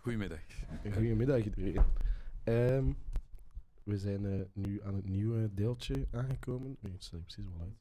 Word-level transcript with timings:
Goedemiddag. 0.00 0.40
Goedemiddag 0.82 1.44
iedereen. 1.44 1.84
Ehm, 2.44 2.92
we 3.82 3.98
zijn 3.98 4.26
eh, 4.26 4.46
nu 4.52 4.82
aan 4.82 4.94
het 4.94 5.04
nieuwe 5.04 5.54
deeltje 5.54 6.06
aangekomen. 6.10 6.76
Nee, 6.80 6.92
het 6.92 7.04
staat 7.04 7.22
precies 7.22 7.44
wel 7.44 7.60
uit. 7.60 7.78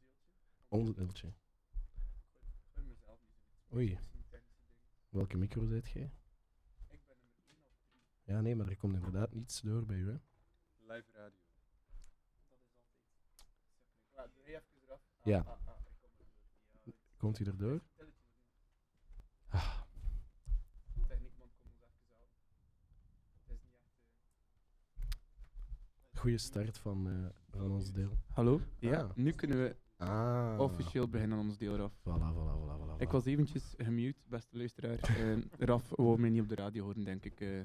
Ons 0.68 0.94
deeltje. 0.94 1.34
Oei. 3.74 4.00
Welke 5.10 5.38
micro 5.38 5.66
zit 5.66 5.90
jij? 5.90 6.12
Ja, 8.24 8.42
nee, 8.42 8.56
maar 8.56 8.68
er 8.68 8.78
komt 8.78 8.96
inderdaad 8.96 9.34
niets 9.34 9.62
door 9.62 9.86
bij 9.86 9.98
u, 9.98 10.08
hè? 10.10 10.18
Live 10.94 11.12
radio. 11.14 11.40
Ja. 15.24 15.58
Komt 17.18 17.38
hij 17.38 17.48
erdoor? 17.48 17.82
Goede 26.18 26.38
start 26.38 26.78
van, 26.78 27.08
eh, 27.10 27.60
van 27.60 27.72
ons 27.72 27.92
deel. 27.92 28.18
Hallo? 28.34 28.62
Ja, 28.80 29.12
nu 29.16 29.32
kunnen 29.32 29.58
we 29.58 29.76
Ah. 29.98 30.56
officieel 30.60 31.08
beginnen 31.08 31.38
aan 31.38 31.44
ons 31.46 31.58
deel, 31.58 31.76
Raf. 31.76 31.92
Voilà, 32.00 32.34
voilà, 32.34 32.58
voilà, 32.60 32.80
voilà. 32.82 32.98
Ik 33.02 33.12
was 33.12 33.26
eventjes 33.26 33.74
gemute, 33.78 34.20
beste 34.30 34.58
luisteraar. 34.58 34.98
Eh, 35.20 35.38
Raf 35.60 35.90
wou 35.96 36.20
mij 36.20 36.30
niet 36.30 36.42
op 36.42 36.50
de 36.50 36.56
radio 36.56 36.84
horen, 36.84 37.04
denk 37.04 37.26
ik. 37.26 37.40
eh. 37.42 37.60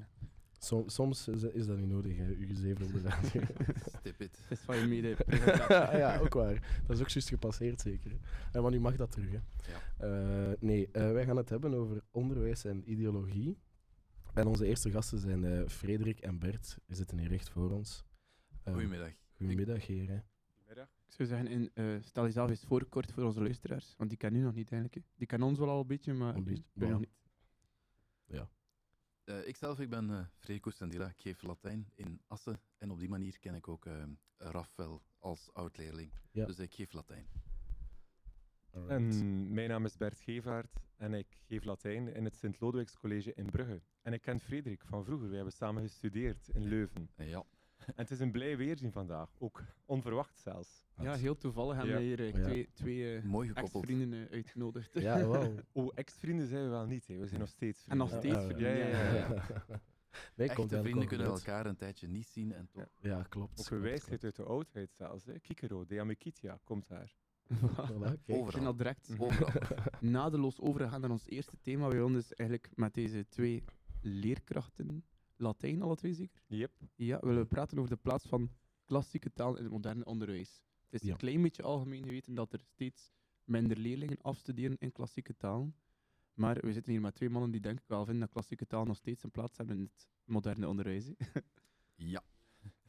Som- 0.57 0.89
soms 0.89 1.27
is, 1.27 1.43
is 1.43 1.65
dat 1.65 1.77
niet 1.77 1.89
nodig, 1.89 2.17
hè, 2.17 2.31
u 2.31 2.53
zeven 2.55 2.85
op 2.85 2.93
de 2.93 3.01
radio. 3.01 3.41
Stip 3.99 4.21
it. 4.21 4.37
het 4.41 4.51
is 4.59 4.59
van 4.59 4.77
je 4.77 4.87
mede 4.87 5.15
ja, 5.99 6.17
ook 6.19 6.33
waar. 6.33 6.81
Dat 6.87 6.95
is 6.95 7.01
ook 7.01 7.09
juist 7.09 7.29
gepasseerd, 7.29 7.81
zeker. 7.81 8.11
hè. 8.11 8.17
Eh, 8.51 8.61
maar 8.61 8.71
nu 8.71 8.79
mag 8.79 8.95
dat 8.95 9.11
terug. 9.11 9.31
Hè. 9.31 9.39
Ja. 9.71 9.79
Eh, 10.49 10.53
nee, 10.59 10.89
eh, 10.91 11.11
wij 11.11 11.25
gaan 11.25 11.37
het 11.37 11.49
hebben 11.49 11.73
over 11.73 12.01
onderwijs 12.11 12.65
en 12.65 12.91
ideologie. 12.91 13.57
En 14.33 14.47
onze 14.47 14.65
eerste 14.65 14.91
gasten 14.91 15.19
zijn 15.19 15.45
eh, 15.45 15.67
Frederik 15.67 16.19
en 16.19 16.39
Bert. 16.39 16.77
Die 16.85 16.95
zitten 16.95 17.17
hier 17.17 17.29
recht 17.29 17.49
voor 17.49 17.71
ons. 17.71 18.03
Eh, 18.63 18.73
Goedemiddag. 18.73 19.11
Goedemiddag, 19.35 19.87
heren. 19.87 20.25
Goedemiddag. 20.47 20.87
Ik 21.05 21.13
zou 21.13 21.27
zeggen, 21.27 21.47
in, 21.47 21.71
eh, 21.73 21.95
stel 22.01 22.23
jezelf 22.23 22.49
eens 22.49 22.63
voor 22.63 22.85
kort 22.85 23.11
voor 23.11 23.23
onze 23.23 23.41
luisteraars. 23.41 23.93
Want 23.97 24.09
die 24.09 24.19
kennen 24.19 24.41
u 24.41 24.43
nog 24.43 24.53
niet 24.53 24.71
eigenlijk. 24.71 25.05
hè. 25.05 25.11
Die 25.15 25.27
kennen 25.27 25.47
ons 25.47 25.57
wel 25.57 25.69
al 25.69 25.79
een 25.81 25.87
beetje, 25.87 26.13
maar 26.13 26.35
Een 26.35 26.43
beetje, 26.43 26.63
u 26.73 26.79
nog 26.79 26.89
ja. 26.89 26.97
niet. 26.97 27.09
Eh, 29.23 29.47
ikzelf, 29.47 29.79
ik 29.79 29.89
ben 29.89 30.09
uh, 30.09 30.25
Frederico 30.37 30.69
Sandila. 30.69 31.07
Ik 31.07 31.21
geef 31.21 31.41
Latijn 31.41 31.91
in 31.95 32.21
Assen. 32.27 32.59
En 32.77 32.91
op 32.91 32.99
die 32.99 33.09
manier 33.09 33.39
ken 33.39 33.55
ik 33.55 33.67
ook 33.67 33.85
eh 33.85 34.03
Rafael 34.37 35.01
als 35.19 35.53
oud-leerling. 35.53 36.11
Ja. 36.31 36.45
Dus 36.45 36.59
ik 36.59 36.73
geef 36.73 36.91
Latijn. 36.93 37.27
Alright. 38.71 38.95
En 38.95 39.53
mijn 39.53 39.69
naam 39.69 39.85
is 39.85 39.97
Bert 39.97 40.19
Gevaert 40.19 40.79
en 40.97 41.13
ik 41.13 41.41
geef 41.47 41.63
Latijn 41.63 42.07
in 42.13 42.23
het 42.23 42.35
Sint-Lodewijks 42.35 42.97
College 42.97 43.33
in 43.33 43.45
Brugge. 43.45 43.81
En 44.01 44.13
ik 44.13 44.21
ken 44.21 44.39
Frederik 44.39 44.85
van 44.85 45.05
vroeger. 45.05 45.29
We 45.29 45.35
hebben 45.35 45.53
samen 45.53 45.81
gestudeerd 45.81 46.47
in 46.47 46.63
Leuven. 46.67 47.09
En 47.15 47.27
ja, 47.27 47.45
En 47.85 47.93
het 48.03 48.11
is 48.11 48.19
een 48.19 48.31
blij 48.31 48.57
weerzien 48.57 48.91
vandaag. 48.91 49.29
Ook 49.39 49.61
onverwacht 49.85 50.39
zelfs. 50.39 50.85
Ja, 51.01 51.13
heel 51.15 51.37
toevallig 51.37 51.75
hebben 51.75 51.93
Ja. 51.93 51.99
we 51.99 52.05
hier 52.05 52.19
eh, 52.19 52.33
Ja. 52.33 52.41
twee, 52.43 52.69
twee 52.73 53.15
eh, 53.21 53.49
ex-vrienden 53.57 54.27
eh, 54.27 54.33
uitgenodigd. 54.35 54.93
Ja, 54.93 55.27
wel. 55.27 55.53
Oh, 55.71 55.91
ex-vrienden 55.95 56.47
zijn 56.47 56.63
we 56.63 56.69
wel 56.69 56.85
niet. 56.85 57.07
Hè. 57.07 57.17
We 57.17 57.27
zijn 57.27 57.39
nog 57.39 57.49
steeds 57.49 57.85
En 57.87 57.97
nog 57.97 58.09
vrienden. 58.09 58.31
steeds 58.41 58.47
Ja, 58.47 58.55
vrienden. 58.55 58.89
ja, 58.89 59.13
ja, 59.13 59.33
ja. 59.67 59.81
Nee, 60.35 60.49
Echte 60.49 60.81
vrienden 60.81 61.07
kunnen 61.07 61.27
elkaar 61.27 61.65
een 61.65 61.75
tijdje 61.75 62.07
niet 62.07 62.27
zien 62.27 62.53
en 62.53 62.67
toch... 62.71 62.87
Ja, 63.01 63.23
klopt. 63.29 63.59
Ook 63.59 63.69
een 63.69 63.81
wijsheid 63.81 64.23
uit 64.23 64.35
de 64.35 64.43
oudheid 64.43 64.93
zelfs. 64.93 65.25
Hè. 65.25 65.39
Kikero, 65.39 65.85
de 65.85 65.99
Amikitia, 65.99 66.59
komt 66.63 66.87
daar. 66.87 67.15
Voilà, 67.53 68.25
Overal. 68.27 68.65
al 68.65 68.75
direct 68.75 69.15
Overal. 69.17 69.49
nadeloos 69.99 70.59
overgegaan 70.61 71.01
naar 71.01 71.09
ons 71.09 71.27
eerste 71.29 71.57
thema. 71.61 71.87
We 71.87 71.93
willen 71.95 72.13
dus 72.13 72.33
eigenlijk 72.33 72.69
met 72.75 72.93
deze 72.93 73.27
twee 73.27 73.63
leerkrachten, 74.01 75.05
Latijn 75.35 75.81
alle 75.81 75.95
twee 75.95 76.13
zeker? 76.13 76.41
Yep. 76.47 76.71
Ja, 76.95 77.19
willen 77.19 77.41
we 77.41 77.47
praten 77.47 77.77
over 77.77 77.89
de 77.89 78.01
plaats 78.01 78.25
van 78.27 78.49
klassieke 78.85 79.33
taal 79.33 79.55
in 79.57 79.63
het 79.63 79.71
moderne 79.71 80.05
onderwijs. 80.05 80.61
Het 80.89 81.01
is 81.01 81.07
Ja. 81.07 81.11
een 81.11 81.17
klein 81.19 81.41
beetje 81.41 81.63
algemeen 81.63 82.03
geweten 82.03 82.33
dat 82.33 82.53
er 82.53 82.59
steeds 82.63 83.11
minder 83.43 83.77
leerlingen 83.77 84.21
afstuderen 84.21 84.77
in 84.79 84.91
klassieke 84.91 85.37
talen. 85.37 85.75
Maar 86.33 86.57
we 86.61 86.73
zitten 86.73 86.91
hier 86.91 87.01
met 87.01 87.15
twee 87.15 87.29
mannen 87.29 87.51
die 87.51 87.61
denk 87.61 87.79
ik 87.79 87.87
wel 87.87 88.03
vinden 88.05 88.21
dat 88.21 88.31
klassieke 88.31 88.67
taal 88.67 88.85
nog 88.85 88.97
steeds 88.97 89.23
een 89.23 89.31
plaats 89.31 89.57
hebben 89.57 89.75
in 89.77 89.83
het 89.83 90.07
moderne 90.25 90.67
onderwijs. 90.67 91.11
Ja. 91.95 92.23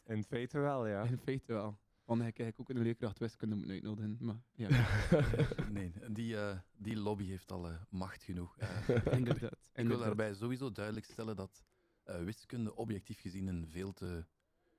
In 0.04 0.24
feite 0.24 0.58
wel, 0.58 0.86
ja. 0.86 1.02
In 1.02 1.18
feite 1.18 1.52
wel. 1.52 1.78
Want 2.04 2.18
ik 2.20 2.24
eigenlijk 2.38 2.60
ook 2.60 2.68
een 2.76 2.82
leerkracht 2.82 3.18
wiskunde 3.18 3.54
moeten 3.54 3.72
uitnodigen. 3.74 4.16
Maar 4.20 4.42
ja, 4.54 4.68
Nee, 5.72 5.92
die, 6.10 6.36
eh, 6.36 6.58
die 6.76 6.96
lobby 6.96 7.24
heeft 7.26 7.52
al 7.52 7.68
eh, 7.68 7.74
macht 7.90 8.22
genoeg. 8.22 8.58
Eh, 8.58 8.68
inderdaad. 9.18 9.52
Ik 9.52 9.58
wil 9.74 9.82
inderdaad. 9.84 10.06
daarbij 10.06 10.34
sowieso 10.34 10.72
duidelijk 10.72 11.06
stellen 11.06 11.36
dat 11.36 11.64
eh, 12.04 12.24
wiskunde 12.24 12.76
objectief 12.76 13.20
gezien 13.20 13.46
een 13.46 13.66
veel 13.68 13.92
te 13.92 14.24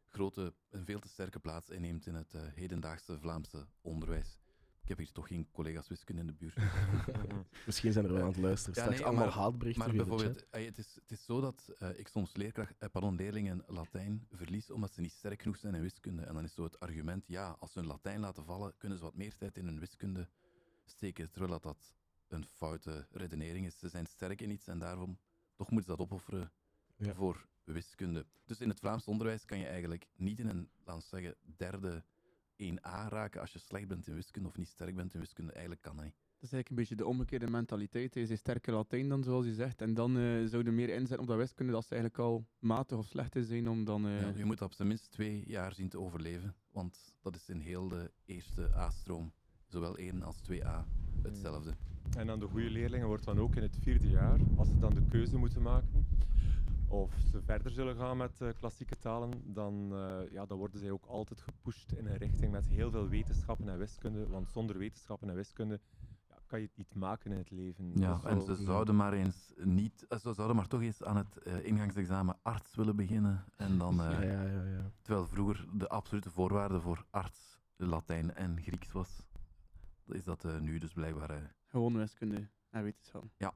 grote, 0.08 0.54
een 0.70 0.86
veel 0.86 1.00
te 1.00 1.08
sterke 1.08 1.40
plaats 1.40 1.70
inneemt 1.70 2.06
in 2.06 2.16
het 2.16 2.34
eh, 2.34 2.42
hedendaagse 2.54 3.20
Vlaamse 3.20 3.68
onderwijs. 3.82 4.40
Ik 4.82 4.88
heb 4.92 4.98
hier 4.98 5.12
toch 5.12 5.28
geen 5.28 5.52
collega's 5.52 5.88
wiskunde 5.88 6.22
in 6.22 6.28
de 6.28 6.34
buurt. 6.34 6.58
Misschien 7.66 7.92
zijn 7.94 8.06
er 8.06 8.14
wel 8.14 8.22
aan 8.22 8.28
het 8.28 8.38
luisteren. 8.38 8.76
Ja, 8.76 8.82
Straks 8.82 9.00
nee, 9.00 9.08
allemaal 9.08 9.26
maar- 9.26 9.36
haatberichten 9.36 9.96
bijvoorbeeld, 9.96 10.50
eh, 10.50 10.66
het, 10.66 10.78
is, 10.78 10.96
het 10.96 11.12
is 11.12 11.26
zo 11.26 11.42
dat 11.42 11.74
ik 11.96 12.08
soms 12.08 12.36
leerkracht, 12.36 12.78
eh, 12.78 12.90
pardon, 12.90 13.16
leerlingen 13.16 13.64
Latijn 13.68 14.28
verlies 14.32 14.72
omdat 14.72 14.94
ze 14.94 15.02
niet 15.02 15.12
sterk 15.12 15.42
genoeg 15.42 15.58
zijn 15.58 15.76
in 15.76 15.82
wiskunde. 15.82 16.22
En 16.22 16.34
dan 16.34 16.44
is 16.44 16.54
zo 16.54 16.64
het 16.64 16.80
argument, 16.80 17.28
ja, 17.28 17.56
als 17.60 17.72
ze 17.72 17.80
hun 17.80 17.88
Latijn 17.88 18.20
laten 18.20 18.46
vallen, 18.46 18.78
kunnen 18.78 18.98
ze 18.98 19.04
wat 19.04 19.16
meer 19.16 19.36
tijd 19.36 19.58
in 19.58 19.66
hun 19.66 19.80
wiskunde 19.80 20.30
steken. 20.86 21.32
Terwijl 21.32 21.52
dat, 21.52 21.64
dat 21.64 21.86
een 22.28 22.46
foute 22.46 23.08
redenering 23.12 23.66
is. 23.66 23.80
Ze 23.80 23.90
zijn 23.90 24.06
sterk 24.06 24.42
in 24.42 24.50
iets 24.50 24.68
en 24.68 24.80
daarom 24.80 25.20
toch 25.56 25.70
moeten 25.70 25.92
ze 25.92 25.98
dat 25.98 26.08
opofferen 26.08 26.52
Ja. 26.98 27.14
voor 27.14 27.46
wiskunde. 27.64 28.26
Dus 28.46 28.60
in 28.60 28.70
het 28.70 28.80
Vlaams 28.80 29.06
onderwijs 29.08 29.46
kan 29.46 29.60
je 29.60 29.66
eigenlijk 29.66 30.08
niet 30.16 30.40
in 30.40 30.48
een, 30.48 30.70
laten 30.86 31.02
we 31.02 31.08
zeggen, 31.08 31.36
derde 31.58 32.04
1A 32.64 33.08
raken 33.10 33.42
als 33.42 33.54
je 33.54 33.60
slecht 33.60 33.88
bent 33.88 34.08
in 34.08 34.16
wiskunde 34.16 34.48
of 34.50 34.58
niet 34.58 34.68
sterk 34.68 34.96
bent 34.96 35.14
in 35.14 35.20
wiskunde. 35.20 35.52
Eigenlijk 35.52 35.82
kan 35.82 35.96
dat 35.96 36.06
niet. 36.06 36.14
Dat 36.14 36.44
is 36.44 36.52
eigenlijk 36.52 36.70
een 36.70 36.76
beetje 36.76 36.96
de 36.96 37.06
omgekeerde 37.12 37.50
mentaliteit. 37.52 38.14
Hij 38.14 38.24
is 38.24 38.40
sterker 38.40 38.74
Latijn 38.74 39.10
dan, 39.10 39.24
zoals 39.24 39.46
je 39.46 39.54
zegt. 39.54 39.82
En 39.82 39.94
dan 39.94 40.18
eh 40.18 40.46
zouden 40.46 40.76
meer 40.76 40.90
inzetten 40.90 41.20
op 41.20 41.28
dat 41.28 41.38
wiskunde 41.38 41.72
dat 41.72 41.86
ze 41.86 41.94
eigenlijk 41.94 42.24
al 42.24 42.46
matig 42.60 42.98
of 42.98 43.06
slecht 43.08 43.36
is 43.36 43.48
zijn 43.48 43.70
om 43.70 43.84
dan... 43.86 44.06
eh, 44.08 44.22
Ja, 44.22 44.32
je 44.36 44.46
moet 44.46 44.62
op 44.62 44.74
zijn 44.74 44.88
minst 44.88 45.12
twee 45.12 45.44
jaar 45.48 45.74
zien 45.74 45.90
te 45.90 46.00
overleven, 46.00 46.56
want 46.72 47.14
dat 47.22 47.36
is 47.36 47.50
in 47.50 47.60
heel 47.60 47.88
de 47.88 48.12
eerste 48.26 48.76
A-stroom, 48.76 49.34
zowel 49.68 49.98
1 49.98 50.24
als 50.24 50.38
2A, 50.52 50.86
hetzelfde. 51.22 51.74
En 52.18 52.28
dan 52.28 52.40
de 52.40 52.48
goede 52.48 52.70
leerlingen 52.70 53.08
wordt 53.08 53.26
dan 53.26 53.40
ook 53.40 53.56
in 53.56 53.62
het 53.62 53.78
vierde 53.82 54.10
jaar, 54.10 54.40
als 54.56 54.68
ze 54.70 54.78
dan 54.78 54.94
de 54.94 55.06
keuze 55.06 55.38
moeten 55.38 55.62
maken, 55.62 56.06
of 56.88 57.14
ze 57.32 57.42
verder 57.42 57.72
zullen 57.72 57.96
gaan 57.96 58.18
met 58.18 58.42
eh, 58.42 58.50
klassieke 58.60 58.98
talen, 58.98 59.54
dan, 59.54 59.92
eh, 59.94 60.32
ja, 60.32 60.46
dan 60.46 60.58
worden 60.58 60.80
zij 60.80 60.92
ook 60.92 61.06
altijd 61.06 61.42
gepusht 61.42 61.92
in 61.92 62.06
een 62.06 62.18
richting 62.18 62.52
met 62.52 62.66
heel 62.68 62.92
veel 62.92 63.08
wetenschappen 63.08 63.70
en 63.70 63.78
wiskunde. 63.78 64.28
Want 64.28 64.50
zonder 64.50 64.78
wetenschappen 64.78 65.30
en 65.30 65.36
wiskunde 65.36 65.80
ja, 66.30 66.36
kan 66.46 66.60
je 66.60 66.66
het 66.66 66.78
niet 66.78 66.96
maken 66.96 67.32
in 67.32 67.38
het 67.38 67.52
leven. 67.52 67.92
Ja, 67.96 68.20
en 68.24 68.42
ze 68.42 68.56
zouden 68.56 68.96
maar 68.96 69.14
eens 69.14 69.54
niet, 69.58 70.06
eh, 70.08 70.20
ze 70.20 70.34
zouden 70.34 70.56
maar 70.56 70.68
toch 70.68 70.82
eens 70.82 71.04
aan 71.04 71.18
het 71.18 71.38
eh, 71.38 71.66
ingangsexamen 71.66 72.38
arts 72.42 72.76
willen 72.76 72.96
beginnen. 72.96 73.46
En 73.56 73.78
dan, 73.78 74.02
eh, 74.02 74.12
Ja, 74.12 74.22
ja, 74.22 74.44
ja, 74.44 74.64
ja. 74.64 74.92
terwijl 75.02 75.28
vroeger 75.28 75.66
de 75.74 75.90
absolute 75.90 76.30
voorwaarde 76.30 76.82
voor 76.82 77.06
arts 77.10 77.56
Latijn 77.78 78.34
en 78.36 78.62
Grieks 78.62 78.92
was, 78.92 79.26
is 80.08 80.24
dat 80.24 80.46
eh, 80.46 80.60
nu 80.60 80.78
dus 80.78 80.94
blijkbaar 80.94 81.30
eh, 81.30 81.44
Gewoon 81.66 81.98
wiskunde 81.98 82.50
en 82.70 82.84
wetenschap. 82.84 83.24
Ja. 83.38 83.54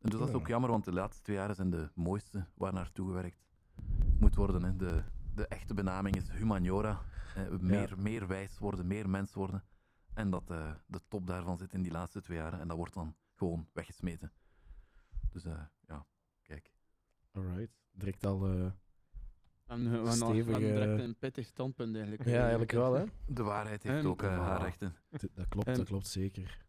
En 0.00 0.10
dus 0.10 0.18
dat 0.18 0.28
is 0.28 0.34
ook 0.34 0.46
jammer, 0.48 0.70
want 0.70 0.84
de 0.84 0.92
laatste 0.92 1.22
twee 1.22 1.36
jaren 1.36 1.54
zijn 1.54 1.70
de 1.70 1.90
mooiste 1.94 2.46
waar 2.54 2.72
naartoe 2.72 3.06
gewerkt 3.06 3.42
moet 4.18 4.34
worden. 4.34 4.62
Hè. 4.62 4.76
De, 4.76 5.02
de 5.34 5.46
echte 5.46 5.74
benaming 5.74 6.16
is 6.16 6.30
humaniora. 6.30 7.00
Eh, 7.36 7.48
meer, 7.58 7.94
meer 7.98 8.26
wijs 8.26 8.58
worden, 8.58 8.86
meer 8.86 9.08
mens 9.08 9.34
worden. 9.34 9.64
En 10.14 10.30
dat 10.30 10.50
eh, 10.50 10.72
de 10.86 11.00
top 11.08 11.26
daarvan 11.26 11.58
zit 11.58 11.72
in 11.72 11.82
die 11.82 11.92
laatste 11.92 12.20
twee 12.20 12.38
jaren. 12.38 12.60
En 12.60 12.68
dat 12.68 12.76
wordt 12.76 12.94
dan 12.94 13.14
gewoon 13.34 13.68
weggesmeten. 13.72 14.32
Dus 15.30 15.44
eh, 15.44 15.60
ja, 15.86 16.06
kijk. 16.42 16.72
Alright. 17.32 17.70
Direct 17.92 18.26
al... 18.26 18.46
eh, 18.46 18.66
En 19.66 20.04
we 20.04 20.44
direct 20.58 21.00
een 21.00 21.16
pittig 21.18 21.46
standpunt 21.46 21.94
eigenlijk. 21.94 22.24
Ja, 22.28 22.40
eigenlijk 22.40 22.72
wel, 22.72 22.92
hè. 22.94 23.04
De 23.26 23.42
waarheid 23.42 23.82
heeft 23.82 23.98
En- 24.04 24.06
ook 24.06 24.22
haar 24.22 24.62
rechten. 24.62 24.94
Dat 25.34 25.48
klopt, 25.48 25.66
Ehm, 25.68 25.76
dat 25.76 25.86
klopt 25.86 26.06
zeker. 26.06 26.66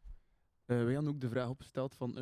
Eh, 0.66 0.84
wij 0.84 0.94
hadden 0.94 1.14
ook 1.14 1.22
de 1.22 1.30
vraag 1.30 1.50
opgesteld 1.50 1.96
van... 1.96 2.18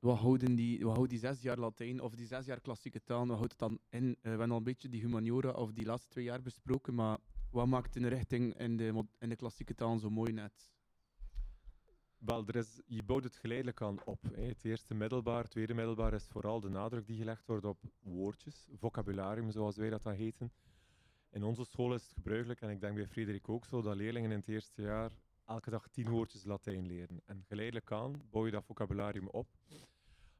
wat, 0.00 0.18
houden 0.18 0.54
die, 0.54 0.84
wat 0.84 0.94
houdt 0.94 1.10
die 1.10 1.18
zes 1.18 1.42
jaar 1.42 1.58
Latijn 1.58 2.00
of 2.00 2.14
die 2.14 2.26
zes 2.26 2.46
jaar 2.46 2.60
klassieke 2.60 3.02
taal, 3.02 3.26
wat 3.26 3.36
houdt 3.36 3.50
het 3.52 3.60
dan 3.60 3.78
in? 3.88 4.08
Eh, 4.08 4.22
we 4.22 4.28
hebben 4.28 4.50
al 4.50 4.56
een 4.56 4.62
beetje 4.62 4.88
die 4.88 5.00
humaniora 5.00 5.50
of 5.50 5.72
die 5.72 5.86
laatste 5.86 6.08
twee 6.08 6.24
jaar 6.24 6.42
besproken, 6.42 6.94
maar 6.94 7.18
wat 7.50 7.66
maakt 7.66 7.96
een 7.96 8.08
richting 8.08 8.58
in 8.58 8.76
de, 8.76 9.04
in 9.18 9.28
de 9.28 9.36
klassieke 9.36 9.74
taal 9.74 9.98
zo 9.98 10.10
mooi 10.10 10.32
net? 10.32 10.72
Wel, 12.18 12.46
er 12.46 12.56
is, 12.56 12.80
je 12.86 13.02
bouwt 13.02 13.24
het 13.24 13.36
geleidelijk 13.36 13.82
aan 13.82 14.04
op. 14.04 14.22
Hè. 14.32 14.42
Het 14.42 14.64
eerste 14.64 14.94
middelbaar, 14.94 15.42
het 15.42 15.50
tweede 15.50 15.74
middelbaar 15.74 16.14
is 16.14 16.26
vooral 16.26 16.60
de 16.60 16.68
nadruk 16.68 17.06
die 17.06 17.16
gelegd 17.16 17.46
wordt 17.46 17.64
op 17.64 17.78
woordjes, 18.00 18.68
vocabularium 18.72 19.50
zoals 19.50 19.76
wij 19.76 19.90
dat 19.90 20.02
dan 20.02 20.12
heten. 20.12 20.52
In 21.30 21.42
onze 21.42 21.64
school 21.64 21.94
is 21.94 22.02
het 22.02 22.12
gebruikelijk, 22.12 22.60
en 22.60 22.70
ik 22.70 22.80
denk 22.80 22.94
bij 22.94 23.06
Frederik 23.06 23.48
ook 23.48 23.64
zo, 23.66 23.82
dat 23.82 23.96
leerlingen 23.96 24.30
in 24.30 24.38
het 24.38 24.48
eerste 24.48 24.82
jaar 24.82 25.12
elke 25.50 25.70
dag 25.70 25.88
tien 25.88 26.08
woordjes 26.08 26.44
Latijn 26.44 26.86
leren. 26.86 27.22
En 27.24 27.44
geleidelijk 27.44 27.92
aan 27.92 28.22
bouw 28.30 28.46
je 28.46 28.52
dat 28.52 28.64
vocabularium 28.64 29.28
op. 29.28 29.48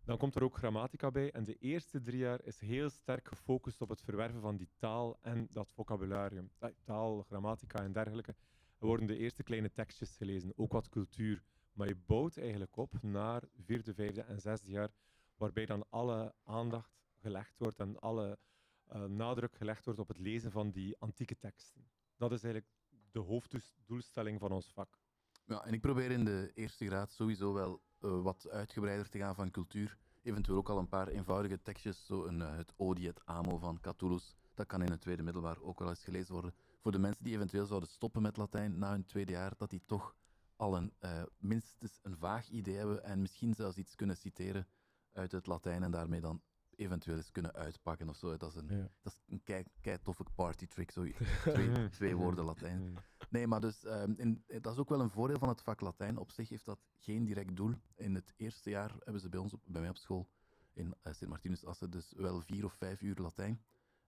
Dan 0.05 0.19
komt 0.19 0.35
er 0.35 0.43
ook 0.43 0.57
grammatica 0.57 1.11
bij. 1.11 1.31
En 1.31 1.45
de 1.45 1.57
eerste 1.59 2.01
drie 2.01 2.19
jaar 2.19 2.45
is 2.45 2.61
heel 2.61 2.91
sterk 2.91 3.29
gefocust 3.29 3.81
op 3.81 3.89
het 3.89 4.01
verwerven 4.01 4.41
van 4.41 4.57
die 4.57 4.69
taal 4.79 5.19
en 5.21 5.47
dat 5.51 5.73
vocabularium. 5.73 6.51
Taal, 6.85 7.23
grammatica 7.23 7.83
en 7.83 7.93
dergelijke. 7.93 8.35
Er 8.79 8.87
worden 8.87 9.07
de 9.07 9.17
eerste 9.17 9.43
kleine 9.43 9.73
tekstjes 9.73 10.17
gelezen, 10.17 10.53
ook 10.57 10.73
wat 10.73 10.89
cultuur. 10.89 11.43
Maar 11.73 11.89
je 11.89 11.97
bouwt 11.97 12.37
eigenlijk 12.37 12.77
op 12.77 13.03
naar 13.03 13.43
vierde, 13.57 13.95
vijfde 13.95 14.23
en 14.23 14.41
zesde 14.41 14.71
jaar, 14.71 14.91
waarbij 15.37 15.67
dan 15.67 15.85
alle 15.89 16.35
aandacht 16.43 17.03
gelegd 17.21 17.59
wordt 17.59 17.81
en 17.81 17.99
alle 17.99 18.39
eh, 18.87 19.05
nadruk 19.05 19.55
gelegd 19.55 19.85
wordt 19.85 20.01
op 20.01 20.09
het 20.09 20.19
lezen 20.19 20.51
van 20.51 20.71
die 20.71 20.99
antieke 20.99 21.39
teksten. 21.39 21.89
Dat 22.17 22.33
is 22.33 22.43
eigenlijk 22.43 22.73
de 23.13 23.19
hoofddoelstelling 23.19 24.41
van 24.41 24.53
ons 24.53 24.73
vak. 24.73 24.99
Ja, 25.45 25.65
en 25.65 25.73
ik 25.73 25.81
probeer 25.81 26.11
in 26.11 26.25
de 26.25 26.51
eerste 26.55 26.87
graad 26.87 27.13
sowieso 27.13 27.53
wel 27.53 27.83
eh, 28.01 28.23
wat 28.23 28.49
uitgebreider 28.51 29.09
te 29.09 29.19
gaan 29.19 29.35
van 29.35 29.51
cultuur. 29.51 29.99
Eventueel 30.23 30.57
ook 30.57 30.69
al 30.69 30.79
een 30.79 30.89
paar 30.89 31.09
eenvoudige 31.09 31.63
tekstjes, 31.63 32.07
zo 32.07 32.25
een, 32.25 32.43
eh, 32.43 32.57
het 32.57 32.73
Odi 32.77 33.09
et 33.09 33.21
Amo 33.25 33.59
van 33.59 33.81
Catullus. 33.81 34.35
Dat 34.55 34.67
kan 34.67 34.83
in 34.83 34.91
het 34.91 35.01
tweede 35.01 35.23
middelbaar 35.23 35.61
ook 35.61 35.79
wel 35.79 35.89
eens 35.89 36.05
gelezen 36.05 36.33
worden. 36.33 36.55
Voor 36.79 36.93
de 36.93 36.99
mensen 36.99 37.25
die 37.25 37.35
eventueel 37.35 37.67
zouden 37.67 37.89
stoppen 37.89 38.23
met 38.23 38.37
Latijn 38.37 38.79
na 38.79 38.91
hun 38.91 39.05
tweede 39.05 39.33
jaar, 39.33 39.53
dat 39.57 39.71
die 39.71 39.83
toch 39.87 40.15
al 40.57 40.77
een, 40.77 40.93
eh, 40.99 41.23
minstens 41.39 41.99
een 42.03 42.17
vaag 42.17 42.49
idee 42.49 42.77
hebben 42.77 43.05
en 43.05 43.21
misschien 43.21 43.55
zelfs 43.55 43.77
iets 43.77 43.95
kunnen 43.95 44.17
citeren 44.17 44.67
uit 45.13 45.33
het 45.33 45.47
Latijn 45.47 45.83
en 45.83 45.91
daarmee 45.91 46.21
dan 46.21 46.43
eventueel 46.81 47.17
eens 47.17 47.31
kunnen 47.31 47.53
uitpakken 47.53 48.09
of 48.09 48.17
zo. 48.17 48.37
Dat 48.37 48.51
is 48.51 48.57
een, 48.57 48.69
Ja. 48.69 48.89
dat 49.03 49.13
is 49.13 49.23
een 49.27 49.43
kei, 49.43 49.65
kei 49.81 49.99
toffe 50.03 50.25
party 50.35 50.67
trick, 50.67 50.91
zo 50.91 51.07
twee, 51.45 51.89
twee 51.99 52.17
woorden 52.17 52.45
Latijn. 52.45 52.97
Nee, 53.31 53.47
maar 53.47 53.61
dus, 53.61 53.85
ehm, 53.85 54.13
in, 54.17 54.45
dat 54.47 54.73
is 54.73 54.79
ook 54.79 54.89
wel 54.89 55.01
een 55.01 55.11
voordeel 55.11 55.39
van 55.39 55.49
het 55.49 55.63
vak 55.63 55.81
Latijn. 55.81 56.17
Op 56.17 56.31
zich 56.31 56.49
heeft 56.49 56.65
dat 56.65 56.81
geen 56.99 57.25
direct 57.25 57.57
doel. 57.57 57.75
In 57.95 58.15
het 58.15 58.33
eerste 58.37 58.71
jaar 58.71 58.95
hebben 58.99 59.21
ze 59.21 59.29
bij 59.29 59.41
ons, 59.41 59.53
op, 59.53 59.61
bij 59.65 59.81
mij 59.81 59.91
op 59.91 59.97
school, 59.97 60.29
in 60.73 60.95
uh, 61.03 61.13
Sint-Martinus 61.13 61.65
Assen, 61.65 61.91
dus 61.91 62.13
wel 62.17 62.41
vier 62.41 62.65
of 62.65 62.73
vijf 62.73 63.01
uur 63.03 63.17
Latijn. 63.17 63.63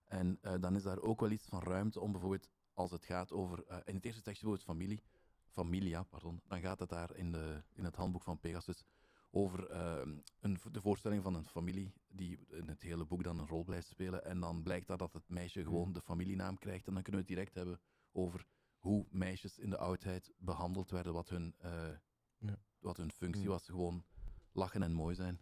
En 0.05 0.39
eh, 0.41 0.55
dan 0.61 0.77
is 0.77 0.83
daar 0.83 1.01
ook 1.01 1.21
wel 1.21 1.31
iets 1.31 1.47
van 1.47 1.63
ruimte 1.63 2.01
om 2.01 2.13
bijvoorbeeld, 2.13 2.49
als 2.75 2.91
het 2.91 3.05
gaat 3.05 3.33
over, 3.33 3.65
eh, 3.67 3.77
in 3.85 3.95
het 3.95 4.05
eerste 4.05 4.23
tekstje 4.23 4.47
bijvoorbeeld 4.47 4.79
familie, 4.79 5.03
familia, 5.45 6.03
pardon, 6.03 6.41
dan 6.47 6.61
gaat 6.61 6.79
het 6.79 6.89
daar 6.89 7.17
in, 7.17 7.33
de, 7.33 7.63
in 7.73 7.85
het 7.85 7.97
handboek 7.97 8.23
van 8.23 8.41
Pegasus 8.41 8.85
over 9.35 9.69
ehm, 9.69 10.19
een, 10.41 10.59
de 10.73 10.81
voorstelling 10.81 11.23
van 11.23 11.35
een 11.35 11.47
familie 11.47 11.93
die 12.09 12.39
in 12.49 12.69
het 12.69 12.83
hele 12.83 13.05
boek 13.05 13.23
dan 13.25 13.39
een 13.39 13.47
rol 13.47 13.65
blijft 13.65 13.87
spelen. 13.89 14.25
En 14.25 14.41
dan 14.41 14.63
blijkt 14.63 14.87
dat, 14.87 14.99
dat 14.99 15.13
het 15.13 15.29
meisje 15.29 15.63
gewoon 15.63 15.93
de 15.93 16.01
familienaam 16.01 16.59
krijgt. 16.59 16.87
En 16.87 16.95
dan 16.95 17.03
kunnen 17.03 17.21
we 17.23 17.27
het 17.29 17.37
direct 17.37 17.55
hebben 17.55 17.81
over 18.13 18.47
hoe 18.79 19.07
meisjes 19.11 19.59
in 19.59 19.71
de 19.71 19.79
oudheid 19.79 20.33
behandeld 20.39 20.91
werden, 20.91 21.13
wat 21.13 21.29
hun, 21.29 21.55
eh, 21.59 21.89
Ja. 22.39 22.59
wat 22.79 22.97
hun 22.97 23.13
functie 23.13 23.43
Hmm. 23.43 23.51
was. 23.53 23.67
Gewoon 23.67 24.05
lachen 24.53 24.83
en 24.83 24.93
mooi 24.93 25.15
zijn. 25.15 25.41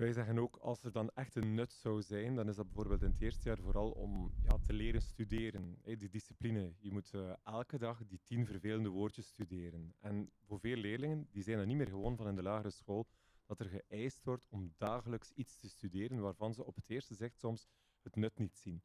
Wij 0.00 0.12
zeggen 0.12 0.38
ook, 0.38 0.56
als 0.56 0.82
er 0.82 0.92
dan 0.92 1.10
echt 1.14 1.34
een 1.34 1.54
nut 1.54 1.72
zou 1.72 2.02
zijn, 2.02 2.34
dan 2.34 2.48
is 2.48 2.56
dat 2.56 2.66
bijvoorbeeld 2.66 3.02
in 3.02 3.10
het 3.10 3.20
eerste 3.20 3.48
jaar 3.48 3.58
vooral 3.58 3.90
om 3.90 4.32
ja, 4.42 4.58
te 4.58 4.72
leren 4.72 5.02
studeren. 5.02 5.78
Die 5.82 6.08
discipline. 6.08 6.74
Je 6.78 6.92
moet 6.92 7.14
eh, 7.14 7.32
elke 7.44 7.78
dag 7.78 8.06
die 8.06 8.20
tien 8.24 8.46
vervelende 8.46 8.88
woordjes 8.88 9.26
studeren. 9.26 9.94
En 9.98 10.30
voor 10.46 10.60
veel 10.60 10.76
leerlingen, 10.76 11.28
die 11.30 11.42
zijn 11.42 11.58
er 11.58 11.66
niet 11.66 11.76
meer 11.76 11.88
gewoon 11.88 12.16
van 12.16 12.28
in 12.28 12.34
de 12.34 12.42
lagere 12.42 12.70
school, 12.70 13.06
dat 13.46 13.60
er 13.60 13.66
geëist 13.66 14.24
wordt 14.24 14.46
om 14.48 14.74
dagelijks 14.76 15.32
iets 15.34 15.58
te 15.58 15.68
studeren 15.68 16.20
waarvan 16.20 16.54
ze 16.54 16.64
op 16.64 16.76
het 16.76 16.90
eerste 16.90 17.14
zicht 17.14 17.38
soms 17.38 17.68
het 18.02 18.16
nut 18.16 18.38
niet 18.38 18.56
zien. 18.56 18.82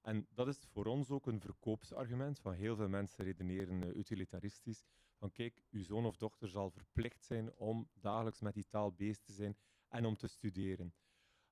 En 0.00 0.26
dat 0.30 0.48
is 0.48 0.66
voor 0.72 0.86
ons 0.86 1.10
ook 1.10 1.26
een 1.26 1.40
verkoopsargument. 1.40 2.40
Van 2.40 2.52
heel 2.52 2.76
veel 2.76 2.88
mensen 2.88 3.24
redeneren 3.24 3.82
eh, 3.82 3.96
utilitaristisch. 3.96 4.84
Van 5.18 5.32
kijk, 5.32 5.62
uw 5.70 5.82
zoon 5.82 6.06
of 6.06 6.16
dochter 6.16 6.48
zal 6.48 6.70
verplicht 6.70 7.24
zijn 7.24 7.54
om 7.54 7.88
dagelijks 8.00 8.40
met 8.40 8.54
die 8.54 8.66
taal 8.68 8.92
bezig 8.92 9.22
te 9.22 9.32
zijn 9.32 9.56
en 9.88 10.04
om 10.04 10.16
te 10.16 10.28
studeren. 10.28 10.94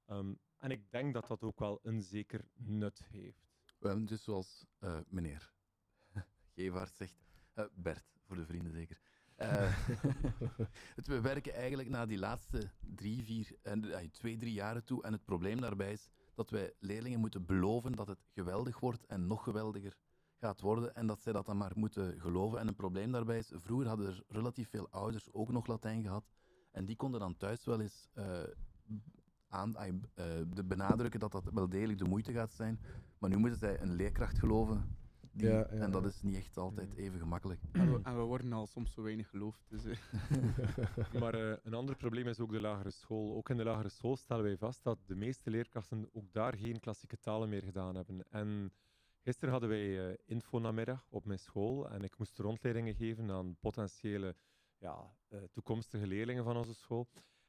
Ehm, 0.06 0.34
en 0.58 0.70
ik 0.70 0.90
denk 0.90 1.14
dat 1.14 1.26
dat 1.26 1.42
ook 1.42 1.58
wel 1.58 1.78
een 1.82 2.02
zeker 2.02 2.44
nut 2.54 3.02
heeft. 3.10 3.46
Wel, 3.78 4.04
dus 4.04 4.22
zoals 4.22 4.66
eh, 4.78 4.98
meneer 5.08 5.52
Gevaert 6.54 6.96
zegt, 6.96 7.14
eh, 7.52 7.64
Bert, 7.74 8.18
voor 8.26 8.36
de 8.36 8.46
vrienden 8.46 8.72
zeker. 8.72 9.00
Eh, 9.36 9.86
we 11.04 11.20
werken 11.20 11.54
eigenlijk 11.54 11.88
na 11.88 12.06
die 12.06 12.18
laatste 12.18 12.70
drie, 12.80 13.22
vier, 13.22 13.56
en 13.62 14.10
twee, 14.10 14.36
drie 14.36 14.52
jaren 14.52 14.84
toe. 14.84 15.02
En 15.02 15.12
het 15.12 15.24
probleem 15.24 15.60
daarbij 15.60 15.92
is 15.92 16.10
dat 16.34 16.50
wij 16.50 16.72
leerlingen 16.78 17.20
moeten 17.20 17.44
beloven 17.46 17.92
dat 17.92 18.08
het 18.08 18.26
geweldig 18.32 18.80
wordt 18.80 19.06
en 19.06 19.26
nog 19.26 19.42
geweldiger 19.42 19.96
gaat 20.38 20.60
worden. 20.60 20.94
En 20.94 21.06
dat 21.06 21.22
zij 21.22 21.32
dat 21.32 21.46
dan 21.46 21.56
maar 21.56 21.72
moeten 21.74 22.20
geloven. 22.20 22.58
En 22.58 22.68
een 22.68 22.74
probleem 22.74 23.12
daarbij 23.12 23.38
is, 23.38 23.52
vroeger 23.54 23.88
hadden 23.88 24.06
er 24.06 24.22
relatief 24.28 24.68
veel 24.68 24.90
ouders 24.90 25.32
ook 25.32 25.52
nog 25.52 25.66
Latijn 25.66 26.02
gehad. 26.02 26.35
En 26.76 26.84
die 26.84 26.96
konden 26.96 27.20
dan 27.20 27.36
thuis 27.36 27.64
wel 27.64 27.80
eens 27.80 28.08
eh, 28.14 28.42
aan, 29.48 29.76
eh, 29.76 30.24
de 30.54 30.64
benadrukken 30.64 31.20
dat 31.20 31.32
dat 31.32 31.44
wel 31.52 31.68
degelijk 31.68 31.98
de 31.98 32.04
moeite 32.04 32.32
gaat 32.32 32.52
zijn. 32.52 32.80
Maar 33.18 33.30
nu 33.30 33.36
moeten 33.36 33.58
zij 33.58 33.80
een 33.80 33.94
leerkracht 33.94 34.38
geloven. 34.38 34.96
Die, 35.32 35.46
Ja, 35.46 35.58
ja, 35.58 35.66
en 35.66 35.90
dat 35.90 36.02
ja. 36.02 36.08
is 36.08 36.22
niet 36.22 36.36
echt 36.36 36.56
altijd 36.56 36.94
even 36.94 37.18
gemakkelijk. 37.18 37.60
En 37.72 37.92
we, 37.92 38.00
en 38.02 38.16
we 38.16 38.22
worden 38.22 38.52
al 38.52 38.66
soms 38.66 38.92
zo 38.92 39.02
weinig 39.02 39.28
geloofd. 39.28 39.64
Dus, 39.68 39.84
eh, 39.84 39.96
Maar 41.20 41.34
eh, 41.34 41.56
een 41.62 41.74
ander 41.74 41.96
probleem 41.96 42.26
is 42.28 42.40
ook 42.40 42.52
de 42.52 42.60
lagere 42.60 42.90
school. 42.90 43.36
Ook 43.36 43.50
in 43.50 43.56
de 43.56 43.64
lagere 43.64 43.88
school 43.88 44.16
stellen 44.16 44.44
wij 44.44 44.56
vast 44.56 44.82
dat 44.82 44.98
de 45.06 45.16
meeste 45.16 45.50
leerkrachten 45.50 46.08
ook 46.12 46.32
daar 46.32 46.56
geen 46.56 46.80
klassieke 46.80 47.18
talen 47.18 47.48
meer 47.48 47.62
gedaan 47.62 47.94
hebben. 47.94 48.30
En 48.30 48.72
gisteren 49.20 49.50
hadden 49.50 49.68
wij 49.68 50.08
eh, 50.08 50.16
info-namiddag 50.24 51.06
op 51.10 51.24
mijn 51.24 51.38
school 51.38 51.88
en 51.90 52.04
ik 52.04 52.18
moest 52.18 52.38
rondleidingen 52.38 52.94
geven 52.94 53.30
aan 53.30 53.56
potentiële 53.60 54.34
ja, 54.78 55.14
eh, 55.28 55.42
toekomstige 55.52 56.06
leerlingen 56.06 56.44
van 56.44 56.56
onze 56.56 56.74
school. 56.74 57.08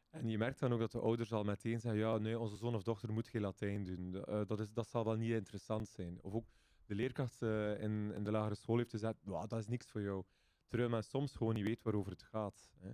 En 0.09 0.29
je 0.29 0.37
merkt 0.37 0.59
dan 0.59 0.73
ook 0.73 0.79
dat 0.79 0.91
de 0.91 0.99
ouders 0.99 1.33
al 1.33 1.43
meteen 1.43 1.79
zeggen, 1.79 2.01
ja, 2.01 2.17
nee, 2.17 2.39
onze 2.39 2.55
zoon 2.55 2.75
of 2.75 2.83
dochter 2.83 3.13
moet 3.13 3.27
geen 3.27 3.41
Latijn 3.41 3.83
doen. 3.83 4.25
Eh, 4.25 4.41
dat, 4.47 4.59
is, 4.59 4.73
dat 4.73 4.87
zal 4.87 5.05
wel 5.05 5.15
niet 5.15 5.31
interessant 5.31 5.87
zijn. 5.87 6.21
Of 6.21 6.33
ook 6.33 6.45
de 6.85 6.95
leerkracht 6.95 7.41
eh, 7.41 7.81
in, 7.81 8.11
in 8.13 8.23
de 8.23 8.31
lagere 8.31 8.55
school 8.55 8.77
heeft 8.77 8.89
gezegd, 8.89 9.21
"Ja, 9.25 9.47
dat 9.47 9.59
is 9.59 9.67
niks 9.67 9.91
voor 9.91 10.01
jou. 10.01 10.23
Terwijl 10.67 10.89
men 10.89 11.03
soms 11.03 11.35
gewoon 11.35 11.53
niet 11.53 11.65
weet 11.65 11.83
waarover 11.83 12.11
het 12.11 12.23
gaat. 12.23 12.71
Hè. 12.79 12.91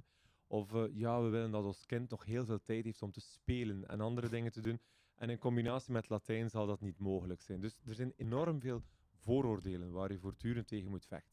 Of 0.47 0.71
ja, 0.91 1.21
we 1.21 1.29
willen 1.29 1.51
dat 1.51 1.63
ons 1.63 1.85
kind 1.85 2.09
nog 2.09 2.25
heel 2.25 2.45
veel 2.45 2.61
tijd 2.61 2.83
heeft 2.83 3.01
om 3.01 3.11
te 3.11 3.21
spelen 3.21 3.87
en 3.87 4.01
andere 4.01 4.29
dingen 4.29 4.51
te 4.51 4.61
doen. 4.61 4.79
En 5.15 5.29
in 5.29 5.37
combinatie 5.37 5.93
met 5.93 6.09
Latijn 6.09 6.49
zal 6.49 6.67
dat 6.67 6.81
niet 6.81 6.99
mogelijk 6.99 7.41
zijn. 7.41 7.59
Dus 7.61 7.77
er 7.85 7.95
zijn 7.95 8.13
enorm 8.15 8.59
veel 8.59 8.83
vooroordelen 9.15 9.91
waar 9.91 10.11
je 10.11 10.19
voortdurend 10.19 10.67
tegen 10.67 10.89
moet 10.89 11.05
vechten. 11.05 11.32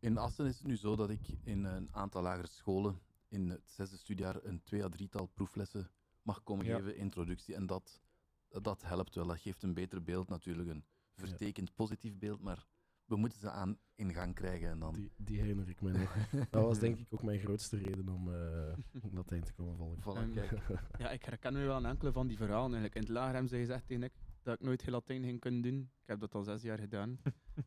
In 0.00 0.18
Assen 0.18 0.46
is 0.46 0.58
het 0.58 0.66
nu 0.66 0.76
zo 0.76 0.96
dat 0.96 1.10
ik 1.10 1.20
in 1.42 1.64
een 1.64 1.88
aantal 1.94 2.22
lagere 2.22 2.46
scholen 2.46 2.98
in 3.28 3.48
het 3.48 3.70
zesde 3.70 3.96
studiejaar 3.96 4.44
een 4.44 4.62
twee 4.62 4.84
à 4.84 4.88
drietal 4.88 5.26
proeflessen 5.26 5.90
mag 6.22 6.42
komen 6.42 6.64
Ja. 6.64 6.76
geven, 6.76 6.96
introductie. 6.96 7.54
En 7.54 7.66
dat, 7.66 8.00
dat 8.48 8.82
helpt 8.82 9.14
wel. 9.14 9.26
Dat 9.26 9.38
geeft 9.40 9.62
een 9.62 9.74
beter 9.74 10.02
beeld 10.02 10.28
natuurlijk, 10.28 10.68
een 10.68 10.84
vertekend 11.14 11.74
positief 11.74 12.18
beeld, 12.18 12.40
maar 12.40 12.66
we 13.04 13.16
moeten 13.16 13.38
ze 13.38 13.50
aan 13.50 13.78
in 13.94 14.12
gang 14.12 14.34
krijgen 14.34 14.68
en 14.70 14.78
dan... 14.78 14.92
Die, 14.94 15.10
die 15.16 15.38
herinner 15.38 15.68
ik 15.68 15.80
me 15.80 15.92
nog. 15.92 16.16
Dat 16.50 16.62
was 16.64 16.78
denk 16.78 16.98
ik 16.98 17.06
ook 17.10 17.22
mijn 17.22 17.40
grootste 17.40 17.76
reden 17.76 18.08
om 18.08 18.34
eh 18.34 18.76
Latijn 19.12 19.42
te 19.44 19.52
komen 19.52 19.76
volgen. 19.76 20.00
Voilà, 20.02 20.18
Ehm, 20.18 20.32
kijk. 20.32 20.60
ja, 20.98 21.10
ik 21.10 21.24
herken 21.24 21.52
nu 21.52 21.64
wel 21.66 21.76
een 21.76 21.86
enkele 21.86 22.12
van 22.12 22.26
die 22.26 22.36
verhalen. 22.36 22.64
Eigenlijk. 22.74 22.94
In 22.94 23.00
het 23.00 23.10
lager 23.10 23.32
hebben 23.32 23.50
ze 23.50 23.56
gezegd 23.56 23.86
tegen 23.86 24.02
ik 24.02 24.12
dat 24.42 24.54
ik 24.54 24.60
nooit 24.60 24.82
heel 24.82 24.92
Latijn 24.92 25.22
ging 25.22 25.40
kunnen 25.40 25.60
doen. 25.62 25.80
Ik 26.02 26.06
heb 26.08 26.20
dat 26.20 26.34
al 26.34 26.42
zes 26.42 26.62
jaar 26.62 26.78
gedaan. 26.78 27.20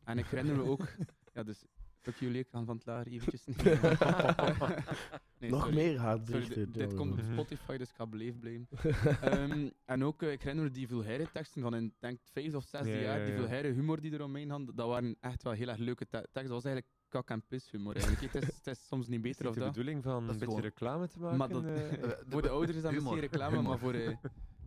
en 0.04 0.18
ik 0.18 0.26
herinner 0.26 0.56
me 0.56 0.62
ook... 0.62 0.88
Ja, 1.34 1.42
dus... 1.42 1.64
Fuck 2.04 2.16
you, 2.16 2.32
leerkracht 2.32 2.64
van 2.66 2.76
het 2.76 2.86
lager, 2.86 3.12
eventjes. 3.12 3.44
Nee, 5.38 5.50
nog 5.50 5.60
sorry. 5.64 5.74
meer 5.74 5.98
haatberichten. 5.98 6.54
dit, 6.54 6.74
dit 6.74 6.94
komt 6.94 7.12
op 7.12 7.18
Mhm. 7.22 7.32
Spotify, 7.32 7.76
dus 7.76 7.88
ik 7.88 7.94
ga 7.94 8.06
beleefd 8.06 8.40
blijven. 8.40 8.68
Ehm, 9.20 9.68
en 9.84 10.04
ook, 10.04 10.22
eh, 10.22 10.32
ik 10.32 10.40
herinner 10.42 10.64
me 10.64 10.70
die 10.70 10.88
vulgaire 10.88 11.26
teksten 11.32 11.62
van 11.62 11.74
in 11.74 11.94
denk, 11.98 12.18
het 12.20 12.30
vijfde 12.32 12.56
of 12.56 12.64
zesde 12.64 12.88
Ja, 12.90 12.98
jaar, 13.00 13.18
ja, 13.18 13.24
die 13.24 13.34
vulgaire 13.34 13.68
humor 13.72 14.00
die 14.00 14.12
er 14.12 14.22
omheen 14.22 14.50
hadden, 14.50 14.74
dat 14.74 14.88
waren 14.88 15.16
echt 15.20 15.42
wel 15.42 15.52
heel 15.52 15.68
erg 15.68 15.78
leuke 15.78 16.06
te- 16.06 16.10
teksten. 16.32 16.42
Dat 16.42 16.50
was 16.62 16.64
eigenlijk 16.64 16.94
kak- 17.08 17.30
en 17.30 17.42
pis 17.48 17.70
humor 17.70 17.94
eigenlijk. 17.96 18.32
Het 18.32 18.42
is, 18.42 18.56
het 18.56 18.66
is 18.66 18.86
soms 18.86 19.08
niet 19.08 19.20
beter 19.22 19.48
of 19.48 19.54
de 19.54 19.60
dat. 19.60 19.68
bedoeling 19.72 20.02
van 20.02 20.12
Dat 20.12 20.20
een 20.22 20.26
beetje 20.26 20.44
gewoon- 20.44 20.60
reclame 20.60 21.08
te 21.08 21.18
maken? 21.20 21.38
Maar 21.38 21.48
dat- 21.48 21.64
eh? 21.64 21.92
Eh, 22.02 22.10
Voor 22.28 22.42
de 22.42 22.48
ouders 22.48 22.76
is 22.76 22.82
dat 22.82 22.92
humor, 22.92 23.12
misschien 23.12 23.30
reclame, 23.30 23.56
humor. 23.56 23.70
maar 23.70 23.78
voor 23.78 23.94
eh, 23.94 24.16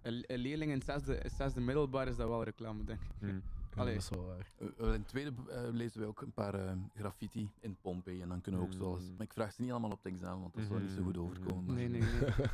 een, 0.01 0.23
een 0.27 0.39
leerling 0.39 0.71
in 0.71 0.77
het 0.77 0.85
zesde, 0.85 1.21
zesde 1.37 1.59
middelbaar 1.61 2.07
is 2.07 2.15
dat 2.15 2.27
wel 2.27 2.43
reclame, 2.43 2.83
denk 2.83 2.99
ik. 3.01 3.07
Hm. 3.19 3.39
Allee. 3.77 3.93
dat 3.93 4.03
is 4.03 4.09
wel 4.09 4.25
waar. 4.25 4.51
Eh, 4.57 4.67
in 4.77 4.91
het 4.91 5.07
tweede 5.07 5.33
eh, 5.49 5.61
lezen 5.71 6.01
we 6.01 6.07
ook 6.07 6.21
een 6.21 6.31
paar 6.33 6.53
eh, 6.67 6.71
graffiti 6.95 7.49
in 7.59 7.77
Pompeii 7.81 8.21
en 8.21 8.29
dan 8.29 8.41
kunnen 8.41 8.61
we 8.61 8.67
ook 8.67 8.73
zoals... 8.73 9.03
Mm. 9.03 9.11
Maar 9.15 9.25
ik 9.25 9.33
vraag 9.33 9.53
ze 9.53 9.61
niet 9.61 9.71
allemaal 9.71 9.91
op 9.91 10.03
het 10.03 10.13
examen, 10.13 10.41
want 10.41 10.53
dat 10.53 10.65
zou 10.65 10.81
niet 10.81 10.91
zo 10.91 11.03
goed 11.03 11.15
Mhm, 11.15 11.25
overkomen. 11.25 11.75
Nee, 11.75 11.87
nee, 11.89 12.01
nee. 12.01 12.29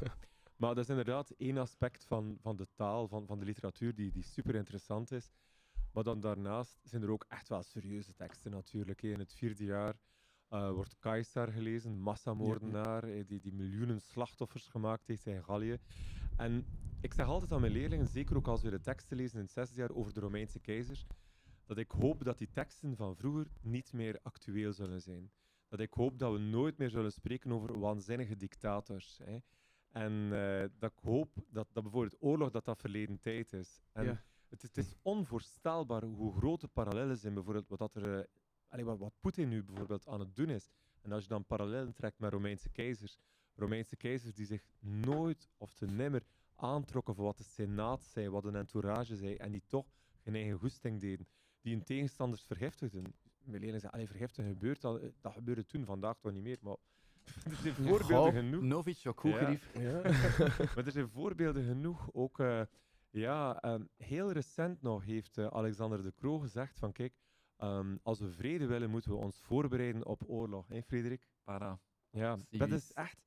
Maar 0.56 0.76
dat 0.76 0.84
is 0.84 0.90
inderdaad 0.90 1.30
één 1.30 1.58
aspect 1.58 2.06
van, 2.06 2.38
van 2.42 2.56
de 2.56 2.68
taal, 2.76 3.08
van, 3.08 3.26
van 3.26 3.40
de 3.40 3.46
literatuur, 3.46 3.96
die, 3.96 4.12
die 4.12 4.24
super 4.24 4.56
interessant 4.56 5.12
is. 5.12 5.32
Maar 5.92 6.04
dan 6.04 6.20
daarnaast 6.20 6.80
zijn 6.84 7.02
er 7.02 7.10
ook 7.10 7.26
echt 7.28 7.50
wel 7.50 7.64
serieuze 7.64 8.14
teksten 8.14 8.52
natuurlijk. 8.52 9.02
hè. 9.02 9.08
In 9.08 9.20
het 9.20 9.34
vierde 9.34 9.64
jaar 9.64 9.96
eh, 10.54 10.72
wordt 10.72 11.00
Caesar 11.00 11.52
gelezen, 11.52 12.00
massamoordenaar, 12.00 13.04
eh, 13.04 13.24
die, 13.28 13.40
die 13.42 13.54
miljoenen 13.54 14.02
slachtoffers 14.02 14.68
gemaakt 14.68 15.08
heeft 15.08 15.26
in 15.26 15.44
Gallië. 15.44 15.78
En 16.38 16.66
ik 17.02 17.14
zeg 17.14 17.26
altijd 17.28 17.52
aan 17.52 17.62
mijn 17.62 17.72
leerlingen, 17.74 18.08
zeker 18.08 18.36
ook 18.38 18.48
als 18.48 18.62
we 18.62 18.70
de 18.70 18.80
teksten 18.82 19.18
lezen 19.18 19.38
in 19.38 19.44
het 19.44 19.54
zesde 19.54 19.76
jaar 19.76 19.92
over 19.92 20.14
de 20.14 20.20
Romeinse 20.20 20.60
keizers, 20.60 21.06
dat 21.66 21.78
ik 21.78 21.92
hoop 21.92 22.24
dat 22.24 22.38
die 22.38 22.50
teksten 22.52 22.96
van 22.96 23.16
vroeger 23.16 23.48
niet 23.62 23.94
meer 23.94 24.20
actueel 24.22 24.74
zullen 24.74 25.02
zijn. 25.02 25.32
Dat 25.68 25.80
ik 25.80 25.94
hoop 25.94 26.20
dat 26.20 26.32
we 26.32 26.38
nooit 26.40 26.78
meer 26.78 26.90
zullen 26.90 27.12
spreken 27.12 27.52
over 27.52 27.80
waanzinnige 27.80 28.36
dictators. 28.36 29.20
Hè. 29.24 29.38
En 29.92 30.12
eh, 30.34 30.70
dat 30.80 30.92
ik 30.92 31.00
hoop 31.04 31.34
dat, 31.50 31.68
dat 31.72 31.84
bijvoorbeeld 31.84 32.16
oorlog 32.22 32.50
dat 32.52 32.66
dat 32.66 32.80
verleden 32.80 33.20
tijd 33.20 33.54
is. 33.54 33.82
En 33.92 34.06
Ja. 34.06 34.24
het, 34.50 34.64
is- 34.64 34.68
het 34.68 34.78
is 34.78 34.94
onvoorstelbaar 35.02 36.04
hoe 36.04 36.36
grote 36.38 36.68
parallellen 36.68 37.18
zijn. 37.18 37.34
Bijvoorbeeld 37.34 37.68
wat, 37.68 37.80
dat 37.80 37.96
er, 37.96 38.28
allee, 38.74 38.86
wat, 38.86 38.98
wat 38.98 39.14
Poetin 39.20 39.50
nu 39.50 39.64
bijvoorbeeld 39.64 40.08
aan 40.08 40.20
het 40.20 40.36
doen 40.36 40.50
is. 40.50 40.72
En 41.02 41.12
als 41.12 41.24
je 41.24 41.30
dan 41.30 41.46
parallellen 41.46 41.94
trekt 41.94 42.20
met 42.20 42.32
Romeinse 42.32 42.70
keizers. 42.70 43.18
Romeinse 43.56 43.96
keizers 43.96 44.34
die 44.34 44.46
zich 44.46 44.64
nooit 44.80 45.50
of 45.58 45.74
te 45.74 45.86
nimmer 45.86 46.24
aantrokken 46.56 47.16
voor 47.16 47.26
wat 47.26 47.38
de 47.38 47.44
Senaat 47.44 48.04
zei, 48.04 48.30
wat 48.30 48.46
een 48.46 48.56
entourage 48.56 49.16
zei. 49.16 49.36
En 49.36 49.52
die 49.52 49.64
toch 49.68 49.86
geen 50.24 50.36
eigen 50.36 50.58
goesting 50.58 51.00
deden. 51.00 51.28
Die 51.62 51.74
hun 51.74 51.84
tegenstanders 51.84 52.44
vergiftigden. 52.44 53.04
Mijn 53.44 53.60
leerling 53.62 53.82
zei, 53.82 53.94
allee, 53.94 54.08
vergiftigen 54.08 54.52
gebeurt 54.52 54.84
al. 54.84 55.00
eh, 55.00 55.10
Dat 55.22 55.34
gebeurde 55.34 55.66
toen, 55.66 55.86
vandaag 55.86 56.20
toch 56.20 56.32
niet 56.32 56.44
meer. 56.44 56.58
Maar 56.62 56.76
er 57.44 57.56
zijn 57.56 57.74
voorbeelden 57.76 58.34
genoeg. 58.34 58.62
Goed 59.20 59.32
Ja. 59.32 59.38
gerief. 59.38 59.72
Ja. 59.84 60.02
Maar 60.76 60.86
er 60.86 60.92
zijn 60.92 61.10
voorbeelden 61.10 61.64
genoeg. 61.64 62.10
Ook 62.14 62.40
eh, 62.40 62.62
ja, 63.10 63.62
ehm, 63.62 63.84
heel 63.98 64.32
recent 64.32 64.82
nog 64.82 65.06
heeft 65.06 65.38
eh, 65.38 65.48
Alexander 65.48 66.04
de 66.04 66.14
Croo 66.16 66.40
gezegd 66.40 66.80
van 66.80 66.92
kijk, 66.92 67.14
ehm, 67.64 67.96
als 68.04 68.20
we 68.20 68.32
vrede 68.32 68.66
willen, 68.66 68.90
moeten 68.90 69.12
we 69.12 69.18
ons 69.18 69.40
voorbereiden 69.42 70.06
op 70.06 70.24
oorlog. 70.28 70.68
Hé, 70.68 70.82
Frederik? 70.82 71.28
Para, 71.44 71.80
Ja, 72.10 72.38
dat 72.50 72.72
is 72.72 72.92
echt 72.94 73.18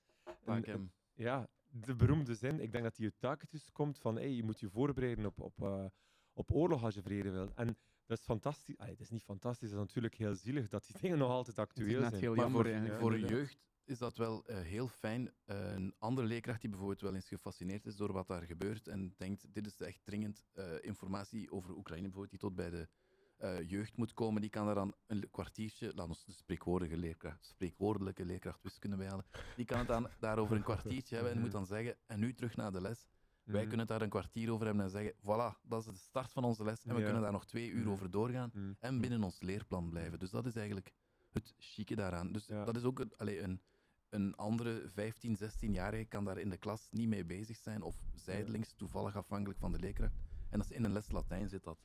een- 0.44 0.70
een- 0.70 0.92
ja, 1.14 1.48
de 1.70 1.94
beroemde 1.94 2.34
zin. 2.34 2.60
Ik 2.60 2.72
denk 2.72 2.84
dat 2.84 2.96
die 2.96 3.04
uit 3.04 3.18
Tacitus 3.20 3.72
komt 3.72 3.98
van 3.98 4.14
hey, 4.14 4.30
je 4.32 4.42
moet 4.42 4.60
je 4.60 4.70
voorbereiden 4.70 5.26
op, 5.26 5.40
op, 5.40 5.62
eh, 5.62 5.84
op 6.32 6.52
oorlog 6.52 6.82
als 6.84 6.94
je 6.94 7.02
vrede 7.02 7.30
wilt. 7.30 7.54
En 7.54 7.76
dat 8.06 8.18
is 8.18 8.24
fantastisch. 8.24 8.78
Allee, 8.78 8.92
het 8.92 9.00
is 9.00 9.10
niet 9.10 9.22
fantastisch, 9.24 9.70
het 9.70 9.78
is 9.78 9.84
natuurlijk 9.84 10.14
heel 10.14 10.34
zielig 10.34 10.68
dat 10.68 10.86
die 10.86 10.96
dingen 11.02 11.18
nog 11.18 11.30
altijd 11.30 11.56
Het 11.56 11.66
is 11.66 11.72
actueel 11.72 12.00
zijn. 12.00 12.14
heel 12.14 12.34
Maar 12.34 12.44
jammer 12.44 12.62
voor, 12.62 12.70
eigenlijk. 12.72 13.00
voor 13.00 13.14
inderdaad. 13.14 13.38
jeugd 13.38 13.58
is 13.84 13.98
dat 13.98 14.16
wel 14.16 14.44
eh, 14.46 14.60
heel 14.60 14.88
fijn. 14.88 15.32
Eh, 15.44 15.72
een 15.72 15.94
andere 15.98 16.26
leerkracht 16.26 16.60
die 16.60 16.70
bijvoorbeeld 16.70 17.00
wel 17.00 17.14
eens 17.14 17.28
gefascineerd 17.28 17.86
is 17.86 17.96
door 17.96 18.12
wat 18.12 18.26
daar 18.26 18.42
gebeurt 18.42 18.88
en 18.88 19.14
denkt, 19.16 19.54
dit 19.54 19.66
is 19.66 19.80
echt 19.80 20.04
dringend 20.04 20.46
eh, 20.52 20.72
informatie 20.80 21.50
over 21.52 21.76
Oekraïne 21.76 22.02
bijvoorbeeld, 22.08 22.30
die 22.30 22.40
tot 22.40 22.54
bij 22.54 22.70
de 22.70 22.88
eh, 23.36 23.68
jeugd 23.70 23.96
moet 23.96 24.12
komen, 24.14 24.40
die 24.40 24.50
kan 24.50 24.66
daar 24.66 24.74
dan 24.74 24.94
een 25.06 25.30
kwartiertje, 25.30 25.92
laat 25.94 26.08
ons 26.08 26.24
de 26.24 26.32
spreekwoordelijke 26.32 26.96
leerkracht, 27.00 27.44
spreekwoordelijke 27.44 28.24
leerkracht 28.24 28.62
wiskunde 28.62 28.96
bijhalen, 28.96 29.24
die 29.56 29.64
kan 29.64 29.78
het 29.78 29.88
dan 29.88 30.08
daarover 30.20 30.56
een 30.56 30.62
kwartiertje 30.62 31.14
hebben 31.14 31.32
en 31.32 31.40
moet 31.40 31.52
dan 31.52 31.66
zeggen, 31.66 31.96
en 32.06 32.20
nu 32.20 32.34
terug 32.34 32.56
naar 32.56 32.72
de 32.72 32.80
les. 32.80 33.06
Wij 33.44 33.54
Mhm. 33.60 33.68
kunnen 33.68 33.78
het 33.78 33.88
daar 33.88 34.02
een 34.02 34.08
kwartier 34.08 34.52
over 34.52 34.66
hebben 34.66 34.84
en 34.84 34.90
zeggen, 34.90 35.14
voilà, 35.14 35.60
dat 35.62 35.80
is 35.80 35.84
de 35.92 35.96
start 35.96 36.32
van 36.32 36.44
onze 36.44 36.64
les 36.64 36.84
en 36.84 36.92
we 36.94 36.98
Ja. 36.98 37.04
kunnen 37.04 37.22
daar 37.22 37.32
nog 37.32 37.46
twee 37.46 37.68
uur 37.70 37.80
Mhm. 37.82 37.90
over 37.90 38.10
doorgaan 38.10 38.50
Mhm. 38.54 38.72
en 38.80 39.00
binnen 39.00 39.22
ons 39.22 39.40
leerplan 39.40 39.90
blijven. 39.90 40.18
Dus 40.18 40.30
dat 40.30 40.46
is 40.46 40.56
eigenlijk 40.56 40.92
het 41.32 41.54
chique 41.58 41.96
daaraan. 41.96 42.32
Dus 42.32 42.46
Ja. 42.46 42.64
dat 42.64 42.76
is 42.76 42.82
ook 42.84 42.98
een, 42.98 43.12
allee, 43.16 43.40
een, 43.40 43.60
een 44.08 44.34
andere 44.36 44.88
15, 44.88 45.36
16-jarige 45.36 46.04
kan 46.04 46.24
daar 46.24 46.38
in 46.38 46.48
de 46.50 46.56
klas 46.56 46.88
niet 46.90 47.08
mee 47.08 47.24
bezig 47.24 47.56
zijn 47.56 47.82
of 47.82 47.96
zijdelings, 48.14 48.72
toevallig 48.72 49.16
afhankelijk 49.16 49.58
van 49.58 49.72
de 49.72 49.78
leerkracht. 49.78 50.14
En 50.50 50.58
als 50.58 50.70
in 50.70 50.84
een 50.84 50.92
les 50.92 51.10
Latijn 51.10 51.48
zit 51.48 51.64
dat 51.64 51.78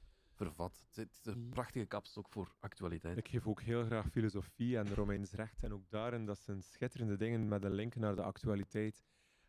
vervat. 0.46 0.86
Het 0.94 1.10
is- 1.12 1.26
een 1.26 1.44
Ja. 1.44 1.50
prachtige 1.50 1.86
kapstok 1.86 2.30
voor 2.30 2.56
actualiteit. 2.60 3.18
Ik 3.18 3.28
geef 3.28 3.48
ook 3.48 3.62
heel 3.62 3.84
graag 3.84 4.10
filosofie 4.10 4.78
en 4.78 4.94
Romeins 4.94 5.32
recht. 5.34 5.64
En 5.64 5.74
ook 5.74 5.90
daarin, 5.90 6.26
dat 6.26 6.40
zijn 6.40 6.62
schitterende 6.62 7.18
dingen 7.18 7.48
met 7.48 7.64
een 7.64 7.74
link 7.74 7.96
naar 7.96 8.16
de 8.16 8.24
actualiteit. 8.24 9.04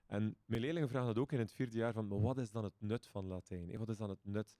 En 0.07 0.37
mijn 0.45 0.61
leerlingen 0.61 0.89
vragen 0.89 1.07
dat 1.07 1.19
ook 1.19 1.33
in 1.33 1.39
het 1.39 1.53
vierde 1.53 1.77
jaar 1.77 1.93
van, 1.93 2.07
maar 2.09 2.21
wat 2.21 2.39
is 2.39 2.51
dan 2.51 2.65
het 2.65 2.75
nut 2.81 3.07
van 3.07 3.27
Latijn? 3.27 3.79
Wat 3.79 3.89
is 3.89 3.97
dan 3.97 4.09
het 4.11 4.25
nut? 4.25 4.57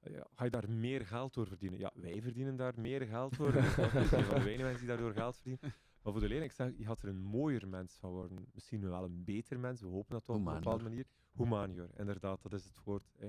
Eh, 0.00 0.12
ja, 0.12 0.26
ga 0.34 0.44
je 0.44 0.50
daar 0.50 0.70
meer 0.70 1.06
geld 1.06 1.34
door 1.34 1.46
verdienen? 1.46 1.78
Ja, 1.78 1.92
wij 1.94 2.22
verdienen 2.22 2.56
daar 2.56 2.80
meer 2.80 3.06
geld 3.06 3.34
voor. 3.36 3.52
Dus 3.62 3.74
dat 3.74 3.94
is 3.94 4.12
een 4.12 4.24
van 4.24 4.34
de 4.38 4.44
weinige 4.44 4.62
mensen 4.62 4.78
die 4.78 4.88
daardoor 4.88 5.12
geld 5.12 5.34
verdienen. 5.36 5.60
Maar 6.02 6.12
voor 6.12 6.20
de 6.20 6.28
leerling, 6.28 6.50
ik 6.50 6.56
zeg, 6.56 6.72
je 6.76 6.84
gaat 6.84 7.02
er 7.02 7.08
een 7.08 7.22
mooier 7.22 7.68
mens 7.68 7.96
van 7.96 8.10
worden. 8.10 8.46
Misschien 8.52 8.88
wel 8.88 9.04
een 9.04 9.24
beter 9.24 9.60
mens, 9.60 9.80
we 9.80 9.86
hopen 9.86 10.12
dat 10.14 10.24
toch 10.24 10.36
op 10.36 10.46
een 10.46 10.54
bepaalde 10.54 10.82
manier. 10.84 11.06
Humanior, 11.32 11.88
inderdaad, 11.96 12.42
dat 12.42 12.52
is 12.52 12.64
het 12.64 12.80
woord. 12.84 13.12
Hè. 13.18 13.28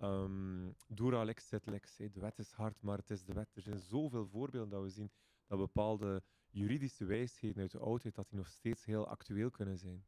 Ehm, 0.00 0.70
dura 0.88 1.24
lex 1.24 1.48
sed 1.48 1.66
lex. 1.66 1.96
De 1.96 2.20
wet 2.20 2.38
is 2.38 2.52
hard, 2.52 2.82
maar 2.82 2.98
het 2.98 3.10
is 3.10 3.24
de 3.24 3.32
wet. 3.32 3.50
Er 3.54 3.62
zijn 3.62 3.78
zoveel 3.78 4.26
voorbeelden 4.26 4.70
dat 4.70 4.82
we 4.82 4.88
zien 4.88 5.10
dat 5.46 5.58
bepaalde 5.58 6.22
juridische 6.50 7.04
wijsheden 7.04 7.62
uit 7.62 7.70
de 7.70 7.78
oudheid 7.78 8.14
dat 8.14 8.28
die 8.28 8.38
nog 8.38 8.48
steeds 8.48 8.84
heel 8.84 9.08
actueel 9.08 9.50
kunnen 9.50 9.78
zijn. 9.78 10.04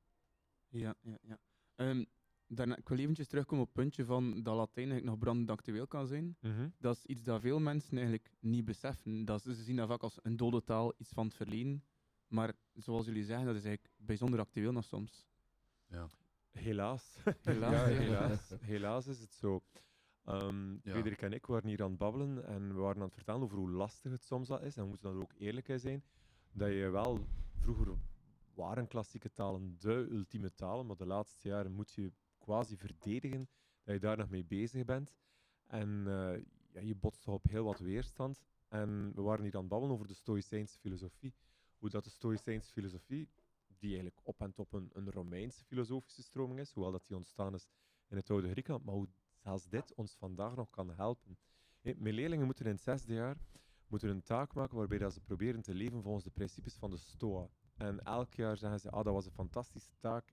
Ja, 0.69 0.95
ja, 1.01 1.19
ja. 1.23 1.39
Ehm, 1.75 2.05
daarna, 2.47 2.77
ik 2.77 2.89
wil 2.89 2.99
eventjes 2.99 3.27
terugkomen 3.27 3.65
op 3.65 3.71
het 3.75 3.83
puntje 3.83 4.05
van 4.05 4.43
dat 4.43 4.57
Latijn 4.57 4.91
eigenlijk 4.91 5.05
nog 5.05 5.19
brandend 5.19 5.51
actueel 5.51 5.87
kan 5.87 6.07
zijn. 6.07 6.37
Dat 6.79 6.97
is 6.97 7.07
iets 7.07 7.23
dat 7.23 7.41
veel 7.41 7.61
mensen 7.61 7.97
eigenlijk 7.97 8.31
niet 8.41 8.65
beseffen. 8.65 9.25
Dat 9.25 9.43
ze, 9.43 9.55
ze 9.55 9.63
zien 9.63 9.77
dat 9.77 9.89
vaak 9.89 10.03
als 10.03 10.19
een 10.23 10.37
dode 10.37 10.65
taal, 10.65 10.93
iets 10.97 11.13
van 11.13 11.27
het 11.27 11.35
verleden. 11.35 11.85
Maar 12.27 12.55
zoals 12.73 13.07
jullie 13.07 13.25
zeggen, 13.25 13.47
dat 13.47 13.57
is 13.57 13.65
eigenlijk 13.65 13.95
bijzonder 13.97 14.41
actueel 14.41 14.73
nog 14.73 14.85
soms. 14.85 15.27
Helaas. 16.53 17.17
Helaas, 17.43 17.73
ja, 17.73 17.87
helaas. 17.87 18.55
helaas 18.61 19.07
is 19.07 19.21
het 19.21 19.35
zo. 19.35 19.63
Ja. 20.25 20.51
Frederik 20.83 21.23
en 21.23 21.33
ik 21.33 21.47
waren 21.47 21.69
hier 21.69 21.83
aan 21.83 21.89
het 21.89 21.99
babbelen 21.99 22.45
en 22.45 22.75
we 22.75 22.81
waren 22.81 22.97
aan 22.97 23.07
het 23.07 23.15
vertellen 23.15 23.43
over 23.43 23.57
hoe 23.57 23.71
lastig 23.71 24.13
het 24.13 24.25
soms 24.25 24.51
al 24.51 24.61
is. 24.61 24.77
En 24.77 24.83
we 24.83 24.89
moeten 24.89 25.13
daar 25.13 25.23
ook 25.23 25.33
eerlijk 25.39 25.69
in 25.69 25.81
zijn. 25.81 26.05
Dat 26.53 26.69
je 26.69 26.89
wel, 26.91 27.27
vroeger 27.61 27.97
waren 28.55 28.89
klassieke 28.89 29.33
talen 29.33 29.77
de 29.79 30.09
ultieme 30.11 30.55
talen, 30.55 30.87
maar 30.87 30.97
de 30.97 31.07
laatste 31.07 31.49
jaren 31.49 31.73
moet 31.73 31.93
je 31.93 32.13
quasi 32.39 32.77
verdedigen 32.77 33.49
dat 33.85 33.95
je 33.95 34.01
daar 34.01 34.17
nog 34.17 34.29
mee 34.29 34.45
bezig 34.45 34.85
bent. 34.85 35.15
En 35.67 36.05
eh, 36.07 36.45
ja, 36.73 36.81
je 36.81 36.95
botst 36.95 37.29
op 37.29 37.45
heel 37.49 37.65
wat 37.65 37.79
weerstand. 37.79 38.43
En 38.69 39.13
we 39.15 39.23
waren 39.23 39.45
hier 39.45 39.55
aan 39.55 39.61
het 39.61 39.69
babbelen 39.69 39.95
over 39.95 40.07
de 40.07 40.15
Stoïcijnse 40.15 40.79
filosofie. 40.79 41.35
Hoe 41.79 41.91
dat 41.91 42.05
de 42.05 42.11
Stoïcijnse 42.11 42.73
filosofie, 42.73 43.29
die 43.83 43.91
eigenlijk 43.91 44.27
op 44.27 44.41
en 44.41 44.53
top 44.53 44.73
een, 44.73 44.91
een 44.93 45.11
Romeinse 45.11 45.65
filosofische 45.65 46.23
stroming 46.23 46.61
is, 46.61 46.73
hoewel 46.73 46.93
dat 46.93 47.07
die 47.07 47.17
ontstaan 47.17 47.55
is 47.55 47.69
in 48.09 48.17
het 48.17 48.31
oude 48.31 48.51
Griekenland, 48.51 48.85
maar 48.85 48.95
hoe 48.95 49.09
zelfs 49.43 49.69
dit 49.69 49.95
ons 49.95 50.17
vandaag 50.17 50.55
nog 50.57 50.71
kan 50.71 50.91
helpen. 50.91 51.39
Mijn 51.81 52.15
leerlingen 52.15 52.47
moeten 52.47 52.65
in 52.65 52.73
het 52.73 52.81
zesde 52.81 53.15
jaar 53.15 53.37
moeten 53.87 54.09
een 54.09 54.23
taak 54.23 54.55
maken 54.55 54.77
waarbij 54.77 54.99
dat 54.99 55.13
ze 55.13 55.21
proberen 55.21 55.63
te 55.63 55.75
leven 55.75 56.03
volgens 56.03 56.25
de 56.25 56.31
principes 56.31 56.75
van 56.75 56.91
de 56.91 56.97
Stoa. 56.97 57.49
En 57.77 58.05
elk 58.05 58.35
jaar 58.35 58.57
zeggen 58.57 58.81
ze, 58.81 58.91
ah, 58.91 59.05
dat 59.05 59.15
was 59.15 59.27
een 59.27 59.33
fantastische 59.33 59.93
taak. 59.99 60.31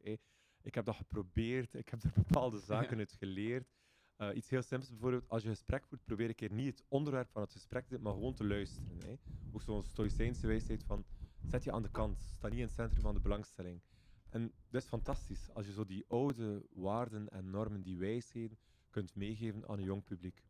Ik 0.61 0.75
heb 0.75 0.85
dat 0.85 0.95
geprobeerd, 0.95 1.73
ik 1.73 1.89
heb 1.89 2.03
er 2.03 2.11
bepaalde 2.15 2.59
zaken 2.71 2.97
uit 2.97 3.11
geleerd. 3.11 3.67
Eh, 4.15 4.35
iets 4.35 4.49
heel 4.49 4.61
simpels 4.61 4.89
bijvoorbeeld, 4.89 5.29
als 5.29 5.43
je 5.43 5.49
gesprek 5.49 5.85
voert, 5.87 6.03
probeer 6.03 6.27
een 6.27 6.35
keer 6.35 6.51
niet 6.51 6.67
het 6.67 6.83
onderwerp 6.87 7.29
van 7.29 7.41
het 7.41 7.51
gesprek 7.51 7.87
te 7.87 7.99
maar 7.99 8.13
gewoon 8.13 8.33
te 8.33 8.45
luisteren. 8.45 8.97
Hè. 9.05 9.15
Ook 9.51 9.61
zo'n 9.61 9.83
stoïcijnse 9.83 10.47
wijsheid 10.47 10.83
van, 10.83 11.05
zet 11.47 11.63
je 11.63 11.71
aan 11.71 11.81
de 11.81 11.91
kant, 11.91 12.19
sta 12.21 12.47
niet 12.47 12.57
in 12.57 12.63
het 12.65 12.73
centrum 12.73 13.01
van 13.01 13.13
de 13.13 13.19
belangstelling. 13.21 13.81
En 14.29 14.51
dat 14.69 14.81
is 14.81 14.87
fantastisch, 14.87 15.49
als 15.53 15.65
je 15.65 15.71
zo 15.71 15.85
die 15.85 16.05
oude 16.07 16.65
waarden 16.73 17.29
en 17.29 17.49
normen, 17.49 17.81
die 17.81 17.97
wijsheden, 17.97 18.57
kunt 18.89 19.15
meegeven 19.15 19.67
aan 19.67 19.77
een 19.77 19.83
jong 19.83 20.03
publiek. 20.03 20.43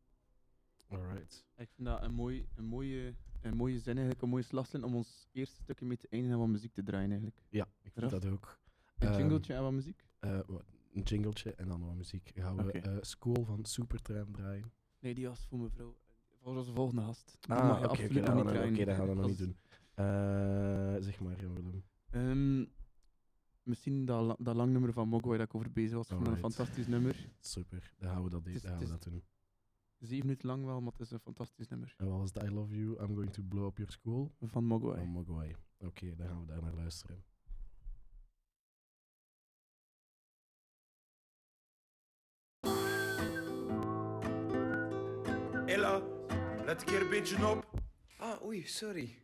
Alright. 0.88 1.46
Ik 1.58 1.70
vind 1.76 1.88
dat 1.88 2.04
een, 2.04 2.14
mooi, 2.14 2.48
een, 2.56 2.66
mooie, 2.66 3.14
een 3.42 3.56
mooie 3.56 3.80
zin, 3.80 3.94
eigenlijk, 3.94 4.22
een 4.22 4.30
mooie 4.30 4.44
slagzin 4.44 4.84
om 4.84 4.96
ons 4.96 5.28
eerste 5.32 5.62
stukje 5.62 5.86
mee 5.86 5.98
te 5.98 6.08
eindigen 6.10 6.36
en 6.36 6.42
wat 6.42 6.52
muziek 6.52 6.74
te 6.74 6.84
draaien. 6.84 7.10
Eigenlijk. 7.10 7.42
Ja, 7.50 7.64
ik 7.82 7.92
vind 7.92 8.12
Raf? 8.12 8.22
dat 8.22 8.32
ook. 8.32 8.60
Een 8.98 9.08
Ehm, 9.08 9.18
jingletje 9.18 9.54
en 9.54 9.62
wat 9.62 9.72
muziek? 9.72 10.06
Eh, 10.20 10.40
wat, 10.48 10.64
een 10.94 11.02
jingletje 11.02 11.56
en 11.56 11.68
dan 11.68 11.86
wat 11.86 11.96
muziek. 11.96 12.32
Gaan 12.36 12.56
we 12.66 12.72
eh, 12.72 12.98
School 13.02 13.44
van 13.46 13.66
Supertram 13.66 14.32
draaien? 14.32 14.72
Nee, 15.00 15.14
die 15.16 15.28
was 15.28 15.46
voor 15.46 15.60
mevrouw. 15.60 15.98
Voor 16.42 16.58
onze 16.58 16.74
volgende 16.74 17.02
gast. 17.02 17.38
Ah, 17.48 17.82
oké, 17.84 18.08
dan 18.08 18.14
nog 18.14 18.26
gaan 18.26 18.36
niet 18.36 18.46
we- 18.46 18.52
draaien. 18.52 18.74
oké, 18.74 18.86
dan 18.86 18.96
gaan 18.96 19.08
we 19.08 19.16
dat 19.16 19.16
nog 19.16 19.28
Dat 19.28 19.28
niet 19.28 19.38
doen. 19.38 19.58
Eh, 20.00 20.96
zeg 21.00 21.20
maar, 21.20 21.42
Jan 21.42 21.56
Willem. 21.56 21.84
Ehm, 22.10 22.66
misschien 23.64 24.06
dat, 24.06 24.36
dat 24.40 24.56
lang 24.56 24.72
nummer 24.72 24.94
van 24.94 25.08
Mogwai 25.08 25.38
dat 25.38 25.48
ik 25.48 25.56
over 25.56 25.72
bezig 25.72 25.96
was. 25.98 26.08
Dat 26.08 26.20
een 26.20 26.26
Alright. 26.26 26.54
fantastisch 26.56 26.88
nummer. 26.88 27.30
Super, 27.40 27.94
dan 27.98 28.10
gaan 28.14 28.24
we 28.24 28.30
dat, 28.30 28.46
is- 28.48 28.62
dan 28.62 28.72
gaan 28.72 28.80
we 28.80 28.88
dat 28.88 29.04
doen. 29.04 29.24
Zeven 30.00 30.26
minuten 30.26 30.48
lang 30.48 30.66
wel, 30.66 30.82
maar 30.82 30.92
het 30.92 31.02
is 31.02 31.12
een 31.12 31.20
fantastisch 31.20 31.68
nummer. 31.68 31.94
En 31.98 32.08
wat 32.10 32.18
was 32.20 32.34
het? 32.34 32.44
I 32.44 32.50
love 32.54 32.76
you, 32.78 33.00
I'm 33.02 33.16
going 33.16 33.34
to 33.34 33.44
blow 33.44 33.66
up 33.66 33.78
your 33.78 33.92
school? 33.92 34.32
Van 34.42 34.66
Mogwai. 34.66 34.98
Van 34.98 35.08
Mogwai. 35.08 35.56
Oké, 35.78 36.16
dan 36.16 36.28
gaan 36.28 36.40
we 36.40 36.46
daar 36.46 36.62
naar 36.62 36.74
luisteren. 36.74 37.24
Ella, 45.66 46.02
let 46.66 46.82
een 46.82 46.88
keer 46.88 47.02
een 47.02 47.10
beetje 47.10 47.48
op. 47.48 47.66
Ah, 48.18 48.46
oei, 48.46 48.64
sorry. 48.66 49.18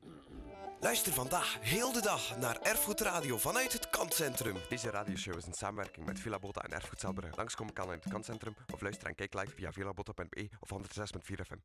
Luister 0.85 1.13
vandaag 1.13 1.57
heel 1.61 1.91
de 1.91 2.01
dag 2.01 2.37
naar 2.37 2.61
Erfgoed 2.61 3.01
Radio 3.01 3.37
vanuit 3.37 3.73
het 3.73 3.89
Kantcentrum. 3.89 4.55
Deze 4.69 4.89
radioshow 4.89 5.37
is 5.37 5.45
in 5.45 5.53
samenwerking 5.53 6.05
met 6.05 6.19
Villa 6.19 6.39
Botta 6.39 6.61
en 6.61 6.71
Erfgoed 6.71 6.99
Zelbrugge. 6.99 7.35
Langskomen 7.35 7.73
kan 7.73 7.85
in 7.85 7.99
het 7.99 8.09
Kantcentrum 8.09 8.55
of 8.73 8.81
luister 8.81 9.07
en 9.07 9.15
kijk 9.15 9.33
live 9.33 9.55
via 9.55 9.71
villabotta.be 9.71 10.49
of 10.59 10.69
106.4 10.73 11.45
FM. 11.45 11.57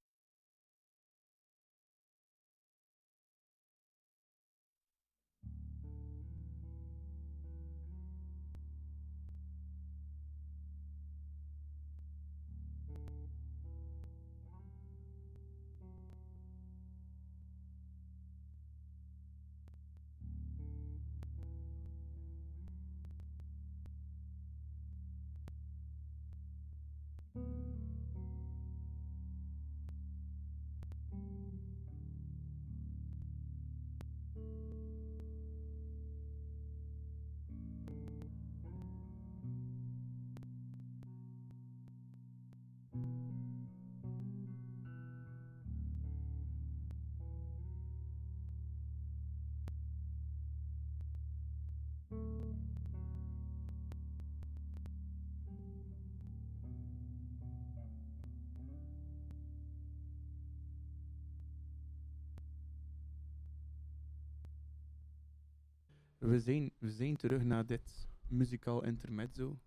Zijn, 66.40 66.70
we 66.78 66.90
zijn 66.90 67.16
terug 67.16 67.44
naar 67.44 67.66
dit 67.66 68.08
muzikaal 68.28 68.84
intermezzo. 68.84 69.58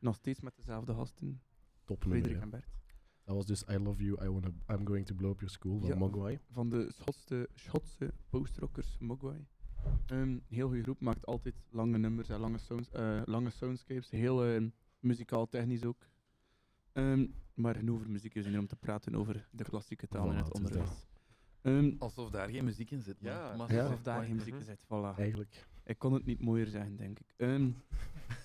Nog 0.00 0.16
steeds 0.16 0.40
met 0.40 0.56
dezelfde 0.56 0.94
gasten, 0.94 1.40
Top 1.84 2.04
nummer. 2.04 2.18
Frederik 2.22 2.42
en 2.42 2.50
Bert. 2.50 2.72
Dat 3.24 3.34
was 3.36 3.46
dus 3.46 3.62
I 3.70 3.78
Love 3.78 4.02
You, 4.04 4.24
I 4.24 4.28
wanna, 4.28 4.48
I'm 4.70 4.86
Going 4.86 5.06
to 5.06 5.14
Blow 5.14 5.30
Up 5.30 5.38
Your 5.40 5.50
School 5.54 5.78
van 5.78 5.88
Ja. 5.88 5.94
Mogwai. 5.96 6.38
Van 6.50 6.68
de 6.70 6.92
Schotse, 6.92 7.48
Schotse 7.54 8.12
postrockers 8.30 8.96
Mogwai. 8.98 9.46
Een 10.06 10.42
heel 10.48 10.66
goede 10.66 10.82
groep, 10.82 11.00
maakt 11.00 11.26
altijd 11.26 11.54
lange 11.70 11.98
nummers 11.98 12.28
en 12.28 12.40
lange, 12.40 12.58
sounds, 12.58 12.90
eh, 12.90 13.22
lange 13.24 13.50
soundscapes. 13.50 14.10
Heel 14.10 14.44
eh, 14.44 14.62
muzikaal 14.98 15.48
technisch 15.48 15.84
ook. 15.84 16.06
Ehm, 16.92 17.26
maar 17.54 17.74
genoeg 17.74 17.94
over 17.96 18.10
muziek 18.10 18.34
is 18.34 18.46
er 18.46 18.58
om 18.58 18.66
te 18.66 18.76
praten 18.76 19.14
over 19.14 19.48
de 19.50 19.64
klassieke 19.64 20.08
taal 20.08 20.26
in 20.26 20.32
Voilà, 20.34 20.36
het 20.44 20.54
onderwijs. 20.54 21.06
Ehm, 21.62 21.92
Alsof 21.98 22.30
daar 22.30 22.48
geen 22.48 22.64
muziek 22.64 22.90
in 22.90 23.02
zit. 23.02 23.16
Ja. 23.20 23.56
maar, 23.56 23.72
Ja. 23.72 23.82
alsof 23.82 24.02
daar 24.02 24.24
geen 24.24 24.34
muziek 24.36 24.54
in 24.54 24.62
zit, 24.62 24.84
voilà. 24.84 25.16
Eigenlijk. 25.18 25.66
Ik 25.84 25.98
kon 25.98 26.12
het 26.12 26.24
niet 26.24 26.40
mooier 26.40 26.66
zeggen, 26.66 26.96
denk 26.96 27.18
ik. 27.18 27.34
Ehm, 27.36 27.70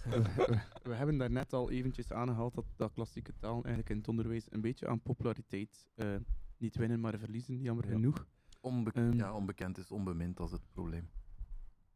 we, 0.84 0.94
hebben 0.96 1.18
daar 1.18 1.32
net 1.32 1.54
al 1.54 1.70
eventjes 1.72 2.12
aangehaald 2.12 2.54
dat, 2.54 2.66
dat 2.76 2.92
klassieke 2.94 3.34
taal 3.38 3.54
eigenlijk 3.56 3.90
in 3.90 3.98
het 3.98 4.08
onderwijs 4.08 4.52
een 4.52 4.62
beetje 4.62 4.88
aan 4.88 5.02
populariteit 5.02 5.88
eh, 5.96 6.16
niet 6.58 6.76
winnen, 6.76 7.00
maar 7.00 7.18
verliezen, 7.20 7.62
jammer 7.62 7.86
Ja. 7.86 7.92
genoeg. 7.92 8.28
Onbe- 8.62 8.92
Ehm. 8.92 9.14
ja, 9.14 9.34
onbekend 9.34 9.78
is 9.78 9.92
onbemind 9.92 10.40
als 10.40 10.52
het 10.52 10.62
probleem. 10.72 11.10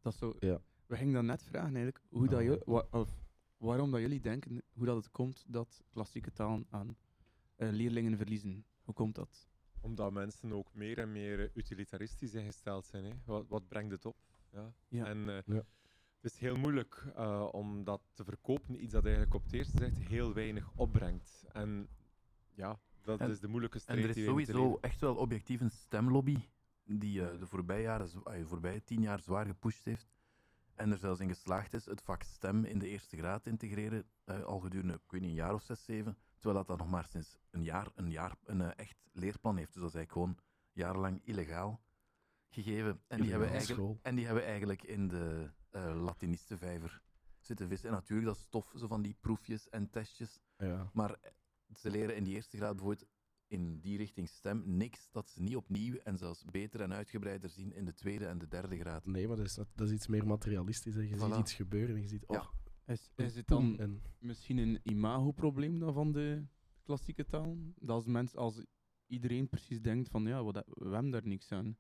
Dat 0.02 0.14
is 0.14 0.20
zo, 0.20 0.34
Ja. 0.40 0.62
We 0.86 0.96
gingen 0.98 1.14
dan 1.14 1.26
net 1.26 1.44
vragen 1.44 1.76
eigenlijk 1.76 2.02
hoe 2.10 2.28
dat 2.28 2.40
Ah. 2.42 2.62
wa- 2.66 2.88
of 3.00 3.10
waarom 3.58 3.92
dat 3.92 4.00
jullie 4.02 4.20
denken 4.20 4.62
hoe 4.74 4.86
dat 4.86 4.96
het 4.96 5.12
komt 5.12 5.46
dat 5.48 5.84
klassieke 5.90 6.32
taal 6.32 6.64
aan 6.70 6.96
eh, 7.56 7.70
leerlingen 7.72 8.18
verliezen. 8.18 8.66
Hoe 8.82 8.94
komt 8.94 9.16
dat? 9.16 9.48
Omdat 9.82 10.12
mensen 10.14 10.54
ook 10.54 10.74
meer 10.74 10.98
en 11.00 11.12
meer 11.12 11.52
utilitaristisch 11.54 12.34
ingesteld 12.34 12.86
zijn. 12.86 13.04
Hè. 13.04 13.12
Wat, 13.26 13.46
wat 13.48 13.68
brengt 13.68 13.92
het 13.92 14.06
op? 14.06 14.16
Ja. 14.54 14.74
Ja. 14.88 15.06
En 15.06 15.30
eh, 15.30 15.38
Ja. 15.46 15.64
het 16.22 16.32
is 16.32 16.38
heel 16.38 16.56
moeilijk 16.58 17.06
eh, 17.16 17.48
om 17.52 17.84
dat 17.84 18.02
te 18.14 18.24
verkopen, 18.24 18.84
iets 18.84 18.92
dat 18.94 19.04
eigenlijk 19.04 19.34
op 19.34 19.44
het 19.44 19.54
eerste 19.54 19.78
zicht 19.78 19.98
heel 19.98 20.34
weinig 20.34 20.72
opbrengt. 20.76 21.44
En 21.52 21.88
ja, 22.54 22.80
dat 23.02 23.20
En- 23.20 23.30
is 23.32 23.40
de 23.40 23.48
moeilijke 23.48 23.76
En 23.78 23.82
strijd 23.82 24.04
er 24.04 24.18
is 24.18 24.26
sowieso 24.26 24.78
echt 24.82 25.02
wel 25.02 25.16
objectief 25.16 25.62
een 25.62 25.72
stemlobby 25.72 26.38
die 26.86 27.28
eh, 27.30 27.40
de 27.40 27.48
voorbije, 27.48 27.82
jaren, 27.82 28.10
voorbije 28.48 28.84
tien 28.84 29.02
jaar 29.02 29.20
zwaar 29.20 29.46
gepusht 29.46 29.86
heeft. 29.86 30.12
En 30.76 30.92
er 30.92 30.98
zelfs 30.98 31.20
in 31.20 31.28
geslaagd 31.28 31.74
is 31.74 31.86
het 31.86 32.02
vak 32.02 32.24
stem 32.24 32.66
in 32.66 32.80
de 32.80 32.88
eerste 32.88 33.18
graad 33.18 33.44
te 33.44 33.50
integreren, 33.50 34.06
eh, 34.24 34.44
al 34.44 34.60
gedurende, 34.60 34.94
ik 34.94 35.12
weet 35.12 35.22
niet, 35.22 35.30
een 35.30 35.36
jaar 35.36 35.54
of 35.54 35.62
zes, 35.64 35.84
zeven. 35.84 36.18
Terwijl 36.40 36.56
dat, 36.66 36.68
dat 36.68 36.78
nog 36.78 36.90
maar 36.90 37.06
sinds 37.06 37.38
een 37.52 37.64
jaar 37.64 37.88
een, 37.96 38.10
jaar, 38.12 38.36
een 38.46 38.62
eh, 38.62 38.72
echt 38.76 38.98
leerplan 39.12 39.58
heeft. 39.58 39.74
Dus 39.74 39.82
dat 39.82 39.90
is 39.90 39.96
eigenlijk 39.98 40.28
gewoon 40.28 40.46
jarenlang 40.72 41.22
illegaal 41.24 41.82
gegeven. 42.54 43.02
En 43.08 43.22
die, 43.22 43.32
hebben 43.32 43.50
eigenlijk, 43.50 44.00
en 44.02 44.16
die 44.16 44.26
hebben 44.26 44.46
eigenlijk 44.46 44.84
in 44.84 45.08
de 45.08 45.52
eh 45.70 46.02
Latinistenvijver 46.04 47.02
zitten 47.40 47.68
vissen. 47.68 47.90
En 47.90 47.96
natuurlijk, 47.96 48.28
dat 48.28 48.38
is 48.38 48.48
tof, 48.50 48.74
zo 48.76 48.88
van 48.88 49.02
die 49.02 49.18
proefjes 49.20 49.70
en 49.70 49.90
testjes. 49.90 50.40
Ja. 50.58 50.90
Maar 50.94 51.20
ze 51.76 51.90
leren 51.90 52.16
in 52.16 52.24
die 52.24 52.34
eerste 52.34 52.58
graad 52.58 52.76
bijvoorbeeld 52.76 53.10
in 53.48 53.80
die 53.80 53.98
richting 53.98 54.30
stem 54.30 54.64
niks 54.66 55.10
dat 55.12 55.30
ze 55.30 55.42
niet 55.42 55.56
opnieuw 55.56 55.96
en 55.96 56.18
zelfs 56.18 56.46
beter 56.46 56.82
en 56.82 56.94
uitgebreider 56.94 57.50
zien 57.50 57.74
in 57.74 57.86
de 57.86 57.94
tweede 57.94 58.26
en 58.26 58.38
de 58.38 58.48
derde 58.48 58.78
graad. 58.78 59.06
Nee, 59.06 59.28
maar 59.28 59.38
dat 59.38 59.46
is, 59.46 59.54
dat 59.54 59.88
is 59.88 59.92
iets 59.92 60.08
meer 60.08 60.28
materialistisch. 60.28 60.96
Hè. 60.96 61.02
Je 61.02 61.20
ziet 61.20 61.36
iets 61.38 61.54
gebeuren 61.54 61.96
en 61.96 62.02
je 62.02 62.08
ziet... 62.08 62.26
Oh, 62.26 62.36
Ja. 62.36 62.50
Is, 62.94 63.10
is 63.16 63.36
het 63.36 63.48
dan 63.48 63.80
en, 63.80 64.02
misschien 64.20 64.58
een 64.58 64.80
imagoprobleem 64.84 65.80
dan 65.80 65.94
van 65.94 66.12
de 66.12 66.46
klassieke 66.84 67.26
taal? 67.26 67.58
Dat 67.76 67.90
als, 67.90 68.06
mensen, 68.06 68.40
als 68.40 68.66
iedereen 69.08 69.50
precies 69.50 69.82
denkt 69.82 70.10
van 70.10 70.26
ja, 70.26 70.44
wat, 70.44 70.64
we 70.68 70.90
hebben 70.90 71.12
daar 71.12 71.28
niks 71.28 71.52
aan. 71.52 71.78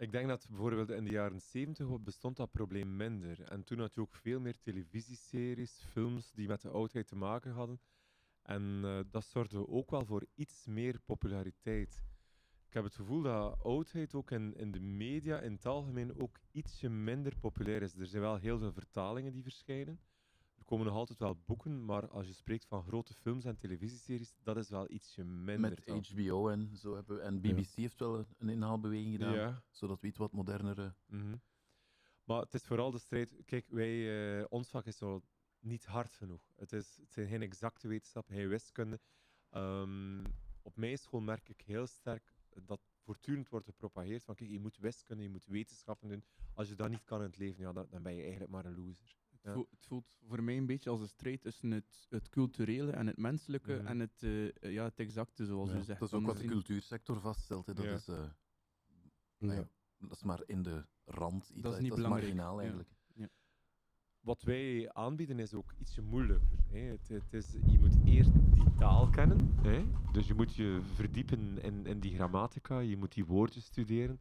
Ik 0.00 0.12
denk 0.12 0.28
dat 0.28 0.46
bijvoorbeeld 0.48 0.90
in 0.90 1.04
de 1.04 1.10
jaren 1.10 1.40
70 1.40 2.00
bestond 2.00 2.36
dat 2.36 2.50
probleem 2.50 2.96
minder. 2.96 3.42
En 3.42 3.64
toen 3.64 3.78
had 3.78 3.94
je 3.94 4.00
ook 4.00 4.14
veel 4.14 4.40
meer 4.40 4.58
televisieseries, 4.58 5.84
films 5.90 6.32
die 6.32 6.48
met 6.48 6.60
de 6.60 6.68
oudheid 6.68 7.06
te 7.06 7.16
maken 7.16 7.52
hadden. 7.52 7.80
En 8.42 8.80
eh, 8.84 9.00
dat 9.10 9.24
zorgde 9.24 9.68
ook 9.68 9.90
wel 9.90 10.04
voor 10.04 10.26
iets 10.34 10.66
meer 10.66 11.00
populariteit. 11.00 12.02
Ik 12.66 12.72
heb 12.72 12.84
het 12.84 12.94
gevoel 12.94 13.22
dat 13.22 13.58
oudheid 13.62 14.14
ook 14.14 14.30
in, 14.30 14.54
in 14.54 14.70
de 14.70 14.80
media 14.80 15.40
in 15.40 15.52
het 15.52 15.66
algemeen 15.66 16.20
ook 16.20 16.38
ietsje 16.50 16.88
minder 16.88 17.36
populair 17.40 17.82
is. 17.82 17.96
Er 17.96 18.06
zijn 18.06 18.22
wel 18.22 18.36
heel 18.36 18.58
veel 18.58 18.72
vertalingen 18.72 19.32
die 19.32 19.42
verschijnen. 19.42 20.00
Er 20.70 20.76
komen 20.76 20.92
nog 20.92 21.00
altijd 21.00 21.18
wel 21.18 21.36
boeken, 21.46 21.84
maar 21.84 22.08
als 22.08 22.26
je 22.26 22.32
spreekt 22.32 22.66
van 22.66 22.82
grote 22.82 23.14
films 23.14 23.44
en 23.44 23.56
televisieseries, 23.56 24.34
dat 24.42 24.56
is 24.56 24.68
wel 24.68 24.90
ietsje 24.90 25.24
minder. 25.24 25.70
Met 25.70 25.86
dan. 25.86 26.04
HBO 26.12 26.48
en 26.48 26.76
zo 26.76 26.94
hebben 26.94 27.16
we. 27.16 27.22
En 27.22 27.40
BBC 27.40 27.70
heeft 27.74 27.98
wel 27.98 28.26
een- 28.38 28.48
inhaalbeweging 28.48 29.12
gedaan, 29.12 29.34
Ja. 29.34 29.62
zodat 29.70 30.00
we 30.00 30.06
iets 30.06 30.18
wat 30.18 30.32
modernere. 30.32 30.94
Mhm. 31.06 31.36
Maar 32.24 32.40
het 32.40 32.54
is 32.54 32.62
vooral 32.62 32.90
de 32.90 32.98
strijd. 32.98 33.34
Kijk, 33.44 33.66
wij, 33.70 34.38
eh, 34.40 34.44
ons 34.48 34.68
vak 34.68 34.86
is 34.86 34.96
zo 34.96 35.22
niet 35.60 35.84
hard 35.84 36.14
genoeg. 36.14 36.52
Het, 36.56 36.72
is, 36.72 36.96
het 37.00 37.12
zijn 37.12 37.28
geen 37.28 37.42
exacte 37.42 37.88
wetenschappen, 37.88 38.34
geen 38.34 38.48
wiskunde. 38.48 39.00
Ehm, 39.50 40.24
op 40.62 40.76
mijn 40.76 40.98
school 40.98 41.20
merk 41.20 41.48
ik 41.48 41.60
heel 41.60 41.86
sterk 41.86 42.34
dat 42.62 42.80
voortdurend 43.02 43.48
wordt 43.48 43.66
gepropageerd 43.66 44.24
van 44.24 44.34
kijk, 44.34 44.50
je 44.50 44.60
moet 44.60 44.76
wiskunde, 44.76 45.22
je 45.22 45.30
moet 45.30 45.46
wetenschappen 45.46 46.08
doen. 46.08 46.24
Als 46.54 46.68
je 46.68 46.74
dat 46.74 46.90
niet 46.90 47.04
kan 47.04 47.18
in 47.18 47.26
het 47.26 47.36
leven, 47.38 47.62
ja, 47.62 47.72
dan, 47.72 47.86
dan 47.90 48.02
ben 48.02 48.14
je 48.14 48.20
eigenlijk 48.22 48.50
maar 48.52 48.64
een 48.64 48.74
loser. 48.76 49.18
Het, 49.40 49.48
Ja. 49.48 49.52
voelt, 49.52 49.70
het 49.70 49.86
voelt 49.86 50.18
voor 50.26 50.42
mij 50.42 50.56
een 50.56 50.66
beetje 50.66 50.90
als 50.90 51.00
een 51.00 51.08
strijd 51.08 51.40
tussen 51.40 51.70
het, 51.70 52.06
het 52.08 52.28
culturele 52.28 52.90
en 52.92 53.06
het 53.06 53.16
menselijke 53.16 53.72
Mhm. 53.76 53.86
en 53.86 53.98
het, 54.00 54.22
eh, 54.22 54.72
ja, 54.72 54.84
het 54.84 54.98
exacte, 54.98 55.44
zoals 55.46 55.70
Ja, 55.70 55.76
u 55.76 55.82
zegt. 55.82 56.00
Dat 56.00 56.08
is 56.08 56.14
ook 56.14 56.26
wat 56.26 56.36
de 56.36 56.44
cultuursector 56.46 57.20
vaststelt. 57.20 57.66
Hè. 57.66 57.74
Dat, 57.74 57.84
Ja. 57.84 57.92
is, 57.94 58.08
eh, 58.08 58.24
ja. 59.38 59.52
ja, 59.52 59.68
dat 59.98 60.10
is 60.16 60.22
maar 60.22 60.42
in 60.46 60.62
de 60.62 60.84
rand. 61.04 61.48
Iets, 61.50 61.62
Dat 61.62 61.72
is 61.74 61.78
niet 61.80 61.88
dat 61.88 61.96
belangrijk, 61.98 62.26
marginaal 62.34 62.54
ja. 62.56 62.60
eigenlijk. 62.60 62.88
Wat 64.20 64.42
wij 64.42 64.92
aanbieden 64.92 65.38
is 65.38 65.54
ook 65.54 65.72
ietsje 65.78 66.02
moeilijker. 66.02 66.58
Hè. 66.68 66.78
Het, 66.78 67.08
het 67.08 67.32
is, 67.34 67.52
je 67.66 67.78
moet 67.78 67.96
eerst 68.04 68.32
die 68.32 68.74
taal 68.78 69.10
kennen. 69.10 69.54
Hè. 69.62 69.84
Dus 70.12 70.26
je 70.26 70.34
moet 70.34 70.54
je 70.54 70.80
verdiepen 70.94 71.62
in, 71.62 71.86
in 71.86 72.00
die 72.00 72.14
grammatica, 72.14 72.78
je 72.78 72.96
moet 72.96 73.12
die 73.14 73.24
woordjes 73.24 73.64
studeren. 73.64 74.20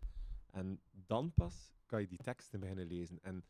En 0.52 0.82
dan 0.92 1.34
pas 1.34 1.72
kan 1.86 2.02
je 2.02 2.08
die 2.08 2.18
teksten 2.18 2.60
beginnen 2.60 2.86
lezen. 2.88 3.20
En 3.24 3.44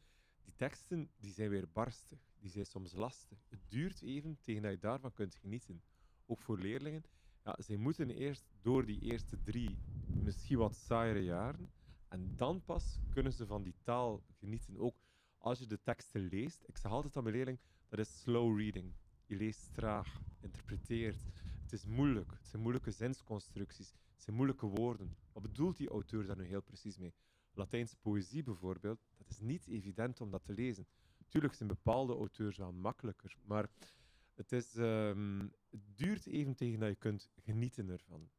die 0.49 0.57
teksten 0.57 1.09
die 1.19 1.33
zijn 1.33 1.49
weer 1.49 1.69
barstig, 1.71 2.19
die 2.39 2.49
zijn 2.49 2.65
soms 2.65 2.93
lastig. 2.93 3.45
Het 3.49 3.59
duurt 3.67 4.01
even 4.01 4.37
tegen 4.41 4.61
dat 4.61 4.71
je 4.71 4.77
daarvan 4.77 5.13
kunt 5.13 5.35
genieten. 5.35 5.83
Ook 6.25 6.39
voor 6.39 6.59
leerlingen. 6.59 7.03
Ja, 7.43 7.55
zij 7.59 7.75
moeten 7.75 8.09
eerst 8.09 8.45
door 8.61 8.85
die 8.85 9.01
eerste 9.01 9.41
drie, 9.41 9.77
misschien 10.23 10.57
wat 10.57 10.75
saaiere 10.75 11.23
jaren. 11.23 11.71
En 12.07 12.35
dan 12.35 12.65
pas 12.65 12.99
kunnen 13.09 13.33
ze 13.33 13.45
van 13.45 13.63
die 13.63 13.75
taal 13.83 14.23
genieten. 14.39 14.77
Ook 14.77 14.95
als 15.37 15.59
je 15.59 15.67
de 15.67 15.81
teksten 15.81 16.27
leest, 16.27 16.63
ik 16.65 16.77
zeg 16.77 16.91
altijd 16.91 17.17
aan 17.17 17.23
mijn 17.23 17.35
leerling, 17.35 17.59
dat 17.87 17.99
is 17.99 18.21
slow 18.21 18.59
reading. 18.59 18.93
Je 19.25 19.35
leest 19.35 19.73
traag, 19.73 20.21
interpreteert. 20.39 21.25
Het 21.61 21.73
is 21.73 21.85
moeilijk. 21.85 22.31
Het 22.31 22.47
zijn 22.47 22.61
moeilijke 22.61 22.91
zinsconstructies. 22.91 23.91
Het 24.13 24.23
zijn 24.23 24.35
moeilijke 24.35 24.65
woorden. 24.65 25.15
Wat 25.31 25.43
bedoelt 25.43 25.77
die 25.77 25.89
auteur 25.89 26.25
daar 26.25 26.37
nu 26.37 26.45
heel 26.45 26.61
precies 26.61 26.97
mee? 26.97 27.13
Latijnse 27.59 27.95
poëzie 27.97 28.43
bijvoorbeeld, 28.43 28.99
dat 29.17 29.29
is 29.29 29.39
niet 29.39 29.67
evident 29.67 30.21
om 30.21 30.31
dat 30.31 30.43
te 30.43 30.53
lezen. 30.53 30.87
Tuurlijk 31.27 31.53
zijn 31.53 31.69
bepaalde 31.69 32.13
auteurs 32.13 32.57
wel 32.57 32.73
makkelijker, 32.73 33.37
maar 33.43 33.69
het, 34.35 34.51
is, 34.51 34.75
ehm, 34.75 35.39
het 35.69 35.81
duurt 35.95 36.25
even 36.27 36.55
tegen 36.55 36.79
dat 36.79 36.89
je 36.89 36.95
kunt 36.95 37.29
genieten 37.35 37.89
ervan, 37.89 38.29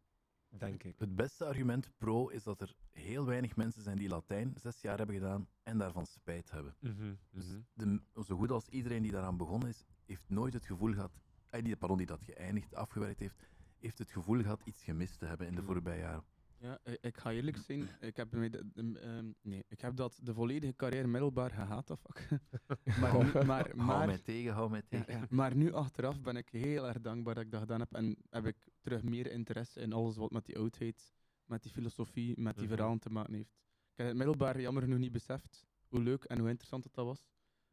denk 0.49 0.83
ik. 0.83 0.99
Het 0.99 1.17
beste 1.17 1.45
argument 1.45 1.91
pro 1.99 2.29
is 2.29 2.43
dat 2.43 2.61
er 2.61 2.75
heel 2.91 3.27
weinig 3.27 3.57
mensen 3.57 3.83
zijn 3.83 3.97
die 3.97 4.09
Latijn 4.09 4.53
zes 4.57 4.81
jaar 4.81 4.97
hebben 4.99 5.17
gedaan 5.17 5.49
en 5.63 5.79
daarvan 5.79 6.07
spijt 6.07 6.51
hebben. 6.51 6.77
Mhm, 6.81 7.15
Dus 7.31 7.47
mhm. 7.47 7.61
de, 7.73 8.23
zo 8.23 8.37
goed 8.37 8.51
als 8.51 8.69
iedereen 8.69 9.03
die 9.03 9.13
daaraan 9.13 9.37
begonnen 9.37 9.69
is, 9.69 9.85
heeft 10.07 10.29
nooit 10.29 10.53
het 10.53 10.67
gevoel 10.67 10.93
gehad, 10.93 11.21
eh, 11.51 11.63
die, 11.63 11.77
pardon, 11.77 11.99
die 11.99 12.07
dat 12.07 12.23
geëindigd, 12.23 12.75
afgewerkt 12.75 13.21
heeft, 13.21 13.37
heeft 13.79 13.99
het 13.99 14.11
gevoel 14.11 14.41
gehad 14.43 14.61
iets 14.65 14.83
gemist 14.85 15.19
te 15.19 15.27
hebben 15.27 15.47
in 15.47 15.55
de 15.55 15.61
Mm. 15.61 15.67
voorbije 15.67 16.01
jaren. 16.01 16.25
Ja, 16.63 16.79
eh, 16.83 16.95
ik 17.01 17.17
ga 17.17 17.33
eerlijk 17.33 17.57
zijn, 17.57 17.89
ik 18.01 18.17
heb, 18.17 18.31
de- 18.31 18.51
de- 18.73 18.99
ehm, 19.01 19.33
nee, 19.43 19.65
ik 19.69 19.81
heb 19.81 19.97
dat 19.97 20.21
de 20.23 20.35
volledige 20.35 20.77
carrière 20.77 21.07
middelbaar 21.07 21.51
gehaat, 21.51 21.87
dat 21.87 22.01
vak. 22.01 22.29
maar, 23.01 23.25
nu, 23.25 23.45
maar, 23.45 23.65
hou 23.77 23.77
maar, 23.77 24.07
mij 24.07 24.19
tegen, 24.19 24.53
hou 24.53 24.71
mij 24.71 24.83
tegen. 24.89 25.13
ja. 25.13 25.27
maar 25.31 25.57
nu 25.57 25.73
achteraf 25.73 26.21
ben 26.21 26.37
ik 26.37 26.49
heel 26.49 26.89
erg 26.89 27.01
dankbaar 27.01 27.35
dat 27.35 27.45
ik 27.45 27.51
dat 27.51 27.61
gedaan 27.61 27.81
heb 27.81 27.93
en 27.95 28.17
heb 28.31 28.47
ik 28.47 28.69
terug 28.81 29.03
meer 29.03 29.31
interesse 29.31 29.81
in 29.81 29.93
alles 29.93 30.17
wat 30.17 30.31
met 30.31 30.45
die 30.47 30.59
oudheid, 30.59 31.15
met 31.45 31.63
die 31.63 31.73
filosofie, 31.73 32.41
met 32.41 32.55
die 32.57 32.67
Mhm. 32.67 32.75
verhalen 32.75 32.99
te 32.99 33.11
maken 33.11 33.35
heeft. 33.35 33.51
Ik 33.91 33.97
heb 33.97 34.07
het 34.07 34.17
middelbaar 34.17 34.61
jammer 34.61 34.83
genoeg 34.83 34.99
niet 34.99 35.13
beseft 35.13 35.67
hoe 35.89 36.01
leuk 36.03 36.25
en 36.25 36.39
hoe 36.39 36.49
interessant 36.49 36.85
het 36.85 36.95
dat 36.95 37.05
was. 37.07 37.27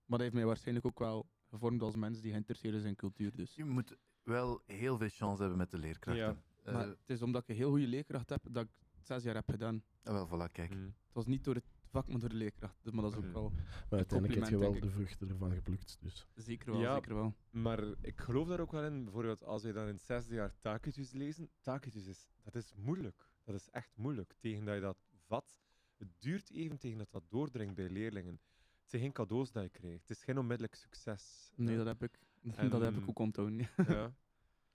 Maar 0.05 0.17
dat 0.17 0.19
heeft 0.19 0.33
mij 0.33 0.45
waarschijnlijk 0.45 0.85
ook 0.85 0.99
wel 0.99 1.29
gevormd 1.49 1.81
als 1.81 1.95
mens 1.95 2.21
die 2.21 2.31
geïnteresseerd 2.31 2.75
is 2.75 2.83
in 2.83 2.95
cultuur. 2.95 3.35
Dus. 3.35 3.55
Je 3.55 3.65
moet, 3.65 3.95
wel 4.23 4.61
heel 4.65 4.97
veel 4.97 5.09
chance 5.09 5.39
hebben 5.41 5.57
met 5.57 5.71
de 5.71 5.77
leerkrachten. 5.77 6.23
Ja. 6.25 6.41
Eh, 6.67 6.73
Maar 6.73 6.87
het 6.87 7.09
is 7.09 7.21
omdat 7.21 7.41
ik 7.41 7.49
een 7.49 7.55
heel 7.55 7.69
goede 7.69 7.87
leerkracht 7.87 8.29
heb 8.29 8.43
dat 8.51 8.63
ik 8.63 8.69
het 8.97 9.07
zes 9.07 9.23
jaar 9.23 9.35
heb 9.35 9.49
gedaan. 9.49 9.83
ah, 10.03 10.13
wel, 10.13 10.27
voilà, 10.27 10.51
kijk. 10.51 10.69
Mhm. 10.69 10.83
Het 10.83 11.13
was 11.13 11.25
niet 11.25 11.43
door 11.43 11.55
het 11.55 11.65
vak, 11.89 12.07
maar 12.07 12.19
door 12.19 12.29
de 12.29 12.35
leerkracht. 12.35 12.75
Dus- 12.83 12.93
Maar 12.93 13.01
dat 13.03 13.11
is 13.11 13.17
ook 13.17 13.23
Mhm. 13.23 13.33
wel 13.33 13.49
Maar 13.49 13.99
uiteindelijk 13.99 14.39
heb 14.39 14.49
je 14.49 14.57
wel 14.57 14.79
de 14.79 14.89
vruchten 14.89 15.29
ervan 15.29 15.51
geplukt. 15.51 15.97
Dus. 16.01 16.27
zeker 16.35 16.71
wel. 16.71 16.79
Ja. 16.81 16.93
Zeker 16.93 17.15
wel. 17.15 17.33
Maar 17.49 17.83
ik 18.01 18.19
geloof 18.19 18.47
daar 18.47 18.59
ook 18.59 18.71
wel 18.71 18.83
in, 18.83 19.03
bijvoorbeeld 19.03 19.43
als 19.43 19.63
we 19.63 19.71
dan 19.71 19.87
in 19.87 19.93
het 19.93 20.01
zesde 20.01 20.33
jaar 20.33 20.53
Tacitus 20.59 21.11
lezen, 21.11 21.49
Tacitus 21.61 22.05
is, 22.07 22.27
dat 22.43 22.55
is 22.55 22.73
moeilijk. 22.75 23.29
Dat 23.43 23.55
is 23.55 23.69
echt 23.69 23.91
moeilijk. 23.97 24.33
Tegen 24.39 24.65
dat 24.65 24.75
je 24.75 24.81
dat 24.81 24.97
vat, 25.25 25.57
het 25.97 26.07
duurt 26.19 26.51
even 26.51 26.77
tegen 26.79 26.97
dat 26.97 27.11
dat 27.11 27.23
doordringt 27.29 27.75
bij 27.75 27.89
leerlingen. 27.89 28.39
Het 28.81 28.89
zijn 28.89 29.01
geen 29.01 29.11
cadeaus 29.11 29.51
dat 29.51 29.63
je 29.63 29.69
krijgt. 29.69 30.01
Het 30.07 30.17
is 30.17 30.23
geen 30.23 30.37
onmiddellijk 30.37 30.75
succes. 30.75 31.51
Nee, 31.55 31.77
dat 31.83 31.85
heb 31.85 32.03
ik, 32.03 32.19
En- 32.55 32.69
dat 32.69 32.81
heb 32.81 32.95
ik 32.97 33.09
ook 33.09 33.19
onthouden. 33.19 33.57
ja. 33.57 33.67
Ja. 33.87 34.13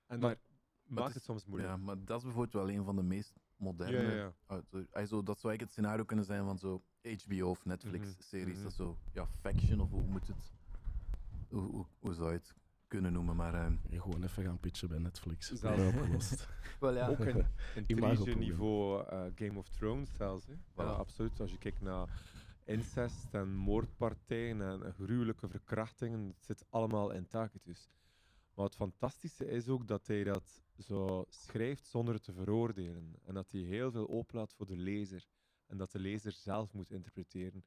En 0.07 0.19
Maar- 0.21 0.35
dat 0.35 0.39
maakt 0.87 1.09
is- 1.09 1.15
het 1.15 1.25
soms 1.25 1.47
moeilijk. 1.47 1.73
Ja, 1.73 1.77
maar 1.77 2.05
dat 2.05 2.17
is 2.19 2.23
bijvoorbeeld 2.25 2.65
wel 2.65 2.71
een 2.71 2.85
van 2.85 2.97
de 2.97 3.03
meest 3.03 3.33
moderne. 3.57 4.13
Ja, 4.13 4.33
ja, 4.49 5.07
zo, 5.07 5.23
dat 5.23 5.41
zou 5.41 5.49
eigenlijk 5.49 5.61
het 5.61 5.71
scenario 5.71 6.05
kunnen 6.05 6.25
zijn 6.25 6.45
van 6.45 6.59
zo 6.59 6.83
HBO 7.25 7.49
of 7.51 7.65
Netflix-series. 7.65 8.55
mhm. 8.55 8.63
Dat 8.63 8.71
is 8.71 8.77
zo, 8.77 8.99
ja, 9.13 9.27
Faction 9.41 9.81
of 9.81 9.91
hoe 9.91 10.03
moet 10.03 10.27
het. 10.27 10.53
Hoe, 11.49 11.61
hoe, 11.71 11.87
hoe 11.99 12.15
zou 12.15 12.29
je 12.31 12.37
het 12.37 12.55
kunnen 12.89 13.13
noemen? 13.13 13.37
Maar. 13.37 13.73
Je 13.89 14.01
gewoon 14.01 14.23
even 14.23 14.45
gaan 14.45 14.59
pitchen 14.61 14.89
bij 14.89 14.99
Netflix. 14.99 15.49
Dat 15.49 15.79
is 15.79 15.87
opgelost. 15.95 16.49
wel 16.81 16.95
ja. 16.95 17.09
Ook 17.09 17.19
een 17.19 17.45
Imagoprobleem. 17.87 18.39
niveau 18.39 19.07
eh 19.07 19.25
Game 19.35 19.59
of 19.59 19.69
Thrones 19.69 20.15
zelfs. 20.17 20.47
Hè. 20.47 20.53
Ja, 20.83 20.89
absoluut. 20.91 21.41
Als 21.41 21.51
je 21.51 21.59
kijkt 21.59 21.81
naar 21.81 22.09
incest 22.65 23.35
en 23.35 23.55
moordpartijen 23.55 24.61
en 24.85 24.93
gruwelijke 24.93 25.49
verkrachtingen, 25.49 26.27
het 26.27 26.45
zit 26.45 26.65
allemaal 26.71 27.11
in 27.11 27.27
Tacitus. 27.27 27.89
Maar 28.55 28.65
het 28.65 28.75
fantastische 28.75 29.47
is 29.47 29.69
ook 29.69 29.87
dat 29.87 30.07
hij 30.07 30.25
dat 30.25 30.63
zo 30.79 31.25
schrijft 31.29 31.87
zonder 31.87 32.15
het 32.15 32.23
te 32.23 32.33
veroordelen. 32.33 33.19
En 33.25 33.35
dat 33.35 33.51
hij 33.51 33.61
heel 33.61 33.91
veel 33.91 34.07
oplaat 34.07 34.53
voor 34.53 34.67
de 34.67 34.77
lezer. 34.77 35.27
En 35.67 35.77
dat 35.77 35.93
de 35.93 35.99
lezer 35.99 36.33
zelf 36.33 36.73
moet 36.73 36.91
interpreteren. 36.91 37.65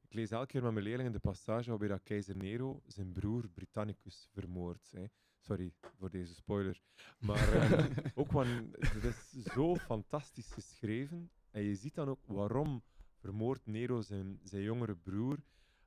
Ik 0.00 0.14
lees 0.14 0.30
elke 0.30 0.46
keer 0.46 0.62
met 0.62 0.72
mijn 0.72 0.84
leerlingen 0.84 1.12
de 1.12 1.18
passage 1.18 1.68
waarbij 1.68 1.88
dat 1.88 2.02
keizer 2.02 2.36
Nero 2.36 2.82
zijn 2.86 3.12
broer 3.12 3.48
Britannicus 3.48 4.28
vermoordt. 4.32 4.92
Sorry 5.38 5.72
voor 5.98 6.10
deze 6.10 6.34
spoiler. 6.34 6.80
Maar 7.18 7.52
ehm, 7.52 7.92
ook 8.14 8.32
wanneer, 8.32 8.68
het 8.72 9.04
is 9.04 9.42
zo 9.42 9.76
fantastisch 9.76 10.52
geschreven. 10.52 11.30
En 11.50 11.62
je 11.62 11.74
ziet 11.74 11.94
dan 11.94 12.08
ook 12.08 12.26
waarom 12.26 12.82
vermoordt 13.16 13.66
Nero 13.66 14.00
zijn, 14.00 14.40
zijn 14.42 14.62
jongere 14.62 14.96
broer. 14.96 15.38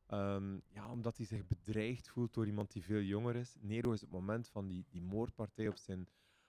Ehm, 0.10 0.58
ja, 0.68 0.92
omdat 0.92 1.18
hij 1.18 1.26
zich 1.26 1.48
bedreigd 1.48 2.10
voelt 2.10 2.34
door 2.34 2.46
iemand 2.46 2.72
die 2.72 2.84
veel 2.84 3.02
jonger 3.02 3.36
is. 3.36 3.56
Nero 3.60 3.92
is 3.92 4.04
op 4.04 4.12
het 4.12 4.20
moment 4.20 4.50
van 4.50 4.68
die, 4.68 4.86
die 4.90 5.02
moordpartij 5.02 5.68
op 5.68 5.76
zijn 5.78 6.08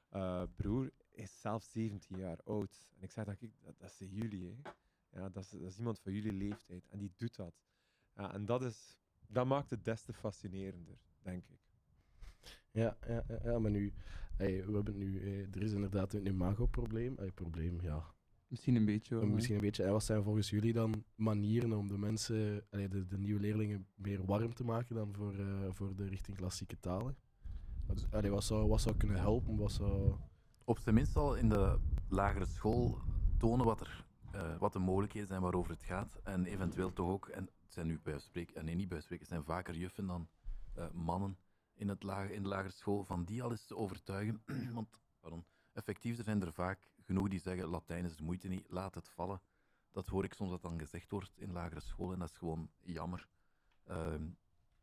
eh, 0.08 0.42
broer, 0.56 0.90
is 1.10 1.40
zelf 1.40 1.62
17 1.62 2.16
jaar 2.16 2.38
oud. 2.44 2.88
En 2.96 3.02
ik 3.02 3.10
zeg 3.10 3.24
dan, 3.24 3.36
kijk, 3.36 3.52
dat, 3.60 3.78
dat 3.78 3.92
zijn 3.92 4.10
jullie. 4.10 4.46
Hè. 4.46 4.70
Ja, 5.20 5.28
dat, 5.28 5.44
is, 5.44 5.50
dat 5.50 5.76
iemand 5.78 6.00
van 6.00 6.12
jullie 6.12 6.32
leeftijd. 6.32 6.88
En 6.88 6.98
die 6.98 7.12
doet 7.16 7.36
dat. 7.36 7.54
Ja, 8.14 8.32
en 8.32 8.44
dat, 8.44 8.62
is, 8.62 8.96
dat 9.26 9.46
maakt 9.46 9.70
het 9.70 9.84
des 9.84 10.02
te 10.02 10.12
fascinerender, 10.12 10.98
denk 11.22 11.44
ik. 11.46 11.60
Ja, 12.70 12.96
ja, 13.06 13.24
ja, 13.42 13.58
maar 13.58 13.70
nu, 13.70 13.92
hey, 14.36 14.66
we 14.66 14.72
hebben 14.72 14.98
nu, 14.98 15.20
eh, 15.20 15.54
er 15.54 15.62
is 15.62 15.72
inderdaad 15.72 16.12
een 16.12 16.26
imago-probleem. 16.26 17.16
Hey, 17.16 17.30
probleem, 17.30 17.80
ja. 17.80 18.14
Misschien 18.50 18.74
een 18.76 18.84
beetje. 18.84 19.26
Misschien 19.26 19.54
een 19.54 19.60
beetje. 19.60 19.84
En 19.84 19.92
wat 19.92 20.04
zijn 20.04 20.22
volgens 20.22 20.50
jullie 20.50 20.72
dan 20.72 21.04
manieren 21.14 21.72
om 21.72 21.88
de 21.88 21.98
mensen, 21.98 22.64
allee, 22.70 22.88
de, 22.88 23.06
de 23.06 23.18
nieuwe 23.18 23.40
leerlingen, 23.40 23.86
meer 23.94 24.24
warm 24.24 24.54
te 24.54 24.64
maken 24.64 24.94
dan 24.94 25.14
voor, 25.14 25.34
eh, 25.34 25.46
voor 25.70 25.96
de 25.96 26.04
richting 26.04 26.36
klassieke 26.36 26.80
talen? 26.80 27.16
Wat, 27.86 28.06
allee, 28.10 28.30
wat, 28.30 28.44
zou, 28.44 28.68
wat 28.68 28.80
zou 28.80 28.96
kunnen 28.96 29.18
helpen? 29.18 29.56
Wat 29.56 29.72
zou... 29.72 30.14
op 30.64 30.78
zijn 30.78 30.94
minst 30.94 31.16
al 31.16 31.36
in 31.36 31.48
de 31.48 31.78
lagere 32.08 32.46
school 32.46 32.98
tonen 33.38 33.66
wat, 33.66 33.80
er, 33.80 34.06
eh, 34.32 34.56
wat 34.58 34.72
de 34.72 34.78
mogelijkheden 34.78 35.28
zijn 35.28 35.42
waarover 35.42 35.70
het 35.70 35.82
gaat. 35.82 36.20
En 36.22 36.44
eventueel 36.44 36.92
toch 36.92 37.08
ook, 37.08 37.28
en 37.28 37.42
het 37.62 37.72
zijn 37.72 37.86
nu 37.86 37.94
bij 37.94 38.02
wijze 38.04 38.20
van 38.20 38.28
spreken, 38.28 38.54
en 38.56 38.64
nee, 38.64 38.74
niet 38.74 38.88
bij 38.88 38.96
wijze 38.96 39.08
van 39.08 39.16
spreken, 39.16 39.36
het 39.36 39.46
zijn 39.46 39.56
vaker 39.56 39.76
juffen 39.76 40.06
dan 40.06 40.28
eh, 40.74 40.90
mannen 40.90 41.38
in, 41.74 41.88
het 41.88 42.02
lage, 42.02 42.34
in 42.34 42.42
de 42.42 42.48
lagere 42.48 42.72
school, 42.72 43.04
van 43.04 43.24
die 43.24 43.42
al 43.42 43.50
eens 43.50 43.66
te 43.66 43.76
overtuigen. 43.76 44.42
Want, 44.74 44.88
pardon, 45.20 45.44
effectief, 45.72 46.18
er 46.18 46.24
zijn 46.24 46.42
er 46.42 46.52
vaak 46.52 46.88
genoeg 47.10 47.28
die 47.28 47.40
zeggen, 47.40 47.66
Latijn 47.68 48.04
is 48.04 48.16
de 48.16 48.22
moeite 48.22 48.48
niet, 48.48 48.66
laat 48.68 48.94
het 48.94 49.08
vallen. 49.08 49.40
Dat 49.92 50.06
hoor 50.06 50.24
ik 50.24 50.32
soms 50.32 50.50
dat 50.50 50.62
dan 50.62 50.78
gezegd 50.78 51.10
wordt 51.10 51.38
in 51.38 51.52
lagere 51.52 51.80
school 51.80 52.12
en 52.12 52.18
dat 52.18 52.30
is 52.30 52.36
gewoon 52.36 52.70
jammer. 52.80 53.28
Ehm, 53.84 54.28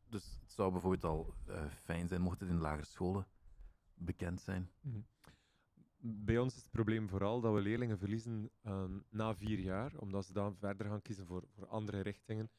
dus 0.10 0.38
het 0.42 0.52
zou 0.52 0.72
bijvoorbeeld 0.72 1.04
al 1.04 1.34
eh, 1.46 1.66
fijn 1.84 2.08
zijn 2.08 2.22
mocht 2.22 2.40
het 2.40 2.50
in 2.50 2.58
lagere 2.58 2.86
scholen 2.86 3.28
bekend 3.94 4.42
zijn. 4.42 4.70
Bij 6.00 6.38
ons 6.38 6.56
is 6.56 6.62
het 6.62 6.72
probleem 6.72 7.10
vooral 7.10 7.42
dat 7.42 7.54
we 7.54 7.62
leerlingen 7.62 7.98
verliezen 7.98 8.50
ehm, 8.62 9.00
na 9.10 9.36
vier 9.36 9.60
jaar, 9.60 9.98
omdat 9.98 10.26
ze 10.26 10.34
dan 10.34 10.56
verder 10.56 10.88
gaan 10.88 11.02
kiezen 11.02 11.26
voor, 11.26 11.44
voor 11.56 11.68
andere 11.68 12.02
richtingen. 12.02 12.50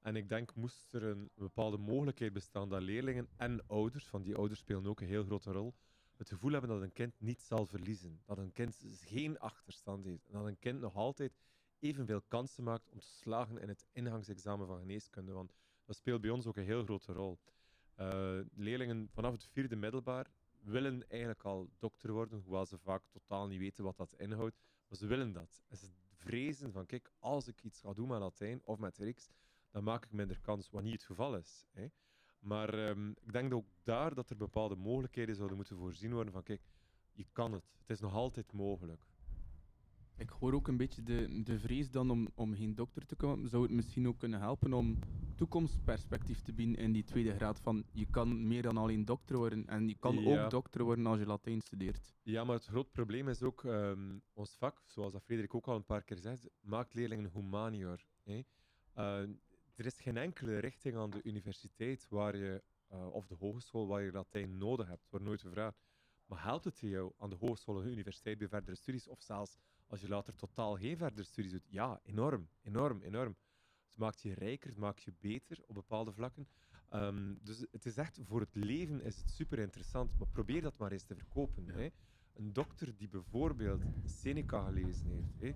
En 0.00 0.16
ik 0.16 0.28
denk, 0.28 0.54
moest 0.54 0.94
er 0.94 1.02
een 1.02 1.30
bepaalde 1.34 1.78
mogelijkheid 1.78 2.32
bestaan 2.32 2.68
dat 2.68 2.82
leerlingen 2.82 3.28
en 3.36 3.66
ouders, 3.66 4.06
van 4.06 4.22
die 4.22 4.36
ouders 4.36 4.60
spelen 4.60 4.86
ook 4.86 5.00
een 5.00 5.06
heel 5.06 5.24
grote 5.24 5.52
rol, 5.52 5.74
het 6.16 6.28
gevoel 6.28 6.52
hebben 6.52 6.70
dat 6.70 6.82
een 6.82 6.92
kind 6.92 7.20
niet 7.20 7.42
zal 7.42 7.66
verliezen. 7.66 8.20
Dat 8.24 8.38
een 8.38 8.52
kind 8.52 8.82
geen 8.86 9.38
achterstand 9.38 10.04
heeft. 10.04 10.26
En 10.26 10.32
dat 10.32 10.46
een 10.46 10.58
kind 10.58 10.80
nog 10.80 10.94
altijd 10.94 11.38
evenveel 11.78 12.22
kansen 12.28 12.64
maakt 12.64 12.88
om 12.88 13.00
te 13.00 13.06
slagen 13.06 13.58
in 13.58 13.68
het 13.68 13.86
ingangsexamen 13.92 14.66
van 14.66 14.78
geneeskunde. 14.78 15.32
Want 15.32 15.52
dat 15.84 15.96
speelt 15.96 16.20
bij 16.20 16.30
ons 16.30 16.46
ook 16.46 16.56
een 16.56 16.64
heel 16.64 16.84
grote 16.84 17.12
rol. 17.12 17.38
Eh, 17.94 18.38
leerlingen 18.54 19.08
vanaf 19.12 19.32
het 19.32 19.46
vierde 19.46 19.76
middelbaar 19.76 20.30
willen 20.62 21.08
eigenlijk 21.08 21.42
al 21.44 21.70
dokter 21.78 22.12
worden, 22.12 22.40
hoewel 22.40 22.66
ze 22.66 22.78
vaak 22.78 23.02
totaal 23.08 23.46
niet 23.46 23.58
weten 23.58 23.84
wat 23.84 23.96
dat 23.96 24.14
inhoudt. 24.16 24.60
Maar 24.88 24.98
ze 24.98 25.06
willen 25.06 25.32
dat. 25.32 25.62
En 25.68 25.76
ze 25.76 25.86
vrezen 26.12 26.72
van, 26.72 26.86
kijk, 26.86 27.10
als 27.18 27.48
ik 27.48 27.62
iets 27.62 27.80
ga 27.80 27.92
doen 27.92 28.08
met 28.08 28.18
Latijn 28.18 28.60
of 28.64 28.78
met 28.78 28.96
Grieks, 28.96 29.30
dan 29.70 29.84
maak 29.84 30.04
ik 30.04 30.12
minder 30.12 30.40
kans, 30.40 30.70
wat 30.70 30.82
niet 30.82 30.92
het 30.92 31.04
geval 31.04 31.36
is. 31.36 31.66
Hè. 31.72 31.86
Maar 32.42 32.74
ehm, 32.88 33.10
ik 33.10 33.32
denk 33.32 33.54
ook 33.54 33.66
daar 33.82 34.14
dat 34.14 34.30
er 34.30 34.36
bepaalde 34.36 34.76
mogelijkheden 34.76 35.34
zouden 35.34 35.56
moeten 35.56 35.76
voorzien 35.76 36.12
worden 36.12 36.32
van, 36.32 36.42
kijk, 36.42 36.62
je 37.12 37.26
kan 37.32 37.52
het. 37.52 37.64
Het 37.78 37.90
is 37.90 38.00
nog 38.00 38.14
altijd 38.14 38.52
mogelijk. 38.52 39.06
Ik 40.16 40.30
hoor 40.30 40.52
ook 40.52 40.68
een 40.68 40.76
beetje 40.76 41.02
de, 41.02 41.42
de 41.42 41.58
vrees 41.58 41.90
dan 41.90 42.10
om, 42.10 42.28
om 42.34 42.54
geen 42.54 42.74
dokter 42.74 43.06
te 43.06 43.16
komen. 43.16 43.48
Zou 43.48 43.62
het 43.62 43.72
misschien 43.72 44.08
ook 44.08 44.18
kunnen 44.18 44.40
helpen 44.40 44.72
om 44.72 44.98
toekomstperspectief 45.34 46.40
te 46.40 46.52
bieden 46.52 46.76
in 46.76 46.92
die 46.92 47.04
tweede 47.04 47.34
graad? 47.34 47.60
Van 47.60 47.84
je 47.92 48.06
kan 48.06 48.46
meer 48.46 48.62
dan 48.62 48.76
alleen 48.76 49.04
dokter 49.04 49.36
worden 49.36 49.66
en 49.66 49.88
je 49.88 49.96
kan 49.98 50.14
Ja. 50.18 50.44
ook 50.44 50.50
dokter 50.50 50.82
worden 50.84 51.06
als 51.06 51.18
je 51.18 51.26
Latijn 51.26 51.60
studeert. 51.60 52.14
Ja, 52.22 52.44
maar 52.44 52.54
het 52.54 52.64
groot 52.66 52.92
probleem 52.92 53.28
is 53.28 53.42
ook, 53.42 53.64
ehm, 53.64 54.18
ons 54.32 54.56
vak, 54.56 54.82
zoals 54.86 55.12
dat 55.12 55.22
Frederik 55.22 55.54
ook 55.54 55.66
al 55.66 55.76
een 55.76 55.84
paar 55.84 56.02
keer 56.02 56.18
zegt, 56.18 56.48
maakt 56.60 56.94
leerlingen 56.94 57.30
humanior. 57.32 58.04
Hè. 58.22 58.40
Eh, 58.94 59.22
er 59.74 59.86
is 59.86 60.00
geen 60.00 60.16
enkele 60.16 60.58
richting 60.58 60.96
aan 60.96 61.10
de 61.10 61.22
universiteit 61.22 62.06
waar 62.08 62.36
je, 62.36 62.62
eh, 62.88 63.12
of 63.12 63.26
de 63.26 63.34
hogeschool 63.34 63.86
waar 63.86 64.02
je 64.02 64.12
Latijn 64.12 64.58
nodig 64.58 64.86
hebt, 64.86 65.08
wordt 65.10 65.24
nooit 65.24 65.40
gevraagd. 65.40 65.82
Maar 66.26 66.42
helpt 66.42 66.64
het 66.64 66.78
jou 66.78 67.12
aan 67.18 67.30
de 67.30 67.36
hogeschool 67.36 67.76
of 67.76 67.82
de 67.82 67.90
universiteit 67.90 68.38
bij 68.38 68.48
verdere 68.48 68.76
studies, 68.76 69.08
of 69.08 69.20
zelfs 69.22 69.56
als 69.86 70.00
je 70.00 70.08
later 70.08 70.34
totaal 70.34 70.76
geen 70.76 70.96
verdere 70.96 71.22
studies 71.22 71.52
doet? 71.52 71.66
Ja, 71.68 72.00
enorm, 72.02 72.48
enorm, 72.62 73.02
enorm. 73.02 73.36
Het 73.86 73.96
maakt 73.96 74.22
je 74.22 74.34
rijker, 74.34 74.68
het 74.68 74.78
maakt 74.78 75.02
je 75.02 75.12
beter 75.20 75.62
op 75.66 75.74
bepaalde 75.74 76.12
vlakken. 76.12 76.48
Ehm, 76.88 77.34
dus 77.40 77.64
het 77.70 77.86
is 77.86 77.96
echt, 77.96 78.18
voor 78.22 78.40
het 78.40 78.54
leven 78.54 79.02
is 79.02 79.18
het 79.18 79.30
super 79.30 79.58
interessant, 79.58 80.18
maar 80.18 80.28
probeer 80.28 80.62
dat 80.62 80.78
maar 80.78 80.92
eens 80.92 81.04
te 81.04 81.14
verkopen. 81.14 81.68
Hè. 81.68 81.88
Een 82.32 82.52
dokter 82.52 82.96
die 82.96 83.08
bijvoorbeeld 83.08 83.82
Seneca 84.04 84.64
gelezen 84.64 85.06
heeft, 85.10 85.40
hè, 85.40 85.54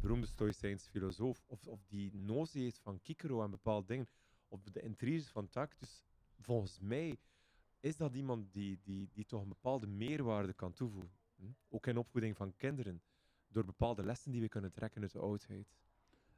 beroemde 0.00 0.26
Stoïcijns 0.26 0.86
filosoof, 0.88 1.44
of, 1.46 1.66
of 1.66 1.84
die 1.86 2.14
notie 2.14 2.62
heeft 2.62 2.78
van 2.80 2.98
Cicero 2.98 3.42
en 3.42 3.50
bepaalde 3.50 3.86
dingen, 3.86 4.08
of 4.48 4.62
de 4.62 4.80
intriges 4.80 5.28
van 5.28 5.48
Tacitus, 5.48 6.04
volgens 6.38 6.78
mij 6.80 7.18
is 7.80 7.96
dat 7.96 8.14
iemand 8.14 8.52
die, 8.52 8.80
die, 8.82 9.08
die 9.12 9.24
toch 9.24 9.42
een 9.42 9.48
bepaalde 9.48 9.86
meerwaarde 9.86 10.52
kan 10.52 10.72
toevoegen. 10.72 11.10
Hm? 11.36 11.44
Ook 11.68 11.86
in 11.86 11.96
opvoeding 11.98 12.36
van 12.36 12.56
kinderen, 12.56 13.02
door 13.48 13.64
bepaalde 13.64 14.04
lessen 14.04 14.32
die 14.32 14.40
we 14.40 14.48
kunnen 14.48 14.72
trekken 14.72 15.02
uit 15.02 15.12
de 15.12 15.18
oudheid. 15.18 15.76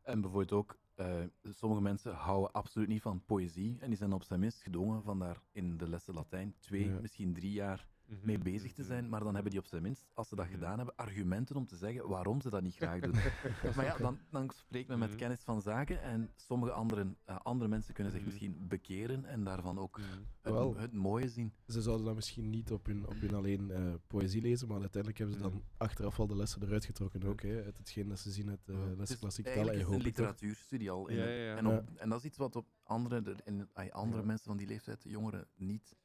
En 0.02 0.20
bijvoorbeeld 0.20 0.52
ook, 0.52 0.78
eh, 0.94 1.22
sommige 1.42 1.80
mensen 1.82 2.14
houden 2.14 2.52
absoluut 2.52 2.88
niet 2.88 3.02
van 3.02 3.24
poëzie 3.24 3.76
en 3.80 3.88
die 3.88 3.98
zijn 3.98 4.12
op 4.12 4.22
zijn 4.22 4.40
minst 4.40 4.62
gedwongen 4.62 5.02
van 5.02 5.18
daar 5.18 5.42
in 5.52 5.76
de 5.76 5.88
lessen 5.88 6.14
Latijn 6.14 6.54
twee, 6.58 6.84
Ja. 6.88 7.00
misschien 7.00 7.34
drie 7.34 7.52
jaar 7.52 7.88
mee 8.22 8.38
bezig 8.38 8.72
te 8.72 8.84
zijn, 8.84 9.08
maar 9.08 9.20
dan 9.24 9.34
hebben 9.34 9.50
die 9.52 9.60
op 9.60 9.66
zijn 9.66 9.82
minst, 9.82 10.10
als 10.14 10.28
ze 10.28 10.34
dat 10.36 10.44
Mhm. 10.44 10.54
gedaan 10.54 10.76
hebben, 10.76 10.96
argumenten 10.96 11.56
om 11.56 11.66
te 11.66 11.76
zeggen 11.76 12.08
waarom 12.08 12.40
ze 12.40 12.50
dat 12.50 12.62
niet 12.62 12.74
graag 12.76 13.00
doen. 13.00 13.14
maar 13.76 13.84
ja, 13.84 13.96
dan, 13.96 14.18
dan 14.30 14.50
spreekt 14.54 14.88
men 14.88 14.98
met 14.98 15.08
Mhm. 15.08 15.18
kennis 15.18 15.40
van 15.42 15.60
zaken 15.62 16.02
en 16.02 16.30
sommige 16.36 16.72
anderen, 16.72 17.16
eh, 17.24 17.36
andere 17.42 17.70
mensen 17.70 17.94
kunnen 17.94 18.12
zich 18.12 18.20
Mhm. 18.22 18.30
misschien 18.30 18.68
bekeren 18.68 19.24
en 19.24 19.44
daarvan 19.44 19.78
ook 19.78 19.98
Mhm. 19.98 20.78
het, 20.78 20.92
mooie 20.92 21.28
zien. 21.28 21.52
Ze 21.66 21.82
zouden 21.82 22.06
dan 22.06 22.14
misschien 22.14 22.50
niet 22.50 22.72
op 22.72 22.86
hun, 22.86 23.06
op 23.06 23.20
hun 23.20 23.34
alleen 23.34 23.70
eh, 23.70 23.94
poëzie 24.06 24.40
lezen, 24.42 24.68
maar 24.68 24.80
uiteindelijk 24.80 25.18
hebben 25.18 25.36
ze 25.36 25.42
dan 25.42 25.52
Mhm. 25.52 25.62
achteraf 25.76 26.18
al 26.20 26.26
de 26.26 26.36
lessen 26.36 26.62
eruit 26.62 26.84
getrokken 26.84 27.24
ook, 27.24 27.42
hè, 27.42 27.64
uit 27.64 27.76
hetgeen 27.78 28.08
dat 28.08 28.18
ze 28.18 28.30
zien 28.30 28.48
uit 28.48 28.64
de 28.64 28.72
Ja. 28.72 28.78
lessen 28.78 28.98
Het 29.00 29.10
is 29.10 29.18
klassieke 29.18 29.52
talen. 29.54 29.74
is 29.74 29.82
een 29.82 30.00
literatuurstudie 30.02 30.90
al. 30.90 31.08
In 31.08 31.16
Ja, 31.16 31.22
het- 31.22 31.30
ja, 31.30 31.36
ja. 31.44 31.56
En, 31.56 31.66
op, 31.66 31.88
en 31.96 32.08
dat 32.08 32.18
is 32.18 32.24
iets 32.24 32.36
wat 32.38 32.56
op 32.56 32.66
andere, 32.82 33.22
er- 33.22 33.40
in, 33.44 33.68
andere 33.92 34.20
Ja. 34.20 34.26
mensen 34.26 34.46
van 34.46 34.56
die 34.56 34.66
leeftijd, 34.66 35.02
jongeren, 35.04 35.46
niet 35.56 35.96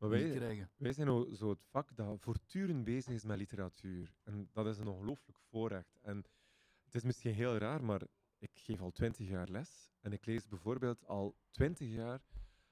Maar 0.00 0.08
wij, 0.08 0.30
krijgen. 0.30 0.70
wij 0.76 0.92
zijn 0.92 1.06
nou 1.06 1.34
zo 1.34 1.48
het 1.48 1.64
vak 1.64 1.96
dat 1.96 2.20
voortdurend 2.20 2.84
bezig 2.84 3.14
is 3.14 3.24
met 3.24 3.38
literatuur. 3.38 4.14
En 4.22 4.48
dat 4.52 4.66
is 4.66 4.78
een 4.78 4.88
ongelooflijk 4.88 5.38
voorrecht. 5.38 5.98
En 6.02 6.16
het 6.84 6.94
is 6.94 7.02
misschien 7.02 7.34
heel 7.34 7.56
raar, 7.56 7.84
maar 7.84 8.02
ik 8.38 8.50
geef 8.54 8.80
al 8.80 8.90
twintig 8.90 9.28
jaar 9.28 9.48
les. 9.48 9.92
En 10.00 10.12
ik 10.12 10.26
lees 10.26 10.48
bijvoorbeeld 10.48 11.06
al 11.06 11.36
twintig 11.50 11.88
jaar 11.88 12.22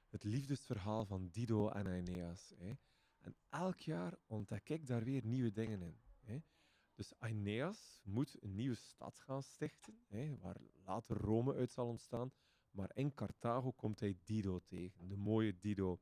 het 0.08 0.24
liefdesverhaal 0.24 1.04
van 1.04 1.28
Dido 1.28 1.68
en 1.68 1.86
Aeneas. 1.86 2.52
Hè. 2.56 2.72
En 3.18 3.36
elk 3.48 3.78
jaar 3.78 4.18
ontdek 4.26 4.68
ik 4.68 4.86
daar 4.86 5.04
weer 5.04 5.24
nieuwe 5.24 5.52
dingen 5.52 5.82
in. 5.82 6.00
Hè. 6.20 6.38
Dus 6.94 7.12
Aeneas 7.18 8.00
moet 8.04 8.42
een 8.42 8.54
nieuwe 8.54 8.74
stad 8.74 9.18
gaan 9.18 9.42
stichten, 9.42 10.04
hè, 10.06 10.36
waar 10.38 10.56
later 10.84 11.16
Rome 11.16 11.54
uit 11.54 11.72
zal 11.72 11.86
ontstaan. 11.86 12.32
Maar 12.70 12.90
in 12.94 13.14
Carthago 13.14 13.72
komt 13.72 14.00
hij 14.00 14.16
Dido 14.24 14.58
tegen, 14.58 15.08
de 15.08 15.16
mooie 15.16 15.58
Dido. 15.58 16.00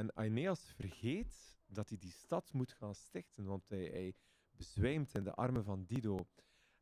En 0.00 0.16
Aeneas 0.16 0.72
vergeet 0.72 1.58
dat 1.66 1.88
hij 1.88 1.98
die 1.98 2.12
stad 2.12 2.52
moet 2.52 2.72
gaan 2.72 2.94
stichten, 2.94 3.44
want 3.44 3.68
hij, 3.68 3.84
hij 3.84 4.14
bezwijmt 4.50 5.14
in 5.14 5.24
de 5.24 5.34
armen 5.34 5.64
van 5.64 5.84
Dido. 5.84 6.26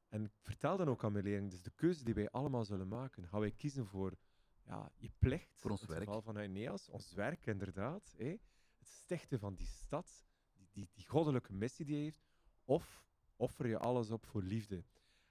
En 0.09 0.25
ik 0.25 0.33
vertel 0.41 0.77
dan 0.77 0.89
ook 0.89 1.05
aan 1.05 1.13
mijn 1.13 1.25
leerlingen, 1.25 1.51
dus 1.51 1.63
de 1.63 1.71
keuze 1.71 2.05
die 2.05 2.15
wij 2.15 2.31
allemaal 2.31 2.65
zullen 2.65 2.89
maken, 2.89 3.29
gaan 3.29 3.41
wij 3.41 3.51
kiezen 3.51 3.87
voor 3.87 4.19
ja, 4.65 4.93
je 4.97 5.11
plicht, 5.19 5.61
Voor 5.61 5.71
ons 5.71 5.81
het 5.81 5.89
werk. 5.91 6.05
geval 6.05 6.23
van 6.23 6.37
Aeneas, 6.37 6.89
ons 6.89 7.13
werk 7.13 7.47
inderdaad, 7.47 8.15
hè, 8.17 8.37
het 8.79 8.89
stichten 8.89 9.39
van 9.39 9.55
die 9.55 9.67
stad, 9.67 10.27
die, 10.53 10.69
die, 10.73 10.89
die 10.93 11.07
goddelijke 11.07 11.53
missie 11.53 11.85
die 11.85 11.95
hij 11.95 12.05
heeft, 12.05 12.27
of 12.65 13.05
offer 13.37 13.67
je 13.67 13.79
alles 13.79 14.11
op 14.11 14.27
voor 14.27 14.43
liefde. 14.43 14.85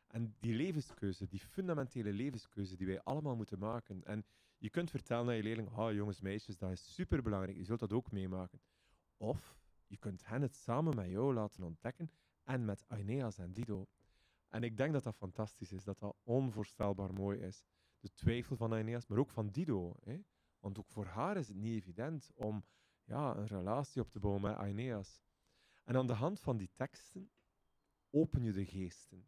En 0.08 0.36
die 0.40 0.54
levenskeuze, 0.54 1.28
die 1.28 1.40
fundamentele 1.40 2.14
levenskeuze 2.14 2.76
die 2.76 2.88
wij 2.88 3.02
allemaal 3.02 3.36
moeten 3.36 3.60
maken. 3.60 4.04
En 4.06 4.26
je 4.58 4.70
kunt 4.70 4.90
vertellen 4.90 5.28
aan 5.28 5.36
je 5.36 5.44
leerling, 5.44 5.70
ah 5.70 5.94
jongens, 5.94 6.22
meisjes, 6.22 6.58
dat 6.58 6.72
is 6.72 6.94
superbelangrijk, 6.94 7.58
je 7.58 7.64
zult 7.64 7.80
dat 7.80 7.94
ook 7.94 8.12
meemaken. 8.12 8.62
Of 9.18 9.58
je 9.88 9.98
kunt 9.98 10.26
hen 10.26 10.42
het 10.42 10.56
samen 10.56 10.96
met 10.96 11.10
jou 11.10 11.34
laten 11.34 11.64
ontdekken 11.64 12.12
en 12.44 12.66
met 12.66 12.84
Aeneas 12.88 13.38
en 13.38 13.54
Dido. 13.54 13.88
En 14.48 14.64
ik 14.64 14.78
denk 14.78 14.94
dat 14.94 15.04
dat 15.04 15.16
fantastisch 15.16 15.72
is, 15.72 15.84
dat 15.84 16.00
dat 16.00 16.16
onvoorstelbaar 16.24 17.14
mooi 17.14 17.40
is. 17.40 17.66
De 18.00 18.14
twijfel 18.14 18.56
van 18.56 18.74
Aeneas, 18.74 19.08
maar 19.08 19.18
ook 19.18 19.30
van 19.30 19.50
Dido. 19.50 19.96
Hè? 20.04 20.20
Want 20.60 20.80
ook 20.80 20.90
voor 20.90 21.06
haar 21.06 21.38
is 21.38 21.48
het 21.48 21.58
niet 21.58 21.76
evident 21.76 22.32
om 22.34 22.66
ja, 23.04 23.36
een 23.36 23.48
relatie 23.48 24.02
op 24.02 24.10
te 24.10 24.20
bouwen 24.20 24.44
met 24.44 24.56
Aeneas. 24.56 25.22
En 25.84 25.96
aan 25.96 26.08
de 26.08 26.14
hand 26.14 26.40
van 26.40 26.58
die 26.58 26.70
teksten 26.76 27.32
open 28.10 28.44
je 28.44 28.52
de 28.52 28.66
geesten. 28.66 29.26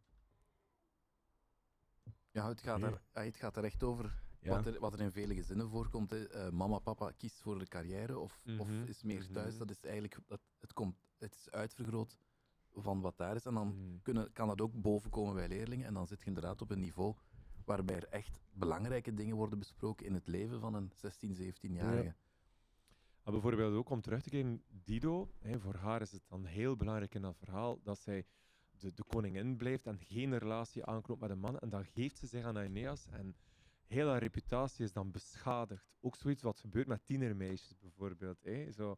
Ja, 2.32 2.48
het 2.48 2.62
gaat, 2.62 2.82
er, 2.82 3.02
ja, 3.14 3.22
het 3.22 3.36
gaat 3.36 3.58
er 3.58 3.64
echt 3.64 3.84
over 3.84 4.24
Ja. 4.42 4.50
wat, 4.56 4.66
er, 4.66 4.80
wat 4.80 4.94
er 4.94 5.00
in 5.02 5.12
vele 5.12 5.34
gezinnen 5.36 5.70
voorkomt. 5.70 6.10
Hè. 6.10 6.28
Eh, 6.28 6.52
mama, 6.52 6.80
papa 6.80 7.12
kiest 7.18 7.42
voor 7.42 7.60
de 7.60 7.66
carrière 7.68 8.18
of, 8.20 8.42
of 8.60 8.68
Mhm, 8.68 8.84
is 8.84 9.04
meer 9.04 9.28
thuis. 9.32 9.50
mhm. 9.50 9.60
Dat 9.60 9.70
is 9.70 9.84
eigenlijk, 9.84 10.18
dat, 10.28 10.42
het, 10.60 10.74
komt, 10.74 10.96
het 11.18 11.36
is 11.36 11.52
uitvergroot 11.52 12.18
van 12.74 13.02
wat 13.02 13.18
daar 13.18 13.36
is. 13.36 13.46
En 13.46 13.54
dan 13.54 13.68
Mm. 13.68 14.02
kunnen, 14.02 14.34
kan 14.34 14.48
dat 14.48 14.62
ook 14.62 14.82
bovenkomen 14.82 15.34
bij 15.34 15.48
leerlingen. 15.48 15.86
En 15.86 15.94
dan 15.94 16.08
zit 16.08 16.20
je 16.22 16.26
inderdaad 16.28 16.62
op 16.62 16.70
een 16.72 16.80
niveau 16.80 17.16
waarbij 17.66 17.96
er 17.96 18.08
echt 18.08 18.40
belangrijke 18.52 19.14
dingen 19.14 19.36
worden 19.36 19.60
besproken 19.60 20.06
in 20.06 20.14
het 20.14 20.28
leven 20.28 20.60
van 20.60 20.74
een 20.74 20.92
16, 20.96 21.36
17-jarige. 21.36 22.16
Maar 23.24 23.34
bijvoorbeeld 23.34 23.74
ook 23.76 23.90
om 23.90 24.02
terug 24.02 24.22
te 24.22 24.30
keren, 24.30 24.64
Dido, 24.68 25.32
hè, 25.40 25.60
voor 25.60 25.76
haar 25.76 26.02
is 26.02 26.12
het 26.12 26.24
dan 26.28 26.46
heel 26.46 26.76
belangrijk 26.76 27.16
in 27.16 27.22
dat 27.22 27.38
verhaal 27.38 27.80
dat 27.84 28.00
zij 28.00 28.26
de, 28.72 28.94
de 28.94 29.04
koningin 29.04 29.58
blijft 29.58 29.86
en 29.88 30.00
geen 30.00 30.38
relatie 30.38 30.86
aanknoopt 30.86 31.22
met 31.22 31.30
een 31.30 31.40
man. 31.40 31.60
En 31.60 31.70
dan 31.70 31.86
geeft 31.86 32.18
ze 32.18 32.28
zich 32.28 32.44
aan 32.46 32.58
Aeneas 32.58 33.08
en 33.08 33.36
haar 33.90 34.20
reputatie 34.20 34.86
is 34.86 34.94
dan 34.94 35.12
beschadigd. 35.12 35.98
Ook 36.02 36.16
zoiets 36.16 36.42
wat 36.42 36.60
gebeurt 36.60 36.88
met 36.88 37.06
tienermeisjes 37.06 37.78
bijvoorbeeld. 37.80 38.44
Hè. 38.44 38.72
Zo, 38.72 38.98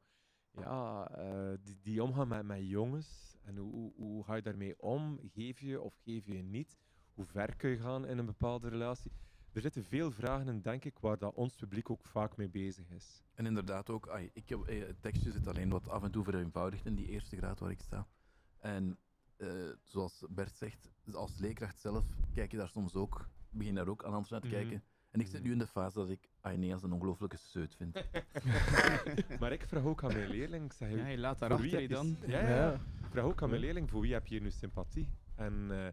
ja, 0.51 1.09
eh, 1.09 1.57
die, 1.61 1.79
die 1.81 2.03
omgaan 2.03 2.27
met, 2.27 2.43
met 2.43 2.67
jongens 2.67 3.37
en 3.41 3.57
hoe, 3.57 3.71
hoe, 3.71 3.93
hoe 3.95 4.23
ga 4.23 4.35
je 4.35 4.41
daarmee 4.41 4.81
om? 4.81 5.19
Geef 5.33 5.59
je 5.59 5.81
of 5.81 5.95
geef 6.03 6.25
je 6.25 6.43
niet? 6.43 6.77
Hoe 7.13 7.25
ver 7.25 7.55
kun 7.55 7.69
je 7.69 7.77
gaan 7.77 8.07
in 8.07 8.17
een 8.17 8.25
bepaalde 8.25 8.69
relatie? 8.69 9.11
Er 9.51 9.61
zitten 9.61 9.83
veel 9.83 10.11
vragen 10.11 10.47
in, 10.47 10.61
denk 10.61 10.85
ik, 10.85 10.99
waar 10.99 11.17
dat 11.17 11.33
ons 11.33 11.55
publiek 11.55 11.89
ook 11.89 12.05
vaak 12.05 12.37
mee 12.37 12.49
bezig 12.49 12.89
is. 12.89 13.23
En 13.33 13.45
inderdaad 13.45 13.89
ook, 13.89 14.19
ik 14.33 14.49
heb, 14.49 14.61
eh, 14.61 14.87
het 14.87 15.01
tekstje 15.01 15.31
zit 15.31 15.47
alleen 15.47 15.69
wat 15.69 15.89
af 15.89 16.03
en 16.03 16.11
toe 16.11 16.23
vereenvoudigd 16.23 16.85
in 16.85 16.95
die 16.95 17.07
eerste 17.07 17.37
graad 17.37 17.59
waar 17.59 17.71
ik 17.71 17.81
sta. 17.81 18.07
En 18.57 18.97
eh, 19.37 19.69
zoals 19.83 20.25
Bert 20.29 20.55
zegt, 20.55 20.89
als 21.13 21.37
leerkracht 21.37 21.79
zelf 21.79 22.05
kijk 22.33 22.51
je 22.51 22.57
daar 22.57 22.69
soms 22.69 22.95
ook, 22.95 23.29
begin 23.51 23.75
daar 23.75 23.87
ook 23.87 24.03
aan 24.03 24.11
anders 24.11 24.29
naar 24.29 24.41
te 24.41 24.47
Mhm. 24.47 24.55
kijken. 24.55 24.83
En 25.11 25.19
ik 25.19 25.27
zit 25.27 25.43
nu 25.43 25.51
in 25.51 25.57
de 25.57 25.67
fase 25.67 25.97
dat 25.99 26.09
ik 26.09 26.29
Aeneas 26.41 26.83
een 26.83 26.91
ongelooflijke 26.93 27.37
seut 27.37 27.75
vind. 27.75 27.95
maar 29.39 29.51
ik 29.51 29.65
vraag 29.67 29.83
ook 29.83 30.03
aan 30.03 30.13
mijn 30.13 30.29
leerling, 30.29 30.65
ik 30.65 30.73
zeg, 30.73 30.89
Ja, 30.95 31.07
je 31.07 31.17
laat 31.17 31.37
voor 31.37 31.47
daarachter 31.49 31.77
wie 31.79 31.87
je 31.87 31.95
heb 31.95 32.03
je 32.05 32.17
dan. 32.17 32.29
Ja, 32.29 32.41
ja, 32.41 32.55
ja. 32.55 32.73
Ik 32.73 33.09
vraag 33.09 33.23
ook 33.23 33.41
aan 33.41 33.49
mijn 33.49 33.61
leerling, 33.61 33.89
voor 33.89 34.01
wie 34.01 34.13
heb 34.13 34.27
je 34.27 34.33
hier 34.33 34.43
nu 34.43 34.51
sympathie? 34.51 35.09
En 35.35 35.67
eh, 35.71 35.87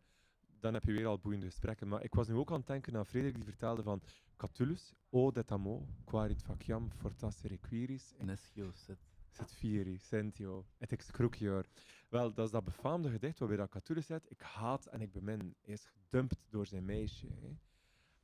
dan 0.60 0.74
heb 0.74 0.82
je 0.84 0.92
weer 0.92 1.06
al 1.06 1.18
boeiende 1.18 1.46
gesprekken. 1.46 1.88
Maar 1.88 2.04
ik 2.04 2.14
was 2.14 2.28
nu 2.28 2.34
ook 2.34 2.50
aan 2.50 2.58
het 2.58 2.66
denken 2.66 2.96
aan 2.96 3.06
Frederik, 3.06 3.34
die 3.34 3.44
vertelde 3.44 3.82
van 3.82 4.02
Catullus, 4.36 4.92
o 5.10 5.30
det 5.30 5.50
amo, 5.52 5.86
quarit 6.04 6.42
faciam 6.42 6.90
fortasse 6.96 7.48
requiris, 7.48 8.14
Neschio 8.18 8.70
set. 8.72 8.98
set 9.30 9.52
fieri, 9.52 9.98
sentio, 9.98 10.64
et 10.78 10.92
excrucior. 10.92 11.64
Wel, 12.08 12.34
dat 12.34 12.44
is 12.46 12.50
dat 12.52 12.64
befaamde 12.64 13.10
gedicht 13.10 13.38
waarbij 13.38 13.56
dat 13.56 13.68
Catullus 13.70 14.06
zegt, 14.06 14.30
ik 14.30 14.40
haat 14.40 14.86
en 14.86 15.00
ik 15.00 15.12
bemin. 15.12 15.54
Hij 15.62 15.74
is 15.74 15.84
gedumpt 15.84 16.46
door 16.50 16.66
zijn 16.66 16.84
meisje. 16.84 17.26
Hè. 17.26 17.48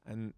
En 0.02 0.34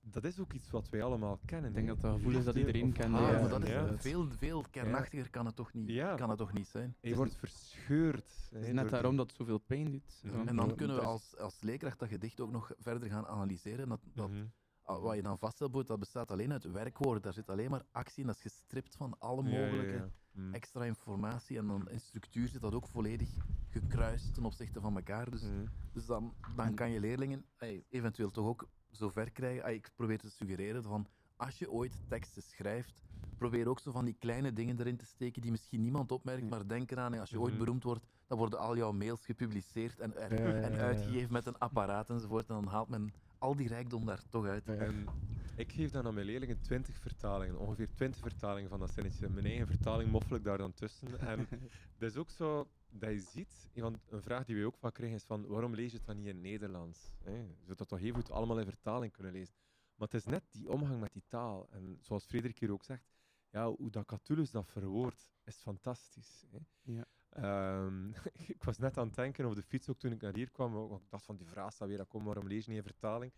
dat 0.00 0.24
is 0.24 0.38
ook 0.40 0.52
iets 0.52 0.70
wat 0.70 0.88
wij 0.88 1.02
allemaal 1.02 1.38
kennen. 1.44 1.68
Ik 1.70 1.74
denk 1.76 1.86
hè. 1.88 1.92
dat 1.94 2.02
dat 2.02 2.14
gevoel 2.14 2.38
is 2.38 2.44
dat 2.44 2.54
iedereen 2.54 2.92
kent, 2.92 3.14
Ah, 3.14 3.20
ja. 3.20 3.40
maar 3.40 3.48
dat 3.48 3.62
is 3.62 3.68
Ja. 3.70 3.98
veel, 3.98 4.26
veel 4.30 4.64
kernachtiger 4.70 5.30
kan 5.30 5.46
het 5.46 5.56
toch 5.56 5.72
niet, 5.72 5.88
Ja. 5.88 6.14
kan 6.14 6.28
het 6.28 6.38
toch 6.38 6.52
niet 6.52 6.66
zijn? 6.68 6.96
Je 7.00 7.14
wordt 7.16 7.36
verscheurd. 7.36 8.48
Het 8.50 8.50
hè, 8.50 8.58
is 8.58 8.64
door 8.64 8.74
net 8.74 8.82
die- 8.82 8.92
daarom 8.92 9.16
dat 9.16 9.26
het 9.26 9.36
zoveel 9.36 9.58
pijn 9.58 9.90
doet. 9.90 10.22
En 10.46 10.56
dan 10.56 10.74
kunnen 10.74 10.96
we 10.96 11.02
als, 11.02 11.36
als 11.36 11.60
leerkracht 11.60 11.98
dat 11.98 12.08
gedicht 12.08 12.40
ook 12.40 12.50
nog 12.50 12.72
verder 12.78 13.08
gaan 13.10 13.26
analyseren. 13.26 13.88
Dat, 13.88 14.00
dat, 14.14 14.28
Mhm. 14.30 14.44
Wat 14.82 15.14
je 15.16 15.22
dan 15.22 15.38
vaststelt, 15.38 15.86
dat 15.86 15.98
bestaat 15.98 16.30
alleen 16.30 16.52
uit 16.52 16.64
werkwoorden. 16.64 17.22
Daar 17.22 17.32
zit 17.32 17.48
alleen 17.50 17.70
maar 17.70 17.84
actie 17.90 18.20
in, 18.20 18.26
dat 18.26 18.36
is 18.36 18.42
gestript 18.42 18.96
van 18.96 19.18
alle 19.18 19.42
Ja, 19.42 19.50
ja, 19.50 19.60
mogelijke 19.64 19.92
ja. 19.96 20.08
Mhm. 20.32 20.54
extra 20.54 20.84
informatie. 20.84 21.58
En 21.58 21.66
dan 21.66 21.88
in 21.90 22.00
structuur 22.00 22.48
zit 22.48 22.60
dat 22.60 22.74
ook 22.74 22.88
volledig 22.88 23.36
gekruist 23.66 24.34
ten 24.34 24.44
opzichte 24.44 24.80
van 24.80 24.96
elkaar. 24.96 25.30
Dus, 25.30 25.42
Mhm. 25.42 25.64
dus 25.92 26.06
dan, 26.06 26.34
dan 26.56 26.74
kan 26.74 26.90
je 26.90 27.00
leerlingen 27.00 27.44
eventueel 27.88 28.30
toch 28.30 28.46
ook 28.46 28.68
zo 28.90 29.08
ver 29.10 29.30
krijgen. 29.30 29.74
Ik 29.74 29.90
probeer 29.96 30.18
te 30.18 30.30
suggereren 30.30 30.82
van 30.82 31.06
als 31.36 31.58
je 31.58 31.70
ooit 31.70 32.02
teksten 32.06 32.42
schrijft, 32.42 33.02
probeer 33.36 33.68
ook 33.68 33.80
zo 33.80 33.90
van 33.90 34.04
die 34.04 34.14
kleine 34.14 34.52
dingen 34.52 34.80
erin 34.80 34.96
te 34.96 35.06
steken 35.06 35.42
die 35.42 35.50
misschien 35.50 35.80
niemand 35.80 36.12
opmerkt, 36.12 36.48
maar 36.48 36.68
denk 36.68 36.90
eraan, 36.90 37.18
als 37.18 37.30
je 37.30 37.40
ooit 37.40 37.54
Mhm. 37.54 37.62
beroemd 37.62 37.82
wordt, 37.82 38.06
dan 38.26 38.38
worden 38.38 38.58
al 38.58 38.76
jouw 38.76 38.92
mails 38.92 39.24
gepubliceerd 39.24 39.98
en, 40.00 40.16
er- 40.16 40.62
en 40.62 40.76
uitgegeven 40.76 41.32
met 41.32 41.46
een 41.46 41.58
apparaat 41.58 42.10
enzovoort. 42.10 42.48
En 42.48 42.54
dan 42.54 42.66
haalt 42.66 42.88
men 42.88 43.14
al 43.40 43.56
die 43.56 43.68
rijkdom 43.68 44.06
daar 44.06 44.22
toch 44.28 44.46
uit. 44.46 44.68
En 44.68 45.06
ik 45.54 45.72
geef 45.72 45.90
dan 45.90 46.06
aan 46.06 46.14
mijn 46.14 46.26
leerlingen 46.26 46.60
20 46.60 46.96
vertalingen, 46.96 47.58
ongeveer 47.58 47.92
20 47.94 48.20
vertalingen 48.20 48.68
van 48.70 48.78
dat 48.78 48.90
zinnetje. 48.90 49.28
Mijn 49.28 49.46
eigen 49.46 49.66
vertaling 49.66 50.10
moffel 50.10 50.36
ik 50.36 50.44
daar 50.44 50.58
dan 50.58 50.74
tussen. 50.74 51.20
En 51.20 51.48
dat 51.98 52.10
is 52.10 52.16
ook 52.16 52.30
zo 52.30 52.68
dat 52.88 53.10
je 53.10 53.20
ziet, 53.20 53.68
een 53.74 53.82
van- 53.82 54.00
een 54.08 54.22
vraag 54.22 54.44
die 54.44 54.56
we 54.56 54.66
ook 54.66 54.76
vaak 54.76 54.94
krijgen 54.94 55.16
is 55.16 55.24
van 55.24 55.46
waarom 55.46 55.74
lees 55.74 55.90
je 55.90 55.96
het 55.96 56.06
dan 56.06 56.16
niet 56.16 56.26
in 56.26 56.34
het 56.34 56.42
Nederlands? 56.42 57.14
Hè? 57.24 57.32
Je 57.36 57.54
zou 57.64 57.76
dat 57.76 57.88
toch 57.88 57.98
heel 57.98 58.14
goed 58.14 58.30
allemaal 58.30 58.58
in 58.58 58.64
vertaling 58.64 59.12
kunnen 59.12 59.32
lezen. 59.32 59.54
Maar 59.94 60.08
het 60.08 60.16
is 60.16 60.24
net 60.24 60.44
die 60.50 60.70
omgang 60.70 61.00
met 61.00 61.12
die 61.12 61.24
taal. 61.28 61.68
En 61.70 61.98
zoals 62.00 62.24
Frederik 62.24 62.58
hier 62.58 62.72
ook 62.72 62.84
zegt, 62.84 63.04
ja, 63.50 63.70
hoe 63.70 63.90
dat 63.90 64.06
Catullus 64.06 64.50
dat 64.50 64.66
verwoordt, 64.66 65.30
is 65.44 65.56
fantastisch. 65.56 66.44
Hè? 66.50 66.58
Ja. 66.92 67.04
Ehm, 67.40 68.08
ik 68.54 68.64
was 68.64 68.78
net 68.78 68.98
aan 68.98 69.06
het 69.06 69.14
denken 69.16 69.44
over 69.44 69.56
de 69.56 69.62
fiets 69.62 69.88
ook 69.88 69.98
toen 69.98 70.12
ik 70.12 70.20
naar 70.20 70.34
hier 70.34 70.50
kwam. 70.50 70.72
want 70.72 71.02
Ik 71.02 71.10
dacht 71.10 71.24
van 71.24 71.36
die 71.36 71.46
vraag 71.46 71.72
staat 71.72 71.88
weer, 71.88 71.96
dat 71.96 72.08
komt, 72.08 72.24
waarom 72.24 72.46
lees 72.46 72.64
je 72.64 72.70
niet 72.70 72.78
in 72.80 72.84
vertaling? 72.84 73.32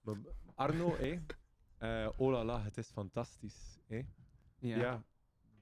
Maar 0.00 0.16
Arno, 0.54 0.94
hé, 0.96 1.20
eh, 1.78 2.08
oh 2.16 2.30
la 2.32 2.44
la, 2.44 2.62
het 2.62 2.76
is 2.76 2.88
fantastisch. 2.90 3.78
Hé? 3.86 4.02
Ja. 4.58 4.76
Ja. 4.76 5.02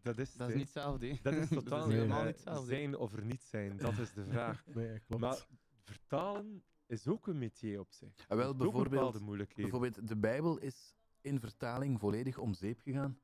dat 0.03 0.19
is, 0.19 0.35
Dat 0.35 0.49
is 0.49 0.55
niet 0.55 0.65
hetzelfde. 0.65 1.07
hè. 1.07 1.17
dat 1.23 1.35
is 1.35 1.49
totaal 1.63 1.87
Nee, 1.87 1.97
helemaal 1.97 2.25
niet 2.25 2.35
hetzelfde. 2.35 2.67
Zijn 2.67 2.97
of 2.97 3.13
er 3.13 3.25
niet 3.25 3.43
zijn, 3.43 3.77
dat 3.77 3.99
is 3.99 4.13
de 4.13 4.25
vraag. 4.25 4.65
Nee, 4.67 4.93
ja, 4.93 4.99
klopt. 4.99 5.23
Maar 5.23 5.47
vertalen 5.83 6.63
is 6.87 7.07
ook 7.09 7.27
een 7.27 7.39
métier 7.39 7.81
op 7.81 7.93
zich. 7.93 8.15
Ah, 8.29 8.37
wel, 8.37 8.49
ook 8.49 8.57
bijvoorbeeld- 8.57 8.91
bepaalde 8.91 9.21
moeilijkheden. 9.21 9.71
Bijvoorbeeld, 9.71 10.09
de 10.09 10.17
Bijbel 10.17 10.59
is 10.59 10.95
in 11.21 11.41
vertaling 11.41 12.01
volledig 12.01 12.39
om 12.39 12.55
zeep 12.55 12.81
gegaan. 12.81 13.19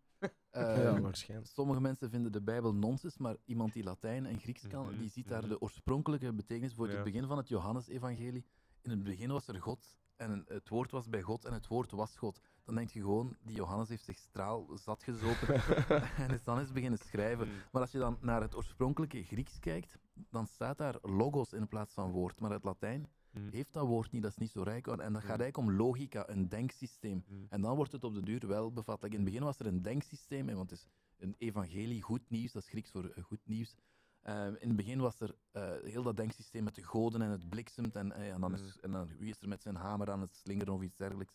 Ja, 0.53 0.61
Ehm, 0.75 1.01
waarschijnlijk. 1.03 1.51
Sommige 1.51 1.81
mensen 1.81 2.11
vinden 2.11 2.33
de 2.33 2.43
Bijbel 2.43 2.75
nonsens, 2.75 3.19
maar 3.19 3.37
iemand 3.45 3.73
die 3.73 3.83
Latijn 3.85 4.27
en 4.27 4.39
Grieks 4.39 4.67
kan, 4.67 4.87
Mhm, 4.87 4.99
die 4.99 5.11
ziet 5.11 5.29
daar 5.29 5.41
mhm. 5.41 5.49
de 5.49 5.61
oorspronkelijke 5.61 6.33
betekenis. 6.33 6.75
Voor 6.75 6.89
Ja. 6.89 6.95
het 6.95 7.05
begin 7.05 7.27
van 7.27 7.37
het 7.37 7.49
Johannesevangelie. 7.49 8.45
In 8.83 8.91
het 8.91 9.03
begin 9.03 9.31
was 9.31 9.49
er 9.49 9.61
God 9.61 9.97
en 10.17 10.45
het 10.47 10.69
woord 10.69 10.91
was 10.91 11.09
bij 11.09 11.23
God 11.23 11.45
en 11.45 11.53
het 11.53 11.67
woord 11.67 11.91
was 11.91 12.17
God. 12.17 12.41
Dan 12.65 12.75
denk 12.75 12.91
je 12.91 13.01
gewoon, 13.01 13.37
die 13.43 13.57
Johannes 13.57 13.89
heeft 13.89 14.05
zich 14.05 14.19
straal 14.19 14.67
zat 14.75 15.03
gezopen 15.03 15.55
en 16.25 16.31
is 16.31 16.45
dan 16.45 16.59
eens 16.59 16.73
beginnen 16.73 16.99
schrijven. 16.99 17.47
Mm. 17.49 17.55
Maar 17.73 17.83
als 17.83 17.93
je 17.93 17.99
dan 17.99 18.19
naar 18.21 18.41
het 18.41 18.57
oorspronkelijke 18.57 19.23
Grieks 19.25 19.59
kijkt, 19.59 19.99
dan 20.31 20.47
staat 20.47 20.79
daar 20.79 20.97
logos 21.03 21.53
in 21.53 21.69
plaats 21.69 21.95
van 21.95 22.11
woord. 22.11 22.41
Maar 22.41 22.51
het 22.51 22.65
Latijn 22.65 23.09
Mm. 23.33 23.49
heeft 23.51 23.73
dat 23.73 23.87
woord 23.87 24.11
niet, 24.13 24.23
dat 24.23 24.31
is 24.31 24.37
niet 24.37 24.51
zo 24.51 24.63
rijk. 24.63 24.87
En 24.87 24.97
dat 24.97 25.07
gaat 25.07 25.13
Mm. 25.37 25.43
eigenlijk 25.43 25.57
om 25.57 25.73
logica, 25.73 26.29
een 26.29 26.49
denksysteem. 26.49 27.25
Mm. 27.29 27.47
En 27.49 27.61
dan 27.61 27.77
wordt 27.77 27.93
het 27.93 28.05
op 28.05 28.15
de 28.15 28.23
duur 28.23 28.47
wel 28.47 28.73
bevattelijk. 28.73 29.15
In 29.15 29.21
het 29.21 29.31
begin 29.31 29.45
was 29.45 29.59
er 29.59 29.67
een 29.67 29.83
denksysteem, 29.83 30.47
want 30.47 30.71
het 30.71 30.79
is 30.79 30.87
een 31.19 31.35
evangelie, 31.39 32.03
goed 32.03 32.31
nieuws, 32.31 32.53
dat 32.53 32.63
is 32.63 32.69
Grieks 32.69 32.91
voor 32.91 33.05
eh, 33.05 33.25
goed 33.25 33.41
nieuws. 33.45 33.77
Eh, 34.21 34.47
in 34.47 34.69
het 34.69 34.77
begin 34.77 35.01
was 35.01 35.21
er 35.21 35.35
eh, 35.53 35.71
heel 35.83 36.03
dat 36.03 36.17
denksysteem 36.17 36.65
met 36.65 36.75
de 36.75 36.83
goden 36.83 37.23
en 37.23 37.31
het 37.31 37.49
bliksemt 37.49 37.97
en, 37.97 38.13
eh, 38.13 38.33
en, 38.33 38.41
dan 38.41 38.55
is, 38.55 38.79
en 38.81 38.91
dan 38.91 39.09
wie 39.19 39.31
is 39.31 39.41
er 39.41 39.49
met 39.49 39.63
zijn 39.63 39.77
hamer 39.77 40.11
aan 40.11 40.21
het 40.21 40.35
slingeren 40.35 40.75
of 40.75 40.83
iets 40.83 40.97
dergelijks. 40.97 41.35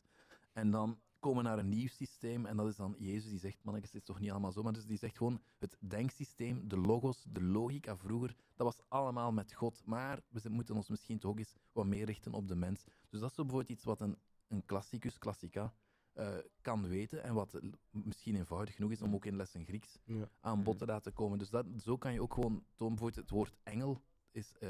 En 0.53 0.71
dan 0.71 0.99
komen 1.25 1.43
naar 1.43 1.59
een 1.59 1.69
nieuw 1.69 1.87
systeem 1.87 2.45
en 2.45 2.57
dat 2.57 2.67
is 2.67 2.75
dan 2.75 2.95
Jezus 2.97 3.29
die 3.29 3.39
zegt, 3.39 3.63
mannetjes, 3.63 3.93
het 3.93 4.01
is 4.01 4.07
toch 4.07 4.19
niet 4.19 4.31
allemaal 4.31 4.51
zo, 4.51 4.63
maar 4.63 4.73
dus 4.73 4.85
die 4.85 4.97
zegt 4.97 5.17
gewoon 5.17 5.41
het 5.59 5.77
denksysteem, 5.79 6.67
de 6.67 6.77
logos, 6.77 7.25
de 7.29 7.41
logica 7.43 7.97
vroeger, 7.97 8.35
dat 8.55 8.67
was 8.67 8.81
allemaal 8.87 9.31
met 9.31 9.53
God, 9.53 9.81
maar 9.85 10.21
we 10.27 10.49
moeten 10.49 10.75
ons 10.75 10.89
misschien 10.89 11.19
toch 11.19 11.37
eens 11.37 11.55
wat 11.71 11.85
meer 11.85 12.05
richten 12.05 12.33
op 12.33 12.47
de 12.47 12.55
mens. 12.55 12.83
Dus 13.09 13.19
dat 13.19 13.29
is 13.29 13.35
zo 13.35 13.41
bijvoorbeeld 13.43 13.71
iets 13.77 13.83
wat 13.83 13.99
een, 14.01 14.17
een 14.47 14.65
klassicus 14.65 15.17
klassica 15.17 15.73
eh, 16.13 16.37
kan 16.61 16.87
weten 16.87 17.23
en 17.23 17.33
wat 17.33 17.59
misschien 17.89 18.35
eenvoudig 18.35 18.75
genoeg 18.75 18.91
is 18.91 19.01
om 19.01 19.13
ook 19.13 19.25
in 19.25 19.35
lessen 19.35 19.65
Grieks 19.65 19.97
Ja. 20.03 20.29
aan 20.39 20.63
bod 20.63 20.77
te 20.77 20.85
laten 20.85 21.13
komen. 21.13 21.37
Dus 21.37 21.49
dat, 21.49 21.65
zo 21.77 21.97
kan 21.97 22.13
je 22.13 22.21
ook 22.21 22.33
gewoon 22.33 22.63
tonen, 22.75 22.95
bijvoorbeeld 22.95 23.15
het 23.15 23.29
woord 23.29 23.55
engel 23.63 24.01
is... 24.31 24.53
eh, 24.59 24.69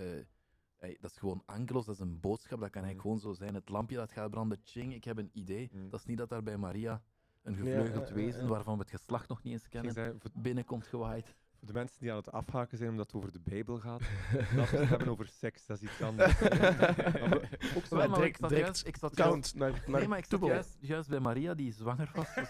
eh, 0.77 0.95
dat 1.01 1.11
is 1.11 1.17
gewoon 1.17 1.43
angelos, 1.45 1.85
dat 1.85 1.95
is 1.95 2.01
een 2.01 2.19
boodschap, 2.19 2.59
dat 2.59 2.69
kan 2.69 2.83
eigenlijk 2.83 3.01
gewoon 3.01 3.33
zo 3.33 3.43
zijn. 3.43 3.53
Het 3.55 3.69
lampje 3.69 3.95
dat 3.95 4.11
gaat 4.11 4.29
branden, 4.29 4.59
ching, 4.63 4.93
ik 4.93 5.03
heb 5.03 5.17
een 5.17 5.29
idee. 5.33 5.69
Mm. 5.73 5.89
Dat 5.89 5.99
is 5.99 6.05
niet 6.05 6.17
dat 6.17 6.29
daar 6.29 6.43
bij 6.43 6.57
Maria 6.57 7.01
een 7.41 7.55
gevleugeld 7.55 8.07
ja, 8.07 8.15
ja, 8.15 8.21
wezen, 8.21 8.41
ja. 8.41 8.47
waarvan 8.47 8.73
we 8.73 8.81
het 8.81 8.89
geslacht 8.89 9.29
nog 9.29 9.43
niet 9.43 9.53
eens 9.53 9.67
kennen, 9.67 9.93
zei, 9.93 10.15
voor, 10.19 10.31
binnenkomt 10.33 10.87
gewaaid. 10.87 11.35
De 11.65 11.73
mensen 11.73 11.99
die 11.99 12.11
aan 12.11 12.17
het 12.17 12.31
afhaken 12.31 12.77
zijn 12.77 12.89
omdat 12.89 13.05
het 13.05 13.15
over 13.15 13.31
de 13.31 13.39
Bijbel 13.43 13.79
gaat, 13.79 14.01
laten 14.55 14.71
we 14.73 14.77
het 14.79 14.89
hebben 14.89 15.07
over 15.07 15.27
seks, 15.27 15.65
dat 15.65 15.77
is 15.81 15.83
iets 15.89 16.01
anders. 16.01 16.41
Ook 17.77 17.85
zo 17.85 17.95
maar 17.95 18.05
ik 18.07 18.13
direct- 18.15 18.39
zat 18.39 18.49
direct 18.49 18.65
juist, 18.65 18.87
ik 18.87 18.97
zat 18.97 19.17
juist, 19.17 19.31
Count 19.31 19.55
naar, 19.55 19.71
naar 19.87 19.99
nee, 19.99 20.07
maar 20.09 20.17
ik 20.17 20.25
zat 20.29 20.45
juist, 20.45 20.77
juist 20.79 21.09
bij 21.09 21.19
Maria, 21.19 21.53
die 21.53 21.71
zwanger 21.73 22.11
was. 22.15 22.33
Dus 22.35 22.49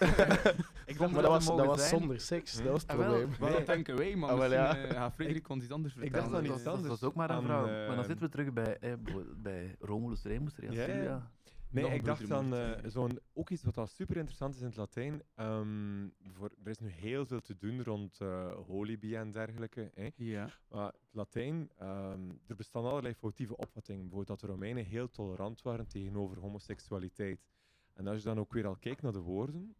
ik 0.86 0.98
dacht 0.98 1.12
Maar 1.12 1.22
dat 1.22 1.30
was, 1.30 1.46
dat 1.46 1.66
was 1.66 1.88
zonder 1.88 2.20
seks, 2.20 2.56
Hm? 2.56 2.62
dat 2.62 2.72
was 2.72 2.82
het 2.82 2.90
Ah, 2.90 2.96
probleem. 2.96 3.30
Wel, 3.38 3.48
Nee. 3.48 3.58
dat 3.58 3.66
denken 3.66 3.96
wij, 3.96 4.16
maar 4.16 4.30
Ah, 4.30 4.38
wel, 4.38 4.48
misschien 4.48 4.82
ja. 4.82 4.88
eh, 4.88 4.94
gaat 4.96 5.14
Frederik 5.14 5.48
ons 5.48 5.62
iets 5.62 5.72
anders 5.72 5.94
Ik 5.94 6.00
dacht 6.00 6.12
vertellen. 6.12 6.32
dat, 6.32 6.42
iets 6.42 6.52
was- 6.52 6.62
dat 6.62 6.74
anders. 6.74 7.00
was 7.00 7.08
ook 7.10 7.14
maar 7.14 7.30
een 7.30 7.36
Aan, 7.36 7.42
vrouw. 7.42 7.66
eh, 7.66 7.86
maar 7.86 7.96
dan 7.96 8.04
zitten 8.04 8.24
we 8.24 8.30
terug 8.30 8.52
bij, 8.52 8.78
eh, 8.78 8.92
bij 9.36 9.76
Romulus 9.80 10.22
Remus, 10.22 10.52
Ja, 10.70 10.86
ja. 10.86 11.30
Nee, 11.70 11.94
ik 11.94 12.04
dacht 12.04 12.30
aan 12.30 12.54
eh, 12.54 12.90
zo'n, 12.90 13.18
ook 13.32 13.50
iets 13.50 13.62
wat 13.64 13.76
al 13.76 13.86
super 13.86 14.16
interessant 14.16 14.54
is 14.54 14.60
in 14.60 14.66
het 14.66 14.76
Latijn. 14.76 15.22
Ehm, 15.34 16.08
voor, 16.32 16.50
er 16.64 16.70
is 16.70 16.78
nu 16.78 16.88
heel 16.88 17.26
veel 17.26 17.40
te 17.40 17.56
doen 17.56 17.82
rond 17.82 18.20
eh 18.20 18.52
holibi 18.66 19.14
en 19.14 19.32
dergelijke. 19.32 20.12
Ja. 20.16 20.50
Maar 20.68 20.86
het 20.86 21.14
Latijn, 21.14 21.70
ehm, 21.78 22.30
er 22.46 22.56
bestaan 22.56 22.84
allerlei 22.84 23.14
foutieve 23.14 23.56
opvattingen. 23.56 24.00
Bijvoorbeeld 24.00 24.40
dat 24.40 24.48
de 24.48 24.54
Romeinen 24.54 24.84
heel 24.84 25.08
tolerant 25.08 25.62
waren 25.62 25.86
tegenover 25.86 26.38
homoseksualiteit. 26.38 27.46
En 27.92 28.06
als 28.06 28.18
je 28.18 28.28
dan 28.28 28.38
ook 28.38 28.52
weer 28.52 28.66
al 28.66 28.76
kijkt 28.76 29.02
naar 29.02 29.12
de 29.12 29.20
woorden, 29.20 29.74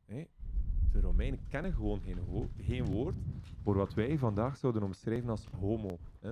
de 0.97 1.03
Romeinen 1.03 1.41
kennen 1.49 1.73
gewoon 1.73 2.01
geen, 2.01 2.19
geen 2.57 2.85
woord 2.85 3.17
voor 3.63 3.77
wat 3.77 3.95
wij 3.95 4.19
vandaag 4.19 4.57
zouden 4.57 4.83
omschrijven 4.83 5.29
als 5.29 5.47
homo. 5.47 5.99
Hè. 6.21 6.29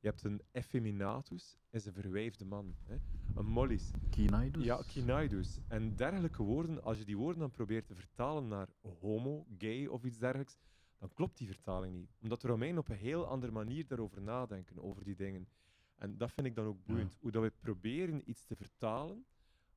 Je 0.00 0.08
hebt 0.08 0.24
een 0.24 0.42
effeminatus, 0.52 1.58
is 1.70 1.86
een 1.86 1.92
verwijfde 1.92 2.44
man. 2.44 2.74
Hè. 2.82 2.96
Een 3.34 3.46
mollis, 3.46 3.90
Kinaidus. 4.10 4.64
ja, 4.64 4.82
kinaidus. 4.86 5.58
En 5.68 5.96
dergelijke 5.96 6.42
woorden, 6.42 6.82
als 6.82 6.98
je 6.98 7.04
die 7.04 7.16
woorden 7.16 7.40
dan 7.40 7.50
probeert 7.50 7.86
te 7.86 7.94
vertalen 7.94 8.48
naar 8.48 8.68
homo, 9.00 9.46
gay 9.58 9.86
of 9.86 10.04
iets 10.04 10.18
dergelijks, 10.18 10.58
dan 10.98 11.12
klopt 11.14 11.38
die 11.38 11.46
vertaling 11.46 11.94
niet. 11.94 12.16
Omdat 12.22 12.40
de 12.40 12.48
Romeinen 12.48 12.78
op 12.78 12.88
een 12.88 12.96
heel 12.96 13.26
andere 13.26 13.52
manier 13.52 13.86
daarover 13.86 14.22
nadenken, 14.22 14.82
over 14.82 15.04
die 15.04 15.16
dingen. 15.16 15.48
En 15.96 16.16
dat 16.16 16.32
vind 16.32 16.46
ik 16.46 16.54
dan 16.54 16.66
ook 16.66 16.84
boeiend. 16.84 17.16
Hoe 17.20 17.30
dat 17.30 17.42
we 17.42 17.52
proberen 17.60 18.22
iets 18.24 18.44
te 18.44 18.56
vertalen, 18.56 19.24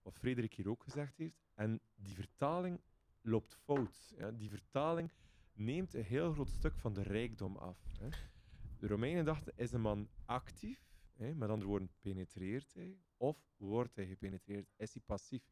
wat 0.01 0.17
Frederik 0.17 0.53
hier 0.53 0.69
ook 0.69 0.83
gezegd 0.83 1.17
heeft, 1.17 1.35
en 1.55 1.79
die 1.95 2.15
vertaling 2.15 2.79
loopt 3.21 3.55
fout. 3.55 4.13
Ja. 4.17 4.31
Die 4.31 4.49
vertaling 4.49 5.11
neemt 5.53 5.93
een 5.93 6.03
heel 6.03 6.33
groot 6.33 6.49
stuk 6.49 6.77
van 6.77 6.93
de 6.93 7.01
rijkdom 7.01 7.55
af. 7.55 7.77
Hè. 7.99 8.09
De 8.77 8.87
Romeinen 8.87 9.25
dachten, 9.25 9.53
is 9.55 9.71
een 9.71 9.81
man 9.81 10.09
actief, 10.25 10.91
hè, 11.13 11.33
met 11.33 11.49
andere 11.49 11.69
woorden, 11.69 11.91
penetreert 11.99 12.73
hij, 12.73 12.97
of 13.17 13.37
wordt 13.57 13.95
hij 13.95 14.05
gepenetreerd, 14.05 14.71
is 14.75 14.93
hij 14.93 15.03
passief. 15.05 15.43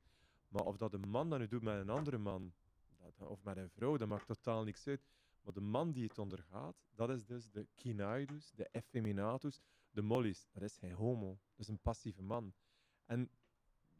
Maar 0.47 0.65
of 0.65 0.77
dat 0.77 0.93
een 0.93 1.09
man 1.09 1.29
dat 1.29 1.39
nu 1.39 1.47
doet 1.47 1.61
met 1.61 1.79
een 1.79 1.89
andere 1.89 2.17
man, 2.17 2.53
dat, 2.97 3.27
of 3.27 3.43
met 3.43 3.57
een 3.57 3.69
vrouw, 3.69 3.97
dat 3.97 4.07
maakt 4.07 4.27
totaal 4.27 4.63
niks 4.63 4.87
uit. 4.87 5.07
Maar 5.41 5.53
de 5.53 5.61
man 5.61 5.91
die 5.91 6.03
het 6.03 6.17
ondergaat, 6.17 6.75
dat 6.95 7.09
is 7.09 7.25
dus 7.25 7.49
de 7.49 7.67
kinaidus, 7.75 8.51
de 8.51 8.69
effeminatus, 8.71 9.61
de 9.91 10.01
mollis. 10.01 10.47
Dat 10.51 10.63
is 10.63 10.79
hij 10.79 10.93
homo. 10.93 11.27
Dat 11.27 11.59
is 11.59 11.67
een 11.67 11.79
passieve 11.79 12.21
man. 12.21 12.53
En 13.05 13.29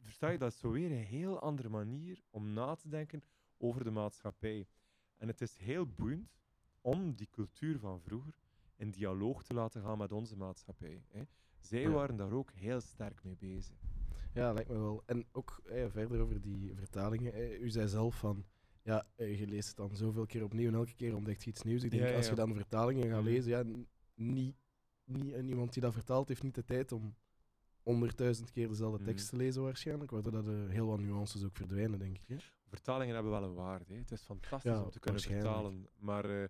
versta 0.00 0.28
je, 0.28 0.38
dat 0.38 0.52
is 0.52 0.58
zo 0.58 0.70
weer 0.70 0.90
een 0.90 1.04
heel 1.04 1.40
andere 1.40 1.68
manier 1.68 2.22
om 2.30 2.52
na 2.52 2.74
te 2.74 2.88
denken 2.88 3.22
over 3.60 3.84
de 3.84 3.90
maatschappij. 3.90 4.66
En 5.16 5.28
het 5.28 5.40
is 5.40 5.56
heel 5.56 5.86
boeiend 5.86 6.38
om 6.80 7.14
die 7.14 7.28
cultuur 7.30 7.78
van 7.78 8.00
vroeger 8.00 8.34
in 8.76 8.90
dialoog 8.90 9.42
te 9.42 9.54
laten 9.54 9.82
gaan 9.82 9.98
met 9.98 10.12
onze 10.12 10.36
maatschappij. 10.36 11.02
Hè. 11.08 11.22
Zij 11.58 11.88
waren 11.88 12.16
daar 12.16 12.32
ook 12.32 12.50
heel 12.52 12.80
sterk 12.80 13.24
mee 13.24 13.36
bezig. 13.36 13.76
Ja, 14.32 14.52
lijkt 14.52 14.68
me 14.68 14.78
wel. 14.78 15.02
En 15.06 15.26
ook 15.32 15.60
eh, 15.64 15.86
verder 15.90 16.20
over 16.20 16.40
die 16.40 16.74
vertalingen. 16.74 17.32
eh, 17.32 17.60
u 17.60 17.70
zei 17.70 17.88
zelf 17.88 18.18
van, 18.18 18.44
ja, 18.82 19.06
eh, 19.16 19.38
je 19.38 19.46
leest 19.46 19.68
het 19.68 19.76
dan 19.76 19.96
zoveel 19.96 20.26
keer 20.26 20.44
opnieuw 20.44 20.68
en 20.68 20.74
elke 20.74 20.94
keer 20.94 21.14
ontdekt 21.14 21.44
je 21.44 21.50
iets 21.50 21.62
nieuws. 21.62 21.82
Ik 21.82 21.90
denk, 21.90 22.02
Ja, 22.02 22.08
ja, 22.08 22.16
als 22.16 22.28
je 22.28 22.34
dan 22.34 22.54
vertalingen 22.54 23.08
gaat 23.10 23.22
Mhm. 23.22 23.28
lezen, 23.32 23.50
ja, 23.50 23.64
niet, 24.14 24.56
niet, 25.04 25.32
en 25.32 25.48
iemand 25.48 25.72
die 25.72 25.82
dat 25.82 25.92
vertaalt 25.92 26.28
heeft 26.28 26.42
niet 26.42 26.54
de 26.54 26.64
tijd 26.64 26.92
om 26.92 27.14
honderdduizend 27.82 28.50
keer 28.50 28.68
dezelfde 28.68 28.96
Mhm. 28.98 29.06
tekst 29.06 29.28
te 29.28 29.36
lezen 29.36 29.62
waarschijnlijk, 29.62 30.10
waardoor 30.10 30.32
dat, 30.32 30.48
eh, 30.48 30.68
heel 30.68 30.86
wat 30.86 31.00
nuances 31.00 31.44
ook 31.44 31.56
verdwijnen, 31.56 31.98
denk 31.98 32.16
ik. 32.18 32.28
Hè? 32.28 32.36
Vertalingen 32.70 33.14
hebben 33.14 33.32
wel 33.32 33.42
een 33.42 33.54
waarde. 33.54 33.92
Hè. 33.92 33.98
Het 33.98 34.10
is 34.10 34.22
fantastisch 34.22 34.72
Ja, 34.72 34.82
om 34.82 34.90
te 34.90 34.98
kunnen 34.98 35.20
vertalen. 35.20 35.88
Maar 35.96 36.24
eh, 36.24 36.48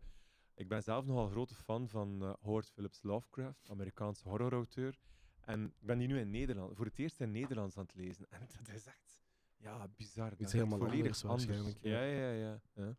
ik 0.54 0.68
ben 0.68 0.82
zelf 0.82 1.06
nogal 1.06 1.24
een 1.24 1.30
grote 1.30 1.54
fan 1.54 1.88
van 1.88 2.22
eh, 2.22 2.32
Howard 2.40 2.70
Phillips 2.70 3.02
Lovecraft, 3.02 3.70
Amerikaanse 3.70 4.28
horrorauteur. 4.28 4.98
En 5.40 5.64
ik 5.64 5.86
ben 5.86 5.98
die 5.98 6.08
nu 6.08 6.18
in 6.18 6.30
Nederland, 6.30 6.76
voor 6.76 6.84
het 6.84 6.98
eerst 6.98 7.20
in 7.20 7.30
Nederlands 7.30 7.76
aan 7.76 7.82
het 7.82 7.94
lezen. 7.94 8.26
En 8.30 8.40
dat 8.40 8.74
is 8.74 8.86
echt 8.86 9.22
ja, 9.56 9.88
bizar. 9.96 10.30
Dat 10.30 10.40
is 10.40 10.52
helemaal 10.52 10.78
volledig 10.78 11.24
anders 11.24 11.46
waarschijnlijk, 11.46 11.78
Ja, 11.82 12.02
ja. 12.02 12.30
ja, 12.30 12.30
ja. 12.30 12.60
ja. 12.72 12.96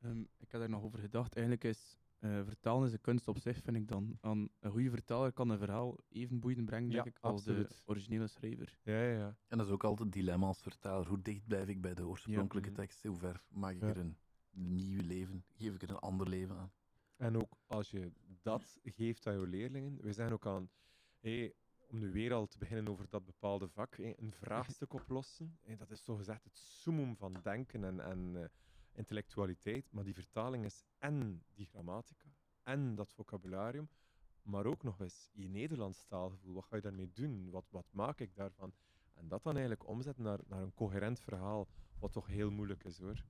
Ehm, 0.00 0.20
ik 0.20 0.50
heb 0.50 0.60
daar 0.60 0.70
nog 0.70 0.82
over 0.82 0.98
gedacht. 0.98 1.34
Eigenlijk 1.34 1.64
is 1.64 1.98
eh, 2.18 2.44
vertalen 2.44 2.86
is 2.86 2.92
een 2.92 3.00
kunst 3.00 3.28
op 3.28 3.38
zich, 3.38 3.60
vind 3.62 3.76
ik 3.76 3.88
dan. 3.88 4.18
Aan 4.20 4.48
een 4.60 4.70
goede 4.70 4.90
vertaler 4.90 5.32
kan 5.32 5.48
een 5.50 5.58
verhaal 5.58 5.96
even 6.08 6.40
boeiend 6.40 6.64
brengen, 6.64 6.90
denk 6.90 7.04
Ja, 7.04 7.10
ik, 7.10 7.18
als 7.20 7.44
de 7.44 7.68
originele 7.84 8.26
schrijver. 8.26 8.78
ja, 8.82 9.02
ja, 9.02 9.18
ja. 9.18 9.36
En 9.48 9.58
dat 9.58 9.66
is 9.66 9.72
ook 9.72 9.84
altijd 9.84 10.00
het 10.08 10.12
dilemma 10.12 10.46
als 10.46 10.62
vertaler. 10.62 11.06
Hoe 11.06 11.22
dicht 11.22 11.46
blijf 11.46 11.68
ik 11.68 11.80
bij 11.80 11.94
de 11.94 12.06
oorspronkelijke 12.06 12.72
tekst? 12.72 13.02
Hoe 13.02 13.16
ver 13.16 13.42
maak 13.48 13.74
ik 13.74 13.80
Ja. 13.80 13.88
er 13.88 13.98
een 13.98 14.16
nieuw 14.50 15.02
leven? 15.02 15.44
Geef 15.54 15.74
ik 15.74 15.82
er 15.82 15.90
een 15.90 15.96
ander 15.98 16.28
leven 16.28 16.56
aan? 16.56 16.72
En 17.16 17.36
ook 17.36 17.58
als 17.66 17.90
je 17.90 18.12
dat 18.42 18.78
geeft 18.82 19.26
aan 19.26 19.40
je 19.40 19.46
leerlingen, 19.46 19.98
we 20.02 20.12
zijn 20.12 20.32
ook 20.32 20.46
aan, 20.46 20.70
hey, 21.18 21.54
om 21.90 21.98
nu 21.98 22.12
weer 22.12 22.32
al 22.32 22.46
te 22.46 22.58
beginnen 22.58 22.88
over 22.92 23.08
dat 23.08 23.24
bepaalde 23.24 23.68
vak, 23.68 23.96
hey, 23.96 24.14
een 24.18 24.32
vraagstuk 24.32 24.92
oplossen. 24.92 25.58
Hey, 25.62 25.76
dat 25.76 25.90
is 25.90 26.04
zogezegd 26.04 26.44
het 26.44 26.56
summum 26.58 27.16
van 27.16 27.36
denken 27.42 27.84
en, 27.84 28.00
en 28.00 28.42
eh, 28.42 28.48
intellectualiteit, 28.98 29.92
maar 29.92 30.04
die 30.04 30.14
vertaling 30.14 30.64
is 30.64 30.84
en 30.98 31.42
die 31.54 31.66
grammatica, 31.66 32.28
en 32.62 32.94
dat 32.94 33.12
vocabularium, 33.12 33.88
maar 34.42 34.66
ook 34.66 34.82
nog 34.82 35.00
eens 35.00 35.30
je 35.32 35.48
Nederlands 35.48 36.04
taalgevoel. 36.06 36.54
Wat 36.54 36.64
ga 36.64 36.76
je 36.76 36.82
daarmee 36.82 37.10
doen? 37.12 37.50
Wat, 37.50 37.66
wat 37.70 37.86
maak 37.92 38.20
ik 38.20 38.34
daarvan? 38.34 38.72
En 39.14 39.28
dat 39.28 39.42
dan 39.42 39.52
eigenlijk 39.52 39.86
omzetten 39.88 40.24
naar, 40.24 40.38
naar 40.46 40.62
een 40.62 40.74
coherent 40.74 41.20
verhaal, 41.20 41.68
wat 41.98 42.12
toch 42.12 42.26
heel 42.26 42.50
moeilijk 42.50 42.84
is 42.84 42.98
hoor. 42.98 43.24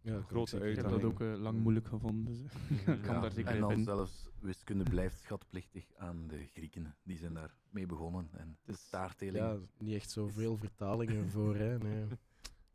Ja, 0.00 0.14
Een 0.14 0.22
grote 0.22 0.56
Ik 0.56 0.62
heb 0.62 0.84
dat 0.84 0.92
uitdaging. 0.92 1.12
ook 1.12 1.20
eh, 1.20 1.42
lang 1.42 1.58
moeilijk 1.60 1.86
gevonden. 1.86 2.24
Dus, 2.24 2.52
ik 2.86 3.02
kan 3.02 3.14
Ja, 3.14 3.20
daar 3.20 3.30
zeker 3.30 3.54
en 3.54 3.60
dan 3.60 3.82
zelfs 3.82 4.28
wiskunde 4.40 4.84
blijft 4.84 5.18
schatplichtig 5.18 5.94
aan 5.96 6.26
de 6.26 6.46
Grieken. 6.46 6.96
Die 7.02 7.16
zijn 7.16 7.34
daar 7.34 7.54
mee 7.70 7.86
begonnen. 7.86 8.28
En 8.32 8.58
de 8.64 8.72
Dus, 8.72 8.88
taartteling. 8.88 9.36
Ja, 9.36 9.58
niet 9.78 9.94
echt 9.94 10.10
zoveel 10.10 10.56
vertalingen 10.56 11.30
voor, 11.30 11.56
hè. 11.56 11.78
Nee. 11.78 12.06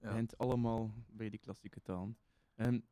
Ja. 0.01 0.23
Allemaal 0.37 0.93
bij 1.11 1.29
die 1.29 1.39
klassieke 1.39 1.81
talen. 1.81 2.17
En 2.55 2.83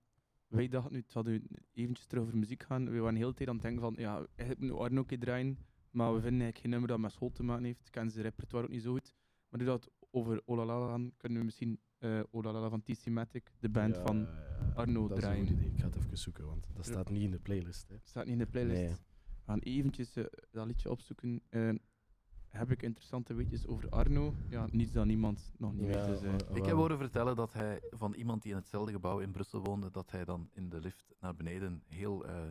wij 0.48 0.68
dachten 0.68 0.92
nu, 0.94 1.00
het 1.00 1.14
hadden 1.14 1.34
we 1.34 1.60
eventjes 1.74 2.06
terug 2.06 2.24
over 2.24 2.38
muziek 2.38 2.64
gaan. 2.64 2.90
We 2.90 2.98
waren 3.00 3.14
de 3.14 3.20
hele 3.20 3.34
tijd 3.34 3.50
aan 3.50 3.56
het 3.56 3.64
denken 3.64 3.82
van, 3.82 3.96
ja, 3.98 4.26
eigenlijk 4.36 4.72
moet 4.72 4.80
Arno 4.82 5.00
ook 5.00 5.10
draaien, 5.20 5.58
maar 5.92 6.08
we 6.14 6.22
vinden 6.22 6.42
eigenlijk 6.42 6.58
geen 6.60 6.70
nummer 6.70 6.90
dat 6.90 7.00
met 7.00 7.12
school 7.12 7.32
te 7.32 7.44
maken 7.44 7.64
heeft. 7.64 7.86
Ik 7.86 7.92
ken 7.92 8.10
zijn 8.12 8.24
repertoire 8.24 8.66
ook 8.68 8.74
niet 8.74 8.82
zo 8.82 8.92
goed. 8.92 9.14
Maar 9.50 9.60
nu 9.60 9.66
dat 9.66 9.84
we 9.86 9.92
over 10.12 10.42
Olalala 10.46 10.88
gaan, 10.88 11.12
kunnen 11.18 11.38
we 11.40 11.44
misschien 11.46 11.80
eh 11.98 12.20
Olalala 12.32 12.70
van 12.70 12.84
TC 12.84 13.06
Matic, 13.10 13.52
de 13.60 13.70
band 13.70 13.96
Ja, 13.96 14.02
van... 14.06 14.28
Arno 14.76 15.08
dat 15.08 15.18
is 15.18 15.24
een 15.24 15.30
draaien. 15.30 15.48
goed 15.48 15.58
idee. 15.58 15.70
Ik 15.72 15.80
ga 15.80 15.86
het 15.86 15.96
even 15.96 16.18
zoeken, 16.18 16.46
want 16.46 16.68
dat 16.74 16.86
staat 16.86 17.10
niet 17.10 17.22
in 17.24 17.32
de 17.32 17.40
playlist. 17.40 17.90
Hè. 17.90 17.96
staat 18.04 18.24
niet 18.24 18.34
in 18.34 18.40
de 18.40 18.46
playlist. 18.46 18.82
Nee. 18.82 18.90
We 18.90 19.44
gaan 19.54 19.60
eventjes 19.60 20.16
eh, 20.16 20.26
dat 20.52 20.68
liedje 20.68 20.90
opzoeken. 20.92 21.42
Eh, 21.50 21.70
heb 22.58 22.72
ik 22.72 22.82
interessante 22.82 23.34
weetjes 23.34 23.68
over 23.68 23.90
Arno? 23.90 24.34
Ja, 24.50 24.68
niets 24.72 24.92
dat 24.92 25.06
niemand 25.06 25.52
nog 25.58 25.74
niet 25.74 25.88
Ja, 25.88 25.96
weet. 25.96 26.06
Dus, 26.06 26.22
eh, 26.22 26.32
maar- 26.32 26.58
Ik 26.58 26.66
heb 26.66 26.76
horen 26.76 26.98
vertellen 26.98 27.36
dat 27.36 27.54
hij 27.54 27.82
van 27.90 28.14
iemand 28.14 28.42
die 28.42 28.52
in 28.52 28.58
hetzelfde 28.58 28.92
gebouw 28.92 29.20
in 29.20 29.32
Brussel 29.32 29.62
woonde, 29.64 29.92
dat 29.92 30.12
hij 30.12 30.26
dan 30.26 30.50
in 30.54 30.70
de 30.70 30.80
lift 30.80 31.14
naar 31.20 31.36
beneden 31.36 31.84
heel 31.88 32.26
eh 32.26 32.42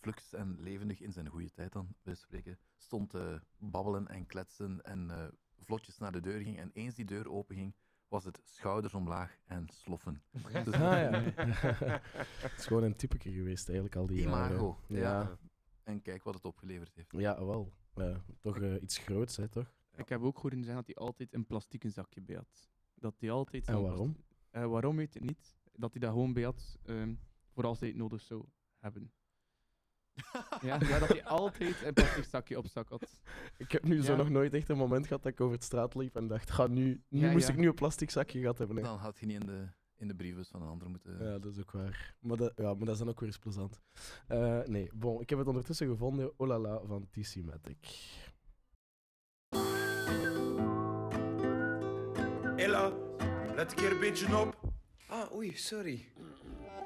flux 0.00 0.32
en 0.32 0.56
levendig 0.60 1.00
in 1.00 1.12
zijn 1.12 1.28
goede 1.28 1.50
tijd 1.50 1.72
dan, 1.72 1.94
bij 2.02 2.14
spreken, 2.14 2.58
stond 2.76 3.10
te 3.10 3.40
babbelen 3.58 4.08
en 4.08 4.26
kletsen 4.26 4.82
en 4.82 5.10
eh, 5.10 5.24
vlotjes 5.64 5.98
naar 5.98 6.12
de 6.12 6.20
deur 6.20 6.40
ging. 6.40 6.58
En 6.58 6.70
eens 6.72 6.94
die 6.94 7.04
deur 7.04 7.30
openging, 7.30 7.74
was 8.08 8.24
het 8.24 8.40
schouders 8.44 8.94
omlaag 8.94 9.38
en 9.46 9.66
sloffen. 9.72 10.22
Dus 10.64 10.74
Ah, 10.74 10.80
ja. 10.80 11.10
het 12.40 12.52
is 12.56 12.66
gewoon 12.66 12.82
een 12.82 12.96
typeke 12.96 13.30
geweest, 13.32 13.66
eigenlijk, 13.66 13.96
al 13.96 14.06
die 14.06 14.20
Imago, 14.20 14.78
jaren. 14.86 15.02
ja. 15.04 15.20
Ja, 15.20 15.38
En 15.86 16.02
kijk 16.02 16.22
wat 16.22 16.34
het 16.34 16.44
opgeleverd 16.44 16.94
heeft. 16.94 17.12
ja 17.16 17.44
wel. 17.44 17.72
Ja, 17.94 18.24
toch 18.40 18.58
eh, 18.58 18.82
iets 18.82 18.98
groots, 18.98 19.36
hè, 19.36 19.48
toch? 19.48 19.72
Ik 19.96 20.08
heb 20.08 20.22
ook 20.22 20.38
horen 20.38 20.64
zeggen 20.64 20.84
dat 20.84 20.86
hij 20.86 21.06
altijd 21.06 21.34
een 21.34 21.46
plastieke 21.46 21.90
zakje 21.90 22.20
bij 22.20 22.36
had. 22.36 22.70
Dat 22.94 23.14
hij 23.20 23.30
altijd 23.30 23.66
En 23.66 23.82
waarom? 23.82 24.16
Eh, 24.50 24.66
waarom 24.66 24.96
weet 24.96 25.14
ik 25.14 25.22
niet. 25.22 25.56
Dat 25.72 25.92
hij 25.92 26.00
dat 26.00 26.10
gewoon 26.10 26.32
bij 26.32 26.42
had 26.42 26.78
ehm, 26.82 27.14
voor 27.50 27.64
als 27.64 27.80
hij 27.80 27.88
het 27.88 27.96
nodig 27.96 28.20
zou 28.20 28.44
hebben. 28.78 29.12
ja, 30.62 30.78
ja, 30.80 30.98
dat 30.98 31.08
hij 31.08 31.24
altijd 31.24 31.82
een 31.82 31.92
plastic 31.92 32.24
zakje 32.24 32.58
op 32.58 32.66
zak 32.66 32.88
had. 32.88 33.20
Ik 33.56 33.72
heb 33.72 33.84
nu 33.84 34.02
zo 34.02 34.16
nog 34.16 34.28
nooit 34.30 34.54
echt 34.54 34.68
een 34.68 34.76
moment 34.76 35.06
gehad 35.06 35.22
dat 35.22 35.32
ik 35.32 35.40
over 35.40 35.54
het 35.54 35.64
straat 35.64 35.94
liep 35.94 36.16
en 36.16 36.26
dacht, 36.26 36.50
ga 36.50 36.66
nu, 36.66 37.02
nu 37.08 37.20
Ja, 37.20 37.30
moest 37.32 37.46
ja. 37.46 37.52
ik 37.52 37.58
nu 37.58 37.68
een 37.68 37.74
plastic 37.74 38.10
zakje 38.10 38.40
gehad 38.40 38.58
hebben. 38.58 38.76
Hè. 38.76 38.82
Dan 38.82 38.98
had 38.98 39.18
je 39.18 39.26
niet 39.26 39.40
in 39.40 39.46
de, 39.46 39.68
in 39.96 40.08
de 40.08 40.14
brievenbus 40.14 40.48
van 40.48 40.62
een 40.62 40.68
ander 40.68 40.90
moeten... 40.90 41.24
Ja, 41.24 41.38
dat 41.38 41.52
is 41.52 41.58
ook 41.58 41.70
waar. 41.70 42.16
Maar 42.20 42.36
dat, 42.36 42.52
ja, 42.56 42.74
maar 42.74 42.84
dat 42.84 42.94
is 42.94 42.98
dan 42.98 43.08
ook 43.08 43.20
weer 43.20 43.28
eens 43.28 43.38
plezant. 43.38 43.80
Eh, 44.26 44.60
nee, 44.62 44.90
bon, 44.94 45.20
ik 45.20 45.30
heb 45.30 45.38
het 45.38 45.48
ondertussen 45.48 45.88
gevonden. 45.88 46.32
Oh 46.38 46.48
la 46.48 46.58
la 46.58 46.80
van 46.84 47.08
TC 47.10 47.36
Matic. 47.44 48.14
Ella, 52.56 52.92
let 53.54 53.70
een 53.70 53.76
keer 53.76 53.92
een 53.92 54.00
beetje 54.00 54.38
op. 54.38 54.74
Ah, 55.08 55.32
oei, 55.34 55.56
sorry. 55.56 56.12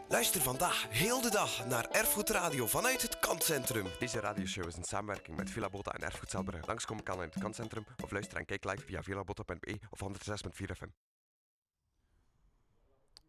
Luister 0.09 0.41
vandaag 0.41 0.87
heel 0.89 1.21
de 1.21 1.31
dag 1.31 1.67
naar 1.67 1.89
Erfgoedradio 1.91 2.67
vanuit 2.67 3.03
het 3.03 3.19
Kantcentrum. 3.19 3.87
Deze 3.99 4.21
radioshow 4.21 4.67
is 4.67 4.77
in 4.77 4.85
samenwerking 4.85 5.37
met 5.37 5.51
Villa 5.51 5.69
Botta 5.69 5.93
en 5.93 6.03
Erfgoed 6.03 6.31
Zelbergen. 6.31 6.67
Langskomen 6.67 7.05
kan 7.05 7.15
in 7.15 7.29
het 7.29 7.39
Kantcentrum 7.39 7.85
of 8.03 8.11
luister 8.11 8.39
en 8.39 8.45
kijk 8.45 8.65
live 8.65 8.85
via 8.85 9.03
villabotta.be 9.03 9.79
of 9.91 10.01
106.4 10.03 10.77
FM. 10.77 10.89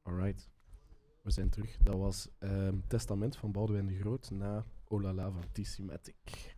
Alright. 0.02 0.49
We 1.22 1.32
zijn 1.32 1.49
terug. 1.49 1.78
Dat 1.78 1.95
was 1.95 2.30
ehm, 2.39 2.78
Testament 2.88 3.36
van 3.36 3.52
Boudewijn 3.52 3.88
de 3.88 3.99
Groot 3.99 4.32
na 4.32 4.66
Oh 4.88 5.02
la 5.02 5.14
la 5.14 5.32
van. 5.32 5.43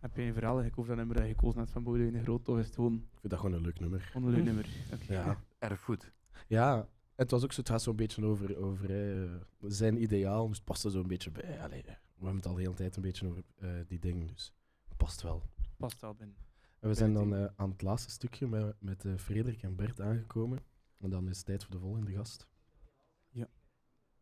Heb 0.00 0.16
jij 0.16 0.26
een 0.26 0.34
verhaal 0.34 0.58
over 0.58 0.86
dat 0.86 0.96
nummer 0.96 1.16
dat 1.16 1.24
je 1.24 1.30
gekozen 1.30 1.58
hebt 1.58 1.70
van 1.70 1.82
Boudewijn 1.82 2.12
de 2.12 2.22
Groot? 2.22 2.48
Of 2.48 2.58
is 2.58 2.66
het 2.66 2.74
gewoon, 2.74 2.94
Ik 2.94 3.20
vind 3.20 3.32
dat 3.32 3.40
gewoon 3.40 3.54
een 3.54 3.62
leuk 3.62 3.80
nummer. 3.80 4.00
gewoon 4.00 4.28
een 4.28 4.34
leuk 4.34 4.44
nummer? 4.44 4.68
Oké. 4.92 5.12
Ja. 5.12 5.44
Erfgoed. 5.58 6.12
Ja, 6.46 6.88
het 7.14 7.30
was 7.30 7.44
ook 7.44 7.52
zo, 7.52 7.60
het 7.60 7.68
gaat 7.68 7.82
zo'n 7.82 7.96
beetje 7.96 8.24
over, 8.24 8.56
over 8.56 8.88
hè, 8.88 9.28
zijn 9.60 10.02
ideaal, 10.02 10.46
dus 10.48 10.56
het 10.56 10.66
paste 10.66 10.90
zo'n 10.90 11.06
beetje 11.06 11.30
bij. 11.30 11.62
Allee, 11.62 11.82
we 11.82 11.96
hebben 12.14 12.36
het 12.36 12.46
al 12.46 12.54
de 12.54 12.60
hele 12.60 12.74
tijd 12.74 12.96
een 12.96 13.02
beetje 13.02 13.26
over 13.26 13.42
eh, 13.54 13.70
die 13.86 13.98
dingen, 13.98 14.26
dus 14.26 14.54
het 14.88 14.96
past 14.96 15.22
wel. 15.22 15.42
Past 15.76 16.00
wel 16.00 16.14
binnen. 16.14 16.36
En 16.80 16.88
we 16.88 16.94
zijn 16.94 17.12
dan 17.12 17.34
eh, 17.34 17.44
aan 17.56 17.70
het 17.70 17.82
laatste 17.82 18.10
stukje 18.10 18.46
met, 18.46 18.76
met 18.78 19.04
eh, 19.04 19.16
Frederik 19.16 19.62
en 19.62 19.76
Bert 19.76 20.00
aangekomen. 20.00 20.58
En 20.98 21.10
dan 21.10 21.28
is 21.28 21.36
het 21.36 21.46
tijd 21.46 21.64
voor 21.64 21.74
de 21.74 21.80
volgende 21.80 22.12
gast. 22.12 22.48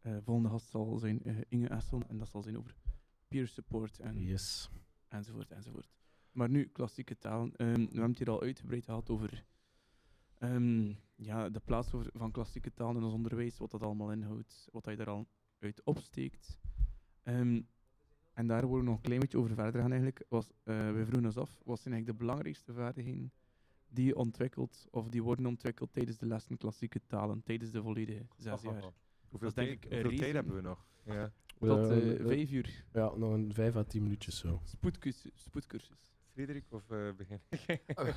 Eh, 0.03 0.17
volgende 0.23 0.49
gast 0.49 0.69
zal 0.71 0.99
zijn 0.99 1.23
eh, 1.23 1.37
Inge 1.49 1.69
Esson 1.69 2.09
en 2.09 2.19
dat 2.19 2.29
zal 2.29 2.43
zijn 2.43 2.59
over 2.59 2.75
peer 3.29 3.47
support 3.49 3.99
en 3.99 4.23
Yes. 4.23 4.71
enzovoort 5.09 5.51
enzovoort. 5.51 5.89
Maar 6.33 6.49
nu, 6.49 6.65
klassieke 6.65 7.19
talen. 7.19 7.57
Ehm, 7.57 7.73
we 7.75 7.81
hebben 7.91 8.09
het 8.09 8.19
hier 8.19 8.31
al 8.31 8.43
uitgebreid 8.43 8.85
gehad 8.85 9.11
over 9.11 9.45
ehm, 10.39 10.93
ja, 11.15 11.49
de 11.49 11.61
plaats 11.61 11.91
van 12.13 12.31
klassieke 12.31 12.73
talen 12.75 12.97
in 12.97 13.03
ons 13.03 13.13
onderwijs, 13.15 13.59
wat 13.59 13.71
dat 13.71 13.83
allemaal 13.83 14.13
inhoudt, 14.13 14.69
wat 14.73 14.85
je 14.85 14.97
er 14.97 15.09
al 15.09 15.27
uit 15.59 15.83
opsteekt. 15.85 16.59
Ehm, 17.23 17.61
en 18.33 18.47
daar 18.47 18.61
willen 18.61 18.79
we 18.79 18.85
nog 18.85 18.95
een 18.97 19.03
klein 19.03 19.21
beetje 19.21 19.39
over 19.39 19.55
verder 19.55 19.81
gaan 19.81 19.91
eigenlijk. 19.91 20.25
Was, 20.29 20.51
eh, 20.63 20.93
we 20.93 21.03
vroegen 21.05 21.25
ons 21.25 21.37
af, 21.37 21.61
wat 21.65 21.81
zijn 21.81 21.95
eigenlijk 21.95 22.07
de 22.19 22.25
belangrijkste 22.25 22.73
vaardigheden 22.73 23.33
die 23.89 24.07
je 24.07 24.17
ontwikkelt, 24.17 24.87
of 24.91 25.09
die 25.09 25.23
worden 25.23 25.47
ontwikkeld 25.47 25.93
tijdens 25.93 26.19
de 26.19 26.27
lessen 26.27 26.57
klassieke 26.57 27.01
talen, 27.07 27.43
tijdens 27.43 27.71
de 27.71 27.83
volledige 27.83 28.27
zes 28.37 28.63
jaar. 28.63 28.85
Hoeveel, 29.33 29.53
tijd, 29.53 29.69
denk 29.69 29.85
ik 29.85 29.91
een 29.91 30.01
hoeveel 30.03 30.19
tijd 30.19 30.33
hebben 30.35 30.55
we 30.55 30.61
nog? 30.61 30.87
Ja. 31.05 31.33
Tot 31.59 31.91
Eh, 31.91 31.97
eh, 31.97 32.21
eh, 32.21 32.27
vijf 32.27 32.51
uur. 32.51 32.85
Ja, 32.93 33.15
nog 33.17 33.33
een 33.33 33.55
vijf 33.55 33.77
à 33.77 33.83
tien 33.85 34.03
minuutjes 34.03 34.39
zo. 34.39 34.61
Spoedcursus. 34.65 35.31
spoedcursus. 35.35 36.11
Frederik 36.33 36.65
of 36.73 36.91
eh, 36.91 37.13
begin? 37.17 37.41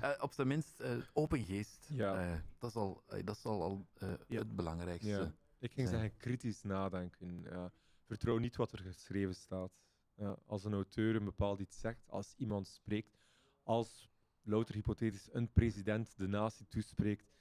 Eh, 0.00 0.10
op 0.20 0.32
zijn 0.32 0.48
minst 0.48 0.80
eh, 0.80 0.96
open 1.12 1.44
geest. 1.44 1.88
Ja. 1.92 2.32
Eh, 2.32 2.40
dat, 2.58 2.70
is 2.70 2.76
al, 2.76 3.02
eh, 3.06 3.24
dat 3.24 3.36
is 3.36 3.44
al, 3.44 3.62
al 3.62 3.86
eh, 3.94 4.12
Ja. 4.28 4.38
het 4.38 4.56
belangrijkste. 4.56 5.08
Ja. 5.08 5.34
Ik 5.58 5.72
ging 5.72 5.88
zeggen 5.88 6.16
kritisch 6.16 6.62
nadenken. 6.62 7.42
Ja. 7.42 7.72
Vertrouw 8.06 8.38
niet 8.38 8.56
wat 8.56 8.72
er 8.72 8.78
geschreven 8.78 9.34
staat. 9.34 9.72
Ja. 10.16 10.36
Als 10.46 10.64
een 10.64 10.72
auteur 10.72 11.16
een 11.16 11.24
bepaald 11.24 11.60
iets 11.60 11.80
zegt, 11.80 12.08
als 12.08 12.34
iemand 12.36 12.66
spreekt, 12.66 13.16
als 13.62 14.10
louter 14.42 14.74
hypothetisch 14.74 15.28
een 15.32 15.52
president 15.52 16.18
de 16.18 16.26
natie 16.26 16.66
toespreekt, 16.68 17.32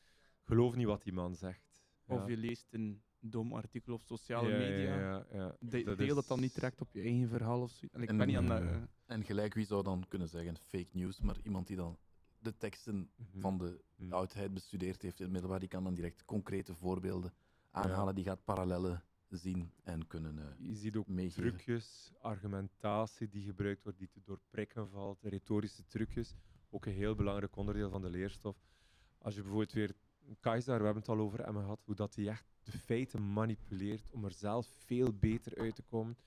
geloof 0.41 0.75
niet 0.75 0.87
wat 0.87 1.03
die 1.03 1.13
man 1.13 1.35
zegt. 1.35 1.72
Ja. 2.07 2.15
Of 2.15 2.27
je 2.27 2.37
leest 2.37 2.67
een 2.73 3.01
dom 3.19 3.53
artikel 3.53 3.93
op 3.93 4.01
sociale 4.01 4.49
Ja, 4.49 4.57
media. 4.57 4.99
ja, 4.99 5.25
ja. 5.31 5.55
De- 5.59 5.83
Dat 5.83 5.97
deel 5.97 6.07
is- 6.07 6.13
dat 6.13 6.27
dan 6.27 6.39
niet 6.39 6.53
direct 6.53 6.81
op 6.81 6.91
je 6.91 7.01
eigen 7.01 7.27
verhaal 7.29 7.61
of 7.61 7.71
zo. 7.71 7.85
En 7.91 8.01
ik 8.01 8.09
En, 8.09 8.17
ben 8.17 8.27
niet 8.27 8.37
aan 8.37 8.51
eh, 8.51 8.71
dat... 8.79 8.89
En 9.05 9.23
gelijk 9.23 9.53
wie 9.53 9.65
zou 9.65 9.83
dan 9.83 10.05
kunnen 10.07 10.27
zeggen 10.29 10.57
fake 10.57 10.89
news, 10.91 11.19
maar 11.19 11.37
iemand 11.43 11.67
die 11.67 11.75
dan 11.75 11.97
de 12.39 12.57
teksten 12.57 13.09
Mhm. 13.15 13.39
van 13.39 13.57
de 13.57 13.83
Mhm. 13.95 14.13
oudheid 14.13 14.53
bestudeerd 14.53 15.01
heeft 15.01 15.17
in 15.17 15.23
het 15.23 15.31
middelbaar, 15.33 15.59
die 15.59 15.69
kan 15.69 15.83
dan 15.83 15.93
direct 15.93 16.25
concrete 16.25 16.75
voorbeelden 16.75 17.33
aanhalen, 17.71 18.15
die 18.15 18.23
gaat 18.23 18.43
parallellen 18.43 19.03
zien 19.29 19.71
en 19.83 20.07
kunnen 20.07 20.39
eh, 20.39 20.45
Je 20.67 20.75
ziet 20.75 20.95
ook 20.95 21.07
meegeven. 21.07 21.41
trucjes, 21.49 22.13
argumentatie 22.21 23.29
die 23.29 23.43
gebruikt 23.45 23.83
wordt, 23.83 23.97
die 23.97 24.09
te 24.09 24.21
doorprikken 24.23 24.89
valt, 24.89 25.19
retorische 25.23 25.85
trucjes. 25.85 26.35
Ook 26.69 26.85
een 26.85 26.93
heel 26.93 27.15
belangrijk 27.15 27.55
onderdeel 27.55 27.89
van 27.89 28.01
de 28.01 28.09
leerstof. 28.09 28.57
Als 29.17 29.35
je 29.35 29.41
bijvoorbeeld 29.41 29.71
weer 29.73 29.93
Keizer, 30.39 30.77
we 30.77 30.83
hebben 30.83 31.01
het 31.01 31.11
al 31.11 31.19
over 31.19 31.45
hem 31.45 31.55
gehad, 31.55 31.81
hoe 31.85 31.95
dat 31.95 32.15
hij 32.15 32.27
echt 32.27 32.45
de 32.63 32.71
feiten 32.71 33.33
manipuleert 33.33 34.09
om 34.11 34.25
er 34.25 34.31
zelf 34.31 34.67
veel 34.67 35.13
beter 35.13 35.57
uit 35.57 35.75
te 35.75 35.81
komen. 35.81 36.17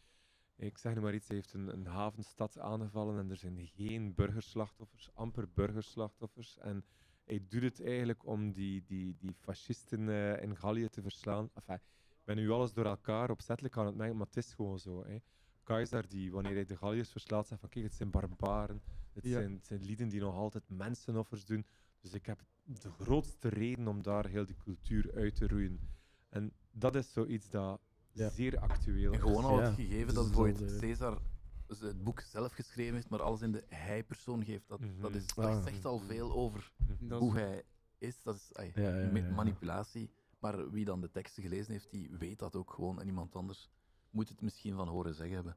Ik 0.57 0.79
zeg 0.79 0.95
nu 0.95 1.01
maar 1.01 1.15
iets, 1.15 1.27
hij 1.29 1.37
heeft 1.37 1.53
een, 1.53 1.69
een 1.73 1.87
havenstad 1.87 2.59
aangevallen 2.59 3.19
en 3.19 3.31
er 3.31 3.37
zijn 3.37 3.67
geen 3.67 4.15
burgerslachtoffers, 4.15 5.11
amper 5.15 5.49
burgerslachtoffers. 5.55 6.59
En 6.59 6.85
hij 7.25 7.45
doet 7.49 7.63
het 7.63 7.83
eigenlijk 7.85 8.27
om 8.27 8.53
die, 8.53 8.83
die, 8.85 9.17
die 9.19 9.35
fascisten 9.35 10.09
eh, 10.09 10.43
in 10.43 10.57
Gallië 10.57 10.89
te 10.89 11.03
verslaan. 11.03 11.51
Enfin, 11.55 11.75
ik 11.75 12.25
ben 12.25 12.37
nu 12.37 12.51
alles 12.51 12.73
door 12.73 12.85
elkaar 12.87 13.31
opzettelijk 13.31 13.77
aan 13.77 13.87
het 13.87 13.95
mengen, 13.97 14.17
maar 14.17 14.27
het 14.27 14.37
is 14.37 14.55
gewoon 14.55 14.79
zo. 14.79 15.05
Hè. 15.05 15.17
Keizer, 15.63 16.09
die 16.09 16.33
wanneer 16.33 16.55
hij 16.55 16.65
de 16.65 16.77
Galliërs 16.77 17.11
verslaat, 17.11 17.47
zegt 17.47 17.61
van 17.61 17.71
kijk, 17.71 17.85
het 17.85 17.95
zijn 17.95 18.11
barbaren. 18.11 18.83
Het, 19.13 19.25
Ja. 19.25 19.31
zijn, 19.33 19.53
het 19.53 19.67
zijn 19.67 19.83
lieden 19.83 20.09
die 20.09 20.21
nog 20.21 20.35
altijd 20.35 20.69
mensenoffers 20.69 21.45
doen. 21.45 21.67
Dus 22.01 22.13
ik 22.15 22.27
heb 22.27 22.45
de 22.67 22.91
grootste 22.91 23.49
reden 23.49 23.89
om 23.89 24.03
daar 24.03 24.27
heel 24.27 24.47
die 24.47 24.57
cultuur 24.57 25.15
uit 25.15 25.35
te 25.35 25.47
roeien. 25.49 25.81
En 26.29 26.53
dat 26.71 26.95
is 26.95 27.13
zoiets 27.13 27.51
dat 27.51 27.81
Ja. 28.13 28.29
zeer 28.29 28.59
actueel 28.59 29.13
En 29.13 29.19
is. 29.19 29.25
gewoon 29.25 29.45
al 29.45 29.59
Ja, 29.59 29.65
het 29.67 29.75
gegeven 29.75 30.15
dat 30.15 30.25
bijvoorbeeld 30.25 30.79
Caesar 30.79 31.21
het 31.67 32.05
boek 32.05 32.21
zelf 32.21 32.53
geschreven 32.53 32.95
heeft, 32.95 33.09
maar 33.09 33.23
alles 33.23 33.43
in 33.43 33.53
de 33.53 33.65
hij-persoon 33.69 34.45
geeft, 34.45 34.69
dat, 34.69 34.81
dat, 34.81 35.11
Mhm. 35.11 35.19
is, 35.19 35.27
dat 35.27 35.45
Ah. 35.45 35.63
zegt 35.63 35.85
al 35.85 35.99
veel 35.99 36.33
over 36.33 36.73
dat 37.01 37.21
hoe 37.21 37.35
is- 37.35 37.41
hij 37.41 37.63
is. 37.99 38.23
Dat 38.23 38.35
is 38.35 38.55
ai, 38.55 38.73
Ja, 38.75 38.83
ja, 38.99 39.11
ma- 39.13 39.19
ja, 39.19 39.25
ja. 39.27 39.35
manipulatie. 39.35 40.11
Maar 40.39 40.71
wie 40.71 40.85
dan 40.85 41.01
de 41.01 41.11
teksten 41.11 41.43
gelezen 41.43 41.73
heeft, 41.73 41.91
die 41.91 42.11
weet 42.19 42.39
dat 42.39 42.57
ook 42.57 42.71
gewoon. 42.73 43.01
En 43.01 43.07
iemand 43.07 43.35
anders 43.35 43.71
moet 44.11 44.29
het 44.29 44.41
misschien 44.41 44.75
van 44.75 44.89
horen 44.89 45.15
zeggen 45.15 45.35
hebben. 45.35 45.57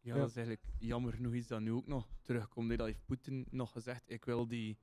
ja, 0.00 0.14
Ja. 0.14 0.20
dat 0.20 0.28
is 0.30 0.36
eigenlijk 0.36 0.66
jammer 0.78 1.12
genoeg 1.12 1.32
iets 1.34 1.48
dat 1.48 1.60
nu 1.60 1.72
ook 1.72 1.86
nog 1.86 2.08
terugkomt. 2.22 2.68
Dat 2.78 2.86
heeft 2.86 3.04
Poetin 3.06 3.46
nog 3.50 3.72
gezegd, 3.72 4.02
ik 4.10 4.24
wil 4.24 4.46
die 4.48 4.78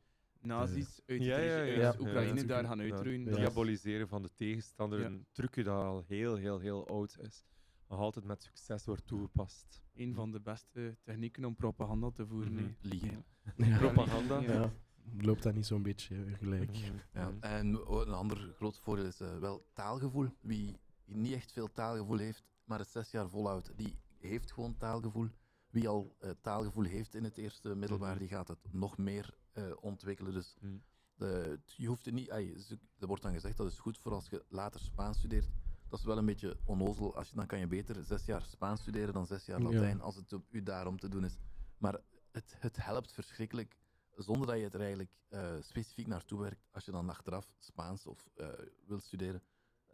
nazi's 0.45 1.01
uit, 1.05 1.23
Ja, 1.23 1.37
ja, 1.37 1.55
uit 1.57 1.75
ja. 1.75 1.95
Oekraïne 1.99 2.39
Ja, 2.41 2.45
daar 2.47 2.65
gaan 2.65 2.77
Ja, 2.77 2.83
uitroeien. 2.83 3.25
Ja. 3.25 3.35
Diaboliseren 3.35 4.07
van 4.07 4.21
de 4.21 4.29
tegenstander, 4.35 4.99
Ja. 4.99 5.05
een 5.05 5.25
trucje 5.31 5.63
dat 5.63 5.83
al 5.83 6.03
heel, 6.07 6.35
heel, 6.35 6.59
heel 6.59 6.87
oud 6.87 7.17
is. 7.19 7.43
Nog 7.87 7.99
altijd 7.99 8.25
met 8.25 8.43
succes 8.43 8.85
wordt 8.85 9.07
toegepast. 9.07 9.81
een 9.93 10.13
van 10.13 10.31
de 10.31 10.39
beste 10.41 10.97
technieken 11.03 11.45
om 11.45 11.55
propaganda 11.55 12.11
te 12.11 12.27
voeren. 12.27 12.53
Mhm. 12.53 12.65
Liegen. 12.81 13.25
Ja. 13.55 13.77
Propaganda. 13.77 14.39
Ja. 14.39 14.51
Ja. 14.53 14.73
Loopt 15.17 15.43
dat 15.43 15.53
niet 15.53 15.65
zo'n 15.65 15.83
beetje 15.83 16.15
eh, 16.15 16.33
gelijk? 16.37 16.75
Ja. 17.13 17.29
Mhm. 17.29 17.37
En 17.43 17.77
o- 17.85 18.01
een 18.01 18.13
ander 18.13 18.53
groot 18.55 18.79
voordeel 18.79 19.05
is 19.05 19.19
eh, 19.19 19.37
wel 19.37 19.65
taalgevoel. 19.73 20.29
Wie 20.41 20.77
niet 21.05 21.33
echt 21.33 21.51
veel 21.51 21.71
taalgevoel 21.71 22.17
heeft, 22.17 22.43
maar 22.65 22.79
het 22.79 22.87
zes 22.87 23.11
jaar 23.11 23.29
volhoudt, 23.29 23.71
die 23.77 23.95
heeft 24.19 24.51
gewoon 24.51 24.77
taalgevoel. 24.77 25.27
Wie 25.69 25.87
al 25.87 26.15
eh, 26.19 26.29
taalgevoel 26.41 26.83
heeft 26.83 27.15
in 27.15 27.23
het 27.23 27.37
eerste 27.37 27.75
middelbaar, 27.75 28.09
Mhm. 28.11 28.19
die 28.19 28.27
gaat 28.27 28.47
het 28.47 28.59
nog 28.71 28.97
meer 28.97 29.33
eh, 29.53 29.71
ontwikkelen. 29.81 30.33
Dus 30.33 30.55
Mhm. 30.59 30.77
de, 31.15 31.59
je 31.65 31.87
hoeft 31.87 32.05
het 32.05 32.13
niet... 32.13 32.27
ze- 32.57 32.79
er 32.99 33.07
wordt 33.07 33.23
dan 33.23 33.33
gezegd 33.33 33.57
dat 33.57 33.71
is 33.71 33.79
goed 33.79 33.97
voor 33.97 34.11
als 34.13 34.29
je 34.29 34.45
later 34.49 34.79
Spaans 34.79 35.17
studeert. 35.17 35.49
Dat 35.89 35.99
is 35.99 36.05
wel 36.05 36.17
een 36.17 36.25
beetje 36.25 36.57
onnozel. 36.65 37.15
Als 37.15 37.29
je, 37.29 37.35
dan 37.35 37.45
kan 37.45 37.59
je 37.59 37.67
beter 37.67 38.03
zes 38.03 38.25
jaar 38.25 38.41
Spaans 38.41 38.81
studeren 38.81 39.13
dan 39.13 39.25
zes 39.25 39.45
jaar 39.45 39.61
Ja. 39.61 39.69
Latijn, 39.69 40.01
als 40.01 40.15
het 40.15 40.33
op 40.33 40.45
u 40.49 40.63
daarom 40.63 40.99
te 40.99 41.09
doen 41.09 41.25
is. 41.25 41.37
Maar 41.77 41.99
het, 42.31 42.55
het 42.59 42.75
helpt 42.85 43.11
verschrikkelijk, 43.11 43.77
zonder 44.15 44.47
dat 44.47 44.57
je 44.57 44.63
het 44.63 44.73
er 44.73 44.79
eigenlijk 44.79 45.11
eh, 45.29 45.55
specifiek 45.59 46.07
naartoe 46.07 46.39
werkt. 46.41 46.67
Als 46.71 46.85
je 46.85 46.91
dan 46.91 47.09
achteraf 47.09 47.53
Spaans 47.59 48.05
of 48.05 48.29
eh, 48.35 48.47
wilt 48.85 49.03
studeren, 49.03 49.43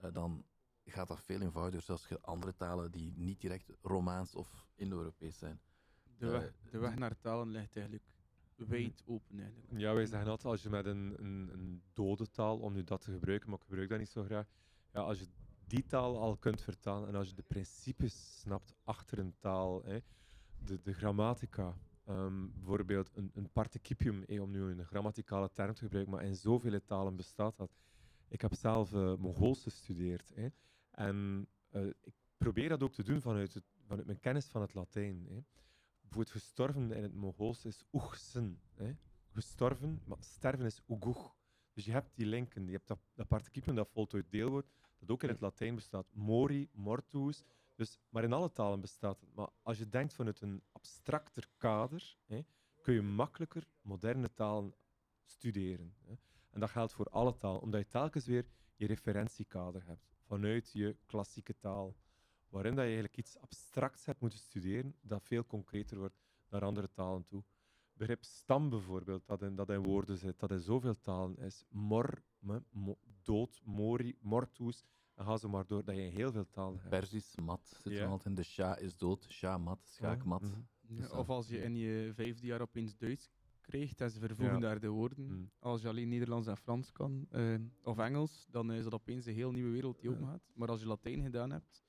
eh, 0.01 0.13
dan 0.13 0.45
gaat 0.85 1.07
dat 1.07 1.23
veel 1.23 1.41
eenvoudiger, 1.41 1.81
zoals 1.85 2.07
je 2.07 2.21
andere 2.21 2.55
talen 2.55 2.91
die 2.91 3.13
niet 3.15 3.41
direct 3.41 3.71
Romaans 3.81 4.35
of 4.35 4.67
Indo-Europees 4.75 5.37
zijn. 5.37 5.61
De, 6.17 6.27
weg, 6.27 6.53
de 6.71 6.77
weg 6.77 6.95
naar 6.95 7.19
talen 7.19 7.47
ligt 7.49 7.75
eigenlijk 7.75 8.05
wijd 8.67 9.03
open 9.05 9.39
eigenlijk. 9.39 9.79
Ja, 9.79 9.93
wij 9.93 10.05
zeggen 10.05 10.29
altijd 10.29 10.53
als 10.53 10.63
je 10.63 10.69
met 10.69 10.85
een, 10.85 11.13
een, 11.17 11.49
een 11.53 11.81
dode 11.93 12.29
taal, 12.29 12.57
om 12.57 12.73
nu 12.73 12.83
dat 12.83 13.01
te 13.01 13.11
gebruiken, 13.11 13.49
maar 13.49 13.59
ik 13.59 13.65
gebruik 13.65 13.89
dat 13.89 13.99
niet 13.99 14.09
zo 14.09 14.23
graag. 14.23 14.47
Ja, 14.93 14.99
als 14.99 15.19
je 15.19 15.27
die 15.67 15.85
taal 15.85 16.19
al 16.19 16.37
kunt 16.37 16.61
vertalen 16.61 17.07
en 17.07 17.15
als 17.15 17.29
je 17.29 17.35
de 17.35 17.43
principes 17.47 18.39
snapt 18.39 18.73
achter 18.83 19.19
een 19.19 19.35
taal, 19.39 19.83
hè, 19.83 19.99
de, 20.65 20.81
de 20.81 20.93
grammatica, 20.93 21.77
ehm, 22.05 22.47
bijvoorbeeld 22.53 23.11
een, 23.13 23.31
een 23.33 23.49
participium, 23.51 24.23
hè, 24.25 24.41
om 24.41 24.51
nu 24.51 24.61
een 24.61 24.85
grammaticale 24.85 25.49
term 25.51 25.73
te 25.73 25.83
gebruiken, 25.83 26.13
maar 26.13 26.23
in 26.23 26.35
zoveel 26.35 26.83
talen 26.85 27.15
bestaat 27.15 27.57
dat. 27.57 27.71
Ik 28.27 28.41
heb 28.41 28.53
zelf 28.53 28.93
uh, 28.93 29.15
Mongools 29.15 29.63
gestudeerd 29.63 30.31
hè, 30.35 30.47
en 30.91 31.47
uh, 31.71 31.85
ik 31.85 32.13
probeer 32.37 32.69
dat 32.69 32.83
ook 32.83 32.93
te 32.93 33.03
doen 33.03 33.21
vanuit, 33.21 33.53
het, 33.53 33.63
vanuit 33.85 34.05
mijn 34.05 34.19
kennis 34.19 34.45
van 34.45 34.61
het 34.61 34.73
Latijn. 34.73 35.25
Hè. 35.29 35.39
Bijvoorbeeld 36.09 36.43
gestorven 36.43 36.91
in 36.91 37.03
het 37.03 37.13
Mongools 37.13 37.65
is 37.65 37.83
oegsen. 37.91 38.61
Gestorven, 39.31 40.01
maar 40.05 40.17
sterven 40.19 40.65
is 40.65 40.81
oegoeg. 40.87 41.35
Dus 41.73 41.85
je 41.85 41.91
hebt 41.91 42.15
die 42.15 42.25
linken, 42.25 42.65
je 42.65 42.71
hebt 42.71 42.87
dat, 42.87 42.99
dat 43.13 43.27
participium 43.27 43.75
dat 43.75 43.89
voltooid 43.89 44.31
deelwoord, 44.31 44.65
dat 44.99 45.09
ook 45.09 45.23
in 45.23 45.29
het 45.29 45.41
Latijn 45.41 45.75
bestaat. 45.75 46.07
Mori, 46.13 46.69
mortuus. 46.71 47.43
Dus, 47.75 47.99
maar 48.09 48.23
in 48.23 48.33
alle 48.33 48.51
talen 48.51 48.81
bestaat 48.81 49.19
het. 49.19 49.33
Maar 49.33 49.49
als 49.61 49.77
je 49.77 49.89
denkt 49.89 50.13
vanuit 50.13 50.41
een 50.41 50.63
abstracter 50.71 51.49
kader, 51.57 52.17
hè, 52.25 52.41
kun 52.81 52.93
je 52.93 53.01
makkelijker 53.01 53.67
moderne 53.81 54.33
talen 54.33 54.73
studeren. 55.23 55.95
Hè. 56.05 56.13
En 56.49 56.59
dat 56.59 56.69
geldt 56.69 56.93
voor 56.93 57.09
alle 57.09 57.35
talen, 57.35 57.61
omdat 57.61 57.81
je 57.81 57.87
telkens 57.87 58.25
weer 58.25 58.45
je 58.75 58.87
referentiekader 58.87 59.85
hebt 59.85 60.09
vanuit 60.21 60.71
je 60.71 60.97
klassieke 61.05 61.57
taal. 61.57 61.95
Waarin 62.49 62.71
dat 62.75 62.83
je 62.83 62.89
eigenlijk 62.91 63.17
iets 63.17 63.37
abstracts 63.37 64.05
hebt 64.05 64.19
moeten 64.19 64.39
studeren, 64.39 64.95
dat 65.01 65.23
veel 65.23 65.45
concreter 65.45 65.97
wordt 65.97 66.19
naar 66.49 66.61
andere 66.63 66.89
talen 66.93 67.25
toe. 67.25 67.43
Begrip 67.93 68.23
stam 68.23 68.69
bijvoorbeeld, 68.69 69.27
dat 69.27 69.41
in, 69.41 69.55
dat 69.55 69.69
in 69.69 69.83
woorden 69.83 70.17
zit, 70.17 70.39
dat 70.39 70.51
in 70.51 70.59
zoveel 70.59 70.99
talen 70.99 71.37
is. 71.37 71.65
Mor, 71.69 72.23
me, 72.39 72.63
mo, 72.71 72.97
dood, 73.21 73.61
mori, 73.63 74.17
mortus. 74.21 74.83
En 75.15 75.25
ga 75.25 75.37
zo 75.37 75.49
maar 75.49 75.65
door, 75.67 75.83
dat 75.83 75.95
je 75.95 76.01
in 76.01 76.11
heel 76.11 76.31
veel 76.31 76.49
talen 76.49 76.77
hebt. 76.77 76.89
Persisch, 76.89 77.35
mat, 77.35 77.77
zit 77.81 77.93
er 77.93 78.05
altijd 78.05 78.25
in. 78.25 78.35
De 78.35 78.43
sha 78.43 78.77
is 78.77 78.97
dood, 78.97 79.25
sha, 79.29 79.57
mat, 79.57 79.79
schaakmat. 79.83 80.41
Mhm. 80.41 80.59
Ja, 80.87 81.01
Dus, 81.01 81.09
of 81.11 81.29
als 81.29 81.47
je 81.47 81.57
in 81.61 81.75
je 81.75 82.11
vijfde 82.13 82.47
jaar 82.47 82.61
opeens 82.61 82.97
Duits 82.97 83.29
krijgt 83.61 84.01
en 84.01 84.11
ze 84.11 84.19
vervoegen 84.19 84.55
Ja. 84.55 84.59
daar 84.61 84.79
de 84.79 84.87
woorden. 84.87 85.25
Mhm. 85.25 85.43
Als 85.59 85.81
je 85.81 85.87
alleen 85.87 86.09
Nederlands 86.09 86.47
en 86.47 86.57
Frans 86.57 86.91
kan, 86.91 87.25
eh, 87.29 87.55
of 87.83 87.97
Engels, 87.97 88.47
dan 88.49 88.71
is 88.71 88.83
dat 88.83 88.93
opeens 88.93 89.25
een 89.25 89.33
heel 89.33 89.51
nieuwe 89.51 89.71
wereld 89.71 89.99
die 90.01 90.09
opengaat. 90.09 90.51
Maar 90.53 90.67
als 90.67 90.79
je 90.79 90.87
Latijn 90.87 91.21
gedaan 91.21 91.51
hebt, 91.51 91.83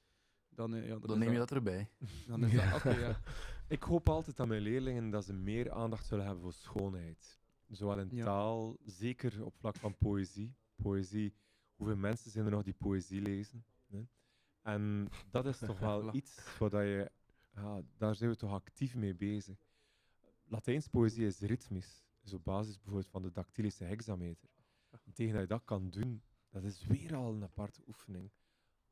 dan, 0.55 0.75
eh, 0.75 0.83
ja, 0.83 0.89
dan, 0.89 1.01
Dan 1.01 1.19
neem 1.19 1.33
je 1.33 1.39
dat 1.39 1.51
erbij. 1.51 1.89
Dan 2.27 2.45
is 2.45 2.53
dat, 2.53 2.75
oké, 2.75 2.91
ja. 2.91 3.21
Ik 3.69 3.83
hoop 3.83 4.09
altijd 4.09 4.41
aan 4.41 4.49
mijn 4.49 4.63
leerlingen 4.63 5.11
dat 5.11 5.25
ze 5.25 5.33
meer 5.33 5.71
aandacht 5.73 6.07
zullen 6.07 6.25
hebben 6.25 6.43
voor 6.43 6.53
schoonheid. 6.53 7.39
Zowel 7.69 7.99
in 7.99 8.09
Ja. 8.11 8.25
taal, 8.25 8.77
zeker 8.85 9.45
op 9.45 9.55
vlak 9.57 9.77
van 9.77 9.97
poëzie. 9.97 10.55
Poëzie, 10.77 11.35
hoeveel 11.77 11.97
mensen 11.97 12.31
zijn 12.31 12.45
er 12.45 12.51
nog 12.51 12.63
die 12.63 12.75
poëzie 12.75 13.21
lezen? 13.21 13.65
Hè? 13.91 14.03
En 14.63 15.09
dat 15.31 15.47
is 15.47 15.59
toch 15.59 15.79
wel 15.89 16.15
iets 16.15 16.59
wat 16.59 16.71
dat 16.71 16.83
je, 16.83 17.11
ja, 17.55 17.83
daar 17.97 18.15
zijn 18.15 18.31
we 18.31 18.37
toch 18.37 18.53
actief 18.53 18.95
mee 18.95 19.15
bezig. 19.15 19.59
Latijns 20.45 20.87
poëzie 20.89 21.27
is 21.27 21.41
ritmisch, 21.41 22.05
is 22.23 22.33
op 22.35 22.45
basis 22.45 22.75
bijvoorbeeld 22.77 23.11
van 23.11 23.23
de 23.23 23.31
dactylische 23.33 23.85
hexameter. 23.85 24.49
En 25.05 25.13
tegen 25.13 25.33
dat 25.33 25.43
je 25.43 25.49
dat 25.49 25.65
kan 25.65 25.91
doen, 25.91 26.23
dat 26.51 26.65
is 26.65 26.87
weer 26.87 27.15
al 27.15 27.33
een 27.35 27.43
aparte 27.43 27.83
oefening. 27.87 28.31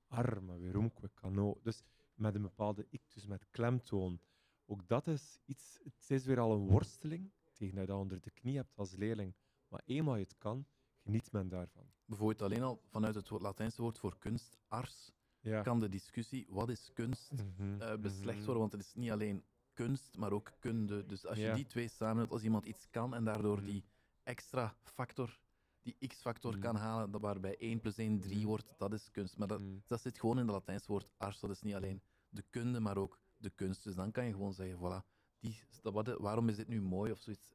Arma, 0.09 0.56
weerumque, 0.59 1.11
cano. 1.14 1.59
Dus 1.62 1.82
met 2.14 2.34
een 2.34 2.42
bepaalde 2.42 2.86
ictus, 2.90 3.26
met 3.26 3.46
klemtoon. 3.50 4.20
Ook 4.66 4.88
dat 4.88 5.06
is 5.06 5.38
iets, 5.44 5.78
het 5.84 6.11
is 6.11 6.24
weer 6.24 6.40
al 6.40 6.52
een 6.52 6.66
worsteling 6.68 7.30
tegen 7.52 7.74
dat 7.74 7.84
je 7.86 7.90
dat 7.92 8.00
onder 8.00 8.20
de 8.20 8.30
knie 8.30 8.56
hebt 8.56 8.78
als 8.78 8.94
leerling. 8.96 9.34
Maar 9.68 9.82
eenmaal 9.84 10.16
je 10.16 10.22
het 10.22 10.38
kan, 10.38 10.66
geniet 11.02 11.32
men 11.32 11.48
daarvan. 11.48 11.86
Bijvoorbeeld 12.04 12.42
alleen 12.42 12.62
al 12.62 12.80
vanuit 12.84 13.14
het 13.14 13.30
Latijnse 13.30 13.82
woord 13.82 13.98
voor 13.98 14.18
kunst, 14.18 14.59
ars, 14.68 15.11
Ja. 15.40 15.62
kan 15.62 15.80
de 15.80 15.88
discussie 15.88 16.46
wat 16.48 16.68
is 16.68 16.90
kunst 16.92 17.32
Mhm, 17.32 17.80
eh, 17.80 17.96
beslecht 17.96 18.36
mhm. 18.36 18.44
worden. 18.44 18.59
Want 18.61 18.72
het 18.72 18.80
is 18.80 18.94
niet 18.94 19.11
alleen 19.11 19.44
kunst, 19.72 20.16
maar 20.16 20.32
ook 20.32 20.52
kunde. 20.59 21.06
Dus 21.06 21.26
als 21.26 21.38
je 21.38 21.44
Ja. 21.44 21.54
die 21.54 21.66
twee 21.66 21.88
samen 21.88 22.18
hebt, 22.18 22.32
als 22.32 22.42
iemand 22.42 22.64
iets 22.64 22.90
kan 22.90 23.14
en 23.14 23.24
daardoor 23.24 23.56
Mhm. 23.56 23.66
die 23.66 23.84
extra 24.22 24.76
factor, 24.82 25.40
die 25.82 25.96
x-factor 26.08 26.52
Mhm. 26.52 26.60
kan 26.60 26.76
halen, 26.76 27.10
dat 27.10 27.20
waarbij 27.20 27.56
1 27.58 27.80
plus 27.80 27.96
1 27.98 28.20
3 28.20 28.36
Mhm. 28.38 28.46
wordt, 28.46 28.74
dat 28.78 28.92
is 28.92 29.10
kunst. 29.10 29.36
Maar 29.38 29.48
dat, 29.48 29.60
Mhm. 29.60 29.78
dat 29.86 30.00
zit 30.00 30.18
gewoon 30.18 30.38
in 30.38 30.44
het 30.44 30.54
Latijnse 30.54 30.86
woord 30.92 31.08
ars. 31.16 31.40
Dat 31.40 31.50
is 31.50 31.62
niet 31.62 31.74
alleen 31.74 32.02
de 32.28 32.42
kunde, 32.50 32.80
maar 32.80 32.96
ook 32.96 33.20
de 33.36 33.50
kunst. 33.50 33.84
Dus 33.84 33.94
dan 33.94 34.10
kan 34.10 34.24
je 34.24 34.32
gewoon 34.32 34.54
zeggen, 34.54 34.78
voilà, 34.78 35.06
die, 35.38 35.60
dat, 35.82 35.92
wat, 35.92 36.06
waarom 36.18 36.48
is 36.48 36.56
dit 36.56 36.68
nu 36.68 36.80
mooi 36.82 37.12
of 37.12 37.18
zoiets. 37.18 37.54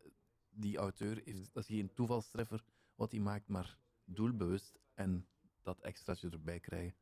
Die 0.50 0.78
auteur, 0.78 1.22
heeft, 1.24 1.54
dat 1.54 1.64
is 1.64 1.76
geen 1.76 1.94
toevalstreffer 1.94 2.64
wat 2.96 3.12
hij 3.12 3.20
maakt, 3.22 3.48
maar 3.48 3.78
doelbewust 4.06 4.80
en 4.94 5.28
dat 5.62 5.80
extraatje 5.82 6.30
erbij 6.30 6.60
krijgen. 6.60 6.96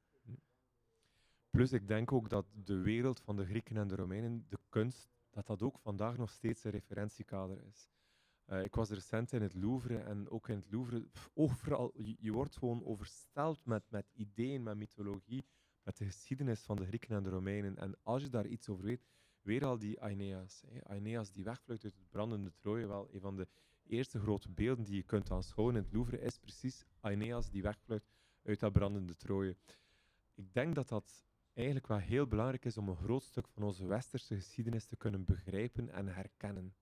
Plus, 1.49 1.71
ik 1.71 1.87
denk 1.87 2.11
ook 2.11 2.29
dat 2.29 2.45
de 2.53 2.75
wereld 2.81 3.19
van 3.19 3.35
de 3.35 3.45
Grieken 3.45 3.77
en 3.77 3.87
de 3.87 3.95
Romeinen, 3.95 4.45
de 4.49 4.59
kunst, 4.69 5.09
dat 5.29 5.47
dat 5.47 5.61
ook 5.61 5.79
vandaag 5.79 6.17
nog 6.17 6.29
steeds 6.29 6.63
een 6.63 6.71
referentiekader 6.71 7.63
is. 7.65 7.89
Eh, 8.45 8.63
ik 8.63 8.75
was 8.75 8.89
recent 8.89 9.31
in 9.31 9.41
het 9.41 9.53
Louvre 9.53 9.97
en 9.97 10.29
ook 10.29 10.47
in 10.47 10.55
het 10.55 10.71
Louvre, 10.71 11.07
overal, 11.33 11.91
je, 11.95 12.15
je 12.19 12.31
wordt 12.31 12.57
gewoon 12.57 12.85
oversteld 12.85 13.65
met, 13.65 13.83
met 13.89 14.11
ideeën, 14.13 14.63
met 14.63 14.77
mythologie, 14.77 15.45
met 15.83 15.97
de 15.97 16.05
geschiedenis 16.05 16.61
van 16.61 16.75
de 16.75 16.85
Grieken 16.85 17.15
en 17.15 17.23
de 17.23 17.29
Romeinen. 17.29 17.77
En 17.77 17.95
als 18.03 18.21
je 18.21 18.29
daar 18.29 18.47
iets 18.47 18.69
over 18.69 18.83
weet, 18.83 19.05
weer 19.41 19.65
al 19.65 19.77
die 19.77 20.01
Aeneas. 20.01 20.63
Hè. 20.67 20.83
Aeneas 20.87 21.31
die 21.31 21.43
wegvlucht 21.43 21.83
uit 21.83 21.95
het 21.95 22.09
brandende 22.09 22.51
Troje, 22.53 22.87
wel 22.87 23.07
een 23.11 23.21
van 23.21 23.35
de 23.35 23.47
eerste 23.83 24.19
grote 24.19 24.49
beelden 24.49 24.85
die 24.85 24.95
je 24.95 25.03
kunt 25.03 25.31
aanschouwen 25.31 25.75
in 25.75 25.83
het 25.83 25.93
Louvre, 25.93 26.19
is 26.19 26.37
precies 26.37 26.85
Aeneas 26.99 27.49
die 27.49 27.61
wegvlucht 27.61 28.11
uit 28.43 28.59
dat 28.59 28.71
brandende 28.71 29.15
Troje. 29.15 29.55
Ik 30.35 30.53
denk 30.53 30.75
dat 30.75 30.89
dat 30.89 31.25
eigenlijk 31.53 31.87
wel 31.87 31.97
heel 31.97 32.27
belangrijk 32.27 32.65
is 32.65 32.77
om 32.77 32.89
een 32.89 32.95
groot 32.95 33.23
stuk 33.23 33.47
van 33.47 33.63
onze 33.63 33.85
westerse 33.85 34.35
geschiedenis 34.35 34.85
te 34.85 34.95
kunnen 34.95 35.25
begrijpen 35.25 35.89
en 35.89 36.07
herkennen. 36.07 36.75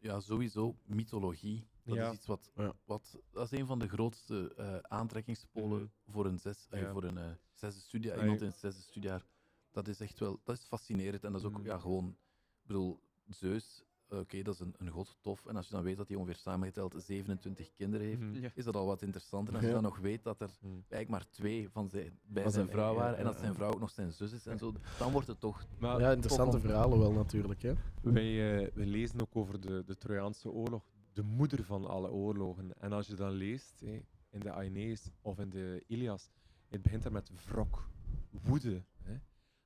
Ja, 0.00 0.20
sowieso 0.20 0.76
mythologie. 0.84 1.66
Dat 1.84 1.96
Ja. 1.96 2.08
is 2.08 2.14
iets 2.14 2.26
wat, 2.26 2.50
Ja. 2.56 2.74
wat. 2.84 3.18
Dat 3.30 3.52
is 3.52 3.58
een 3.58 3.66
van 3.66 3.78
de 3.78 3.88
grootste 3.88 4.54
eh, 4.56 4.76
aantrekkingspolen 4.78 5.80
Mhm. 5.80 6.12
voor 6.12 6.26
een, 6.26 6.38
zes, 6.38 6.66
eh, 6.70 6.90
voor 6.92 7.04
een 7.04 7.18
eh, 7.18 7.30
zesde 7.52 7.80
studie. 7.80 8.12
Ah, 8.14 8.20
Iemand 8.22 8.40
in 8.40 8.46
het 8.46 8.56
zesde 8.58 8.82
studiejaar. 8.82 9.26
Dat 9.70 9.88
is 9.88 10.00
echt 10.00 10.18
wel. 10.18 10.40
Dat 10.44 10.56
is 10.58 10.64
fascinerend. 10.64 11.24
En 11.24 11.32
dat 11.32 11.40
is 11.40 11.46
ook 11.46 11.52
Mhm. 11.58 11.64
ja, 11.66 11.78
gewoon. 11.78 12.08
Ik 12.08 12.66
bedoel, 12.66 13.00
Zeus, 13.28 13.84
eh, 14.14 14.20
oké, 14.20 14.42
dat 14.42 14.54
is 14.54 14.60
een, 14.60 14.74
een 14.78 14.88
god, 14.88 15.16
tof. 15.20 15.46
En 15.46 15.56
als 15.56 15.66
je 15.66 15.72
dan 15.74 15.82
weet 15.82 15.96
dat 15.96 16.08
hij 16.08 16.16
ongeveer 16.16 16.36
samengeteld 16.36 16.94
27 16.98 17.72
kinderen 17.72 18.06
heeft, 18.06 18.20
Mhm. 18.20 18.48
Is 18.54 18.64
dat 18.64 18.76
al 18.76 18.86
wat 18.86 19.02
interessant. 19.02 19.48
En 19.48 19.54
als 19.54 19.64
je 19.64 19.70
dan 19.70 19.82
nog 19.82 19.98
weet 19.98 20.22
dat 20.22 20.40
er 20.40 20.50
Mhm. 20.60 20.72
eigenlijk 20.72 21.08
maar 21.08 21.26
twee 21.30 21.70
van 21.70 21.88
zijn, 21.88 22.18
bij 22.26 22.42
Van 22.42 22.52
zijn 22.52 22.68
vrouw 22.68 22.94
waren. 22.94 23.16
En 23.18 23.24
ja, 23.24 23.30
dat 23.30 23.38
zijn 23.38 23.54
vrouw 23.54 23.72
ook 23.72 23.80
nog 23.80 23.90
zijn 23.90 24.12
zus 24.12 24.32
is 24.32 24.46
en 24.46 24.58
zo. 24.58 24.72
Dan 24.98 25.12
wordt 25.12 25.26
het 25.26 25.40
toch. 25.40 25.66
Maar 25.78 26.00
Ja, 26.00 26.12
interessante 26.12 26.60
verhalen 26.60 26.98
wel 26.98 27.12
natuurlijk. 27.12 27.62
Hè. 27.62 27.72
wij, 28.02 28.62
eh, 28.64 28.74
wij 28.74 28.86
lezen 28.86 29.20
ook 29.20 29.36
over 29.36 29.60
de, 29.60 29.82
de 29.86 29.96
Trojaanse 29.96 30.50
oorlog, 30.50 30.84
de 31.12 31.22
moeder 31.22 31.64
van 31.64 31.86
alle 31.86 32.10
oorlogen. 32.10 32.80
En 32.80 32.92
als 32.92 33.06
je 33.06 33.14
dan 33.14 33.30
leest 33.30 33.80
hè, 33.80 34.00
in 34.30 34.40
de 34.40 34.52
Aeneas 34.52 35.10
of 35.22 35.38
in 35.38 35.50
de 35.50 35.84
Ilias, 35.86 36.30
het 36.68 36.82
begint 36.82 37.02
daar 37.02 37.12
met 37.12 37.30
wrok, 37.46 37.88
woede. 38.30 38.82
Hè. 39.02 39.12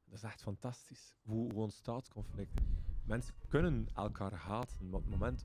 Dat 0.04 0.18
is 0.18 0.22
echt 0.22 0.42
fantastisch. 0.42 1.14
Hoe, 1.22 1.52
hoe 1.52 1.62
ontstaat 1.62 2.08
conflict? 2.08 2.60
Mensen 3.08 3.34
kunnen 3.48 3.88
elkaar 3.94 4.34
haten, 4.34 4.88
maar 4.88 4.98
op 4.98 5.04
het 5.04 5.10
moment 5.10 5.44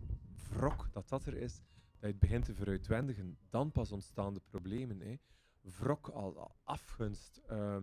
wrok 0.49 0.89
dat 0.91 1.09
dat 1.09 1.25
er 1.25 1.37
is, 1.37 1.55
dat 1.55 1.99
je 1.99 2.07
het 2.07 2.19
begint 2.19 2.45
te 2.45 2.53
veruitwendigen, 2.53 3.37
dan 3.49 3.71
pas 3.71 3.91
ontstaan 3.91 4.33
de 4.33 4.41
problemen. 4.45 4.99
Hè. 4.99 5.15
Wrok, 5.61 6.07
al, 6.07 6.55
afgunst, 6.63 7.41
eh, 7.47 7.77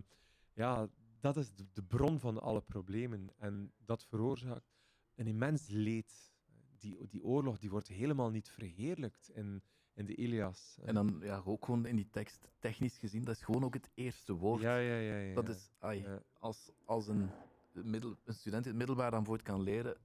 ja, 0.53 0.89
dat 1.19 1.37
is 1.37 1.53
de, 1.53 1.65
de 1.73 1.83
bron 1.83 2.19
van 2.19 2.41
alle 2.41 2.61
problemen. 2.61 3.29
En 3.37 3.73
dat 3.85 4.03
veroorzaakt 4.03 4.73
een 5.15 5.27
immens 5.27 5.67
leed. 5.67 6.31
Die, 6.77 7.07
die 7.07 7.23
oorlog 7.23 7.59
die 7.59 7.69
wordt 7.69 7.87
helemaal 7.87 8.29
niet 8.29 8.49
verheerlijkt 8.49 9.29
in, 9.29 9.63
in 9.93 10.05
de 10.05 10.15
Ilias. 10.15 10.77
En 10.81 10.93
dan 10.93 11.19
ja, 11.21 11.41
ook 11.45 11.65
gewoon 11.65 11.85
in 11.85 11.95
die 11.95 12.09
tekst, 12.09 12.47
technisch 12.59 12.97
gezien, 12.97 13.23
dat 13.23 13.35
is 13.35 13.41
gewoon 13.41 13.63
ook 13.63 13.73
het 13.73 13.89
eerste 13.93 14.33
woord. 14.33 14.61
ja, 14.61 14.77
ja, 14.77 14.95
ja, 14.95 15.17
ja. 15.17 15.33
Dat 15.33 15.49
is, 15.49 15.71
ai, 15.79 16.05
als, 16.33 16.71
als 16.85 17.07
een, 17.07 17.29
middel, 17.73 18.15
een 18.25 18.33
student 18.33 18.63
in 18.63 18.69
het 18.69 18.77
middelbaar 18.77 19.11
dan 19.11 19.25
voort 19.25 19.41
kan 19.41 19.61
leren, 19.61 19.97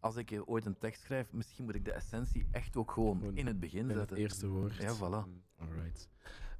als 0.00 0.16
ik 0.16 0.42
ooit 0.44 0.64
een 0.66 0.78
tekst 0.78 1.02
schrijf, 1.02 1.32
misschien 1.32 1.64
moet 1.64 1.74
ik 1.74 1.84
de 1.84 1.92
essentie 1.92 2.46
echt 2.50 2.76
ook 2.76 2.90
gewoon 2.90 3.18
Gewoon 3.18 3.36
in 3.36 3.46
het 3.46 3.60
begin 3.60 3.80
In 3.80 3.88
het 3.88 3.98
zetten. 3.98 4.16
eerste 4.16 4.48
woord. 4.48 4.74
Ja, 4.76 4.96
voilà. 4.96 5.26
Mm. 5.28 5.42
Alright. 5.58 6.08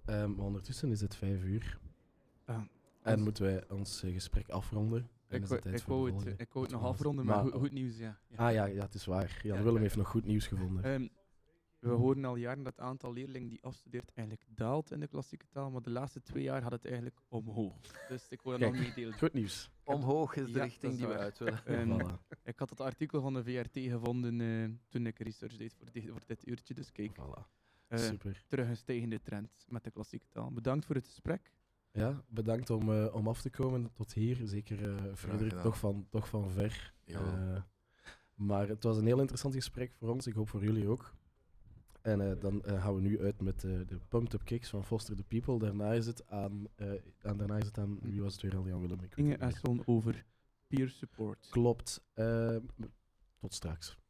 Ehm, 0.04 0.34
maar 0.34 0.44
ondertussen 0.44 0.90
is 0.90 1.00
het 1.00 1.14
vijf 1.16 1.42
uur. 1.42 1.78
Ah, 2.44 2.56
En 3.02 3.14
ons- 3.14 3.22
moeten 3.22 3.44
wij 3.44 3.68
ons 3.70 4.02
eh, 4.02 4.12
gesprek 4.12 4.48
afronden. 4.48 5.08
En 5.28 5.36
Ik, 5.42 5.42
ik 5.50 5.82
wou 5.86 6.12
het, 6.14 6.40
ik 6.40 6.52
wou 6.52 6.64
het 6.64 6.72
nog 6.74 6.82
Maar- 6.82 6.90
afronden 6.90 7.26
met 7.26 7.34
maar- 7.34 7.44
goed, 7.44 7.52
goed 7.54 7.72
nieuws. 7.72 7.96
Ja. 7.98 8.18
Ja. 8.28 8.36
Ah 8.36 8.52
ja, 8.52 8.64
ja, 8.64 8.82
het 8.82 8.94
is 8.94 9.04
waar. 9.04 9.40
Jan 9.42 9.56
Ja, 9.56 9.62
Willem 9.62 9.74
ja, 9.76 9.82
heeft 9.82 9.96
nog 9.96 10.08
goed 10.08 10.24
nieuws 10.24 10.46
gevonden. 10.46 10.84
Ehm, 10.84 11.08
we 11.82 11.90
horen 11.90 12.24
al 12.24 12.36
jaren 12.36 12.62
dat 12.62 12.76
het 12.76 12.84
aantal 12.84 13.12
leerlingen 13.12 13.48
die 13.48 13.62
afstudeert 13.62 14.10
eigenlijk 14.14 14.48
daalt 14.54 14.90
in 14.90 15.00
de 15.00 15.06
klassieke 15.06 15.46
taal, 15.50 15.70
maar 15.70 15.82
de 15.82 15.90
laatste 15.90 16.22
twee 16.22 16.42
jaar 16.42 16.62
gaat 16.62 16.72
het 16.72 16.84
eigenlijk 16.86 17.16
omhoog. 17.28 17.74
Dus 18.08 18.28
ik 18.28 18.42
wil 18.42 18.58
dat 18.58 18.60
nog 18.72 18.80
meedelen. 18.80 19.12
Goed 19.18 19.32
nieuws. 19.32 19.70
Omhoog 19.84 20.34
is 20.36 20.52
de 20.52 20.58
Ja, 20.58 20.64
richting 20.64 20.92
is 20.92 20.98
die 20.98 21.06
we 21.06 21.16
uit 21.16 21.38
willen. 21.38 21.64
En 22.00 22.18
ik 22.44 22.58
had 22.58 22.70
het 22.70 22.80
artikel 22.80 23.20
van 23.20 23.34
de 23.34 23.42
VRT 23.44 23.78
gevonden 23.78 24.40
eh, 24.40 24.68
toen 24.88 25.06
ik 25.06 25.18
research 25.18 25.56
deed 25.56 25.74
voor 25.74 25.88
dit, 25.92 26.04
voor 26.10 26.22
dit 26.26 26.46
uurtje, 26.48 26.74
dus 26.74 26.92
kijk, 26.92 27.12
Voilà. 27.20 27.42
eh, 27.88 27.98
Super. 27.98 28.44
terug 28.48 28.68
een 28.68 28.76
stijgende 28.76 29.20
trend 29.22 29.64
met 29.68 29.84
de 29.84 29.90
klassieke 29.90 30.26
taal. 30.28 30.50
Bedankt 30.52 30.84
voor 30.86 30.94
het 30.94 31.06
gesprek. 31.06 31.52
Ja, 31.92 32.24
bedankt 32.28 32.70
om, 32.70 32.92
eh, 32.92 33.14
om 33.14 33.28
af 33.28 33.40
te 33.40 33.50
komen 33.50 33.92
tot 33.92 34.12
hier. 34.12 34.38
Zeker 34.44 34.88
eh 34.96 35.14
Frederik, 35.14 35.60
toch 35.60 35.78
van, 35.78 36.06
toch 36.10 36.28
van 36.28 36.50
ver. 36.50 36.94
Eh, 37.04 37.62
maar 38.34 38.68
het 38.68 38.82
was 38.82 38.96
een 38.96 39.06
heel 39.06 39.20
interessant 39.20 39.54
gesprek 39.54 39.92
voor 39.94 40.08
ons. 40.08 40.26
Ik 40.26 40.34
hoop 40.34 40.48
voor 40.48 40.64
jullie 40.64 40.88
ook. 40.88 41.14
En 42.02 42.20
eh, 42.30 42.40
dan 42.40 42.64
eh, 42.64 42.82
gaan 42.82 42.94
we 42.94 43.00
nu 43.00 43.20
uit 43.20 43.40
met 43.40 43.64
eh, 43.64 43.70
de 43.86 43.98
Pumped 44.08 44.34
Up 44.34 44.44
Kicks 44.44 44.68
van 44.68 44.84
Foster 44.84 45.16
the 45.16 45.24
People. 45.24 45.58
Daarna 45.58 45.92
is 45.92 46.06
het 46.06 46.28
aan, 46.28 46.66
eh, 46.74 46.90
en 47.20 47.36
daarna 47.36 47.56
is 47.56 47.66
het 47.66 47.78
aan 47.78 47.98
wie 48.00 48.22
was 48.22 48.32
het 48.32 48.42
weer 48.42 48.56
al, 48.56 48.66
Jan 48.68 48.80
Willem? 48.80 48.98
Inge. 49.14 49.36
Esseln 49.36 49.82
over 49.86 50.24
peer 50.66 50.88
support. 50.88 51.48
Klopt. 51.50 52.04
Eh, 52.14 52.56
tot 53.38 53.54
straks. 53.54 54.01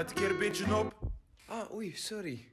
Let 0.00 0.10
een 0.10 0.16
keer 0.16 0.30
een 0.30 0.38
beetje 0.38 0.76
op. 0.76 0.98
Ah, 1.46 1.72
oei, 1.74 1.96
sorry. 1.96 2.48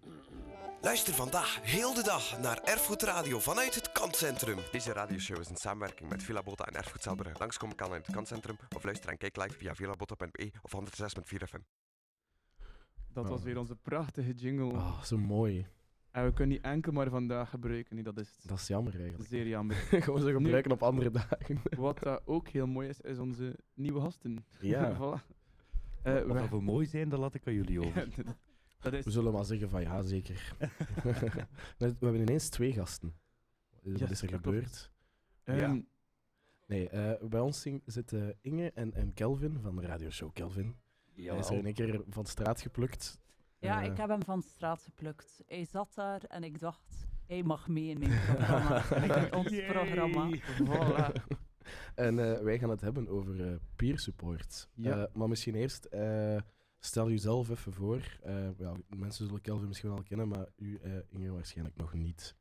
Luister 0.81 1.13
vandaag 1.13 1.59
heel 1.61 1.93
de 1.93 2.03
dag 2.03 2.39
naar 2.41 2.61
Erfgoed 2.63 3.01
Radio 3.01 3.39
vanuit 3.39 3.75
het 3.75 3.91
Kantcentrum. 3.91 4.57
Deze 4.71 4.93
radioshow 4.93 5.39
is 5.39 5.49
in 5.49 5.55
samenwerking 5.55 6.09
met 6.09 6.23
Villa 6.23 6.43
Botta 6.43 6.65
en 6.65 6.75
Erfgoed 6.75 7.01
Zelbrugge. 7.01 7.39
Langskomen 7.39 7.75
kan 7.75 7.87
in 7.95 8.01
het 8.01 8.11
Kantcentrum 8.11 8.57
of 8.75 8.83
luister 8.83 9.09
en 9.09 9.17
kijk 9.17 9.35
live 9.37 9.57
via 9.57 9.75
villabotta.be 9.75 10.51
of 10.61 10.71
106.4 10.71 11.47
FM. 11.47 11.59
Dat 13.13 13.27
was 13.29 13.39
Oh. 13.39 13.45
weer 13.45 13.57
onze 13.57 13.75
prachtige 13.75 14.33
jingle. 14.33 14.73
Ah, 14.73 15.01
zo 15.03 15.17
mooi. 15.17 15.67
En 16.11 16.25
we 16.25 16.33
kunnen 16.33 16.55
die 16.61 16.71
enkel 16.71 16.91
maar 16.91 17.09
vandaag 17.09 17.49
gebruiken. 17.49 17.95
Nee, 17.95 18.03
dat 18.03 18.17
is 18.19 18.39
Dat 18.43 18.57
is 18.59 18.67
jammer 18.67 18.99
eigenlijk. 18.99 19.29
zeer 19.29 19.47
jammer. 19.47 19.75
Gewoon 20.03 20.21
zo 20.21 20.31
gebruiken 20.31 20.71
op 20.71 20.83
andere 20.83 21.11
dagen. 21.11 21.61
Wat 21.77 21.99
dat 21.99 22.21
ook 22.25 22.47
heel 22.47 22.67
mooi 22.67 22.87
is, 22.89 23.01
is 23.01 23.17
onze 23.17 23.55
nieuwe 23.73 24.01
gasten. 24.01 24.45
Ja. 24.59 24.95
voilà. 24.97 25.36
Eh, 26.15 26.21
Wat 26.21 26.49
we- 26.49 26.61
mooi 26.61 26.85
zijn, 26.85 27.09
dat 27.09 27.19
laat 27.19 27.33
ik 27.33 27.47
aan 27.47 27.53
jullie 27.53 27.79
over. 27.85 28.07
dat 28.81 28.93
is 28.93 29.03
We 29.05 29.11
zullen 29.11 29.33
maar 29.33 29.45
zeggen 29.45 29.69
van 29.69 29.81
ja, 29.81 30.01
zeker. 30.01 30.55
we 31.77 31.85
hebben 31.99 32.21
ineens 32.21 32.49
twee 32.49 32.73
gasten. 32.73 33.15
Wat 33.83 33.99
Ja, 33.99 34.09
is 34.09 34.21
er 34.21 34.29
gebeurd? 34.29 34.91
ehm, 35.43 35.79
Nee, 36.67 36.89
eh, 36.89 37.27
bij 37.29 37.39
ons 37.39 37.65
zitten 37.85 38.37
Inge 38.41 38.71
en, 38.71 38.93
en 38.93 39.13
Kelvin 39.13 39.57
van 39.61 39.75
de 39.75 39.81
radioshow 39.81 40.33
Kelvin. 40.33 40.75
Hij 41.15 41.37
is 41.37 41.49
er 41.49 41.65
één 41.65 41.73
keer 41.73 42.01
van 42.09 42.23
de 42.23 42.29
straat 42.29 42.61
geplukt. 42.61 43.19
Ja, 43.59 43.81
Eh, 43.83 43.91
ik 43.91 43.97
heb 43.97 44.09
hem 44.09 44.23
van 44.23 44.39
de 44.39 44.45
straat 44.45 44.81
geplukt. 44.83 45.43
Hij 45.47 45.65
zat 45.65 45.93
daar 45.95 46.23
en 46.23 46.43
ik 46.43 46.59
dacht, 46.59 47.07
hij 47.27 47.43
mag 47.43 47.67
mee 47.67 47.87
in 47.89 47.99
mijn 47.99 48.19
programma. 48.25 48.83
in 49.25 49.33
ons 49.33 49.49
Yay. 49.49 49.67
programma. 49.71 50.29
voilà. 50.63 51.11
En 51.95 52.19
eh, 52.19 52.41
wij 52.41 52.59
gaan 52.59 52.69
het 52.69 52.81
hebben 52.81 53.07
over 53.07 53.47
eh, 53.47 53.55
peer 53.75 53.99
support. 53.99 54.69
Ja. 54.73 54.97
Eh, 54.97 55.15
maar 55.15 55.27
misschien 55.29 55.55
eerst, 55.55 55.85
eh, 55.85 56.37
stel 56.79 57.09
jezelf 57.09 57.49
even 57.49 57.73
voor. 57.73 58.17
Eh, 58.23 58.57
ja, 58.59 58.73
mensen 58.89 59.25
zullen 59.25 59.41
Kelvin 59.41 59.67
misschien 59.67 59.89
wel 59.89 60.03
kennen, 60.03 60.27
maar 60.27 60.47
u, 60.55 60.77
eh, 60.77 60.91
Inge, 61.09 61.31
waarschijnlijk 61.31 61.77
nog 61.77 61.93
niet. 61.93 62.35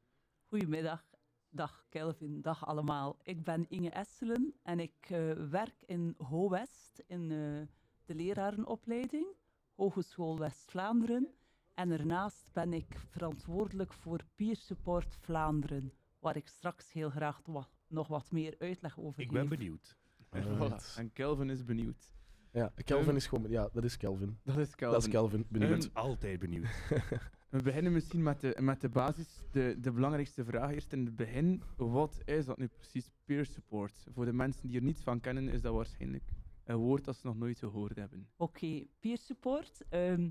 Goedemiddag. 0.49 1.05
Dag 1.51 1.87
Kelvin, 1.89 2.41
dag 2.43 2.67
allemaal. 2.67 3.19
Ik 3.23 3.45
ben 3.45 3.69
Inge 3.69 3.91
Esselen 3.91 4.55
en 4.63 4.81
ik 4.81 5.07
eh, 5.11 5.33
werk 5.33 5.83
in 5.87 6.15
Ho-West, 6.19 7.03
in 7.07 7.23
eh, 7.23 7.69
de 8.05 8.15
lerarenopleiding, 8.15 9.27
Hogeschool 9.75 10.39
West-Vlaanderen. 10.39 11.29
En 11.75 11.89
daarnaast 11.89 12.51
ben 12.53 12.73
ik 12.73 12.99
verantwoordelijk 13.09 13.93
voor 13.93 14.21
Peer 14.35 14.57
Support 14.57 15.17
Vlaanderen, 15.21 15.93
waar 16.19 16.37
ik 16.37 16.49
straks 16.49 16.93
heel 16.93 17.11
graag 17.11 17.43
nog 17.89 18.09
wat 18.09 18.31
meer 18.31 18.55
uitleg 18.59 18.99
over 18.99 19.21
Ik 19.23 19.31
ben 19.33 19.49
benieuwd. 19.49 19.97
En 20.97 21.13
Kelvin 21.13 21.51
is 21.51 21.65
benieuwd. 21.65 22.11
Ja, 22.53 22.73
Kelvin 22.85 23.07
Ehm, 23.09 23.17
is 23.17 23.27
gewoon... 23.27 23.51
Ja, 23.51 23.69
dat 23.73 23.85
is 23.85 23.97
Kelvin. 23.97 24.39
Dat 24.45 24.57
is 24.59 24.75
Kelvin. 24.75 24.95
Dat 24.99 25.03
is 25.07 25.13
Kelvin, 25.13 25.41
Ik 25.41 25.51
benieuwd. 25.51 25.79
ben 25.79 25.91
altijd 26.03 26.39
benieuwd. 26.39 26.67
We 27.51 27.63
beginnen 27.63 27.93
misschien 27.93 28.23
met 28.23 28.41
de, 28.41 28.57
met 28.61 28.81
de 28.81 28.89
basis, 28.89 29.43
de, 29.51 29.77
de 29.81 29.93
belangrijkste 29.93 30.45
vraag 30.45 30.71
eerst 30.71 30.93
in 30.93 31.05
het 31.05 31.17
begin. 31.17 31.63
Wat 31.77 32.21
is 32.25 32.45
dat 32.45 32.59
nu 32.59 32.67
precies, 32.67 33.11
peer 33.25 33.47
support? 33.47 34.07
Voor 34.13 34.25
de 34.25 34.33
mensen 34.33 34.69
die 34.69 34.77
er 34.77 34.83
niets 34.83 35.03
van 35.03 35.21
kennen, 35.21 35.49
is 35.49 35.61
dat 35.61 35.75
waarschijnlijk 35.75 36.25
een 36.65 36.77
woord 36.77 37.05
dat 37.05 37.17
ze 37.17 37.27
nog 37.27 37.37
nooit 37.37 37.59
gehoord 37.59 37.97
hebben. 37.97 38.29
Oké, 38.37 38.85
peer 39.01 39.19
support. 39.19 39.83
ehm, 39.89 40.31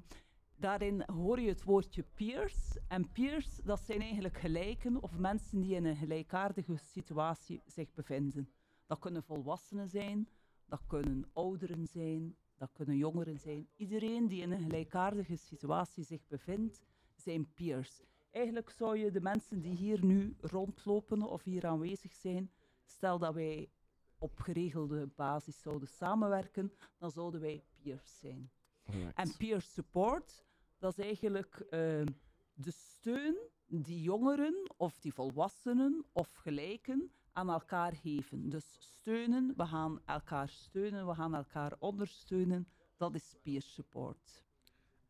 daarin 0.56 1.04
hoor 1.06 1.40
je 1.40 1.50
het 1.50 1.64
woordje 1.64 2.04
peers. 2.04 2.78
En 2.88 3.12
peers, 3.12 3.56
dat 3.64 3.80
zijn 3.80 4.02
eigenlijk 4.02 4.38
gelijken 4.38 5.02
of 5.02 5.18
mensen 5.18 5.62
die 5.62 5.76
in 5.76 5.86
een 5.86 5.96
gelijkaardige 5.96 6.78
situatie 6.78 7.62
zich 7.66 7.94
bevinden. 7.94 8.50
Dat 8.86 9.00
kunnen 9.00 9.24
volwassenen 9.24 9.90
zijn, 9.90 10.30
dat 10.66 10.82
kunnen 10.88 11.30
ouderen 11.34 11.88
zijn, 11.88 12.36
dat 12.58 12.72
kunnen 12.74 12.98
jongeren 12.98 13.40
zijn. 13.40 13.68
Iedereen 13.76 14.28
die 14.28 14.42
in 14.42 14.52
een 14.52 14.64
gelijkaardige 14.64 15.36
situatie 15.36 16.04
zich 16.04 16.28
bevindt, 16.28 16.82
zijn 17.16 17.54
peers. 17.54 18.04
Eigenlijk 18.32 18.70
zou 18.70 18.98
je 18.98 19.12
de 19.12 19.22
mensen 19.22 19.62
die 19.62 19.76
hier 19.76 20.06
nu 20.06 20.36
rondlopen 20.40 21.22
of 21.22 21.44
hier 21.44 21.66
aanwezig 21.66 22.14
zijn, 22.14 22.52
stel 22.86 23.20
dat 23.20 23.34
wij 23.34 23.70
op 24.18 24.40
geregelde 24.40 25.08
basis 25.08 25.60
zouden 25.62 25.88
samenwerken, 25.88 26.74
dan 26.98 27.12
zouden 27.12 27.42
wij 27.42 27.64
peers 27.82 28.20
zijn. 28.20 28.52
En 29.14 29.38
peer 29.38 29.62
support, 29.62 30.46
dat 30.78 30.98
is 30.98 31.06
eigenlijk 31.06 31.60
eh, 31.60 31.80
de 32.54 32.72
steun 32.72 33.38
die 33.68 34.02
jongeren 34.02 34.72
of 34.78 35.00
die 35.00 35.14
volwassenen 35.14 36.06
of 36.12 36.34
gelijken 36.34 37.12
aan 37.32 37.50
elkaar 37.50 37.96
geven. 37.96 38.50
Dus 38.50 38.78
steunen, 38.80 39.54
we 39.58 39.66
gaan 39.66 40.02
elkaar 40.06 40.50
steunen, 40.50 41.08
we 41.08 41.14
gaan 41.14 41.36
elkaar 41.36 41.74
ondersteunen, 41.80 42.68
dat 42.98 43.16
is 43.16 43.36
peer 43.42 43.62
support. 43.62 44.44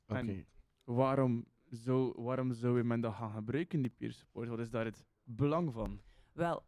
Oké. 0.07 0.45
Waarom 0.83 1.45
zou, 1.69 2.21
waarom 2.21 2.53
zou 2.53 2.83
men 2.83 3.01
dat 3.01 3.13
gaan 3.13 3.31
gebruiken, 3.31 3.81
die 3.81 3.91
peer 3.97 4.11
support? 4.11 4.49
Wat 4.49 4.59
is 4.59 4.69
daar 4.69 4.85
het 4.85 5.05
belang 5.23 5.73
van? 5.73 6.01
Wel, 6.31 6.63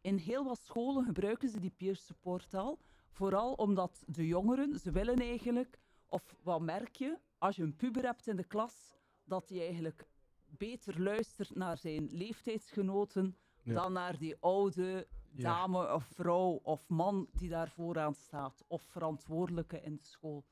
in 0.00 0.16
heel 0.16 0.44
wat 0.44 0.60
scholen 0.60 1.04
gebruiken 1.04 1.48
ze 1.48 1.60
die 1.60 1.72
peer 1.76 1.96
support 1.96 2.54
al. 2.54 2.78
Vooral 3.08 3.52
omdat 3.52 4.04
de 4.06 4.26
jongeren, 4.26 4.78
ze 4.78 4.90
willen 4.90 5.18
eigenlijk, 5.18 5.78
of 6.08 6.34
wat 6.42 6.60
merk 6.60 6.96
je, 6.96 7.18
als 7.38 7.56
je 7.56 7.62
een 7.62 7.76
puber 7.76 8.02
hebt 8.04 8.26
in 8.26 8.36
de 8.36 8.44
klas, 8.44 8.96
dat 9.24 9.48
hij 9.48 9.60
eigenlijk 9.60 10.06
beter 10.46 11.02
luistert 11.02 11.54
naar 11.54 11.78
zijn 11.78 12.08
leeftijdsgenoten 12.10 13.36
Ja. 13.62 13.74
dan 13.74 13.92
naar 13.92 14.18
die 14.18 14.36
oude 14.40 15.06
Ja. 15.32 15.42
dame 15.42 15.92
of 15.94 16.04
vrouw 16.04 16.60
of 16.62 16.88
man 16.88 17.28
die 17.32 17.48
daar 17.48 17.70
vooraan 17.70 18.14
staat, 18.14 18.64
of 18.66 18.82
verantwoordelijke 18.82 19.80
in 19.80 19.96
de 19.96 20.04
school. 20.04 20.44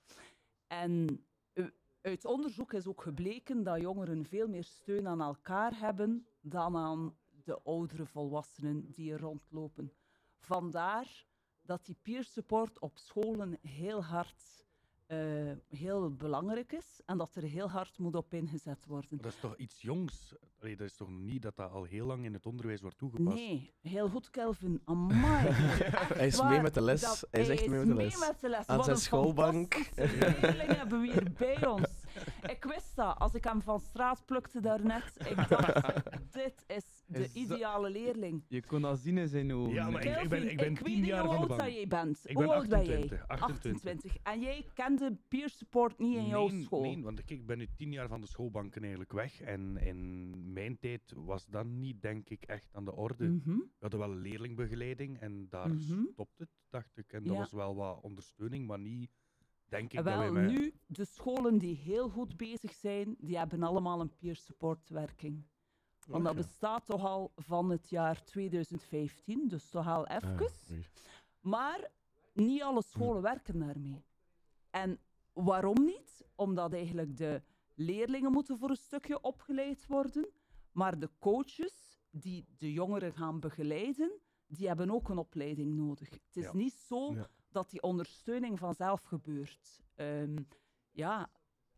En 0.67 1.25
uit 2.01 2.25
onderzoek 2.25 2.73
is 2.73 2.87
ook 2.87 3.03
gebleken 3.03 3.63
dat 3.63 3.81
jongeren 3.81 4.27
veel 4.27 4.49
meer 4.49 4.65
steun 4.65 5.07
aan 5.07 5.21
elkaar 5.21 5.79
hebben 5.79 6.27
dan 6.41 6.77
aan 6.77 7.17
de 7.45 7.63
oudere 7.63 8.07
volwassenen 8.07 8.91
die 8.91 9.13
er 9.13 9.21
rondlopen. 9.21 9.93
Vandaar 10.39 11.27
dat 11.63 11.85
die 11.85 11.97
peer 12.03 12.25
support 12.25 12.79
op 12.79 12.99
scholen 12.99 13.59
heel 13.63 14.05
hard 14.05 14.64
eh, 15.07 15.19
heel 15.69 16.11
belangrijk 16.15 16.73
is 16.73 17.01
en 17.07 17.19
dat 17.19 17.35
er 17.35 17.43
heel 17.43 17.71
hard 17.71 17.99
moet 17.99 18.15
op 18.15 18.35
ingezet 18.35 18.87
worden. 18.87 19.19
Dat 19.21 19.33
is 19.33 19.41
toch 19.41 19.57
iets 19.57 19.83
jongs? 19.83 20.35
Allee, 20.61 20.77
dat 20.77 20.87
is 20.87 20.97
toch 20.97 21.09
niet 21.09 21.43
dat 21.43 21.57
dat 21.57 21.71
al 21.71 21.85
heel 21.85 22.07
lang 22.07 22.25
in 22.25 22.33
het 22.33 22.47
onderwijs 22.47 22.81
wordt 22.81 22.99
toegepast? 22.99 23.37
Nee, 23.37 23.73
heel 23.81 24.09
goed, 24.09 24.31
Kelvin. 24.31 24.81
Amai. 24.85 25.47
Hij 26.15 26.27
is 26.27 26.37
Waar 26.37 26.51
mee 26.51 26.61
met 26.61 26.75
de 26.75 26.81
les. 26.81 27.25
Hij 27.31 27.41
is 27.41 27.49
echt 27.49 27.67
mee 27.67 27.79
met 27.79 27.89
de 27.89 27.95
les. 27.95 28.19
met 28.19 28.41
de 28.41 28.49
les. 28.49 28.67
Aan 28.67 28.77
Wat 28.77 28.85
zijn 28.85 28.97
een 28.97 29.03
schoolbank. 29.03 29.91
leerling 29.97 30.77
hebben 30.77 31.01
we 31.01 31.13
hier 31.13 31.33
bij 31.39 31.67
ons. 31.67 31.89
Ik 32.43 32.65
wist 32.65 32.97
dat, 32.97 33.19
als 33.19 33.35
ik 33.35 33.45
hem 33.45 33.63
van 33.63 33.81
straat 33.81 34.23
plukte 34.27 34.61
daarnet. 34.61 35.13
Ik 35.29 35.49
dacht, 35.49 36.14
dit 36.31 36.65
is 36.67 37.03
de 37.07 37.19
Is 37.21 37.27
dat- 37.27 37.35
ideale 37.37 37.91
leerling. 37.91 38.45
Je 38.49 38.63
kon 38.67 38.81
dat 38.83 38.99
zien 38.99 39.19
in 39.19 39.29
zijn 39.29 39.53
ogen. 39.53 39.73
Ja, 39.73 39.91
maar 39.91 40.05
ik- 40.05 40.13
Kelvin, 40.13 40.29
ben- 40.29 40.51
ik 40.51 40.57
ben 40.57 40.75
weet 40.75 40.85
tien 40.85 40.95
niet 41.01 41.07
jaar 41.07 41.21
hoe 41.25 41.29
van 41.29 41.35
de 41.35 41.41
oud 41.41 41.49
bank. 41.49 41.61
dat 41.61 41.73
jij 41.73 41.87
bent. 41.87 42.21
Ik 42.25 42.37
hoe 42.37 42.45
ben 42.47 42.55
oud 42.55 42.69
ben 42.69 42.85
jij? 42.85 42.97
28, 43.27 43.29
28. 43.29 44.17
En 44.23 44.41
jij 44.41 44.67
kende 44.75 45.17
peer 45.29 45.49
support 45.49 45.99
niet 45.99 46.17
in 46.17 46.27
jouw 46.27 46.49
nee, 46.49 46.63
school? 46.63 46.81
Nee, 46.83 47.03
want 47.03 47.19
ik- 47.19 47.31
ik 47.31 47.47
ben 47.47 47.59
nu 47.59 47.67
tien 47.77 47.93
jaar 47.93 48.09
van 48.09 48.21
de 48.21 48.27
schoolbanken 48.27 48.81
eigenlijk 48.81 49.13
weg. 49.13 49.41
En 49.41 49.77
in 49.77 50.31
mijn 50.53 50.79
tijd 50.79 51.13
was 51.17 51.47
dat 51.47 51.67
niet, 51.67 52.03
denk 52.03 52.29
ik, 52.29 52.45
echt 52.45 52.69
aan 52.73 52.85
de 52.85 52.95
orde. 52.95 53.25
Mhm. 53.29 53.57
We 53.57 53.67
hadden 53.79 54.01
wel 54.01 54.11
een 54.11 54.21
leerlingbegeleiding 54.21 55.19
en 55.19 55.47
daar 55.51 55.69
Mhm. 55.75 56.05
stopt 56.13 56.39
het, 56.39 56.49
dacht 56.71 56.97
ik. 56.99 57.13
En 57.13 57.23
dat 57.25 57.33
Ja. 57.33 57.39
was 57.39 57.53
wel 57.53 57.75
wat 57.75 58.01
ondersteuning, 58.03 58.67
maar 58.67 58.79
niet, 58.79 59.11
denk 59.69 59.85
ik, 59.93 59.97
dat 59.97 60.05
Wel, 60.05 60.19
wij 60.19 60.31
met... 60.31 60.51
nu, 60.51 60.75
de 60.87 61.05
scholen 61.05 61.59
die 61.59 61.75
heel 61.77 62.09
goed 62.09 62.37
bezig 62.37 62.73
zijn, 62.73 63.15
die 63.19 63.39
hebben 63.39 63.63
allemaal 63.63 64.01
een 64.01 64.17
peer 64.17 64.37
support 64.37 64.89
werking. 64.89 65.45
Want 66.07 66.25
dat 66.25 66.35
bestaat 66.37 66.87
toch 66.87 67.05
al 67.05 67.33
van 67.37 67.71
het 67.71 67.89
jaar 67.89 68.25
2015, 68.25 69.49
dus 69.49 69.69
toch 69.71 69.87
al 69.89 70.07
Ah, 70.07 70.17
even. 70.17 70.85
Maar 71.41 71.91
niet 72.33 72.63
alle 72.63 72.83
scholen 72.83 73.23
werken 73.23 73.59
daarmee. 73.59 74.05
En 74.71 74.99
waarom 75.33 75.85
niet? 75.85 76.25
Omdat 76.35 76.73
eigenlijk 76.73 77.17
de 77.17 77.43
leerlingen 77.75 78.33
moeten 78.33 78.59
voor 78.59 78.71
een 78.71 78.77
stukje 78.77 79.21
opgeleid 79.21 79.87
worden, 79.87 80.29
maar 80.73 80.99
de 80.99 81.11
coaches 81.19 82.03
die 82.11 82.47
de 82.57 82.73
jongeren 82.73 83.13
gaan 83.13 83.41
begeleiden, 83.41 84.19
die 84.47 84.67
hebben 84.67 84.91
ook 84.91 85.09
een 85.09 85.19
opleiding 85.19 85.75
nodig. 85.75 86.11
Het 86.11 86.37
is 86.37 86.45
Ja. 86.45 86.55
niet 86.55 86.75
zo 86.75 87.13
Ja. 87.15 87.29
dat 87.49 87.71
die 87.71 87.83
ondersteuning 87.83 88.59
vanzelf 88.59 89.03
gebeurt. 89.03 89.83
Ehm, 89.95 90.37
ja, 90.91 91.31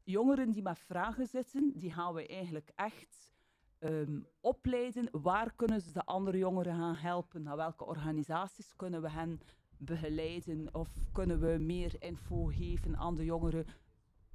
jongeren 0.03 0.51
die 0.51 0.62
met 0.62 0.79
vragen 0.79 1.27
zitten, 1.27 1.72
die 1.79 1.93
gaan 1.93 2.14
we 2.14 2.27
eigenlijk 2.27 2.72
echt 2.74 3.35
ehm, 3.79 4.20
opleiden. 4.41 5.09
Waar 5.12 5.53
kunnen 5.57 5.81
ze 5.81 5.93
de 5.93 6.05
andere 6.05 6.39
jongeren 6.39 6.77
gaan 6.77 6.95
helpen? 6.97 7.43
Naar 7.43 7.57
welke 7.57 7.85
organisaties 7.85 8.77
kunnen 8.77 9.03
we 9.03 9.11
hen 9.11 9.41
begeleiden? 9.79 10.74
Of 10.74 10.89
kunnen 11.12 11.41
we 11.41 11.59
meer 11.59 11.95
info 11.99 12.45
geven 12.45 12.97
aan 12.97 13.14
de 13.14 13.24
jongeren? 13.24 13.66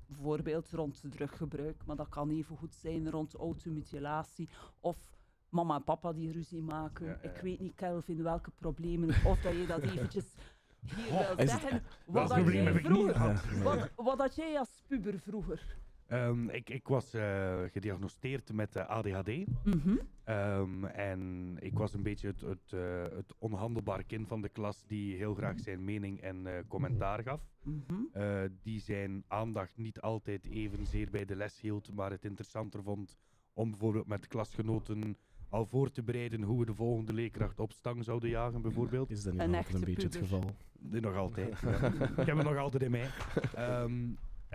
Bijvoorbeeld 0.06 0.70
rond 0.72 1.04
druggebruik, 1.10 1.86
maar 1.86 1.96
dat 1.96 2.10
kan 2.10 2.30
even 2.30 2.58
goed 2.58 2.76
zijn 2.76 3.10
rond 3.10 3.34
automutilatie. 3.36 4.50
Of 4.80 4.98
mama 5.50 5.76
en 5.76 5.84
papa 5.84 6.14
die 6.14 6.32
ruzie 6.32 6.62
maken. 6.62 7.06
Ja, 7.06 7.18
ja, 7.24 7.30
Ik 7.30 7.42
weet 7.42 7.60
niet, 7.60 7.76
Kelvin, 7.76 8.24
welke 8.24 8.52
problemen. 8.52 9.10
Of 9.26 9.42
dat 9.42 9.54
je 9.54 9.66
dat 9.66 9.82
eventjes 9.82 10.34
hier 10.96 11.08
Oh, 11.12 11.28
wil 11.28 11.38
het- 11.38 11.50
zeggen, 11.50 11.72
Dat 11.72 11.84
wat 12.06 12.28
dat 12.30 12.54
jij 12.54 12.74
vroeger, 12.74 13.64
wat, 13.64 13.92
wat 13.96 14.18
dat 14.18 14.36
jij 14.36 14.60
als 14.60 14.82
puber 14.88 15.20
vroeger. 15.20 15.78
Ehm, 16.12 16.50
ik, 16.50 16.70
ik 16.70 16.88
was 16.88 17.14
eh, 17.14 17.60
gediagnosticeerd 17.72 18.54
met 18.54 18.76
eh, 18.76 18.90
ADHD. 18.90 19.28
Mhm. 19.64 19.96
Ehm, 20.24 20.86
en 20.86 21.56
ik 21.60 21.78
was 21.78 21.94
een 21.94 22.04
beetje 22.04 22.28
het, 22.28 22.42
het, 22.42 22.74
eh, 22.74 23.02
het 23.16 23.34
onhandelbare 23.38 24.04
kind 24.04 24.28
van 24.28 24.42
de 24.42 24.50
klas 24.50 24.84
die 24.88 25.16
heel 25.16 25.34
graag 25.34 25.60
zijn 25.60 25.84
mening 25.84 26.22
en 26.22 26.48
eh, 26.48 26.54
commentaar 26.68 27.24
gaf. 27.24 27.42
Mhm. 27.64 27.94
Eh, 28.14 28.42
die 28.62 28.80
zijn 28.80 29.24
aandacht 29.28 29.78
niet 29.78 30.02
altijd 30.02 30.46
evenzeer 30.46 31.10
bij 31.10 31.26
de 31.26 31.36
les 31.36 31.62
hield, 31.62 31.94
maar 31.94 32.12
het 32.12 32.26
interessanter 32.26 32.84
vond 32.84 33.18
om 33.54 33.70
bijvoorbeeld 33.70 34.08
met 34.08 34.28
klasgenoten 34.28 35.18
al 35.50 35.66
voor 35.66 35.92
te 35.92 36.04
bereiden 36.04 36.42
hoe 36.42 36.60
we 36.60 36.66
de 36.66 36.76
volgende 36.76 37.14
leerkracht 37.14 37.60
op 37.60 37.72
stang 37.72 38.04
zouden 38.04 38.30
jagen, 38.30 38.62
bijvoorbeeld. 38.62 39.10
Is 39.10 39.24
dat 39.24 39.34
niet 39.34 39.42
Een 39.42 39.54
een 39.54 39.80
beetje 39.80 40.08
het 40.08 40.16
geval? 40.16 40.56
Nee, 40.80 41.02
nog 41.02 41.16
altijd. 41.16 41.60
ja. 41.60 41.86
ik 42.18 42.26
heb 42.26 42.38
het 42.38 42.44
nog 42.44 42.58
altijd 42.58 42.84
in 42.84 42.92
mij. 42.92 43.10
Ehm, 43.54 44.10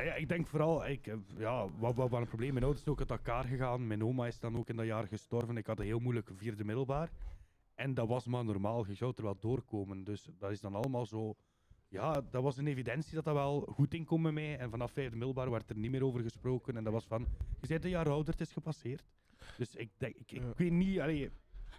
ja, 0.05 0.15
ik 0.15 0.29
denk 0.29 0.47
vooral, 0.47 0.87
ik, 0.87 1.07
eh, 1.07 1.15
ja, 1.37 1.69
wat, 1.79 1.95
wat, 1.95 2.11
wat 2.11 2.21
een 2.21 2.27
probleem. 2.27 2.53
Mijn 2.53 2.65
ouders 2.65 2.85
zijn 2.85 2.95
ook 2.95 3.01
uit 3.01 3.19
elkaar 3.19 3.45
gegaan. 3.45 3.87
Mijn 3.87 4.05
oma 4.05 4.27
is 4.27 4.41
dan 4.41 4.57
ook 4.57 4.69
in 4.69 4.77
dat 4.77 4.87
jaar 4.87 5.07
gestorven. 5.07 5.57
Ik 5.57 5.67
had 5.67 5.79
een 5.79 5.85
heel 5.85 5.99
moeilijk 5.99 6.31
vierde 6.35 6.65
middelbaar. 6.65 7.11
En 7.75 7.95
dat 7.95 8.09
was 8.09 8.27
maar 8.27 8.45
normaal. 8.45 8.87
Je 8.87 8.95
zou 8.95 9.13
er 9.17 9.23
wel 9.23 9.39
doorkomen. 9.41 10.05
Dus 10.05 10.29
dat 10.39 10.51
is 10.51 10.61
dan 10.61 10.75
allemaal 10.75 11.07
zo. 11.07 11.35
Ja, 11.89 12.21
dat 12.31 12.43
was 12.43 12.57
een 12.57 12.67
evidentie 12.67 13.15
dat 13.15 13.25
dat 13.25 13.35
wel 13.35 13.61
goed 13.61 13.95
inkomt 13.95 14.23
bij 14.23 14.33
mij. 14.33 14.59
En 14.59 14.71
vanaf 14.71 14.93
vijfde 14.93 15.17
middelbaar 15.17 15.51
werd 15.51 15.71
er 15.71 15.77
niet 15.77 15.91
meer 15.91 16.05
over 16.05 16.21
gesproken. 16.21 16.77
En 16.77 16.85
dat 16.85 16.93
was 16.93 17.07
van, 17.07 17.27
je 17.61 17.67
bent 17.67 17.85
een 17.85 17.91
jaar 17.91 18.11
ouder, 18.11 18.33
het 18.33 18.41
is 18.41 18.53
gepasseerd. 18.53 19.05
Dus 19.57 19.75
ik 19.75 19.91
denk, 19.97 20.15
ik, 20.17 20.33
ik 20.33 20.43
weet 20.57 20.73
niet, 20.73 21.01
allee, 21.01 21.31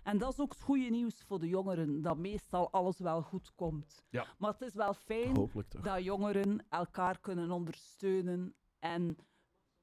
En 0.08 0.18
dat 0.18 0.32
is 0.32 0.40
ook 0.40 0.52
het 0.52 0.62
goede 0.62 0.90
nieuws 0.90 1.24
voor 1.24 1.40
de 1.40 1.48
jongeren, 1.48 2.02
dat 2.02 2.18
meestal 2.18 2.72
alles 2.72 3.00
wel 3.00 3.22
goed 3.22 3.52
komt. 3.56 4.04
Ja. 4.10 4.28
Maar 4.38 4.52
het 4.52 4.62
is 4.62 4.74
wel 4.74 4.94
fijn 4.94 5.50
dat 5.82 6.04
jongeren 6.04 6.66
elkaar 6.70 7.20
kunnen 7.20 7.52
ondersteunen. 7.52 8.54
En 8.80 9.18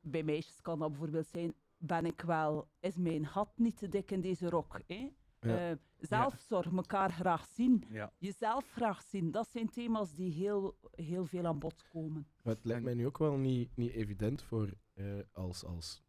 bij 0.01 0.22
meisjes 0.22 0.61
kan 0.61 0.79
dat 0.79 0.89
bijvoorbeeld 0.89 1.27
zijn, 1.27 1.55
ben 1.77 2.05
ik 2.05 2.20
wel, 2.20 2.68
is 2.81 2.97
mijn 2.97 3.27
gat 3.27 3.53
niet 3.57 3.77
te 3.77 3.89
dik 3.89 4.11
in 4.11 4.20
deze 4.20 4.49
rok? 4.49 4.81
Hè? 4.87 5.11
Ja. 5.41 5.70
Eh, 5.70 5.77
zelfzorg, 5.99 6.72
elkaar 6.72 7.12
graag 7.12 7.47
zien, 7.47 7.85
ja. 7.91 8.12
jezelf 8.18 8.70
graag 8.70 9.03
zien, 9.03 9.31
dat 9.31 9.49
zijn 9.49 9.68
thema's 9.68 10.14
die 10.14 10.33
heel, 10.33 10.77
heel 10.91 11.25
veel 11.25 11.47
aan 11.47 11.59
bod 11.59 11.85
komen. 11.89 12.27
Maar 12.43 12.55
het 12.55 12.64
lijkt 12.64 12.85
mij 12.85 12.95
nu 12.95 13.07
ook 13.07 13.18
wel 13.18 13.37
niet, 13.37 13.77
niet 13.77 13.93
evident 13.93 14.43
voor 14.43 14.75
eh, 14.95 15.05
als, 15.33 15.64
als 15.64 16.03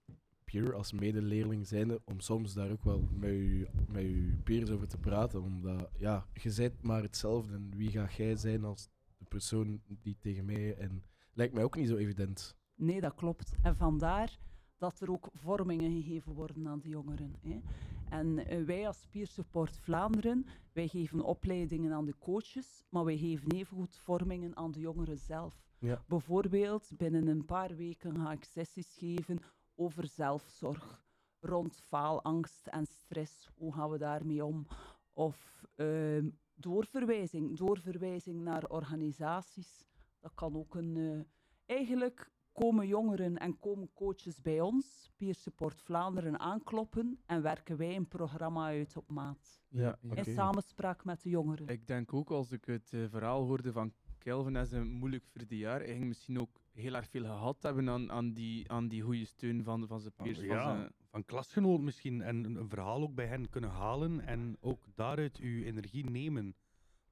peer, 0.61 0.73
als 0.73 0.91
medeleerling 0.91 1.67
zijnde, 1.67 2.01
om 2.05 2.19
soms 2.19 2.53
daar 2.53 2.71
ook 2.71 2.83
wel 2.83 3.07
met 3.11 3.29
je, 3.29 3.67
met 3.87 4.01
je 4.01 4.37
peers 4.43 4.69
over 4.69 4.87
te 4.87 4.97
praten. 4.97 5.41
Omdat, 5.41 5.89
ja, 5.97 6.25
je 6.33 6.53
bent 6.55 6.81
maar 6.81 7.01
hetzelfde. 7.01 7.53
En 7.53 7.71
wie 7.75 7.89
ga 7.89 8.07
jij 8.17 8.35
zijn 8.35 8.63
als 8.63 8.89
de 9.17 9.25
persoon 9.25 9.81
die 10.01 10.17
tegen 10.19 10.45
mij... 10.45 10.75
En 10.77 11.03
lijkt 11.33 11.53
mij 11.53 11.63
ook 11.63 11.75
niet 11.75 11.87
zo 11.87 11.95
evident. 11.95 12.57
Nee, 12.75 13.01
dat 13.01 13.15
klopt. 13.15 13.55
En 13.61 13.75
vandaar 13.75 14.39
dat 14.77 14.99
er 14.99 15.11
ook 15.11 15.29
vormingen 15.33 15.91
gegeven 15.91 16.33
worden 16.33 16.67
aan 16.67 16.79
de 16.79 16.89
jongeren. 16.89 17.35
Hè. 17.41 17.61
En 18.09 18.47
eh, 18.47 18.63
wij 18.63 18.87
als 18.87 19.07
Peer 19.09 19.27
Support 19.27 19.77
Vlaanderen, 19.77 20.45
wij 20.73 20.87
geven 20.87 21.21
opleidingen 21.21 21.93
aan 21.93 22.05
de 22.05 22.17
coaches, 22.19 22.83
maar 22.89 23.05
wij 23.05 23.17
geven 23.17 23.51
evengoed 23.51 23.97
vormingen 23.97 24.55
aan 24.55 24.71
de 24.71 24.79
jongeren 24.79 25.17
zelf. 25.17 25.63
Ja. 25.79 26.03
Bijvoorbeeld, 26.07 26.91
binnen 26.97 27.27
een 27.27 27.45
paar 27.45 27.75
weken 27.75 28.15
ga 28.15 28.31
ik 28.31 28.43
sessies 28.43 28.95
geven 28.97 29.39
over 29.75 30.07
zelfzorg, 30.07 31.03
rond 31.39 31.77
faalangst 31.87 32.67
en 32.67 32.85
stress. 32.85 33.49
Hoe 33.55 33.73
gaan 33.73 33.89
we 33.89 33.97
daarmee 33.97 34.45
om? 34.45 34.67
Of 35.13 35.65
ehm, 35.75 36.29
doorverwijzing, 36.53 37.57
doorverwijzing 37.57 38.41
naar 38.41 38.63
organisaties. 38.69 39.87
Dat 40.19 40.33
kan 40.33 40.55
ook 40.55 40.75
een... 40.75 40.97
eh, 40.97 41.75
eigenlijk 41.77 42.31
komen 42.51 42.87
jongeren 42.87 43.37
en 43.37 43.59
komen 43.59 43.89
coaches 43.93 44.41
bij 44.41 44.61
ons, 44.61 45.11
Peer 45.17 45.35
Support 45.35 45.81
Vlaanderen, 45.81 46.39
aankloppen 46.39 47.19
en 47.25 47.41
werken 47.41 47.77
wij 47.77 47.95
een 47.95 48.07
programma 48.07 48.65
uit 48.65 48.97
op 48.97 49.09
maat. 49.09 49.61
Ja, 49.69 49.97
In 50.01 50.23
samenspraak 50.25 51.05
met 51.05 51.21
de 51.21 51.29
jongeren. 51.29 51.67
Ik 51.67 51.87
denk 51.87 52.13
ook 52.13 52.29
als 52.31 52.51
ik 52.51 52.65
het 52.65 52.93
eh, 52.93 53.05
verhaal 53.09 53.43
hoorde 53.45 53.71
van 53.71 53.93
Kelvin 54.17 54.55
en 54.55 54.67
zijn 54.67 54.87
moeilijk 54.91 55.25
vierde 55.25 55.57
jaar, 55.57 55.79
hij 55.79 55.93
ging 55.93 56.05
misschien 56.07 56.39
ook 56.39 56.64
heel 56.75 56.93
erg 56.95 57.09
veel 57.09 57.23
gehad 57.23 57.63
hebben 57.63 57.89
aan, 57.89 58.11
aan, 58.11 58.33
die, 58.33 58.71
aan 58.71 58.87
die 58.87 59.01
goede 59.01 59.25
steun 59.25 59.63
van, 59.63 59.87
van 59.87 59.99
zijn 59.99 60.13
peers. 60.13 60.37
van 60.37 60.47
ja, 60.47 60.75
zijn- 60.75 60.91
van 61.09 61.25
klasgenoot 61.25 61.81
misschien. 61.81 62.21
En 62.21 62.43
een, 62.43 62.69
verhaal 62.69 63.01
ook 63.01 63.15
bij 63.15 63.25
hen 63.27 63.49
kunnen 63.49 63.69
halen 63.69 64.19
en 64.19 64.57
ook 64.59 64.85
daaruit 64.95 65.37
uw 65.37 65.63
energie 65.63 66.09
nemen. 66.09 66.55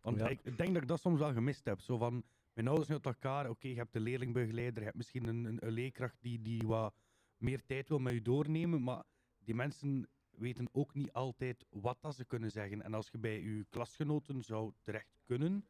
Want 0.01 0.17
Ja. 0.19 0.27
ik, 0.27 0.43
denk 0.57 0.73
dat 0.73 0.81
ik 0.81 0.87
dat 0.87 0.99
soms 0.99 1.19
wel 1.19 1.33
gemist 1.33 1.65
heb. 1.65 1.79
Zo 1.79 1.97
van, 1.97 2.23
mijn 2.53 2.67
ouders 2.67 2.87
zijn 2.87 3.01
uit 3.03 3.15
elkaar. 3.15 3.49
Oké, 3.49 3.67
je 3.67 3.75
hebt 3.75 3.93
de 3.93 3.99
leerlingbegeleider, 3.99 4.77
je 4.79 4.85
hebt 4.85 4.97
misschien 4.97 5.27
een, 5.27 5.45
een, 5.45 5.65
een 5.65 5.71
leerkracht 5.73 6.17
die, 6.21 6.41
die 6.41 6.61
wat 6.67 6.93
meer 7.37 7.65
tijd 7.65 7.89
wil 7.89 7.99
met 7.99 8.13
je 8.13 8.21
doornemen. 8.21 8.83
Maar 8.83 9.03
die 9.39 9.55
mensen 9.55 10.07
weten 10.29 10.67
ook 10.71 10.93
niet 10.93 11.11
altijd 11.11 11.65
wat 11.69 11.97
dat 12.01 12.15
ze 12.15 12.25
kunnen 12.25 12.51
zeggen. 12.51 12.81
En 12.81 12.93
als 12.93 13.09
je 13.11 13.17
bij 13.17 13.41
je 13.41 13.65
klasgenoten 13.69 14.43
zou 14.43 14.71
terecht 14.81 15.19
kunnen, 15.25 15.65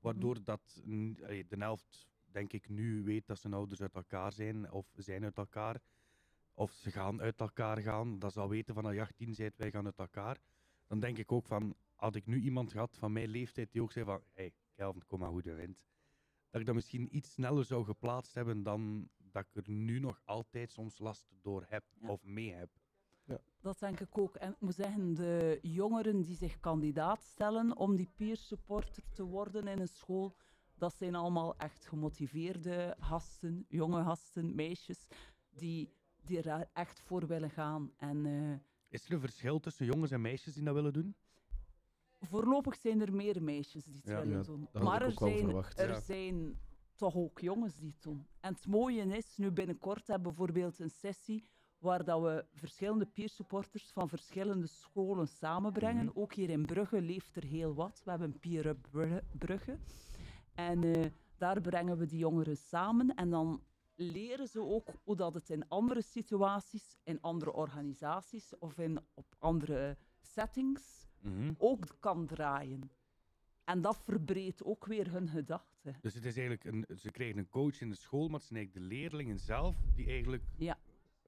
waardoor 0.00 0.44
dat 0.44 0.80
mm, 0.84 1.16
allee, 1.22 1.46
de 1.46 1.56
helft, 1.58 2.06
denk 2.32 2.52
ik, 2.52 2.68
nu 2.68 3.02
weet 3.04 3.26
dat 3.26 3.38
zijn 3.38 3.52
ouders 3.54 3.80
uit 3.80 3.94
elkaar 3.94 4.32
zijn 4.32 4.72
of 4.72 4.86
zijn 4.96 5.24
uit 5.24 5.36
elkaar 5.36 5.80
of 6.54 6.72
ze 6.72 6.90
gaan 6.90 7.20
uit 7.20 7.40
elkaar 7.40 7.78
gaan, 7.78 8.18
dat 8.18 8.32
ze 8.32 8.40
al 8.40 8.48
weten 8.48 8.74
van 8.74 8.84
als 8.84 8.94
je 8.94 9.00
18 9.00 9.34
bent, 9.36 9.56
wij 9.56 9.70
gaan 9.70 9.84
uit 9.84 9.98
elkaar. 9.98 10.40
Dan 10.86 11.00
denk 11.00 11.18
ik 11.18 11.32
ook 11.32 11.46
van, 11.46 11.74
had 11.94 12.14
ik 12.14 12.26
nu 12.26 12.40
iemand 12.40 12.72
gehad 12.72 12.96
van 12.96 13.12
mijn 13.12 13.28
leeftijd 13.28 13.72
die 13.72 13.82
ook 13.82 13.92
zei 13.92 14.04
van, 14.04 14.22
hey, 14.32 14.52
Kelvin, 14.74 15.06
kom 15.06 15.18
maar 15.18 15.28
hoe 15.28 15.42
de 15.42 15.54
wind. 15.54 15.84
Dat 16.50 16.60
ik 16.60 16.66
dat 16.66 16.74
misschien 16.74 17.16
iets 17.16 17.32
sneller 17.32 17.64
zou 17.64 17.84
geplaatst 17.84 18.34
hebben 18.34 18.62
dan 18.62 19.08
dat 19.16 19.46
ik 19.52 19.66
er 19.66 19.70
nu 19.72 19.98
nog 19.98 20.20
altijd 20.24 20.72
soms 20.72 20.98
last 20.98 21.26
door 21.40 21.64
heb 21.68 21.84
Ja. 22.00 22.08
of 22.08 22.24
mee 22.24 22.52
heb. 22.52 22.70
Dat 23.60 23.78
denk 23.78 24.00
ik 24.00 24.18
ook. 24.18 24.34
En 24.34 24.50
ik 24.50 24.60
moet 24.60 24.74
zeggen, 24.74 25.14
de 25.14 25.58
jongeren 25.62 26.22
die 26.22 26.36
zich 26.36 26.60
kandidaat 26.60 27.22
stellen 27.22 27.76
om 27.76 27.96
die 27.96 28.08
peer 28.16 28.36
supporter 28.36 29.02
te 29.12 29.24
worden 29.24 29.66
in 29.66 29.78
een 29.80 29.88
school, 29.88 30.36
dat 30.80 30.94
zijn 30.94 31.14
allemaal 31.14 31.56
echt 31.56 31.86
gemotiveerde 31.86 32.96
gasten, 32.98 33.64
jonge 33.68 34.02
gasten, 34.04 34.54
meisjes, 34.54 35.06
die, 35.50 35.92
die 36.24 36.42
er 36.42 36.68
echt 36.72 37.00
voor 37.00 37.26
willen 37.26 37.50
gaan. 37.50 37.92
En 37.96 38.26
eh, 38.26 38.58
Is 38.88 39.04
er 39.06 39.12
een 39.12 39.20
verschil 39.20 39.60
tussen 39.60 39.86
jongens 39.86 40.10
en 40.10 40.20
meisjes 40.20 40.54
die 40.54 40.64
dat 40.64 40.74
willen 40.74 40.92
doen? 40.92 41.14
voorlopig 42.22 42.74
zijn 42.76 43.00
er 43.00 43.12
meer 43.14 43.42
meisjes 43.42 43.84
die 43.84 43.96
het 43.96 44.04
Ja, 44.06 44.20
willen 44.20 44.36
ja, 44.38 44.42
doen. 44.42 44.60
dat 44.60 44.72
had 44.72 44.82
Maar 44.82 45.02
ik 45.02 45.06
er 45.08 45.12
zijn, 45.12 45.38
verwacht. 45.38 45.78
er 45.78 45.88
Ja. 45.88 46.00
zijn 46.00 46.58
toch 46.94 47.14
ook 47.14 47.40
jongens 47.40 47.76
die 47.78 47.90
het 47.90 48.02
doen. 48.02 48.26
En 48.40 48.52
het 48.54 48.66
mooie 48.66 49.02
is, 49.16 49.36
nu 49.36 49.50
binnenkort 49.50 50.06
hebben 50.06 50.28
we 50.30 50.34
bijvoorbeeld 50.36 50.78
een 50.78 50.90
sessie 50.90 51.44
waar 51.78 52.04
dat 52.04 52.22
we 52.22 52.44
verschillende 52.54 53.06
peer 53.06 53.28
supporters 53.28 53.90
van 53.92 54.08
verschillende 54.08 54.66
scholen 54.66 55.28
samenbrengen. 55.28 56.04
Mhm. 56.04 56.18
Ook 56.18 56.34
hier 56.34 56.50
in 56.50 56.66
Brugge 56.66 57.00
leeft 57.00 57.36
er 57.36 57.44
heel 57.44 57.74
wat. 57.74 58.02
We 58.04 58.10
hebben 58.10 58.38
Peer 58.38 58.76
Brugge. 59.38 59.78
En 60.68 60.84
eh, 60.84 61.06
daar 61.36 61.60
brengen 61.60 61.98
we 61.98 62.06
die 62.06 62.18
jongeren 62.18 62.56
samen 62.56 63.14
en 63.14 63.30
dan 63.30 63.62
leren 63.94 64.48
ze 64.48 64.60
ook 64.60 64.88
hoe 65.04 65.16
dat 65.16 65.34
het 65.34 65.50
in 65.50 65.68
andere 65.68 66.02
situaties, 66.02 66.96
in 67.04 67.20
andere 67.20 67.52
organisaties 67.52 68.58
of 68.58 68.78
in, 68.78 68.98
op 69.14 69.26
andere 69.38 69.96
settings 70.20 71.08
ook 71.58 71.84
kan 71.98 72.26
draaien. 72.26 72.90
En 73.64 73.80
dat 73.80 73.98
verbreedt 74.04 74.64
ook 74.64 74.86
weer 74.86 75.10
hun 75.12 75.28
gedachten. 75.28 75.96
Dus 76.00 76.14
het 76.14 76.24
is 76.24 76.36
eigenlijk 76.36 76.64
een, 76.64 76.96
ze 76.98 77.10
krijgen 77.10 77.38
een 77.38 77.48
coach 77.48 77.80
in 77.80 77.88
de 77.90 77.96
school, 77.96 78.28
maar 78.28 78.38
het 78.38 78.48
zijn 78.48 78.58
eigenlijk 78.58 78.88
de 78.88 78.94
leerlingen 78.94 79.38
zelf 79.38 79.76
die 79.94 80.06
eigenlijk 80.06 80.42
Ja. 80.56 80.78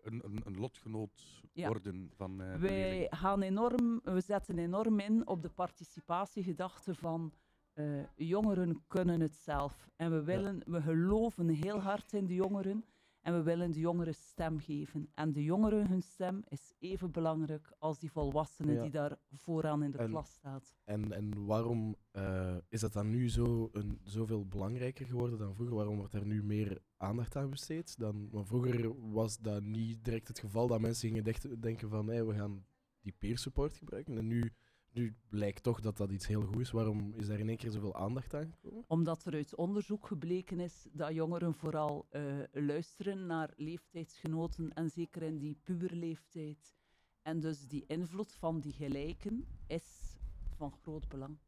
een, 0.03 0.21
een, 0.25 0.41
een 0.45 0.57
lotgenoot 0.59 1.43
Ja. 1.53 1.67
worden 1.69 2.11
van 2.15 2.43
eh, 2.43 2.57
Wij 2.57 3.07
gaan 3.11 3.43
enorm, 3.43 4.01
we 4.05 4.21
zetten 4.21 4.59
enorm 4.59 5.01
in 5.01 5.27
op 5.27 5.43
de 5.43 5.51
participatiegedachte 5.51 6.95
van 6.95 7.33
eh, 7.73 8.05
jongeren 8.17 8.83
kunnen 8.87 9.21
het 9.21 9.35
zelf. 9.35 9.89
En 9.97 10.11
we, 10.11 10.23
willen, 10.23 10.63
we 10.67 10.83
geloven 10.83 11.49
heel 11.49 11.79
hard 11.81 12.13
in 12.13 12.27
de 12.27 12.35
jongeren 12.35 12.85
en 13.21 13.35
we 13.35 13.43
willen 13.43 13.71
de 13.71 13.81
jongeren 13.81 14.15
stem 14.15 14.59
geven. 14.61 15.09
En 15.15 15.33
de 15.33 15.43
jongeren, 15.43 15.87
hun 15.89 16.03
stem 16.03 16.43
is 16.49 16.73
even 16.79 17.11
belangrijk 17.11 17.73
als 17.79 17.99
die 17.99 18.11
volwassenen 18.11 18.75
Ja. 18.75 18.83
die 18.83 18.91
daar 18.91 19.17
vooraan 19.33 19.83
in 19.83 19.91
de 19.91 19.99
En- 19.99 20.09
klas 20.09 20.31
staat. 20.33 20.75
En, 20.85 21.13
en 21.13 21.45
waarom 21.45 21.97
eh, 22.11 22.57
is 22.69 22.81
dat 22.81 22.93
dan 22.93 23.11
nu 23.11 23.31
zo 23.31 23.69
een, 23.73 23.99
zoveel 24.03 24.47
belangrijker 24.47 25.07
geworden 25.07 25.39
dan 25.39 25.55
vroeger? 25.55 25.77
Waarom 25.77 25.97
wordt 25.97 26.15
er 26.15 26.27
nu 26.27 26.43
meer 26.43 26.83
aandacht 26.97 27.37
aan 27.37 27.51
besteed? 27.51 27.99
Dan, 27.99 28.29
want 28.31 28.47
vroeger 28.47 29.11
was 29.13 29.39
dat 29.39 29.63
niet 29.63 30.05
direct 30.05 30.29
het 30.29 30.39
geval 30.39 30.67
dat 30.67 30.81
mensen 30.81 31.09
gingen 31.09 31.35
denken 31.61 31.89
van 31.89 32.07
hey, 32.09 32.25
we 32.25 32.35
gaan 32.35 32.65
die 33.01 33.15
peer 33.19 33.39
support 33.39 33.77
gebruiken. 33.77 34.19
En 34.19 34.27
nu, 34.27 34.53
nu 34.93 35.15
blijkt 35.29 35.63
toch 35.63 35.81
dat 35.81 35.97
dat 35.97 36.11
iets 36.11 36.27
heel 36.27 36.43
goed 36.43 36.59
is. 36.61 36.71
Waarom 36.71 37.13
is 37.15 37.27
daar 37.27 37.39
in 37.39 37.49
één 37.49 37.57
keer 37.57 37.71
zoveel 37.71 37.95
aandacht 37.95 38.35
aan 38.35 38.51
gekomen? 38.53 38.85
Omdat 38.87 39.25
er 39.25 39.35
uit 39.35 39.55
onderzoek 39.57 40.07
gebleken 40.07 40.61
is 40.61 40.87
dat 40.93 41.15
jongeren 41.15 41.55
vooral 41.55 42.07
eh, 42.11 42.39
luisteren 42.53 43.27
naar 43.27 43.53
leeftijdsgenoten 43.57 44.73
en 44.73 44.91
zeker 44.91 45.23
in 45.23 45.39
die 45.39 45.57
puberleeftijd. 45.63 46.75
En 47.23 47.41
dus 47.41 47.69
die 47.69 47.85
invloed 47.87 48.35
van 48.35 48.61
die 48.61 48.73
gelijken 48.73 49.47
is 49.67 50.17
van 50.57 50.73
groot 50.73 51.09
belang. 51.09 51.39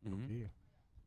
Mhm. 0.00 0.14
Oké. 0.22 0.50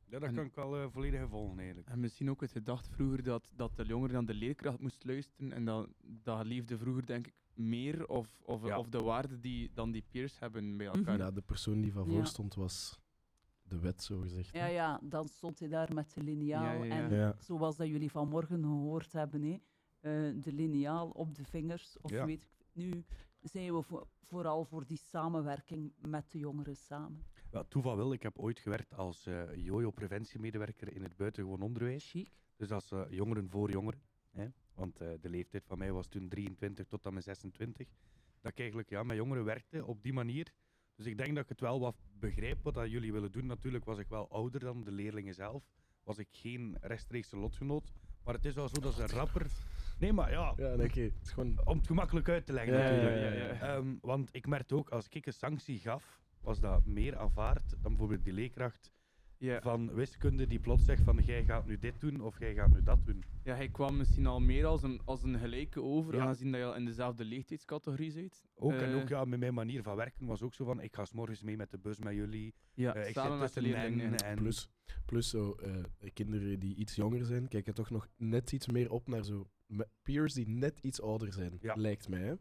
Ja, 0.06 0.20
dat 0.20 0.30
En- 0.30 0.36
kan 0.36 0.46
ik 0.46 0.56
wel 0.56 0.76
eh, 0.78 0.90
volledig 0.90 1.30
volgen 1.30 1.58
eigenlijk. 1.58 1.90
En 1.90 2.00
misschien 2.00 2.30
ook 2.30 2.42
het 2.42 2.52
gedacht 2.52 2.88
vroeger 2.88 3.24
dat, 3.24 3.50
dat 3.56 3.76
de 3.76 3.84
jongeren 3.86 4.16
aan 4.18 4.26
de 4.26 4.34
leerkracht 4.34 4.80
moest 4.80 5.04
luisteren. 5.04 5.52
En 5.52 5.66
dat, 5.66 5.90
dat 6.04 6.46
leefde 6.46 6.78
vroeger 6.78 7.06
denk 7.06 7.28
ik 7.28 7.34
meer 7.54 8.08
of, 8.08 8.42
of, 8.46 8.66
Ja. 8.66 8.78
of 8.80 8.90
de 8.90 8.98
waarde 9.00 9.40
die 9.40 9.72
dan 9.74 9.92
die 9.92 10.04
peers 10.12 10.40
hebben 10.40 10.78
bij 10.78 10.88
Mhm. 10.88 10.98
elkaar. 10.98 11.18
Ja, 11.18 11.32
de 11.32 11.42
persoon 11.42 11.82
die 11.82 11.92
van 11.94 12.06
Ja. 12.10 12.12
voor 12.16 12.26
stond 12.26 12.54
was 12.56 13.00
de 13.64 13.80
wet, 13.80 14.04
zo 14.04 14.20
gezegd. 14.20 14.54
Ja, 14.54 14.66
ja, 14.66 15.00
dan 15.04 15.28
stond 15.28 15.60
hij 15.60 15.68
daar 15.68 15.94
met 15.94 16.14
de 16.14 16.24
liniaal. 16.24 16.64
Ja, 16.64 16.74
ja, 16.74 16.84
ja. 16.96 17.10
En 17.10 17.16
Ja. 17.16 17.36
zoals 17.40 17.76
dat 17.78 17.88
jullie 17.88 18.12
vanmorgen 18.12 18.62
gehoord 18.64 19.12
hebben, 19.12 19.42
hè, 19.42 19.52
eh, 20.00 20.42
de 20.44 20.54
liniaal 20.54 21.10
op 21.10 21.36
de 21.36 21.44
vingers. 21.44 21.98
Of 22.02 22.12
Ja. 22.12 22.26
weet 22.26 22.42
ik, 22.42 22.50
nu 22.72 23.04
zijn 23.42 23.76
we 23.76 23.82
vo- 23.82 24.08
vooral 24.22 24.66
voor 24.66 24.86
die 24.86 24.98
samenwerking 24.98 25.94
met 26.08 26.32
de 26.32 26.38
jongeren 26.38 26.76
samen. 26.76 27.26
Ja, 27.52 27.64
toeval 27.64 27.96
wil, 27.96 28.14
ik 28.14 28.24
heb 28.24 28.40
ooit 28.40 28.60
gewerkt 28.60 28.94
als 28.94 29.26
eh 29.26 29.56
jojo-preventiemedewerker 29.56 30.96
in 30.96 31.04
het 31.04 31.16
buitengewoon 31.18 31.62
onderwijs. 31.62 32.10
Chic. 32.10 32.32
Dus 32.58 32.72
als 32.72 32.92
eh, 32.92 33.02
jongeren 33.10 33.50
voor 33.50 33.72
jongeren. 33.72 34.02
Hè? 34.32 34.48
Want 34.76 35.02
eh, 35.02 35.08
de 35.22 35.30
leeftijd 35.30 35.66
van 35.66 35.78
mij 35.78 35.92
was 35.92 36.08
toen 36.08 36.30
23 36.30 36.88
tot 36.88 37.06
aan 37.06 37.12
mijn 37.12 37.24
26. 37.24 37.88
Dat 38.42 38.52
ik 38.52 38.60
eigenlijk 38.60 38.90
ja, 38.90 39.04
met 39.04 39.18
jongeren 39.18 39.44
werkte 39.44 39.86
op 39.86 40.04
die 40.04 40.14
manier. 40.14 40.54
Dus 40.96 41.06
ik 41.06 41.18
denk 41.18 41.36
dat 41.36 41.44
ik 41.44 41.50
het 41.50 41.60
wel 41.60 41.80
wat 41.80 41.96
begrijp 42.20 42.64
wat 42.64 42.74
dat 42.74 42.92
jullie 42.92 43.14
willen 43.14 43.32
doen. 43.32 43.46
Natuurlijk 43.46 43.86
was 43.86 43.98
ik 43.98 44.08
wel 44.08 44.30
ouder 44.30 44.60
dan 44.60 44.84
de 44.84 44.92
leerlingen 44.92 45.34
zelf. 45.34 45.64
Was 46.04 46.18
ik 46.18 46.28
geen 46.32 46.78
rechtstreekse 46.82 47.38
lotgenoot. 47.38 47.94
Maar 48.24 48.34
het 48.34 48.46
is 48.46 48.54
wel 48.54 48.70
zo 48.70 48.82
dat 48.82 48.94
ze 48.94 49.06
rapper... 49.06 49.48
Nee, 50.00 50.14
maar 50.14 50.32
ja, 50.32 50.54
Ja, 50.58 50.76
nee, 50.76 50.88
oké. 50.88 51.02
Het 51.02 51.22
is 51.22 51.32
gewoon... 51.32 51.66
om 51.66 51.78
het 51.78 51.88
gemakkelijk 51.88 52.30
uit 52.30 52.46
te 52.46 52.54
leggen 52.54 52.74
Ja, 52.74 52.80
natuurlijk. 52.80 53.38
ja, 53.38 53.68
ja. 53.68 53.76
Ehm, 53.76 53.96
want 54.02 54.30
ik 54.32 54.48
merkte 54.48 54.76
ook, 54.76 54.90
als 54.90 55.08
ik 55.10 55.26
een 55.26 55.34
sanctie 55.34 55.80
gaf, 55.80 56.22
was 56.42 56.60
dat 56.60 56.86
meer 56.86 57.18
aanvaard 57.18 57.70
dan 57.70 57.92
bijvoorbeeld 57.92 58.24
die 58.24 58.34
leerkracht 58.34 58.92
Ja. 59.44 59.62
van 59.62 59.94
wiskunde 59.94 60.48
die 60.48 60.60
plots 60.60 60.86
zegt 60.86 61.04
van 61.04 61.18
jij 61.26 61.44
gaat 61.44 61.66
nu 61.66 61.78
dit 61.80 62.00
doen 62.00 62.22
of 62.22 62.40
jij 62.40 62.54
gaat 62.54 62.74
nu 62.74 62.84
dat 62.84 63.06
doen. 63.06 63.24
Ja, 63.44 63.56
hij 63.56 63.70
kwam 63.70 63.98
misschien 63.98 64.26
al 64.28 64.40
meer 64.40 64.66
als 64.66 64.84
een, 64.84 65.02
als 65.06 65.24
een 65.24 65.40
gelijke 65.40 65.82
over, 65.82 66.16
Ja. 66.16 66.22
aangezien 66.22 66.52
dat 66.52 66.60
je 66.60 66.66
al 66.68 66.76
in 66.76 66.86
dezelfde 66.86 67.26
leeftijdscategorie 67.26 68.12
zit. 68.12 68.46
Ook, 68.56 68.72
en 68.72 68.92
Eh, 68.94 68.96
ook 69.02 69.08
ja, 69.08 69.26
met 69.26 69.40
mijn 69.40 69.54
manier 69.54 69.84
van 69.84 69.96
werken 69.96 70.26
was 70.26 70.42
ook 70.42 70.54
zo 70.54 70.66
van 70.66 70.82
ik 70.82 70.96
ga 70.96 71.06
's 71.06 71.12
morgens 71.12 71.42
mee 71.42 71.58
met 71.58 71.72
de 71.72 71.78
bus 71.78 72.00
met 72.00 72.14
jullie. 72.14 72.54
Ja, 72.74 72.96
Eh, 72.96 73.08
ik 73.08 73.14
samen 73.14 73.32
zit 73.32 73.40
met 73.40 73.54
de 73.54 73.60
tussen 73.62 73.80
hen 73.80 73.96
leerlingen. 73.96 74.18
en 74.24 74.36
Plus, 74.36 74.68
plus 75.06 75.30
zo, 75.30 75.52
eh, 75.54 75.76
kinderen 76.14 76.60
die 76.60 76.76
iets 76.76 76.96
jonger 76.96 77.26
zijn, 77.26 77.48
kijken 77.48 77.74
toch 77.74 77.90
nog 77.90 78.08
net 78.18 78.52
iets 78.52 78.68
meer 78.68 78.92
op 78.92 79.08
naar 79.08 79.24
zo 79.24 79.48
peers 80.02 80.34
die 80.34 80.48
net 80.48 80.80
iets 80.80 81.02
ouder 81.02 81.34
zijn, 81.34 81.58
Ja. 81.62 81.74
lijkt 81.76 82.10
mij. 82.10 82.22
Hè? 82.22 82.34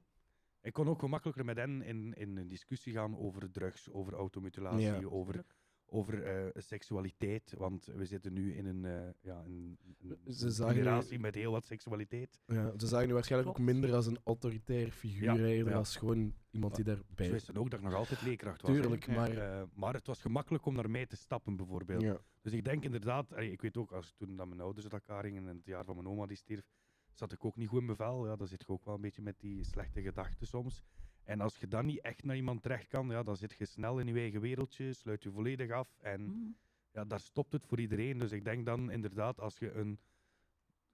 ik 0.63 0.73
kon 0.73 0.89
ook 0.89 0.99
gemakkelijker 0.99 1.45
met 1.45 1.57
hen 1.57 1.83
in, 1.83 2.13
in 2.15 2.37
een 2.37 2.49
discussie 2.49 2.93
gaan 2.93 3.17
over 3.19 3.51
drugs, 3.51 3.91
over 3.91 4.13
automutilatie, 4.13 4.81
Ja. 4.87 5.01
over, 5.05 5.45
over 5.93 6.23
eh, 6.23 6.63
seksualiteit. 6.63 7.55
Want 7.57 7.85
we 7.85 8.05
zitten 8.05 8.33
nu 8.33 8.55
in 8.55 8.67
een, 8.67 8.85
eh, 8.85 9.11
ja, 9.21 9.43
een, 9.45 9.79
een 10.01 10.33
Ze 10.35 10.51
zagen 10.51 10.75
generatie 10.75 11.19
met 11.19 11.35
heel 11.35 11.53
wat 11.53 11.65
seksualiteit. 11.65 12.41
Ja, 12.47 12.73
ze 12.79 12.87
zagen 12.87 13.07
nu 13.07 13.13
waarschijnlijk 13.13 13.51
ook 13.51 13.65
minder 13.65 13.95
als 13.95 14.07
een 14.07 14.19
autoritair 14.25 14.91
figuur, 14.91 15.23
Ja, 15.23 15.37
eerder 15.37 15.73
ja. 15.73 15.79
als 15.79 15.97
gewoon 15.97 16.35
iemand 16.51 16.75
die 16.75 16.85
Ze 16.85 16.91
daarbij... 16.95 17.31
wisten 17.31 17.57
ook 17.57 17.71
dat 17.71 17.79
ik 17.79 17.85
nog 17.85 17.95
altijd 17.95 18.23
leerkracht 18.23 18.63
was. 18.63 18.71
Tuurlijk, 18.71 19.07
maar... 19.07 19.37
Eh, 19.37 19.63
maar 19.75 19.95
het 19.95 20.07
was 20.07 20.21
gemakkelijk 20.21 20.67
om 20.67 20.75
naar 20.75 20.91
mij 20.91 21.07
te 21.07 21.17
stappen, 21.17 21.57
bijvoorbeeld. 21.57 22.03
Ja. 22.03 22.21
Dus 22.43 22.53
ik 22.53 22.65
denk 22.65 22.85
inderdaad, 22.85 23.33
allee, 23.33 23.51
ik 23.51 23.63
weet 23.63 23.77
ook, 23.77 23.93
als 23.93 24.15
toen 24.17 24.37
dat 24.37 24.47
mijn 24.47 24.61
ouders 24.61 24.85
uit 24.85 24.93
elkaar 24.93 25.25
gingen 25.25 25.49
en 25.49 25.57
het 25.57 25.67
jaar 25.67 25.85
van 25.85 25.95
mijn 25.95 26.09
oma 26.09 26.27
die 26.27 26.37
stierf, 26.37 26.65
zat 27.13 27.33
ik 27.33 27.45
ook 27.45 27.57
niet 27.57 27.69
goed 27.69 27.81
in 27.81 27.85
mijn 27.85 27.97
vel. 27.97 28.27
Ja, 28.27 28.37
dan 28.37 28.47
zit 28.47 28.65
je 28.67 28.73
ook 28.73 28.85
wel 28.85 28.95
een 28.95 29.01
beetje 29.01 29.23
met 29.23 29.41
die 29.41 29.65
slechte 29.65 30.03
gedachten 30.03 30.47
soms. 30.47 30.85
En 31.25 31.41
als 31.41 31.57
je 31.59 31.69
dan 31.69 31.87
niet 31.87 32.01
echt 32.01 32.25
naar 32.25 32.37
iemand 32.37 32.63
terecht 32.63 32.87
kan, 32.89 33.09
ja, 33.09 33.23
dan 33.23 33.37
zit 33.37 33.53
je 33.59 33.65
snel 33.65 33.99
in 33.99 34.07
je 34.07 34.15
eigen 34.21 34.41
wereldje, 34.41 34.93
sluit 34.93 35.23
je 35.23 35.31
volledig 35.31 35.71
af. 35.71 35.97
En 36.01 36.21
Mm. 36.23 36.57
ja, 36.91 37.05
daar 37.05 37.21
stopt 37.21 37.53
het 37.53 37.67
voor 37.67 37.81
iedereen. 37.81 38.19
Dus 38.19 38.33
ik 38.33 38.45
denk 38.45 38.67
dan 38.67 38.91
inderdaad, 38.91 39.41
als 39.41 39.59
je 39.59 39.73
een, 39.73 39.99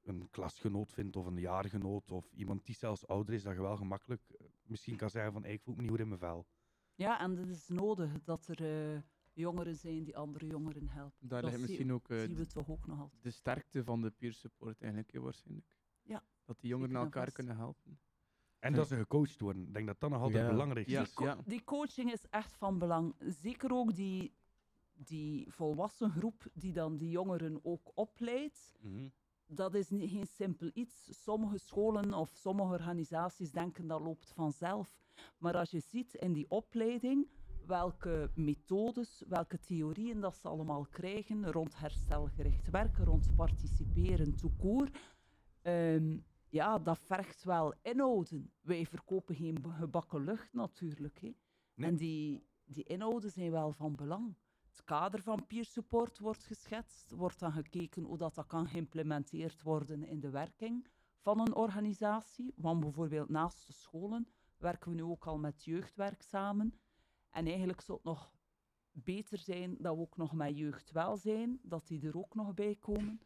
een 0.02 0.30
klasgenoot 0.30 0.92
vindt 0.92 1.16
of 1.16 1.26
een 1.26 1.38
jaargenoot 1.40 2.10
of 2.10 2.32
iemand 2.32 2.66
die 2.66 2.74
zelfs 2.74 3.06
ouder 3.06 3.34
is, 3.34 3.42
dat 3.42 3.54
je 3.54 3.60
wel 3.60 3.76
gemakkelijk 3.76 4.22
eh, 4.28 4.46
misschien 4.62 4.96
kan 4.96 5.10
zeggen 5.10 5.32
van, 5.32 5.42
hey, 5.42 5.52
ik 5.52 5.60
voel 5.62 5.74
me 5.74 5.80
niet 5.80 5.90
goed 5.90 6.00
in 6.00 6.08
mijn 6.08 6.20
vel. 6.20 6.46
Ja, 6.94 7.20
en 7.20 7.36
het 7.36 7.48
is 7.48 7.68
nodig 7.68 8.22
dat 8.22 8.48
er 8.48 8.92
eh, 8.94 9.00
jongeren 9.32 9.74
zijn 9.76 10.04
die 10.04 10.16
andere 10.16 10.46
jongeren 10.46 10.88
helpen. 10.88 11.28
Daar 11.28 11.42
dat 11.42 11.50
ligt 11.50 11.62
zie- 11.62 11.68
misschien 11.68 11.92
ook 11.92 12.08
eh, 12.10 12.18
zien 12.18 12.36
we 12.36 12.46
toch 12.46 12.68
ook 12.70 12.86
nog 12.86 13.00
altijd. 13.00 13.22
de 13.22 13.30
sterkte 13.30 13.84
van 13.84 14.00
de 14.02 14.10
peer 14.10 14.32
support 14.32 14.80
eigenlijk, 14.82 15.12
waarschijnlijk. 15.18 15.66
Ja, 16.02 16.22
Dat 16.44 16.60
die 16.60 16.70
jongeren 16.70 16.96
elkaar 16.96 17.22
vast. 17.22 17.34
kunnen 17.36 17.56
helpen. 17.56 17.98
En 18.58 18.72
dat 18.72 18.88
ze 18.88 18.96
gecoacht 18.96 19.40
worden. 19.40 19.62
Ik 19.62 19.72
denk 19.72 19.86
dat 19.86 20.00
dat 20.00 20.10
nog 20.10 20.20
altijd 20.22 20.42
Ja. 20.42 20.48
Ja, 20.88 21.02
is. 21.02 21.12
Co- 21.14 21.24
ja. 21.24 21.36
Die 21.46 21.64
coaching 21.64 22.12
is 22.12 22.24
echt 22.30 22.56
van 22.56 22.78
belang. 22.78 23.14
Zeker 23.18 23.72
ook 23.72 23.94
die, 23.94 24.34
die 24.92 25.52
volwassen 25.52 26.10
groep 26.10 26.46
die 26.54 26.72
dan 26.72 26.96
die 26.96 27.10
jongeren 27.10 27.60
ook 27.62 27.90
opleidt. 27.94 28.76
Mhm. 28.80 29.08
Dat 29.46 29.74
is 29.74 29.90
niet, 29.90 30.10
geen 30.10 30.26
simpel 30.26 30.70
iets. 30.74 31.22
Sommige 31.22 31.58
scholen 31.58 32.14
of 32.14 32.30
sommige 32.34 32.72
organisaties 32.72 33.50
denken 33.50 33.86
dat 33.86 34.00
loopt 34.00 34.32
vanzelf. 34.32 34.96
Maar 35.38 35.56
als 35.56 35.70
je 35.70 35.80
ziet 35.80 36.14
in 36.14 36.32
die 36.32 36.50
opleiding 36.50 37.26
welke 37.66 38.30
methodes, 38.34 39.24
welke 39.28 39.58
theorieën 39.58 40.20
dat 40.20 40.36
ze 40.36 40.48
allemaal 40.48 40.86
krijgen 40.90 41.52
rond 41.52 41.78
herstelgericht 41.78 42.70
werken, 42.70 43.04
rond 43.04 43.34
participeren, 43.36 44.36
toekoor. 44.36 44.88
Ehm 45.62 46.16
ja, 46.50 46.78
dat 46.78 46.98
vergt 46.98 47.44
wel 47.44 47.74
inhouden. 47.82 48.52
Wij 48.60 48.86
verkopen 48.86 49.34
geen 49.34 49.72
gebakken 49.72 50.24
lucht 50.24 50.52
natuurlijk. 50.52 51.20
Hè. 51.20 51.34
Nee. 51.74 51.90
En 51.90 51.96
die, 51.96 52.46
die 52.64 52.84
inhouden 52.84 53.30
zijn 53.30 53.50
wel 53.50 53.72
van 53.72 53.96
belang. 53.96 54.36
Het 54.68 54.84
kader 54.84 55.22
van 55.22 55.46
peer 55.46 55.64
support 55.64 56.18
wordt 56.18 56.44
geschetst, 56.44 57.10
wordt 57.10 57.38
dan 57.38 57.52
gekeken 57.52 58.02
hoe 58.02 58.18
dat, 58.18 58.34
dat 58.34 58.46
kan 58.46 58.68
geïmplementeerd 58.68 59.62
worden 59.62 60.02
in 60.04 60.20
de 60.20 60.30
werking 60.30 60.88
van 61.20 61.40
een 61.40 61.54
organisatie. 61.54 62.52
Want 62.56 62.80
bijvoorbeeld 62.80 63.28
naast 63.28 63.66
de 63.66 63.72
scholen 63.72 64.28
werken 64.56 64.90
we 64.90 64.96
nu 64.96 65.02
ook 65.02 65.26
al 65.26 65.38
met 65.38 65.64
jeugdwerk 65.64 66.22
samen. 66.22 66.80
En 67.30 67.46
eigenlijk 67.46 67.80
zou 67.80 67.98
het 67.98 68.06
nog 68.06 68.32
beter 68.92 69.38
zijn 69.38 69.76
dat 69.78 69.94
we 69.94 70.00
ook 70.00 70.16
nog 70.16 70.32
met 70.32 70.58
jeugdwelzijn, 70.58 71.58
dat 71.62 71.86
die 71.86 72.06
er 72.06 72.18
ook 72.18 72.34
nog 72.34 72.54
bij 72.54 72.76
komen. 72.76 73.20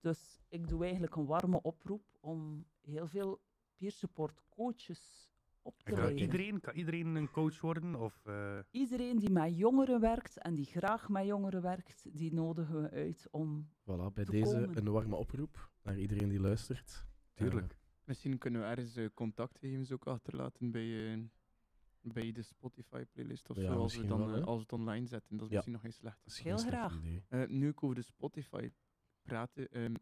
Dus 0.00 0.40
ik 0.48 0.68
doe 0.68 0.82
eigenlijk 0.82 1.16
een 1.16 1.26
warme 1.26 1.62
oproep 1.62 2.02
om 2.20 2.66
heel 2.80 3.06
veel 3.06 3.40
peer 3.76 3.92
support 3.92 4.40
coaches 4.48 5.28
op 5.62 5.82
te 5.82 5.92
leiden. 5.92 6.18
iedereen, 6.18 6.60
kan 6.60 6.74
iedereen 6.74 7.14
een 7.14 7.30
coach 7.30 7.60
worden? 7.60 7.94
Of, 7.94 8.26
eh, 8.26 8.58
Iedereen 8.70 9.18
die 9.18 9.30
met 9.30 9.56
jongeren 9.56 10.00
werkt 10.00 10.38
en 10.38 10.54
die 10.54 10.64
graag 10.64 11.08
met 11.08 11.26
jongeren 11.26 11.62
werkt, 11.62 12.08
die 12.18 12.32
nodigen 12.34 12.82
we 12.82 12.90
uit 12.90 13.28
om. 13.30 13.68
Voilà, 13.82 14.12
bij 14.14 14.24
te 14.24 14.30
deze 14.30 14.44
komen. 14.60 14.76
een 14.76 14.90
warme 14.90 15.16
oproep 15.16 15.70
naar 15.82 15.98
iedereen 15.98 16.28
die 16.28 16.40
luistert. 16.40 17.06
Tuurlijk. 17.34 17.78
Misschien 18.04 18.38
kunnen 18.38 18.60
we 18.60 18.66
ergens 18.66 18.96
eh, 18.96 19.08
contactgegevens 19.14 19.92
ook 19.92 20.06
achterlaten 20.06 20.70
bij, 20.70 21.12
eh, 21.12 21.18
bij 22.00 22.32
de 22.32 22.42
Spotify-playlist 22.42 23.50
of 23.50 23.56
Ja, 23.56 23.62
zo, 23.72 23.78
als 23.78 23.96
we, 23.96 24.06
dan, 24.06 24.18
wel, 24.18 24.34
eh, 24.36 24.44
als 24.44 24.56
we 24.56 24.62
het 24.62 24.72
online 24.72 25.06
zetten. 25.06 25.36
Dat 25.36 25.40
is 25.46 25.48
Ja. 25.48 25.54
misschien 25.54 25.72
nog 25.72 25.82
geen 25.82 25.92
slecht. 25.92 26.42
Heel 26.42 26.56
graag. 26.58 26.96
idee. 26.98 27.22
Eh, 27.28 27.48
nu 27.48 27.68
ik 27.68 27.82
over 27.82 27.96
de 27.96 28.02
Spotify 28.02 28.70
praten, 29.30 29.68
ehm, 29.70 29.94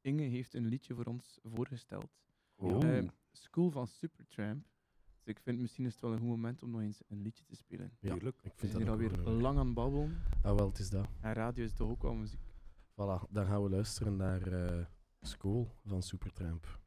Inge 0.00 0.22
heeft 0.22 0.54
een 0.54 0.66
liedje 0.66 0.94
voor 0.94 1.04
ons 1.04 1.38
voorgesteld. 1.42 2.10
Oh. 2.54 2.84
Ehm, 2.84 3.08
School 3.32 3.70
van 3.70 3.86
Supertramp. 3.86 4.66
Dus 5.22 5.34
ik 5.34 5.40
vind 5.40 5.60
misschien 5.60 5.84
is 5.86 5.92
het 5.92 6.00
wel 6.02 6.12
een 6.12 6.18
goed 6.18 6.28
moment 6.28 6.62
om 6.62 6.70
nog 6.70 6.80
eens 6.80 7.02
een 7.08 7.22
liedje 7.22 7.44
te 7.44 7.54
spelen. 7.56 7.96
Ja, 8.00 8.14
ik 8.14 8.20
We 8.22 8.32
vind 8.54 8.72
zijn 8.72 8.72
dat 8.72 8.80
hier 8.80 8.90
alweer 9.10 9.10
leuk. 9.24 9.40
lang 9.40 9.58
aan 9.58 9.66
het 9.66 9.74
babbelen. 9.74 10.22
Ah, 10.42 10.56
wel, 10.56 10.68
het 10.68 10.78
is 10.78 10.90
dat. 10.90 11.08
En 11.20 11.32
radio 11.32 11.64
is 11.64 11.72
toch 11.74 11.90
ook 11.90 12.02
wel 12.02 12.14
muziek. 12.14 12.52
Voilà, 12.92 13.30
dan 13.30 13.46
gaan 13.46 13.62
we 13.62 13.68
luisteren 13.70 14.16
naar 14.16 14.46
eh, 14.52 14.86
School 15.20 15.74
van 15.84 16.02
Supertramp. 16.02 16.82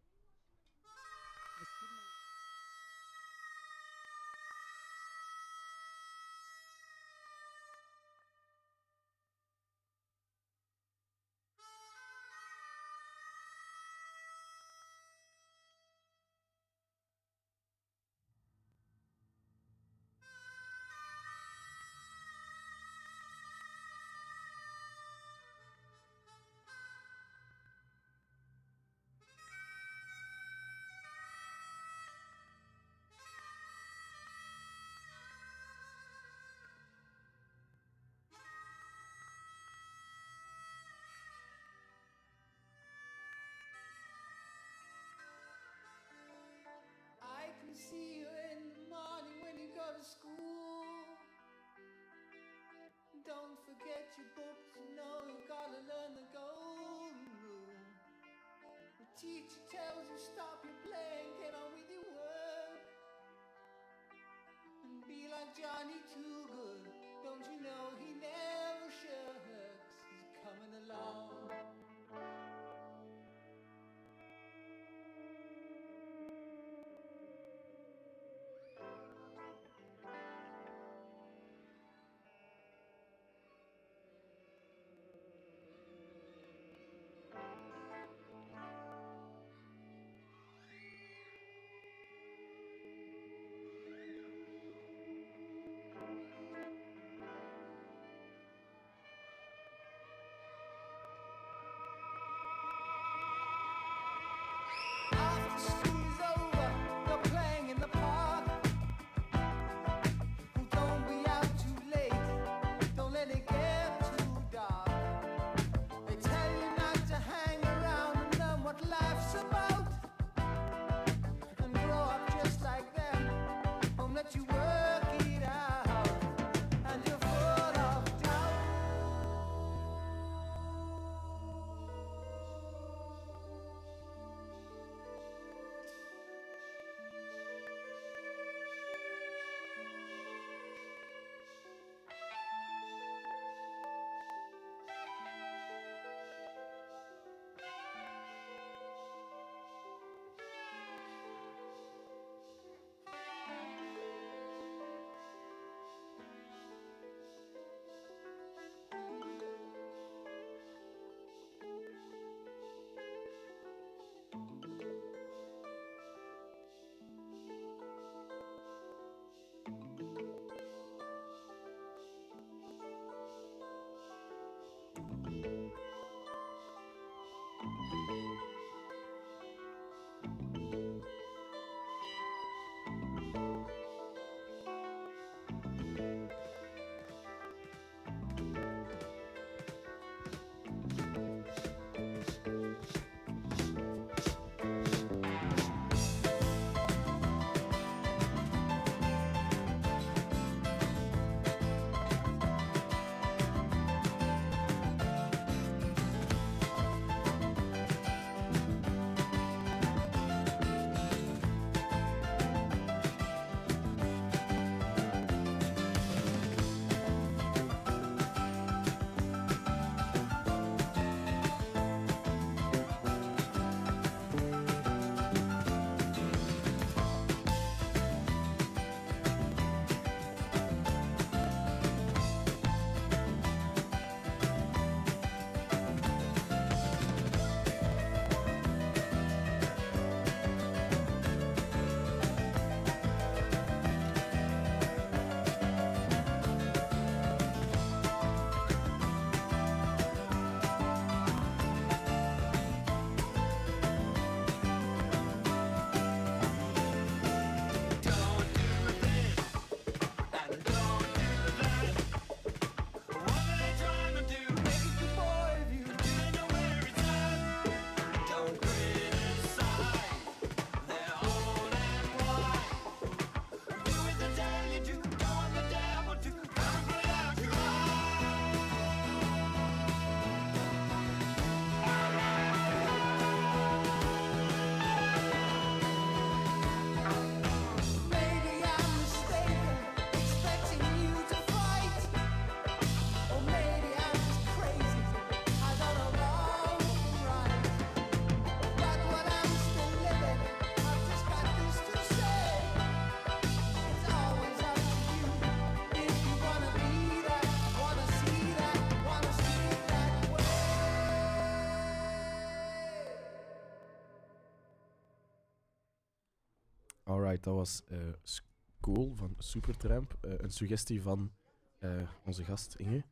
Dat 317.43 317.55
was 317.55 317.81
uh, 317.91 317.97
School 318.23 319.15
van 319.15 319.35
Supertramp. 319.37 320.17
Uh, 320.21 320.33
een 320.37 320.51
suggestie 320.51 321.01
van 321.01 321.31
eh, 321.79 322.09
onze 322.25 322.43
gast 322.43 322.75
Inge. 322.75 323.03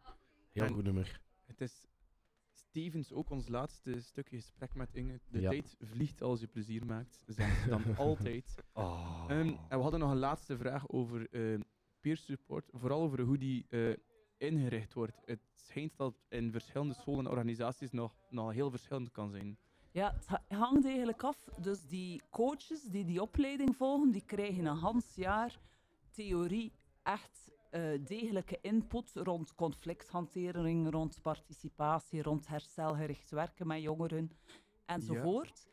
Heel 0.52 0.68
goed 0.68 0.84
nummer. 0.84 1.22
Het 1.45 1.61
is 1.61 1.88
Stevens 2.53 3.14
ook 3.14 3.30
ons 3.30 3.47
laatste 3.47 4.02
stukje 4.02 4.35
gesprek 4.35 4.76
met 4.76 4.93
Inge. 4.93 5.19
De 5.30 5.41
tijd 5.41 5.76
vliegt 5.80 6.22
als 6.22 6.39
je 6.39 6.47
plezier 6.47 6.85
maakt, 6.85 7.23
zegt 7.27 7.61
ze 7.61 7.69
dan 7.69 7.95
altijd. 7.97 8.56
Oh. 8.73 9.26
Ehm, 9.27 9.47
en 9.47 9.77
we 9.77 9.81
hadden 9.81 9.99
nog 9.99 10.11
een 10.11 10.18
laatste 10.18 10.57
vraag 10.57 10.89
over 10.89 11.30
peer 11.99 12.18
support. 12.18 12.69
Vooral 12.72 13.02
over 13.02 13.22
hoe 13.22 13.38
die 13.38 13.68
ingericht 14.38 14.93
wordt. 14.93 15.22
Het 15.26 15.39
schijnt 15.56 15.97
dat 15.97 16.15
in 16.30 16.52
verschillende 16.52 16.93
scholen 16.93 17.26
en 17.26 17.31
organisaties 17.31 17.91
nog, 17.91 18.15
nog 18.30 18.53
heel 18.53 18.69
verschillend 18.69 19.11
kan 19.11 19.31
zijn. 19.31 19.57
Ja, 19.96 20.16
het 20.26 20.58
hangt 20.58 20.86
eigenlijk 20.86 21.24
af. 21.24 21.46
Dus 21.62 21.86
die 21.88 22.22
coaches 22.30 22.82
die 22.84 23.06
die 23.06 23.22
opleiding 23.22 23.76
volgen, 23.76 24.12
die 24.12 24.26
krijgen 24.26 24.66
een 24.66 24.78
half 24.78 25.16
jaar 25.16 25.60
theorie 26.12 26.74
echt 27.04 27.52
eh, 27.70 27.82
degelijke 28.06 28.58
input 28.62 29.12
rond 29.14 29.54
conflicthantering, 29.54 30.92
rond 30.92 31.22
participatie, 31.22 32.22
rond 32.22 32.48
herstelgericht 32.48 33.30
werken 33.30 33.68
met 33.68 33.82
jongeren 33.82 34.32
enzovoort. 34.86 35.68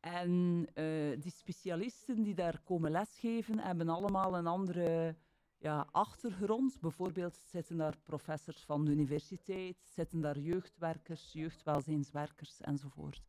En 0.00 0.66
eh, 0.74 1.20
die 1.20 1.32
specialisten 1.32 2.22
die 2.22 2.34
daar 2.34 2.60
komen 2.64 2.90
lesgeven, 2.90 3.58
hebben 3.58 3.88
allemaal 3.88 4.36
een 4.36 4.46
andere 4.46 5.16
ja, 5.58 5.88
achtergrond. 5.90 6.80
Bijvoorbeeld 6.80 7.36
zitten 7.36 7.76
daar 7.76 7.96
professors 8.02 8.64
van 8.64 8.84
de 8.84 8.90
universiteit, 8.90 9.76
zitten 9.84 10.20
daar 10.20 10.38
jeugdwerkers, 10.38 11.32
jeugdwelzijnswerkers 11.32 12.60
enzovoort. 12.60 13.22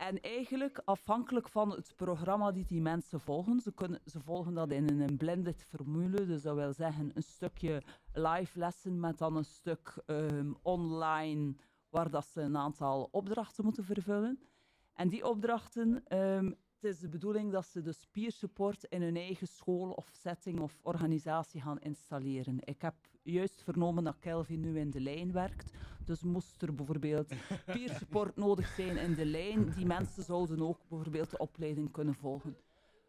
En 0.00 0.20
eigenlijk 0.20 0.82
afhankelijk 0.84 1.48
van 1.48 1.70
het 1.70 1.92
programma 1.96 2.52
die 2.52 2.64
die 2.64 2.80
mensen 2.80 3.20
volgen, 3.20 3.60
ze, 3.60 3.72
kunnen, 3.72 4.00
ze 4.04 4.20
volgen 4.20 4.54
dat 4.54 4.70
in 4.70 5.00
een 5.00 5.16
blended 5.16 5.64
formule, 5.68 6.26
dus 6.26 6.42
dat 6.42 6.56
wil 6.56 6.72
zeggen 6.72 7.10
een 7.14 7.22
stukje 7.22 7.82
live 8.12 8.58
lessen 8.58 9.00
met 9.00 9.18
dan 9.18 9.36
een 9.36 9.44
stuk 9.44 10.02
ehm, 10.06 10.52
online 10.62 11.54
waar 11.88 12.10
dat 12.10 12.26
ze 12.26 12.40
een 12.40 12.56
aantal 12.56 13.08
opdrachten 13.10 13.64
moeten 13.64 13.84
vervullen. 13.84 14.40
En 14.94 15.08
die 15.08 15.28
opdrachten, 15.28 16.02
ehm, 16.06 16.52
het 16.80 16.90
is 16.90 16.98
de 16.98 17.08
bedoeling 17.08 17.52
dat 17.52 17.66
ze 17.66 17.82
dus 17.82 18.06
peer 18.10 18.32
support 18.32 18.84
in 18.84 19.02
hun 19.02 19.16
eigen 19.16 19.46
school 19.46 19.90
of 19.90 20.08
setting 20.12 20.60
of 20.60 20.78
organisatie 20.82 21.60
gaan 21.60 21.80
installeren. 21.80 22.58
Ik 22.64 22.82
heb 22.82 22.94
juist 23.22 23.62
vernomen 23.62 24.04
dat 24.04 24.18
Kelvin 24.18 24.60
nu 24.60 24.78
in 24.78 24.90
de 24.90 25.00
lijn 25.00 25.32
werkt. 25.32 25.72
Dus 26.04 26.22
moest 26.22 26.62
er 26.62 26.74
bijvoorbeeld 26.74 27.32
peer 27.74 27.90
support 27.90 28.36
nodig 28.36 28.74
zijn 28.74 28.96
in 28.96 29.14
de 29.14 29.24
lijn, 29.24 29.70
die 29.70 29.86
mensen 29.86 30.22
zouden 30.22 30.62
ook 30.62 30.78
bijvoorbeeld 30.88 31.30
de 31.30 31.38
opleiding 31.38 31.90
kunnen 31.92 32.14
volgen. 32.14 32.56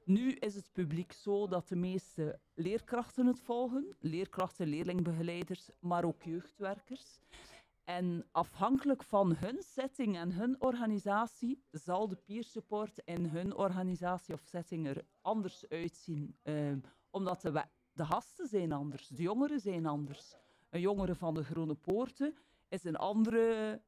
Nu 0.03 0.31
is 0.31 0.55
het 0.55 0.69
publiek 0.71 1.11
zo 1.11 1.47
dat 1.47 1.67
de 1.67 1.75
meeste 1.75 2.39
leerkrachten 2.53 3.25
het 3.25 3.39
volgen, 3.39 3.95
leerkrachten, 3.99 4.67
leerlingbegeleiders, 4.67 5.69
maar 5.79 6.03
ook 6.03 6.23
jeugdwerkers. 6.23 7.19
En 7.97 8.25
afhankelijk 8.31 9.03
van 9.03 9.35
hun 9.35 9.61
setting 9.61 10.17
en 10.17 10.31
hun 10.31 10.61
organisatie 10.61 11.63
zal 11.71 12.07
de 12.07 12.15
peer 12.15 12.43
support 12.43 13.01
in 13.05 13.25
hun 13.25 13.55
organisatie 13.55 14.33
of 14.33 14.41
setting 14.41 14.87
er 14.87 15.05
anders 15.21 15.69
uitzien. 15.69 16.35
Ehm, 16.41 16.79
omdat 17.09 17.41
de, 17.41 17.63
de 17.93 18.05
gasten 18.05 18.47
zijn 18.47 18.71
anders, 18.71 19.07
de 19.07 19.21
jongeren 19.21 19.59
zijn 19.59 19.85
anders. 19.85 20.35
Een 20.69 20.81
jongere 20.81 21.15
van 21.15 21.33
de 21.33 21.43
Groene 21.43 21.75
Poorten 21.75 22.35
is 22.69 22.83
een 22.83 22.95
andere, 22.95 23.81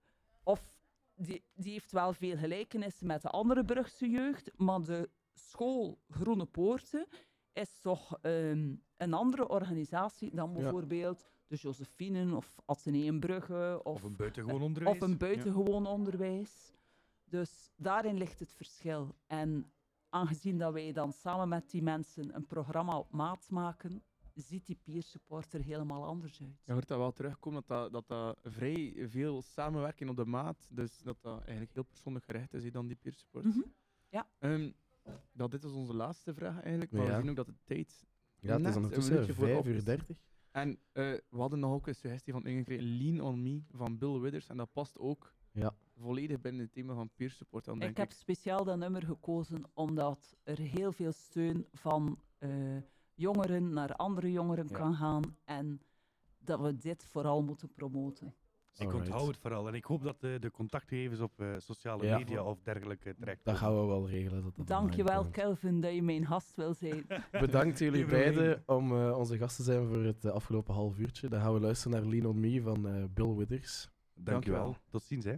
of 0.43 0.77
die, 1.15 1.43
die 1.53 1.71
heeft 1.71 1.91
wel 1.91 2.13
veel 2.13 2.38
gelijkenis 2.38 3.01
met 3.01 3.21
de 3.21 3.30
andere 3.30 3.65
Brugse 3.65 4.09
jeugd, 4.09 4.51
maar 4.57 4.84
de 4.84 5.09
school 5.34 5.99
Groene 6.09 6.45
Poorten 6.45 7.07
is 7.53 7.80
toch 7.80 8.17
ehm, 8.21 8.75
een 8.97 9.13
andere 9.13 9.47
organisatie 9.47 10.35
dan 10.35 10.53
bijvoorbeeld 10.53 11.25
de 11.47 11.55
Josephinen 11.55 12.33
of 12.33 12.55
Atheneum 12.65 13.19
Brugge 13.19 13.79
of, 13.83 13.95
Of 13.95 14.03
een 14.03 14.15
buitengewoon 14.15 14.61
onderwijs. 14.61 14.95
of 14.95 15.01
een 15.01 15.17
buitengewoon 15.17 15.85
onderwijs. 15.87 16.73
Dus 17.25 17.71
daarin 17.75 18.17
ligt 18.17 18.39
het 18.39 18.53
verschil. 18.53 19.15
En 19.27 19.71
aangezien 20.09 20.57
dat 20.57 20.73
wij 20.73 20.91
dan 20.91 21.11
samen 21.11 21.47
met 21.49 21.69
die 21.69 21.81
mensen 21.81 22.35
een 22.35 22.45
programma 22.45 22.97
op 22.97 23.11
maat 23.11 23.49
maken, 23.49 24.03
ziet 24.33 24.65
die 24.65 24.79
peer 24.83 25.03
support 25.03 25.53
er 25.53 25.61
helemaal 25.61 26.05
anders 26.05 26.41
uit. 26.41 26.61
Je 26.65 26.71
hoort 26.71 26.87
dat 26.87 26.97
wel 26.97 27.11
terugkomen, 27.11 27.63
dat 27.67 27.91
dat, 27.91 28.07
dat 28.07 28.07
dat 28.07 28.53
vrij 28.53 29.05
veel 29.07 29.41
samenwerking 29.41 30.09
op 30.09 30.15
de 30.15 30.25
maat, 30.25 30.67
dus 30.69 31.01
dat 31.01 31.17
dat 31.21 31.41
eigenlijk 31.41 31.73
heel 31.73 31.83
persoonlijk 31.83 32.25
gericht 32.25 32.53
is, 32.53 32.71
dan 32.71 32.87
die 32.87 32.95
peer 32.95 33.13
support. 33.13 33.45
Mhm. 33.45 33.59
Ja. 34.09 34.27
Ehm, 34.39 34.71
dat 35.31 35.51
dit 35.51 35.63
is 35.63 35.71
onze 35.71 35.93
laatste 35.93 36.33
vraag 36.33 36.61
eigenlijk, 36.61 36.91
maar 36.91 37.05
we 37.07 37.13
zien 37.21 37.29
ook 37.29 37.35
dat 37.35 37.45
de 37.45 37.55
tijd 37.63 38.05
Ja, 38.39 38.57
het 38.57 38.65
is 38.67 38.75
ondertussen 38.75 39.13
minuutje 39.13 39.33
voorop 39.33 39.63
5 39.63 39.67
uur 39.67 39.75
is. 39.75 39.83
30. 39.83 40.17
En 40.53 40.69
eh, 40.91 41.03
we 41.30 41.38
hadden 41.38 41.59
nog 41.59 41.71
ook 41.73 41.88
een 41.88 41.95
suggestie 41.95 42.34
van 42.34 42.45
Inge 42.45 42.57
gekregen, 42.57 42.97
Lean 42.97 43.19
on 43.21 43.41
Me 43.41 43.63
van 43.71 43.97
Bill 43.97 44.19
Withers. 44.19 44.47
En 44.47 44.57
dat 44.57 44.73
past 44.73 44.97
ook 44.97 45.34
Ja. 45.51 45.75
volledig 45.95 46.41
binnen 46.41 46.61
het 46.61 46.71
thema 46.73 46.93
van 46.93 47.09
peer 47.15 47.30
support. 47.31 47.65
Dan 47.65 47.80
denk 47.80 47.91
Ik 47.91 47.97
heb 47.97 48.11
speciaal 48.11 48.63
dat 48.63 48.77
nummer 48.77 49.03
gekozen 49.03 49.63
omdat 49.73 50.35
er 50.43 50.57
heel 50.59 50.91
veel 50.91 51.11
steun 51.11 51.67
van 51.71 52.19
eh, 52.38 52.77
jongeren 53.13 53.73
naar 53.73 53.95
andere 53.95 54.31
jongeren 54.31 54.67
Ja. 54.67 54.75
kan 54.77 54.95
gaan 54.95 55.38
en 55.43 55.81
dat 56.38 56.59
we 56.61 56.77
dit 56.77 57.05
vooral 57.05 57.43
moeten 57.43 57.71
promoten. 57.71 58.35
Ik 58.73 58.79
Alright. 58.85 58.99
onthoud 59.09 59.27
het 59.27 59.37
vooral. 59.37 59.67
En 59.67 59.73
ik 59.73 59.83
hoop 59.85 60.03
dat 60.03 60.19
de, 60.21 60.37
de 60.39 60.51
contactgegevens 60.51 61.19
op 61.19 61.39
eh, 61.41 61.47
sociale 61.57 62.05
Ja. 62.05 62.17
media 62.17 62.43
of 62.43 62.61
dergelijke 62.63 63.15
terecht 63.15 63.45
Dat 63.45 63.57
gaan 63.57 63.79
we 63.81 63.85
wel 63.85 64.09
regelen. 64.09 64.43
Dat 64.43 64.55
dat 64.55 64.67
Dankjewel, 64.67 65.17
online. 65.17 65.31
Kelvin, 65.35 65.81
dat 65.81 65.93
je 65.93 66.01
mijn 66.03 66.25
gast 66.25 66.55
wil 66.55 66.73
zijn. 66.73 67.05
Bedankt 67.31 67.79
jullie 67.79 67.99
Geen 67.99 68.07
probleem. 68.09 68.33
beiden 68.35 68.63
om 68.65 68.91
eh, 68.91 69.17
onze 69.17 69.37
gast 69.37 69.55
te 69.55 69.63
zijn 69.63 69.87
voor 69.87 70.03
het 70.03 70.25
eh, 70.25 70.31
afgelopen 70.31 70.73
half 70.73 70.97
uurtje. 70.97 71.27
Dan 71.29 71.41
gaan 71.41 71.53
we 71.53 71.59
luisteren 71.59 72.01
naar 72.01 72.09
Lean 72.11 72.25
on 72.25 72.39
Me 72.39 72.61
van 72.61 72.87
eh, 72.87 73.03
Bill 73.13 73.35
Withers. 73.35 73.89
Dankjewel. 74.15 74.75
Tot 74.89 75.03
ziens, 75.03 75.25
hè. 75.25 75.35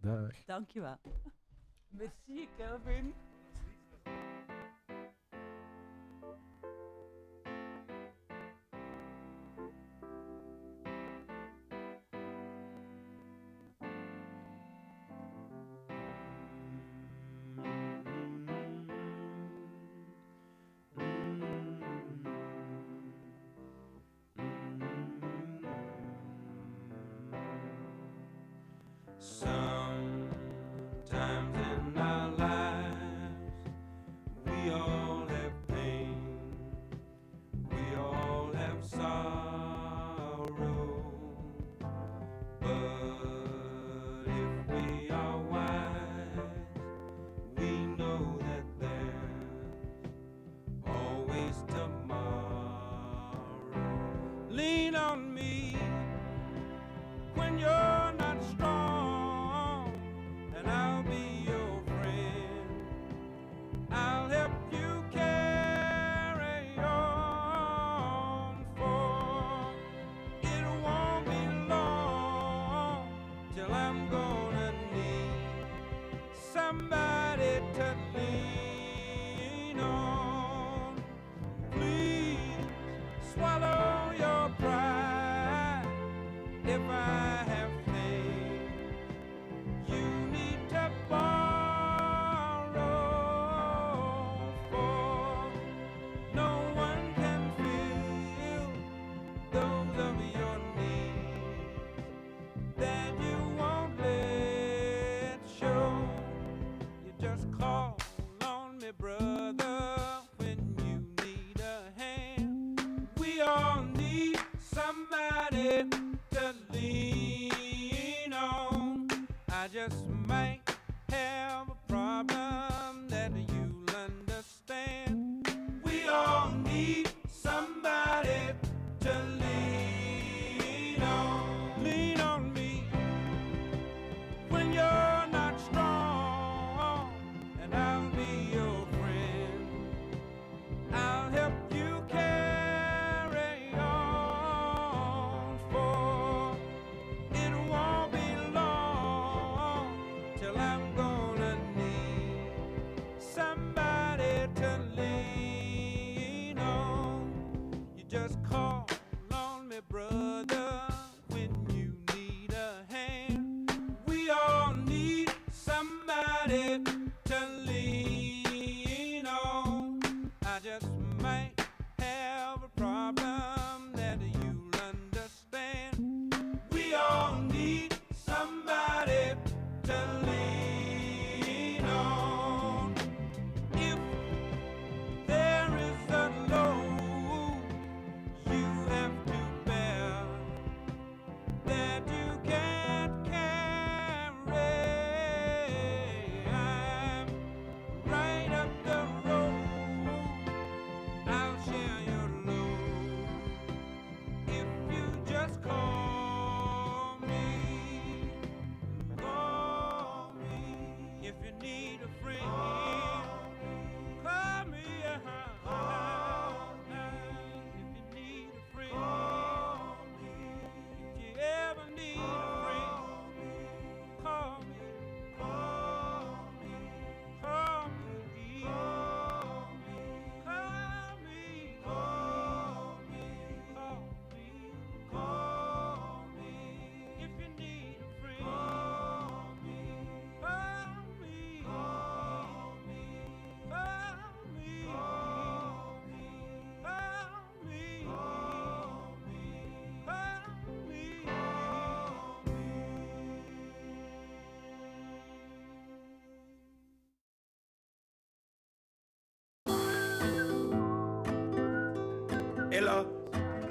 Dag. 0.00 0.44
Dankjewel. 0.44 0.96
Merci, 1.88 2.48
Kelvin. 2.56 3.12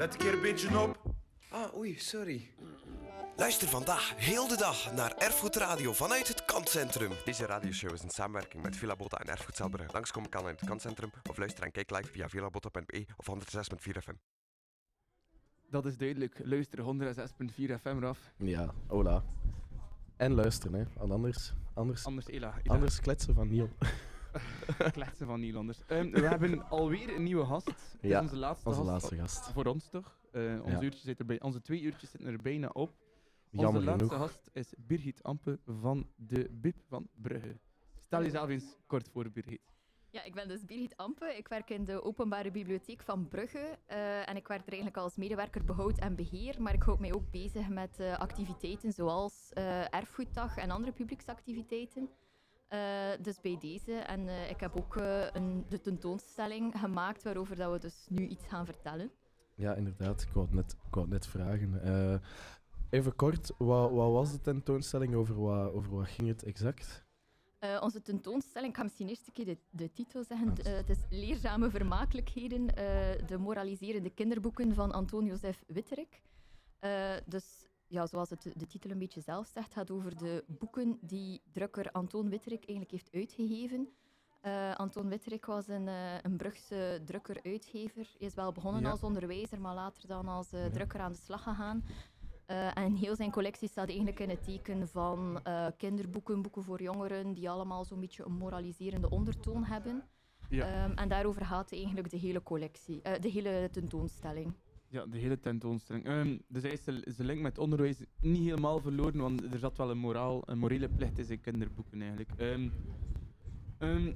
Let 0.01 0.13
een 0.13 0.19
keer 0.19 0.33
een 0.33 0.41
beetje 0.41 0.79
op. 0.79 1.01
Ah, 1.49 1.77
oei, 1.77 1.95
sorry. 1.99 2.49
Luister 3.35 3.67
vandaag 3.67 4.13
heel 4.15 4.47
de 4.47 4.57
dag 4.57 4.93
naar 4.93 5.15
Erfgoedradio 5.17 5.93
vanuit 5.93 6.27
het 6.27 6.45
Kantcentrum. 6.45 7.11
Deze 7.25 7.45
radioshow 7.45 7.93
is 7.93 8.01
in 8.03 8.09
samenwerking 8.09 8.63
met 8.63 8.75
Villa 8.75 8.95
Botta 8.95 9.17
en 9.17 9.27
Erfgoed 9.27 9.55
Zelbrugge. 9.55 9.93
Langskomen 9.93 10.29
kan 10.29 10.41
in 10.41 10.55
het 10.55 10.65
Kantcentrum 10.65 11.11
of 11.29 11.37
luister 11.37 11.63
en 11.63 11.71
kijk 11.71 11.89
live 11.91 12.11
via 12.11 12.29
villabotta.be 12.29 13.05
of 13.17 13.27
106.4 13.29 14.01
FM. 14.01 14.13
Dat 15.69 15.85
is 15.85 15.97
duidelijk. 15.97 16.41
Luister 16.43 16.79
106.4 16.79 17.55
FM 17.81 17.99
raf. 17.99 18.31
Ja, 18.37 18.73
hola. 18.87 19.23
En 20.17 20.33
luisteren, 20.33 20.73
hè. 20.79 20.85
Want 20.97 21.11
anders, 21.11 21.53
anders, 21.73 22.05
Anders 22.05 22.25
Ela. 22.25 22.53
Ela. 22.63 22.73
anders 22.73 22.99
kletsen 22.99 23.33
van 23.33 23.47
Niel. 23.47 23.69
Kletsen 24.91 25.27
van 25.27 25.39
Nederlanders. 25.39 25.79
Ehm, 25.87 26.11
we 26.11 26.27
hebben 26.27 26.69
alweer 26.69 27.15
een 27.15 27.23
nieuwe 27.23 27.45
gast. 27.45 27.65
Het 27.67 27.77
is 28.01 28.09
Ja, 28.09 28.21
onze 28.21 28.35
laatste 28.35 28.67
Onze 28.69 28.79
gast. 28.81 28.91
laatste 28.91 29.15
gast. 29.15 29.51
Voor 29.53 29.65
ons 29.65 29.87
toch? 29.89 30.19
Eh, 30.31 30.41
onze, 30.63 30.71
Ja. 30.75 30.81
uurtjes 30.81 31.03
zit 31.03 31.19
er 31.19 31.25
bij, 31.25 31.41
onze 31.41 31.61
twee 31.61 31.81
uurtjes 31.81 32.11
zitten 32.11 32.29
er 32.29 32.41
bijna 32.41 32.67
op. 32.67 32.89
Onze 33.51 33.63
Jammer 33.65 33.83
laatste 33.83 34.07
genoeg. 34.07 34.21
gast 34.21 34.49
is 34.53 34.73
Birgit 34.77 35.23
Ampe 35.23 35.59
van 35.65 36.07
de 36.15 36.47
BIP 36.51 36.75
van 36.87 37.07
Brugge. 37.13 37.59
Stel 37.99 38.21
jezelf 38.23 38.49
eens 38.49 38.77
kort 38.87 39.09
voor, 39.09 39.31
Birgit. 39.31 39.61
Ja, 40.09 40.23
ik 40.23 40.33
ben 40.33 40.47
dus 40.47 40.65
Birgit 40.65 40.97
Ampe. 40.97 41.25
Ik 41.37 41.47
werk 41.47 41.69
in 41.69 41.85
de 41.85 42.03
Openbare 42.03 42.51
Bibliotheek 42.51 43.01
van 43.03 43.27
Brugge. 43.27 43.77
eh, 43.85 44.29
en 44.29 44.35
ik 44.35 44.47
werk 44.47 44.61
er 44.61 44.67
eigenlijk 44.73 44.97
als 44.97 45.15
medewerker 45.15 45.65
behoud 45.65 45.97
en 45.99 46.15
beheer. 46.15 46.61
Maar 46.61 46.73
ik 46.73 46.83
houd 46.83 46.99
mij 46.99 47.13
ook 47.13 47.31
bezig 47.31 47.69
met 47.69 47.99
eh, 47.99 48.17
activiteiten 48.19 48.91
zoals 48.91 49.49
eh, 49.53 49.93
erfgoeddag 49.93 50.57
en 50.57 50.71
andere 50.71 50.91
publieksactiviteiten. 50.91 52.09
Eh, 52.71 53.11
dus 53.21 53.41
bij 53.41 53.57
deze. 53.59 53.93
En 53.93 54.27
eh, 54.27 54.49
ik 54.49 54.59
heb 54.59 54.75
ook 54.75 54.95
eh, 54.95 55.27
een, 55.33 55.65
de 55.69 55.81
tentoonstelling 55.81 56.79
gemaakt 56.79 57.23
waarover 57.23 57.55
dat 57.55 57.71
we 57.71 57.79
dus 57.79 58.05
nu 58.09 58.27
iets 58.27 58.47
gaan 58.47 58.65
vertellen. 58.65 59.11
Ja, 59.55 59.73
inderdaad. 59.73 60.21
Ik 60.21 60.29
wou 60.33 60.45
het 60.45 60.55
net, 60.55 60.71
ik 60.71 60.93
wou 60.93 61.05
het 61.05 61.13
net 61.13 61.27
vragen. 61.27 62.21
Even 62.89 63.15
kort, 63.15 63.51
wat, 63.57 63.91
wat 63.91 64.11
was 64.11 64.31
de 64.31 64.41
tentoonstelling? 64.41 65.15
Over 65.15 65.41
wat, 65.41 65.73
over 65.73 65.95
wat 65.95 66.07
ging 66.07 66.27
het 66.27 66.43
exact? 66.43 67.05
Onze 67.79 68.01
tentoonstelling, 68.01 68.71
ik 68.71 68.77
ga 68.77 68.83
misschien 68.83 69.07
eerst 69.09 69.27
een 69.27 69.33
keer 69.33 69.45
de, 69.45 69.57
de 69.69 69.91
titel 69.93 70.23
zeggen. 70.23 70.49
Het 70.63 70.89
is 70.89 70.97
Leerzame 71.09 71.69
Vermakelijkheden, 71.69 72.67
de 73.27 73.37
moraliserende 73.39 74.09
kinderboeken 74.09 74.73
van 74.73 74.91
Antoon 74.91 75.25
Josef 75.25 75.63
Witterik. 75.67 76.21
Dus 77.25 77.60
ja, 77.91 78.07
zoals 78.07 78.29
het 78.29 78.41
de 78.55 78.67
titel 78.67 78.91
een 78.91 78.97
beetje 78.97 79.21
zelf 79.21 79.47
zegt, 79.47 79.73
gaat 79.73 79.91
over 79.91 80.17
de 80.17 80.43
boeken 80.47 80.97
die 81.01 81.41
drukker 81.51 81.91
Antoon 81.91 82.29
Witterik 82.29 82.59
eigenlijk 82.65 82.91
heeft 82.91 83.09
uitgegeven. 83.13 83.89
Eh, 84.41 84.75
Antoon 84.75 85.09
Witterik 85.09 85.45
was 85.45 85.67
een, 85.67 85.87
eh, 85.87 86.13
een 86.21 86.37
Brugse 86.37 87.01
drukker-uitgever. 87.05 88.09
Hij 88.17 88.27
is 88.27 88.33
wel 88.33 88.51
begonnen 88.51 88.81
Ja. 88.81 88.89
als 88.89 89.03
onderwijzer, 89.03 89.61
maar 89.61 89.75
later 89.75 90.07
dan 90.07 90.27
als 90.27 90.51
eh, 90.53 90.63
Ja. 90.63 90.69
drukker 90.69 90.99
aan 90.99 91.11
de 91.11 91.17
slag 91.17 91.43
gegaan. 91.43 91.85
En 92.73 92.95
heel 92.95 93.15
zijn 93.15 93.31
collectie 93.31 93.67
staat 93.69 93.87
eigenlijk 93.87 94.19
in 94.19 94.29
het 94.29 94.43
teken 94.43 94.87
van 94.87 95.41
kinderboeken, 95.77 96.41
boeken 96.41 96.63
voor 96.63 96.81
jongeren, 96.81 97.33
die 97.33 97.49
allemaal 97.49 97.85
zo'n 97.85 97.99
beetje 97.99 98.25
een 98.25 98.31
moraliserende 98.37 99.09
ondertoon 99.09 99.63
hebben. 99.63 100.03
Ja. 100.49 100.65
Ehm, 100.67 100.91
en 100.97 101.09
daarover 101.09 101.45
gaat 101.45 101.71
eigenlijk 101.71 102.09
de 102.09 102.17
hele 102.17 102.43
collectie, 102.43 103.01
de 103.01 103.29
hele 103.29 103.69
tentoonstelling. 103.71 104.53
Ja, 104.91 105.05
de 105.05 105.17
hele 105.17 105.39
tentoonstelling. 105.39 106.05
Ehm, 106.05 106.37
dus 106.47 106.61
hij 106.61 106.71
is 106.71 106.83
de, 106.83 107.01
zijn 107.05 107.27
link 107.27 107.41
met 107.41 107.57
onderwijs 107.57 107.97
niet 108.19 108.43
helemaal 108.43 108.79
verloren, 108.79 109.21
want 109.21 109.53
er 109.53 109.59
zat 109.59 109.77
wel 109.77 109.89
een, 109.89 109.97
moraal, 109.97 110.41
een 110.45 110.57
morele 110.57 110.89
plicht 110.89 111.17
in 111.17 111.25
zijn 111.25 111.41
kinderboeken 111.41 112.01
eigenlijk. 112.01 112.29
Ehm, 112.37 112.69
ehm, 113.77 114.13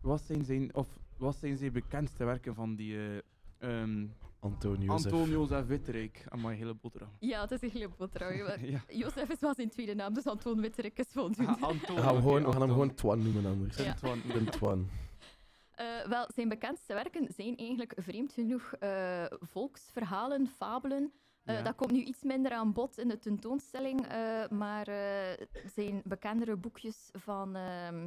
wat, 0.00 0.20
zijn 0.20 0.44
zijn, 0.44 0.74
of 0.74 0.88
wat 1.16 1.36
zijn 1.36 1.56
zijn 1.56 1.72
bekendste 1.72 2.24
werken 2.24 2.54
van 2.54 2.74
die 2.74 2.96
eh 2.96 3.18
ehm 3.58 4.06
Antonio 4.40 4.84
Jozef. 4.84 5.12
Antonio 5.12 5.38
Jozef 5.38 5.66
Witterik? 5.66 6.24
Amai, 6.28 6.56
hele 6.56 6.74
boterham. 6.74 7.10
Ja, 7.18 7.40
het 7.40 7.50
is 7.50 7.62
een 7.62 7.70
hele 7.70 7.90
boterham. 7.96 8.32
ja. 8.74 8.84
Jozef 8.88 9.28
is 9.28 9.40
wel 9.40 9.54
zijn 9.54 9.68
tweede 9.68 9.94
naam, 9.94 10.14
dus 10.14 10.26
Antoon 10.26 10.60
Witterik 10.60 10.98
is 10.98 11.06
voldoende. 11.08 11.52
Ah, 11.52 11.62
Anton, 11.62 11.96
We 11.96 12.02
gaan, 12.02 12.14
hem 12.14 12.22
gewoon, 12.22 12.44
we 12.44 12.52
gaan 12.52 12.60
hem 12.60 12.70
gewoon 12.70 12.94
Twan 12.94 13.22
noemen 13.22 13.46
anders. 13.46 13.76
Ja. 13.76 13.96
De 14.32 14.44
Twan. 14.44 14.88
Eh, 15.74 16.06
wel, 16.06 16.26
zijn 16.34 16.48
bekendste 16.48 16.94
werken 16.94 17.32
zijn 17.32 17.56
eigenlijk 17.56 17.94
vreemd 17.96 18.32
genoeg 18.32 18.72
eh, 18.74 19.24
volksverhalen, 19.28 20.46
fabelen. 20.48 21.12
Eh, 21.44 21.54
Ja. 21.54 21.62
Dat 21.62 21.74
komt 21.74 21.90
nu 21.90 21.98
iets 22.02 22.22
minder 22.22 22.52
aan 22.52 22.72
bod 22.72 22.98
in 22.98 23.08
de 23.08 23.18
tentoonstelling, 23.18 24.06
maar 24.50 24.86
zijn 25.74 26.02
bekendere 26.04 26.56
boekjes 26.56 27.10
van, 27.12 27.56
ehm, 27.56 28.06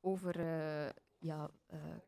over 0.00 0.40
ja, 1.18 1.50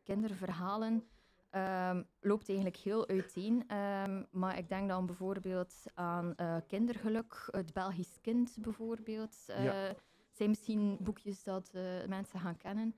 kinderverhalen 0.03 1.07
ehm, 1.49 2.03
loopt 2.19 2.47
eigenlijk 2.47 2.77
heel 2.77 3.07
uiteen. 3.07 3.63
Ehm, 3.67 4.23
maar 4.31 4.57
ik 4.57 4.69
denk 4.69 4.89
dan 4.89 5.05
bijvoorbeeld 5.05 5.83
aan 5.93 6.35
Kindergeluk, 6.67 7.47
Het 7.51 7.73
Belgisch 7.73 8.21
Kind 8.21 8.55
bijvoorbeeld. 8.59 9.37
Ja. 9.47 9.95
Zijn 10.31 10.49
misschien 10.49 10.97
boekjes 10.99 11.43
dat 11.43 11.71
mensen 12.07 12.39
gaan 12.39 12.57
kennen. 12.57 12.95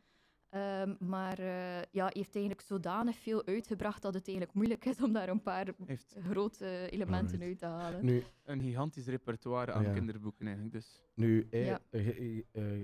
Ehm, 0.50 0.96
maar 1.00 1.40
eh, 1.40 1.82
ja, 1.92 2.06
heeft 2.14 2.36
eigenlijk 2.36 2.62
zodanig 2.62 3.18
veel 3.18 3.46
uitgebracht 3.46 4.02
dat 4.02 4.14
het 4.14 4.28
eigenlijk 4.28 4.58
moeilijk 4.58 4.86
is 4.86 5.02
om 5.02 5.14
daar 5.14 5.30
een 5.30 5.42
paar 5.42 5.68
heeft 5.86 6.16
grote 6.30 6.88
elementen 6.90 7.42
uit 7.42 7.60
te 7.60 7.66
halen. 7.66 8.06
Nu, 8.06 8.24
een 8.44 8.62
gigantisch 8.62 9.08
repertoire 9.08 9.72
aan 9.72 9.84
Ja. 9.84 9.94
kinderboeken 9.94 10.46
eigenlijk. 10.46 10.74
Dus. 10.76 11.02
nu 11.16 11.48
eh, 11.50 11.66
Ja. 11.66 11.80
eh, 11.90 12.18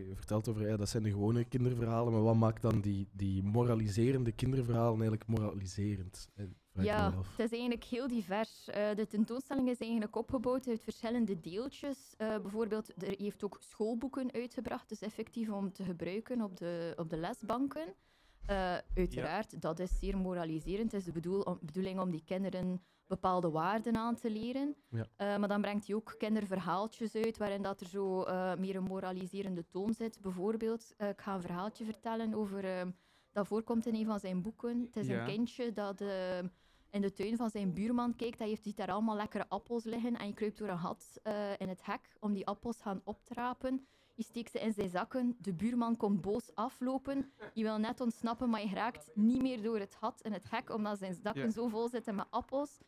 je 0.08 0.12
vertelt 0.16 0.48
over, 0.48 0.68
ja, 0.68 0.78
dat 0.78 0.90
zijn 0.90 1.04
de 1.04 1.10
gewone 1.12 1.44
kinderverhalen, 1.46 2.14
maar 2.14 2.22
wat 2.24 2.36
maakt 2.36 2.62
dan 2.62 2.82
die, 2.82 3.08
die 3.12 3.44
moraliserende 3.44 4.32
kinderverhalen 4.32 5.00
eigenlijk 5.02 5.28
moraliserend? 5.28 6.30
Ja, 6.74 7.14
het 7.36 7.52
is 7.52 7.52
eigenlijk 7.60 7.84
heel 7.84 8.08
divers. 8.08 8.68
Eh, 8.70 8.96
de 8.96 9.08
tentoonstelling 9.08 9.70
is 9.70 9.78
eigenlijk 9.80 10.16
opgebouwd 10.16 10.68
uit 10.68 10.84
verschillende 10.84 11.40
deeltjes. 11.40 12.14
Eh, 12.18 12.38
bijvoorbeeld, 12.42 13.04
er 13.04 13.14
heeft 13.18 13.44
ook 13.44 13.58
schoolboeken 13.60 14.32
uitgebracht, 14.32 14.90
dus 14.90 15.02
effectief 15.02 15.50
om 15.50 15.72
te 15.74 15.84
gebruiken 15.84 16.42
op 16.42 16.58
de, 16.58 16.94
op 16.98 17.10
de 17.10 17.18
lesbanken. 17.18 17.94
Eh, 18.46 18.78
uiteraard, 18.96 19.62
dat 19.62 19.80
is 19.80 20.00
zeer 20.00 20.18
moraliserend. 20.18 20.92
Het 20.92 21.00
is 21.02 21.06
de 21.06 21.12
bedoel, 21.12 21.42
om- 21.42 21.60
bedoeling 21.62 22.00
om 22.00 22.12
die 22.12 22.24
kinderen 22.26 22.84
bepaalde 23.08 23.50
waarden 23.50 23.98
aan 23.98 24.16
te 24.16 24.30
leren. 24.30 24.76
Ja. 24.90 25.38
Maar 25.38 25.48
dan 25.48 25.62
brengt 25.62 25.88
hij 25.88 25.96
ook 25.96 26.16
kinderverhaaltjes 26.18 27.16
uit 27.16 27.38
waarin 27.38 27.62
dat 27.62 27.82
er 27.82 27.88
zo 27.88 28.18
meer 28.60 28.76
een 28.76 28.84
moraliserende 28.84 29.68
toon 29.68 29.94
zit. 29.94 30.22
Bijvoorbeeld, 30.22 30.94
ik 30.98 31.22
ga 31.22 31.34
een 31.36 31.42
verhaaltje 31.42 31.86
vertellen 31.86 32.34
over... 32.34 32.64
ehm, 32.66 32.92
dat 33.32 33.48
voorkomt 33.48 33.86
in 33.86 33.96
een 33.96 34.06
van 34.06 34.20
zijn 34.20 34.42
boeken. 34.42 34.80
Het 34.82 34.96
is 34.96 35.08
Ja. 35.08 35.20
een 35.20 35.26
kindje 35.26 35.72
dat 35.74 36.02
ehm, 36.02 36.48
in 36.94 37.02
de 37.02 37.14
tuin 37.14 37.38
van 37.38 37.50
zijn 37.50 37.74
buurman 37.74 38.16
kijkt. 38.16 38.40
Hij 38.40 38.48
heeft 38.48 38.64
ziet 38.64 38.78
daar 38.78 38.92
allemaal 38.92 39.16
lekkere 39.16 39.46
appels 39.50 39.84
liggen. 39.84 40.18
En 40.18 40.28
je 40.28 40.34
kruipt 40.34 40.58
door 40.58 40.68
een 40.70 40.78
gat 40.80 41.20
eh, 41.24 41.52
in 41.60 41.70
het 41.70 41.86
hek 41.86 42.16
om 42.20 42.34
die 42.34 42.48
appels 42.48 42.82
gaan 42.82 43.02
optrapen. 43.04 43.86
Je 44.16 44.24
steekt 44.24 44.52
ze 44.52 44.60
in 44.60 44.74
zijn 44.74 44.90
zakken. 44.90 45.36
De 45.40 45.54
buurman 45.54 45.98
komt 45.98 46.22
boos 46.22 46.56
aflopen. 46.56 47.32
Je 47.54 47.64
wil 47.64 47.78
net 47.78 48.02
ontsnappen, 48.02 48.50
maar 48.50 48.62
je 48.62 48.74
raakt 48.74 49.10
niet 49.14 49.42
meer 49.42 49.62
door 49.62 49.80
het 49.80 49.96
gat 49.96 50.22
in 50.22 50.34
het 50.34 50.50
hek, 50.50 50.70
omdat 50.70 50.98
zijn 50.98 51.14
zakken 51.14 51.42
Ja. 51.44 51.50
zo 51.52 51.68
vol 51.68 51.90
zitten 51.90 52.16
met 52.16 52.26
appels. 52.30 52.80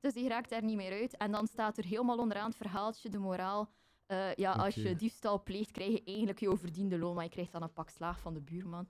Dus 0.00 0.14
je 0.14 0.28
raakt 0.28 0.50
daar 0.50 0.62
niet 0.64 0.76
meer 0.76 0.92
uit. 0.92 1.16
En 1.16 1.32
dan 1.32 1.46
staat 1.46 1.78
er 1.78 1.84
helemaal 1.84 2.18
onderaan 2.18 2.46
het 2.46 2.56
verhaaltje, 2.56 3.08
de 3.08 3.18
moraal. 3.18 3.68
eh, 4.06 4.34
ja, 4.34 4.52
als 4.52 4.74
je 4.74 4.96
diefstal 4.96 5.42
pleegt, 5.42 5.70
krijg 5.70 5.92
je 5.92 6.02
eigenlijk 6.04 6.40
je 6.40 6.56
verdiende 6.56 6.98
loon, 6.98 7.14
maar 7.14 7.24
je 7.24 7.30
krijgt 7.30 7.52
dan 7.52 7.62
een 7.62 7.72
pak 7.72 7.88
slaag 7.90 8.20
van 8.20 8.34
de 8.34 8.40
buurman. 8.40 8.88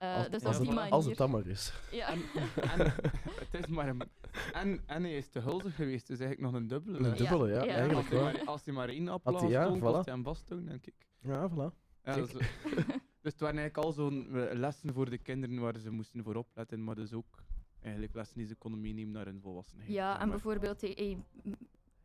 Eh, 0.00 0.16
Als, 0.16 0.28
dus 0.28 0.42
die 0.42 0.50
het, 0.50 0.70
manier... 0.74 0.90
als 0.92 1.04
het 1.06 1.16
dan 1.16 1.30
maar 1.30 1.46
is. 1.46 1.72
ja. 1.90 2.08
En, 2.12 2.20
en, 2.70 2.92
het 3.50 3.54
is 3.60 3.66
maar 3.66 3.88
een, 3.88 4.02
en, 4.52 4.80
en 4.86 5.02
hij 5.02 5.16
is 5.16 5.28
te 5.28 5.38
huldig 5.38 5.74
geweest, 5.74 6.06
dus 6.06 6.18
eigenlijk 6.20 6.52
nog 6.52 6.60
een 6.60 6.68
dubbele. 6.68 6.98
Een 7.08 7.16
dubbele, 7.16 7.48
ja, 7.48 7.64
Ja. 7.64 7.74
eigenlijk 7.74 7.94
Als 7.94 8.08
hij, 8.08 8.18
wel. 8.18 8.32
maar, 8.32 8.42
als 8.44 8.64
hij 8.64 8.74
maar 8.74 8.88
één 8.88 9.08
appel 9.08 9.32
Had 9.32 9.40
hij- 9.40 9.50
ja, 9.50 9.62
afstoot, 9.64 9.78
voilà. 9.80 9.92
kost 9.92 10.04
hij 10.04 10.14
hem 10.14 10.22
vasthouden, 10.24 10.68
denk 10.68 10.86
ik. 10.86 10.94
Ja, 11.18 11.50
voilà. 11.50 11.76
Ja, 12.04 12.14
is- 12.14 12.32
dus 13.22 13.32
het 13.32 13.40
waren 13.40 13.58
eigenlijk 13.58 13.76
al 13.76 13.92
zo'n 13.92 14.26
eh, 14.36 14.58
lessen 14.58 14.92
voor 14.94 15.10
de 15.10 15.18
kinderen 15.18 15.58
waar 15.60 15.78
ze 15.78 15.90
moesten 15.90 16.22
voor 16.24 16.34
opletten, 16.34 16.84
maar 16.84 16.94
dus 16.94 17.12
ook 17.12 17.42
eigenlijk 17.82 18.14
lessen 18.14 18.38
die 18.38 18.46
ze 18.46 18.54
konden 18.54 18.80
meenemen 18.80 19.12
naar 19.12 19.24
hun 19.24 19.40
volwassenheid. 19.40 19.90
Ja, 19.90 20.12
en 20.12 20.18
maar. 20.18 20.28
bijvoorbeeld, 20.28 20.82
m- 20.82 21.54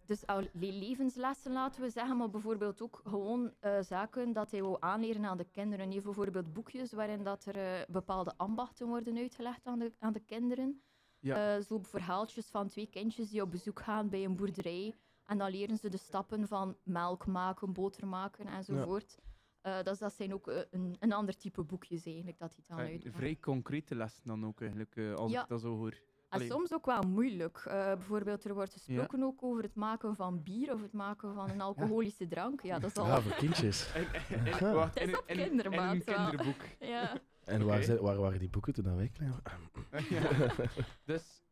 dus 0.07 0.25
al 0.27 0.41
le- 0.41 0.49
levenslessen 0.71 1.51
laten 1.51 1.81
we 1.81 1.89
zeggen, 1.89 2.17
maar 2.17 2.29
bijvoorbeeld 2.29 2.81
ook 2.81 3.01
gewoon 3.03 3.53
eh, 3.59 3.81
zaken 3.81 4.33
dat 4.33 4.51
hij 4.51 4.61
wil 4.61 4.81
aanleren 4.81 5.25
aan 5.25 5.37
de 5.37 5.47
kinderen. 5.51 5.91
Heeft 5.91 6.03
bijvoorbeeld 6.03 6.53
boekjes 6.53 6.91
waarin 6.93 7.23
dat 7.23 7.45
er 7.45 7.55
eh, 7.57 7.81
bepaalde 7.87 8.33
ambachten 8.37 8.87
worden 8.87 9.17
uitgelegd 9.17 9.65
aan 9.65 9.79
de, 9.79 9.93
aan 9.99 10.13
de 10.13 10.19
kinderen. 10.19 10.81
Ja. 11.19 11.55
Eh, 11.55 11.61
zo 11.63 11.79
verhaaltjes 11.81 12.47
van 12.49 12.67
twee 12.67 12.87
kindjes 12.87 13.29
die 13.29 13.41
op 13.41 13.51
bezoek 13.51 13.79
gaan 13.79 14.09
bij 14.09 14.23
een 14.25 14.35
boerderij. 14.35 14.95
En 15.25 15.37
dan 15.37 15.49
leren 15.51 15.77
ze 15.77 15.89
de 15.89 15.97
stappen 15.97 16.47
van 16.47 16.77
melk 16.83 17.25
maken, 17.27 17.73
boter 17.73 18.07
maken 18.07 18.45
enzovoort. 18.47 19.17
Eh, 19.61 19.81
dus 19.83 19.99
dat 19.99 20.13
zijn 20.13 20.33
ook 20.33 20.47
een, 20.71 20.95
een 20.99 21.13
ander 21.13 21.37
type 21.37 21.63
boekjes 21.63 22.05
eigenlijk 22.05 22.37
dat 22.39 22.55
hij 22.55 22.63
dan 22.67 22.77
uitmaakt. 22.77 23.15
vrij 23.15 23.37
concrete 23.39 23.95
lessen 23.95 24.23
dan 24.25 24.45
ook 24.45 24.61
eigenlijk, 24.61 24.97
als 25.17 25.31
Ja. 25.31 25.41
ik 25.41 25.47
dat 25.47 25.61
zo 25.61 25.75
hoor. 25.77 26.01
En 26.35 26.41
Allee. 26.41 26.51
soms 26.51 26.73
ook 26.73 26.85
wel 26.85 27.01
moeilijk. 27.01 27.57
Eh, 27.67 27.85
bijvoorbeeld, 27.85 28.43
er 28.45 28.53
wordt 28.53 28.73
gesproken 28.73 29.23
ook 29.23 29.43
over 29.43 29.63
het 29.63 29.75
maken 29.75 30.15
van 30.15 30.43
bier 30.43 30.73
of 30.73 30.81
het 30.81 30.93
maken 30.93 31.33
van 31.33 31.49
een 31.49 31.61
alcoholische 31.61 32.27
drank. 32.27 32.61
Ja, 32.61 32.79
dat 32.79 32.89
is 32.89 32.97
al... 32.97 33.05
Ja, 33.05 33.21
voor 33.21 33.35
kindjes. 33.35 33.87
En, 33.93 34.05
en, 34.29 34.45
en- 34.59 34.73
wacht, 34.73 34.99
Het 34.99 35.07
is 35.07 35.13
in, 35.13 35.17
op 35.19 35.23
in, 35.27 35.39
in, 35.39 35.47
kindermaat 35.47 35.93
een 35.93 36.03
kinderboek. 36.03 36.61
Ja. 36.79 37.13
En 37.43 37.65
waar, 37.65 38.01
waar 38.01 38.17
waren 38.17 38.39
die 38.39 38.49
boeken 38.49 38.73
toen 38.73 38.95
wij 38.95 39.09
klein 39.13 39.33
waren? 39.43 40.05
Ja. 40.09 40.53
Dus 41.13 41.44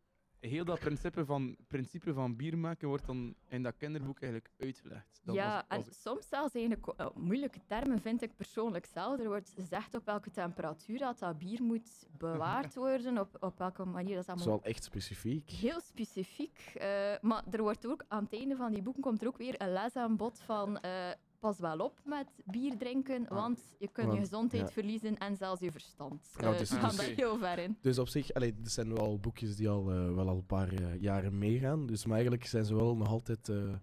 heel 0.49 0.65
dat 0.65 0.79
principe 0.79 1.25
van, 1.25 1.55
principe 1.67 2.13
van 2.13 2.35
bier 2.35 2.57
maken 2.57 2.87
wordt 2.87 3.05
dan 3.05 3.35
in 3.47 3.63
dat 3.63 3.75
kinderboek 3.77 4.21
eigenlijk 4.21 4.51
uitgelegd. 4.59 5.21
Dat 5.23 5.35
ja, 5.35 5.65
was- 5.67 5.85
en 5.87 5.93
soms 5.93 6.27
zelfs 6.27 6.53
eigenlijk 6.53 6.87
eh, 6.87 7.07
moeilijke 7.15 7.59
termen 7.67 8.01
vind 8.01 8.21
ik 8.21 8.35
persoonlijk 8.35 8.85
zelf. 8.85 9.19
Er 9.19 9.27
wordt 9.27 9.49
gezegd 9.55 9.93
op 9.95 10.05
welke 10.05 10.31
temperatuur 10.31 10.97
dat, 10.99 11.19
dat 11.19 11.37
bier 11.37 11.63
moet 11.63 12.07
bewaard 12.17 12.75
worden, 12.85 13.17
op, 13.17 13.37
op 13.39 13.57
welke 13.57 13.85
manier 13.85 14.15
dat 14.15 14.25
Dat 14.25 14.35
is 14.37 14.41
allemaal 14.43 14.59
wel 14.61 14.71
echt 14.71 14.83
specifiek. 14.83 15.49
heel 15.49 15.79
specifiek. 15.81 16.59
eh, 16.75 17.13
maar 17.21 17.43
er 17.51 17.61
wordt 17.61 17.85
ook 17.87 18.03
aan 18.07 18.23
het 18.23 18.33
einde 18.33 18.55
van 18.55 18.71
die 18.73 18.81
boeken 18.81 19.01
komt 19.01 19.21
er 19.21 19.27
ook 19.27 19.37
weer 19.37 19.61
een 19.61 19.71
les 19.73 19.95
aan 19.95 20.15
bod 20.17 20.39
van 20.39 20.79
eh, 20.79 21.09
pas 21.43 21.59
wel 21.59 21.77
op 21.79 21.99
met 22.03 22.27
bier 22.45 22.77
drinken, 22.77 23.25
want 23.29 23.75
je 23.79 23.87
kunt 23.87 24.07
je 24.07 24.13
Ah. 24.13 24.19
Gezondheid 24.19 24.67
ja. 24.67 24.73
verliezen 24.73 25.17
en 25.17 25.35
zelfs 25.35 25.61
je 25.61 25.71
verstand. 25.71 26.29
Ja, 26.37 26.51
Eh, 26.51 26.57
dus- 26.57 26.69
gaan 26.71 26.89
dus- 26.89 26.97
daar 26.97 27.15
heel 27.15 27.37
ver 27.37 27.59
in. 27.59 27.77
Dus 27.81 27.99
op 27.99 28.07
zich, 28.07 28.33
allee, 28.33 28.53
dit 28.53 28.71
zijn 28.71 28.93
wel 28.93 29.19
boekjes 29.19 29.55
die 29.55 29.69
al, 29.69 29.91
eh, 29.91 30.13
wel 30.13 30.27
al 30.29 30.35
een 30.35 30.45
paar 30.45 30.73
eh, 30.73 31.01
jaren 31.01 31.37
meegaan. 31.37 31.85
Dus 31.85 32.05
maar 32.05 32.13
eigenlijk 32.15 32.45
zijn 32.45 32.65
ze 32.65 32.75
wel 32.75 32.95
nog 32.95 33.07
altijd 33.07 33.43
te, 33.43 33.77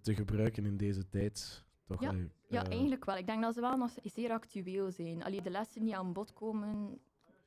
te 0.00 0.14
gebruiken 0.14 0.64
in 0.66 0.76
deze 0.76 1.08
tijd. 1.08 1.64
Toch? 1.86 2.00
Ja, 2.00 2.08
Allee, 2.08 2.30
Ja, 2.48 2.64
eigenlijk 2.68 3.04
wel. 3.04 3.16
Ik 3.16 3.26
denk 3.26 3.42
dat 3.42 3.54
ze 3.54 3.60
wel 3.60 3.76
nog 3.76 3.90
zeer 4.02 4.30
actueel 4.30 4.90
zijn. 4.90 5.24
Allee, 5.24 5.42
de 5.42 5.50
lessen 5.50 5.82
die 5.84 5.96
aan 5.96 6.12
bod 6.12 6.32
komen, 6.32 6.98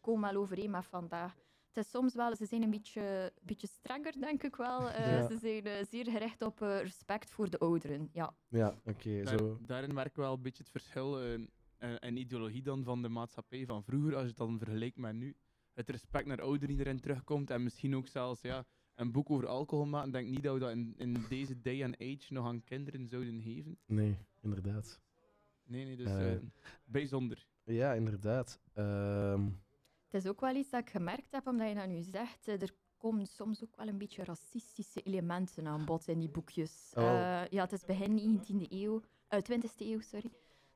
komen 0.01 0.33
wel 0.33 0.41
overeen 0.41 0.71
met 0.71 0.85
vandaag. 0.85 1.35
Het 1.73 1.85
is 1.85 1.89
soms 1.91 2.13
wel, 2.15 2.35
ze 2.35 2.45
zijn 2.45 2.63
een 2.63 2.69
beetje, 2.69 3.33
beetje 3.41 3.67
strenger, 3.67 4.13
denk 4.19 4.43
ik 4.43 4.55
wel. 4.55 4.89
Eh, 4.89 5.17
Ja. 5.17 5.27
Ze 5.27 5.37
zijn 5.37 5.65
eh, 5.65 5.85
zeer 5.89 6.05
gericht 6.11 6.41
op 6.41 6.61
eh, 6.61 6.81
respect 6.81 7.29
voor 7.31 7.49
de 7.49 7.57
ouderen. 7.59 8.09
Ja. 8.11 8.35
Ja, 8.47 8.75
oké. 8.85 9.23
Daar- 9.23 9.37
zo. 9.37 9.57
Daarin 9.65 9.93
merken 9.93 10.15
we 10.15 10.21
wel 10.21 10.33
een 10.33 10.41
beetje 10.41 10.63
het 10.63 10.71
verschil 10.71 11.21
eh, 11.21 11.33
en, 11.99 12.17
ideologie 12.17 12.61
dan 12.61 12.83
van 12.83 13.01
de 13.01 13.09
maatschappij 13.09 13.65
van 13.65 13.83
vroeger, 13.83 14.13
als 14.13 14.21
je 14.21 14.27
het 14.27 14.37
dan 14.37 14.57
vergelijkt 14.57 14.97
met 14.97 15.13
nu. 15.15 15.35
Het 15.73 15.89
respect 15.89 16.25
naar 16.25 16.41
ouderen 16.41 16.67
die 16.75 16.85
erin 16.85 16.99
terugkomt 16.99 17.49
en 17.49 17.63
misschien 17.63 17.95
ook 17.95 18.07
zelfs 18.07 18.41
ja, 18.41 18.65
een 18.95 19.11
boek 19.11 19.29
over 19.29 19.47
alcohol 19.47 19.85
maken. 19.85 20.07
Ik 20.07 20.13
denk 20.13 20.29
niet 20.29 20.43
dat 20.43 20.53
we 20.53 20.59
dat 20.59 20.69
in, 20.71 20.93
in 20.97 21.25
deze 21.29 21.61
day 21.61 21.83
and 21.83 21.97
age 21.99 22.33
nog 22.33 22.45
aan 22.45 22.63
kinderen 22.63 23.07
zouden 23.07 23.41
geven. 23.41 23.77
Nee, 23.85 24.17
inderdaad. 24.41 24.99
Nee, 25.63 25.85
nee, 25.85 25.95
dus 25.95 26.09
bijzonder. 26.85 27.47
Ja, 27.63 27.93
inderdaad. 27.93 28.59
Ehm, 28.73 29.47
Het 30.09 30.23
is 30.23 30.29
ook 30.29 30.39
wel 30.41 30.55
iets 30.55 30.69
dat 30.69 30.79
ik 30.81 30.89
gemerkt 30.89 31.31
heb, 31.31 31.47
omdat 31.47 31.67
je 31.69 31.75
dat 31.75 31.87
nu 31.87 32.01
zegt. 32.01 32.47
eh, 32.47 32.61
Er 32.61 32.73
komen 32.97 33.25
soms 33.25 33.63
ook 33.63 33.75
wel 33.75 33.87
een 33.87 33.97
beetje 33.97 34.23
racistische 34.23 35.01
elementen 35.01 35.67
aan 35.67 35.85
bod 35.85 36.07
in 36.07 36.19
die 36.19 36.29
boekjes. 36.29 36.91
Oh. 36.97 37.03
Eh, 37.03 37.47
ja, 37.49 37.63
het 37.63 37.71
is 37.71 37.85
begin 37.85 38.17
19e 38.17 38.65
eeuw, 38.69 39.01
eh 39.27 39.39
20e 39.41 39.75
eeuw, 39.77 39.99
sorry. 39.99 40.31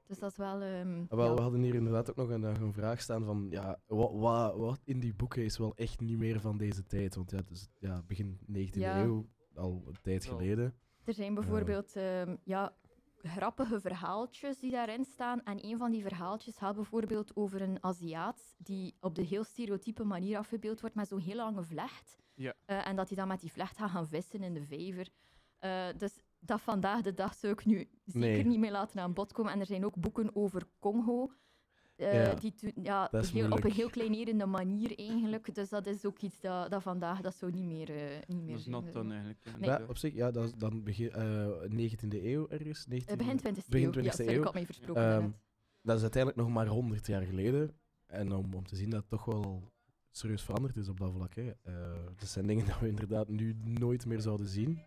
Dus 0.08 0.20
dat 0.20 0.32
is 0.32 0.38
wel... 0.38 0.62
ehm, 0.62 1.06
wel, 1.10 1.26
ja. 1.30 1.34
we 1.36 1.42
hadden 1.42 1.62
hier 1.62 1.76
inderdaad 1.76 2.10
ook 2.10 2.16
nog 2.16 2.30
een, 2.30 2.74
vraag 2.74 3.02
staan 3.02 3.26
van, 3.26 3.48
ja, 3.50 3.82
wat, 3.88 4.12
wat, 4.14 4.56
wat 4.56 4.82
in 4.84 5.00
die 5.00 5.14
boeken 5.14 5.44
is 5.44 5.58
wel 5.58 5.76
echt 5.76 6.00
niet 6.00 6.18
meer 6.18 6.40
van 6.40 6.58
deze 6.58 6.84
tijd? 6.86 7.16
Want 7.16 7.32
ja, 7.32 7.38
het 7.38 7.50
is 7.50 7.68
ja, 7.80 8.04
begin 8.08 8.40
19e 8.52 8.70
Ja. 8.72 9.04
eeuw, 9.04 9.30
al 9.56 9.84
een 9.88 9.98
tijd 10.02 10.26
geleden. 10.26 10.74
Er 11.04 11.14
zijn 11.14 11.34
bijvoorbeeld 11.34 11.96
ehm, 11.96 12.36
ja, 12.44 12.76
grappige 13.24 13.80
verhaaltjes 13.80 14.60
die 14.60 14.72
daarin 14.72 15.06
staan. 15.06 15.44
En 15.44 15.66
een 15.66 15.78
van 15.78 15.92
die 15.92 16.02
verhaaltjes 16.02 16.58
gaat 16.58 16.76
bijvoorbeeld 16.76 17.36
over 17.36 17.62
een 17.62 17.84
Aziat 17.84 18.56
die 18.58 18.96
op 19.00 19.16
de 19.16 19.22
heel 19.24 19.44
stereotype 19.44 20.04
manier 20.04 20.38
afgebeeld 20.38 20.82
wordt 20.82 20.96
met 20.96 21.08
zo'n 21.08 21.20
heel 21.20 21.36
lange 21.36 21.64
vlecht. 21.64 22.18
Ja. 22.36 22.54
Eh, 22.66 22.88
en 22.88 22.96
dat 22.96 23.08
hij 23.08 23.18
dan 23.18 23.28
met 23.28 23.40
die 23.42 23.52
vlecht 23.52 23.78
gaat 23.78 23.90
gaan 23.90 24.08
vissen 24.08 24.44
in 24.44 24.54
de 24.54 24.64
vijver. 24.66 25.10
Eh, 25.60 25.86
dus 25.98 26.20
dat 26.40 26.62
vandaag 26.62 27.02
de 27.02 27.14
dag 27.14 27.34
zou 27.36 27.54
ik 27.54 27.66
nu 27.66 27.90
zeker 28.06 28.20
Nee. 28.30 28.46
niet 28.46 28.60
meer 28.60 28.72
laten 28.72 29.02
aan 29.02 29.14
bod 29.14 29.34
komen. 29.34 29.52
En 29.52 29.60
er 29.60 29.66
zijn 29.66 29.86
ook 29.86 29.96
boeken 30.00 30.36
over 30.36 30.68
Congo. 30.80 31.32
Eh, 31.96 32.14
Ja, 32.26 32.34
die 32.34 32.54
ja, 32.84 33.08
dat 33.12 33.24
is 33.24 33.32
heel, 33.32 33.52
op 33.52 33.64
een 33.64 33.72
heel 33.72 33.90
kleinerende 33.90 34.46
manier 34.46 34.98
eigenlijk. 34.98 35.56
Dus 35.56 35.70
dat 35.70 35.88
is 35.88 36.06
ook 36.06 36.20
iets 36.20 36.40
dat, 36.40 36.72
dat 36.72 36.82
vandaag 36.84 37.22
dat 37.22 37.36
zou 37.36 37.52
niet 37.52 37.66
meer, 37.66 37.90
eh, 37.90 38.20
niet 38.28 38.44
meer 38.44 38.56
Dat 38.56 38.58
is 38.58 38.64
zeg 38.64 38.94
dan 38.94 39.12
eigenlijk. 39.12 39.40
ja, 39.44 39.58
Nee. 39.58 39.70
Ja, 39.70 39.82
op 39.88 39.98
zich, 39.98 40.14
ja, 40.14 40.32
dat 40.32 40.44
is 40.44 40.54
dan 40.54 40.84
begin 40.84 41.12
eh 41.12 41.48
19e 41.70 42.24
eeuw 42.26 42.48
ergens. 42.50 42.86
19e, 42.86 43.12
Eh, 43.12 43.18
begin 43.18 43.38
20e 43.38 43.70
begin 43.70 43.86
eeuw. 43.86 43.92
20e 43.92 44.04
ja, 44.04 44.12
sorry, 44.12 44.32
eeuw. 44.32 44.38
ik 44.40 44.44
had 44.44 44.54
mij 44.54 44.66
versproken 44.66 45.04
Ehm. 45.04 45.30
Dat 45.82 45.96
is 45.96 46.02
uiteindelijk 46.02 46.42
nog 46.44 46.54
maar 46.54 46.68
100 46.68 47.08
jaar 47.08 47.22
geleden. 47.22 47.76
En 48.08 48.34
om, 48.34 48.54
om 48.54 48.68
te 48.68 48.76
zien 48.76 48.90
dat 48.90 49.00
het 49.00 49.10
toch 49.10 49.26
wel 49.26 49.72
serieus 50.12 50.42
veranderd 50.42 50.76
is 50.78 50.90
op 50.90 51.00
dat 51.00 51.12
vlak. 51.14 51.36
Hè. 51.36 51.52
Eh, 51.62 51.74
dat 52.16 52.28
zijn 52.28 52.48
dingen 52.48 52.66
die 52.66 52.74
we 52.80 52.88
inderdaad 52.88 53.28
nu 53.28 53.56
nooit 53.64 54.06
meer 54.06 54.22
zouden 54.22 54.48
zien. 54.48 54.80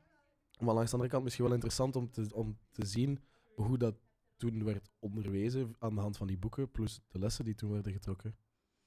Maar 0.60 0.74
langs 0.74 0.86
de 0.90 0.92
andere 0.92 1.10
kant 1.12 1.24
misschien 1.24 1.44
wel 1.44 1.54
interessant 1.54 1.96
om 1.96 2.10
te, 2.10 2.26
om 2.34 2.58
te 2.70 2.86
zien 2.86 3.18
hoe 3.54 3.78
dat 3.78 3.94
toen 4.36 4.64
werd 4.64 4.90
onderwezen 4.98 5.74
aan 5.78 5.94
de 5.94 6.00
hand 6.00 6.16
van 6.16 6.26
die 6.26 6.38
boeken, 6.38 6.70
plus 6.70 7.00
de 7.08 7.18
lessen 7.18 7.44
die 7.44 7.54
toen 7.54 7.72
werden 7.72 7.92
getrokken. 7.92 8.36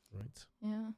Right. 0.07 0.49
Ja. 0.57 0.95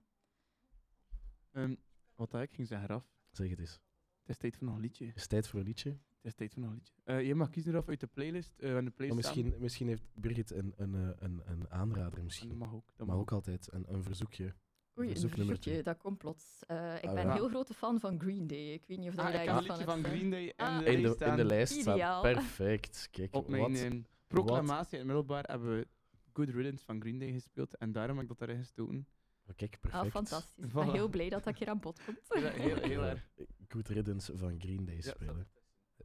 Ehm, 1.51 1.75
wat 2.15 2.31
dat 2.31 2.41
ik 2.41 2.53
ging 2.53 2.67
zeggen, 2.67 2.87
Raf. 2.87 3.11
Zeg 3.31 3.49
het 3.49 3.59
eens. 3.59 3.79
Het 4.21 4.29
is 4.29 4.37
tijd 4.37 4.57
voor 4.57 4.65
nog 4.67 4.75
een 4.75 4.81
liedje. 4.81 5.05
Is 5.05 5.21
het 5.21 5.29
tijd 5.29 5.47
voor 5.47 5.59
een 5.59 5.65
liedje? 5.65 5.89
Het 5.89 6.25
is 6.31 6.33
tijd 6.35 6.53
voor 6.53 6.61
nog 6.61 6.71
een 6.71 6.75
liedje. 6.77 6.93
Eh, 7.03 7.27
je 7.27 7.35
mag 7.35 7.49
kiezen, 7.49 7.71
Raf, 7.73 7.87
uit 7.89 7.99
de 7.99 8.07
playlist. 8.07 8.53
eh, 8.59 8.67
de 8.75 8.81
Maar 8.81 8.91
playlist 8.91 9.15
misschien, 9.35 9.55
misschien 9.59 9.87
heeft 9.87 10.03
Birgit 10.13 10.51
een, 10.51 10.73
een, 10.77 10.95
eh, 10.95 11.09
een, 11.19 11.41
een 11.45 11.69
aanrader. 11.71 12.15
Dat 12.15 12.23
Misschien. 12.23 12.57
mag 12.57 12.73
ook. 12.73 12.85
Dat 12.95 13.07
Maar 13.07 13.15
ook 13.17 13.31
altijd 13.31 13.71
een, 13.71 13.93
een 13.93 14.03
verzoekje. 14.03 14.53
Oei, 14.99 15.09
een 15.09 15.29
verzoekje, 15.29 15.83
dat 15.83 15.97
komt 15.97 16.17
plots. 16.17 16.63
Eh, 16.67 16.95
ik 16.95 17.03
Ah, 17.05 17.13
ben 17.13 17.23
ja. 17.23 17.29
een 17.29 17.35
heel 17.35 17.47
grote 17.49 17.73
fan 17.73 17.99
van 17.99 18.19
Green 18.19 18.47
Day. 18.47 18.73
Ik 18.73 18.85
weet 18.85 18.97
niet 18.97 19.07
of 19.09 19.15
dat 19.15 19.25
Ah, 19.25 19.31
jij 19.31 19.39
liedje 19.53 19.73
het 19.73 19.83
van 19.83 19.97
zegt. 20.01 20.07
Green 20.15 20.29
Day 20.29 20.43
in 20.45 20.53
Ah. 20.55 20.79
de 20.79 20.85
In 20.85 21.01
de, 21.01 21.01
lijst 21.01 21.21
in 21.21 21.35
de 21.35 21.45
lijst 21.45 21.73
staat 21.73 21.95
Ideaal. 21.95 22.21
perfect. 22.21 23.07
Kijk, 23.11 23.35
Op 23.35 23.47
mijn 23.47 23.61
wat? 23.61 23.91
Proclamatie 24.31 24.91
in 24.91 24.97
het 24.97 25.07
middelbaar 25.07 25.43
hebben 25.43 25.77
we 25.77 25.87
Good 26.33 26.49
Riddance 26.49 26.85
van 26.85 27.01
Green 27.01 27.19
Day 27.19 27.31
gespeeld. 27.31 27.77
En 27.77 27.91
daarom 27.91 28.17
heb 28.17 28.31
ik 28.31 28.37
dat 28.37 28.47
erin 28.47 28.61
gestoten. 28.61 29.07
Kijk, 29.55 29.79
perfect. 29.79 30.03
Ah, 30.03 30.11
fantastisch. 30.11 30.65
Ik 30.65 30.73
ben 30.73 30.91
heel 30.91 31.09
blij 31.09 31.29
dat 31.29 31.43
dat 31.43 31.57
hier 31.57 31.69
aan 31.69 31.79
bod 31.79 32.03
komt. 32.05 32.19
Heel, 32.27 32.49
heel, 32.49 32.75
heel 32.75 33.03
erg. 33.03 33.29
Good 33.71 33.87
Riddance 33.87 34.37
van 34.37 34.59
Green 34.59 34.85
Day 34.85 34.95
Ja, 34.95 35.01
spelen. 35.01 35.47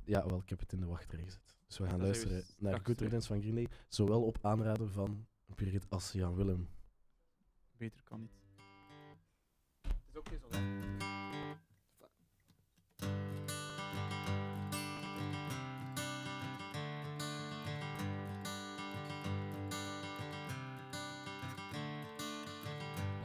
Ja, 0.05 0.27
wel, 0.27 0.39
ik 0.39 0.49
heb 0.49 0.61
het 0.61 0.73
in 0.73 0.81
de 0.81 0.87
wachtrij 0.87 1.25
gezet. 1.25 1.57
Dus 1.67 1.79
we 1.79 1.87
gaan 1.87 2.01
luisteren 2.01 2.35
naar 2.37 2.45
straks 2.73 2.85
Good. 2.85 3.01
Riddance 3.01 3.29
van 3.29 3.41
Green 3.41 3.55
Day. 3.55 3.69
Zowel 3.89 4.23
op 4.23 4.39
aanraden 4.43 4.91
van 4.91 5.27
Birgit 5.55 5.91
als 5.91 6.13
Jan 6.13 6.35
Willem. 6.35 6.69
Beter 7.77 8.03
kan 8.03 8.21
niet. 8.21 8.45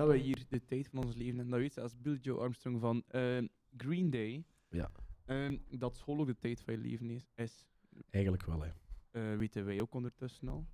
Dat 0.00 0.08
we 0.08 0.16
hier 0.16 0.44
de 0.48 0.64
tijd 0.64 0.88
van 0.88 1.04
ons 1.04 1.14
leven 1.14 1.40
en 1.40 1.50
dat 1.50 1.58
weet 1.60 1.74
je 1.74 1.80
als 1.80 2.00
Bill 2.00 2.18
Joe 2.22 2.40
Armstrong 2.40 2.80
van 2.80 3.04
eh, 3.08 3.38
Green 3.76 4.10
Day. 4.10 4.44
Ja. 4.68 4.90
Ehm, 5.24 5.58
dat 5.70 5.96
school 5.96 6.18
ook 6.20 6.26
de 6.26 6.38
tijd 6.38 6.62
van 6.62 6.74
je 6.74 6.80
leven 6.80 7.10
is. 7.10 7.30
is 7.34 7.66
Eigenlijk 8.10 8.44
wel, 8.46 8.62
hè. 8.62 8.70
eh, 9.10 9.38
weten 9.38 9.64
wij 9.64 9.80
ook 9.80 9.94
ondertussen 9.94 10.48
al. 10.48 10.66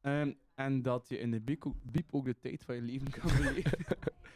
Ehm, 0.00 0.32
en 0.54 0.82
dat 0.82 1.08
je 1.08 1.18
in 1.18 1.30
de 1.30 1.40
biep 1.40 2.08
ook, 2.10 2.24
de 2.24 2.38
tijd 2.40 2.64
van 2.64 2.74
je 2.74 2.82
leven 2.82 3.10
kan 3.10 3.30
beleven. 3.36 3.78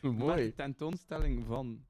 Mooi. 0.03 0.35
Met 0.35 0.37
de 0.37 0.55
tentoonstelling 0.55 1.45
van 1.45 1.85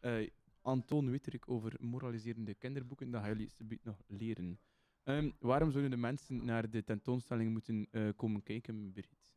eh, 0.00 0.28
Antoon 0.62 1.10
Witterik 1.10 1.48
over 1.48 1.74
moraliserende 1.80 2.54
kinderboeken. 2.54 3.10
Dat 3.10 3.20
gaan 3.20 3.30
jullie 3.30 3.48
subiet 3.48 3.84
nog 3.84 4.02
leren. 4.06 4.58
Ehm, 5.02 5.30
waarom 5.38 5.70
zouden 5.70 5.90
de 5.90 5.96
mensen 5.96 6.44
naar 6.44 6.70
de 6.70 6.84
tentoonstelling 6.84 7.52
moeten 7.52 7.88
komen 8.16 8.42
kijken, 8.42 8.92
Birgit? 8.92 9.32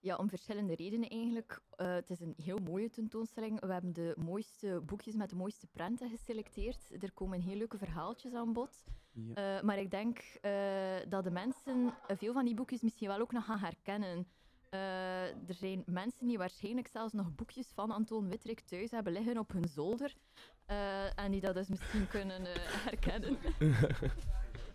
Ja, 0.00 0.16
om 0.16 0.28
verschillende 0.28 0.74
redenen 0.74 1.08
eigenlijk. 1.08 1.60
Eh, 1.76 1.94
het 1.94 2.10
is 2.10 2.20
een 2.20 2.34
heel 2.42 2.58
mooie 2.58 2.90
tentoonstelling. 2.90 3.60
We 3.60 3.72
hebben 3.72 3.92
de 3.92 4.14
mooiste 4.18 4.80
boekjes 4.86 5.14
met 5.14 5.30
de 5.30 5.36
mooiste 5.36 5.66
prenten 5.66 6.10
geselecteerd. 6.10 7.02
Er 7.02 7.12
komen 7.12 7.40
heel 7.40 7.56
leuke 7.56 7.78
verhaaltjes 7.78 8.34
aan 8.34 8.52
bod. 8.52 8.84
Ja. 9.12 9.56
Eh, 9.56 9.62
maar 9.62 9.78
ik 9.78 9.90
denk 9.90 10.18
eh, 10.18 10.96
dat 11.08 11.24
de 11.24 11.30
mensen 11.30 11.94
veel 12.06 12.32
van 12.32 12.44
die 12.44 12.54
boekjes 12.54 12.80
misschien 12.82 13.08
wel 13.08 13.20
ook 13.20 13.32
nog 13.32 13.44
gaan 13.44 13.58
herkennen. 13.58 14.26
Eh, 14.70 15.22
er 15.48 15.54
zijn 15.54 15.82
mensen 15.86 16.26
die 16.26 16.38
waarschijnlijk 16.38 16.88
zelfs 16.88 17.12
nog 17.12 17.34
boekjes 17.34 17.72
van 17.74 17.90
Antoon 17.90 18.28
Witterik 18.28 18.60
thuis 18.60 18.90
hebben 18.90 19.12
liggen 19.12 19.38
op 19.38 19.52
hun 19.52 19.68
zolder. 19.68 20.14
eh, 20.66 21.18
en 21.18 21.30
die 21.30 21.40
dat 21.40 21.54
dus 21.54 21.68
misschien 21.68 22.08
kunnen 22.16 22.46
eh, 22.46 22.54
herkennen. 22.62 23.38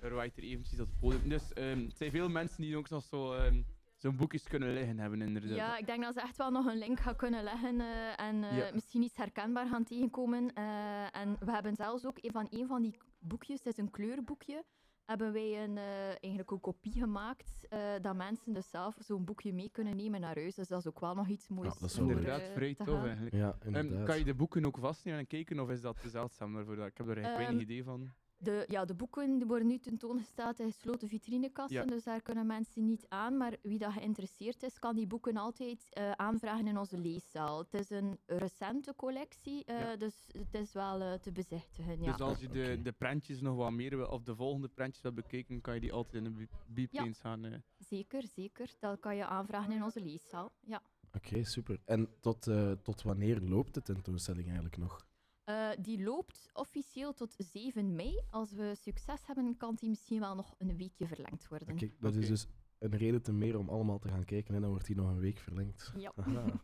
Er 0.01 0.13
waait 0.13 0.37
er 0.37 0.43
eventjes 0.43 0.79
op 0.79 0.87
het 0.87 0.99
podium. 0.99 1.29
Dus 1.29 1.53
ehm, 1.53 1.83
het 1.85 1.97
zijn 1.97 2.11
veel 2.11 2.29
mensen 2.29 2.61
die 2.61 2.77
ook 2.77 2.89
nog 2.89 3.03
zo, 3.03 3.33
ehm, 3.33 3.61
zo'n 4.03 4.15
boekjes 4.15 4.43
kunnen 4.47 4.73
liggen 4.73 4.99
hebben, 4.99 5.21
inderdaad. 5.21 5.55
Ja, 5.55 5.77
ik 5.77 5.85
denk 5.85 6.03
dat 6.03 6.13
ze 6.13 6.21
echt 6.21 6.38
wel 6.38 6.51
nog 6.51 6.65
een 6.65 6.77
link 6.77 6.99
gaan 6.99 7.15
kunnen 7.15 7.43
leggen 7.43 7.80
eh, 7.81 8.19
en 8.27 8.43
eh, 8.43 8.57
Ja. 8.57 8.69
misschien 8.73 9.01
iets 9.03 9.17
herkenbaar 9.17 9.67
gaan 9.67 9.84
tegenkomen. 9.84 10.53
Eh, 10.53 11.15
en 11.21 11.35
we 11.39 11.51
hebben 11.51 11.75
zelfs 11.75 12.05
ook 12.05 12.17
een 12.21 12.31
van 12.31 12.47
een 12.49 12.67
van 12.67 12.81
die 12.81 12.97
boekjes, 13.19 13.57
het 13.63 13.67
is 13.67 13.77
een 13.77 13.91
kleurboekje, 13.91 14.63
hebben 15.05 15.34
wij 15.34 15.63
een, 15.63 15.77
eh, 15.77 16.07
eigenlijk 16.07 16.51
een 16.51 16.59
kopie 16.59 16.91
gemaakt, 16.91 17.67
eh, 17.69 17.80
dat 18.01 18.15
mensen 18.15 18.53
dus 18.53 18.69
zelf 18.69 18.95
zo'n 18.99 19.25
boekje 19.25 19.53
mee 19.53 19.69
kunnen 19.71 19.95
nemen 19.95 20.21
naar 20.21 20.35
huis. 20.35 20.55
Dus 20.55 20.67
dat 20.67 20.80
is 20.80 20.88
ook 20.88 20.99
wel 20.99 21.15
nog 21.15 21.27
iets 21.27 21.47
moois. 21.47 21.73
dat 21.80 21.89
is 21.89 21.95
voor. 21.97 22.09
Inderdaad, 22.09 22.41
vrij 22.53 22.73
tof 22.75 22.88
gaan. 22.88 23.05
eigenlijk. 23.05 23.35
Ja, 23.35 23.57
Ehm, 23.59 24.03
kan 24.03 24.17
je 24.17 24.23
de 24.23 24.34
boeken 24.35 24.65
ook 24.65 24.77
vastnemen 24.77 25.19
en 25.19 25.27
kijken, 25.27 25.59
of 25.59 25.69
is 25.69 25.81
dat 25.81 26.01
te 26.01 26.09
zeldzaam 26.09 26.53
daarvoor? 26.53 26.73
Ik 26.85 26.97
heb 26.97 27.07
er 27.07 27.17
eigenlijk 27.17 27.38
weinig 27.38 27.61
idee 27.61 27.84
van. 27.84 28.11
De, 28.43 28.65
ja, 28.67 28.85
de 28.85 28.93
boeken 28.93 29.37
die 29.37 29.47
worden 29.47 29.67
nu 29.67 29.77
tentoongesteld 29.79 30.59
in 30.59 30.71
gesloten 30.71 31.07
vitrinekasten, 31.07 31.75
Ja. 31.83 31.85
dus 31.85 32.03
daar 32.03 32.21
kunnen 32.21 32.45
mensen 32.45 32.85
niet 32.85 33.05
aan. 33.09 33.37
Maar 33.37 33.55
wie 33.61 33.77
dat 33.77 33.91
geïnteresseerd 33.93 34.63
is, 34.63 34.79
kan 34.79 34.95
die 34.95 35.07
boeken 35.07 35.37
altijd 35.37 35.85
eh, 35.89 36.11
aanvragen 36.11 36.67
in 36.67 36.77
onze 36.77 36.97
leeszaal. 36.97 37.57
Het 37.59 37.73
is 37.73 37.89
een 37.89 38.19
recente 38.25 38.93
collectie, 38.95 39.65
eh, 39.65 39.79
Ja. 39.79 39.95
dus 39.95 40.27
het 40.31 40.53
is 40.61 40.73
wel 40.73 41.01
eh, 41.01 41.13
te 41.13 41.31
bezichtigen. 41.31 42.01
Ja. 42.01 42.11
Dus 42.11 42.21
als 42.21 42.39
je 42.39 42.47
de, 42.49 42.79
de 42.81 42.91
prentjes 42.91 43.41
nog 43.41 43.55
wat 43.55 43.71
meer 43.71 43.97
wil, 43.97 44.07
of 44.07 44.23
de 44.23 44.35
volgende 44.35 44.67
prentjes 44.67 45.01
wil 45.03 45.13
bekijken, 45.13 45.61
kan 45.61 45.73
je 45.73 45.79
die 45.79 45.93
altijd 45.93 46.15
in 46.15 46.23
de 46.23 46.29
bi- 46.29 46.47
biep 46.67 46.91
Ja. 46.91 47.03
eens 47.03 47.19
gaan. 47.19 47.45
eh. 47.45 47.57
Zeker, 47.77 48.23
zeker. 48.27 48.73
Dat 48.79 48.99
kan 48.99 49.15
je 49.15 49.25
aanvragen 49.25 49.71
in 49.73 49.83
onze 49.83 50.01
leeszaal. 50.01 50.51
Ja. 50.61 50.81
Oké, 51.15 51.43
super. 51.43 51.79
En 51.85 52.07
tot, 52.19 52.47
eh, 52.47 52.71
tot 52.71 53.01
wanneer 53.01 53.39
loopt 53.39 53.73
de 53.73 53.81
tentoonstelling 53.81 54.45
eigenlijk 54.45 54.77
nog? 54.77 55.05
Eh, 55.43 55.69
die 55.79 56.03
loopt 56.03 56.49
officieel 56.53 57.13
tot 57.13 57.35
7 57.37 57.95
mei. 57.95 58.21
Als 58.29 58.53
we 58.53 58.75
succes 58.75 59.25
hebben, 59.25 59.57
kan 59.57 59.75
die 59.75 59.89
misschien 59.89 60.19
wel 60.19 60.35
nog 60.35 60.55
een 60.57 60.77
weekje 60.77 61.07
verlengd 61.07 61.47
worden. 61.47 61.73
Oké, 61.73 61.89
dat 61.99 62.15
is 62.15 62.27
dus 62.27 62.47
een 62.79 62.97
reden 62.97 63.21
te 63.21 63.33
meer 63.33 63.57
om 63.57 63.69
allemaal 63.69 63.99
te 63.99 64.07
gaan 64.07 64.25
kijken 64.25 64.55
en 64.55 64.61
dan 64.61 64.69
wordt 64.69 64.85
die 64.85 64.95
nog 64.95 65.09
een 65.09 65.19
week 65.19 65.37
verlengd. 65.37 65.93
Ja. 65.97 66.13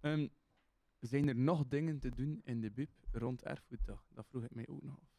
Ehm, 0.00 0.28
zijn 1.00 1.28
er 1.28 1.36
nog 1.36 1.68
dingen 1.68 1.98
te 1.98 2.10
doen 2.10 2.40
in 2.44 2.60
de 2.60 2.70
BIP 2.70 2.90
rond 3.12 3.42
Erfgoeddag? 3.42 4.06
Dat 4.10 4.26
vroeg 4.26 4.44
ik 4.44 4.54
mij 4.54 4.68
ook 4.68 4.82
nog 4.82 5.00
af. 5.00 5.13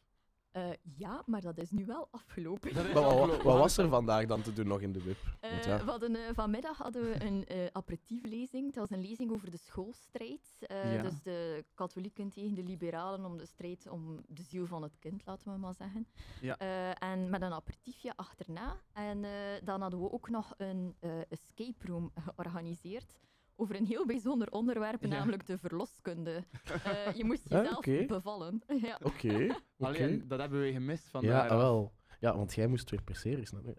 Eh, 0.56 0.68
ja, 0.96 1.22
maar 1.26 1.40
dat 1.40 1.58
is 1.58 1.70
nu 1.70 1.86
wel 1.86 2.08
afgelopen. 2.10 2.70
Is 2.70 2.76
Wat, 2.76 2.92
wat- 2.92 3.04
afgelopen. 3.04 3.44
wat 3.44 3.58
was 3.58 3.76
er 3.76 3.88
vandaag 3.88 4.26
dan 4.26 4.42
te 4.42 4.52
doen 4.52 4.66
nog 4.66 4.80
in 4.80 4.92
de 4.92 5.02
WIP? 5.02 5.16
Eh, 5.40 5.50
Want 5.50 5.64
ja. 5.64 5.84
we 5.84 5.90
hadden, 5.90 6.16
eh, 6.16 6.22
vanmiddag 6.34 6.78
hadden 6.78 7.02
we 7.02 7.24
een 7.24 7.46
eh 7.46 7.66
aperitieflezing. 7.72 8.64
Dat 8.74 8.88
was 8.88 8.98
een 8.98 9.04
lezing 9.06 9.32
over 9.32 9.50
de 9.50 9.56
schoolstrijd. 9.56 10.40
Eh, 10.60 10.94
Ja. 10.94 11.02
Dus 11.02 11.22
de 11.22 11.64
katholieken 11.74 12.30
tegen 12.30 12.54
de 12.54 12.62
liberalen 12.62 13.24
om 13.24 13.36
de 13.38 13.46
strijd 13.46 13.88
om 13.88 14.20
de 14.28 14.42
ziel 14.42 14.66
van 14.66 14.82
het 14.82 14.98
kind, 14.98 15.22
laten 15.26 15.52
we 15.52 15.58
maar 15.58 15.74
zeggen. 15.74 16.06
Ja. 16.40 16.56
Eh, 16.58 17.08
en 17.10 17.30
met 17.30 17.42
een 17.42 17.52
aperitiefje 17.52 18.12
achterna. 18.16 18.76
En 18.92 19.24
eh, 19.24 19.30
dan 19.64 19.80
hadden 19.80 20.00
we 20.00 20.12
ook 20.12 20.28
nog 20.28 20.54
een 20.56 20.94
eh, 21.00 21.10
escape 21.28 21.86
room 21.86 22.12
georganiseerd. 22.14 23.12
Over 23.56 23.76
een 23.76 23.86
heel 23.86 24.06
bijzonder 24.06 24.50
onderwerp, 24.50 25.02
Ja. 25.02 25.08
namelijk 25.08 25.46
de 25.46 25.58
verloskunde. 25.58 26.44
Eh, 26.84 27.14
je 27.14 27.24
moest 27.24 27.42
Ah, 27.52 27.62
jezelf 27.82 28.06
bevallen. 28.06 28.62
ja. 28.88 28.98
Oké, 29.02 29.28
Allee, 29.34 29.54
oké. 29.78 29.96
en 29.98 30.28
dat 30.28 30.38
hebben 30.40 30.58
wij 30.60 30.72
gemist 30.72 31.08
van 31.08 31.22
Ja, 31.22 31.46
ah, 31.46 31.56
wel. 31.56 31.92
Ja, 32.20 32.36
want 32.36 32.54
jij 32.54 32.66
moest 32.66 32.90
weer 32.90 33.02
perceren, 33.02 33.46
snap 33.46 33.64
je? 33.64 33.74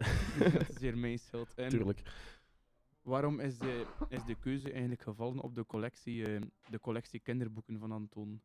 dat 0.52 0.70
is 0.70 0.80
hier 0.80 0.98
mijn 0.98 1.20
schuld. 1.20 1.54
En 1.56 1.70
Tuurlijk. 1.70 2.02
Waarom 3.02 3.40
is 3.40 3.58
de, 3.58 3.86
is 4.10 4.24
de 4.26 4.36
keuze 4.36 4.72
eigenlijk 4.72 5.02
gevallen 5.02 5.40
op 5.42 5.56
de 5.56 5.66
collectie, 5.66 6.26
eh, 6.36 6.42
de 6.70 6.80
collectie 6.80 7.20
kinderboeken 7.20 7.80
van 7.80 7.92
Anton? 7.92 8.42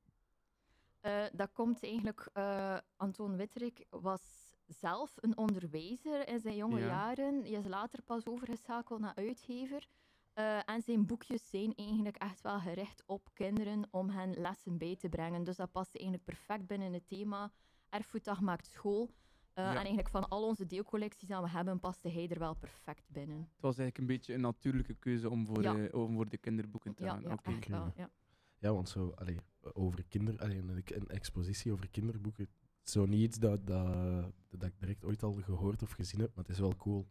Eh, 1.00 1.24
dat 1.32 1.52
komt 1.52 1.82
eigenlijk, 1.82 2.28
eh, 2.32 2.76
Antoon 2.96 3.36
Witterik 3.36 3.86
was 3.90 4.20
zelf 4.66 5.12
een 5.20 5.36
onderwijzer 5.36 6.28
in 6.28 6.40
zijn 6.40 6.56
jonge 6.56 6.80
Ja. 6.80 6.86
jaren. 6.86 7.40
Hij 7.40 7.50
is 7.50 7.66
later 7.66 8.02
pas 8.02 8.26
overgeschakeld 8.26 9.00
naar 9.00 9.14
uitgever. 9.14 9.86
Eh, 10.32 10.68
en 10.68 10.82
zijn 10.82 11.06
boekjes 11.06 11.48
zijn 11.50 11.74
eigenlijk 11.74 12.16
echt 12.16 12.40
wel 12.40 12.60
gericht 12.60 13.02
op 13.06 13.28
kinderen 13.32 13.88
om 13.90 14.08
hen 14.10 14.32
lessen 14.40 14.78
bij 14.78 14.96
te 14.96 15.08
brengen. 15.08 15.44
Dus 15.44 15.56
dat 15.56 15.72
past 15.72 15.94
eigenlijk 15.94 16.24
perfect 16.24 16.66
binnen 16.66 16.92
het 16.92 17.08
thema 17.08 17.52
Erfgoeddag 17.88 18.40
maakt 18.40 18.66
school. 18.66 19.10
Eh, 19.52 19.64
Ja. 19.64 19.70
En 19.70 19.76
eigenlijk 19.76 20.08
van 20.08 20.28
al 20.28 20.46
onze 20.46 20.66
deelcollecties 20.66 21.28
die 21.28 21.36
we 21.36 21.48
hebben, 21.48 21.80
paste 21.80 22.08
hij 22.08 22.28
er 22.28 22.38
wel 22.38 22.54
perfect 22.54 23.04
binnen. 23.10 23.36
Het 23.38 23.60
was 23.60 23.78
eigenlijk 23.78 23.98
een 23.98 24.16
beetje 24.16 24.34
een 24.34 24.40
natuurlijke 24.40 24.94
keuze 24.94 25.30
om 25.30 25.46
voor, 25.46 25.62
Ja. 25.62 25.76
eh, 25.78 25.94
om 25.94 26.14
voor 26.14 26.28
de 26.28 26.36
kinderboeken 26.38 26.94
te 26.94 27.02
Ja, 27.02 27.10
gaan. 27.10 27.20
ja, 27.22 27.32
Oké. 27.32 27.50
echt 27.50 27.68
wel. 27.68 27.92
Ja. 27.96 28.10
Ja, 28.58 28.72
want 28.72 28.88
zo, 28.88 29.10
allee, 29.10 29.36
over 29.72 30.04
kinder, 30.04 30.38
allee, 30.38 30.58
een, 30.58 30.82
een 30.84 31.08
expositie 31.08 31.72
over 31.72 31.90
kinderboeken, 31.90 32.48
zo 32.82 33.06
niet 33.06 33.20
iets 33.20 33.38
dat, 33.38 33.66
dat, 33.66 34.32
dat 34.50 34.68
ik 34.68 34.78
direct 34.78 35.04
ooit 35.04 35.22
al 35.22 35.32
gehoord 35.32 35.82
of 35.82 35.90
gezien 35.90 36.20
heb, 36.20 36.28
maar 36.34 36.44
het 36.44 36.52
is 36.54 36.60
wel 36.60 36.76
cool. 36.76 37.08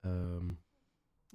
Ehm, 0.00 0.48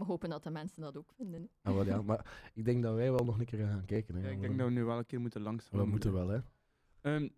We 0.02 0.07
hopen 0.07 0.30
dat 0.30 0.44
de 0.44 0.49
mensen 0.49 0.82
dat 0.82 0.98
ook 0.98 1.11
vinden. 1.15 1.49
ah, 1.61 1.73
wel, 1.73 1.86
ja, 1.86 2.02
maar 2.02 2.49
ik 2.53 2.65
denk 2.65 2.84
dat 2.84 2.95
wij 2.95 3.11
wel 3.11 3.26
nog 3.26 3.40
een 3.40 3.45
keer 3.45 3.68
gaan 3.68 3.86
kijken. 3.86 4.15
Hè. 4.15 4.22
Ja, 4.22 4.30
ik 4.30 4.41
denk 4.41 4.57
dat 4.57 4.68
we 4.68 4.73
nu 4.73 4.84
wel 4.84 4.98
een 4.98 5.06
keer 5.06 5.22
moeten 5.22 5.41
langs 5.41 5.69
we 5.69 5.86
moeten 5.86 6.14
wel, 6.14 6.28
hè. 6.28 6.40
Ehm, 7.02 7.30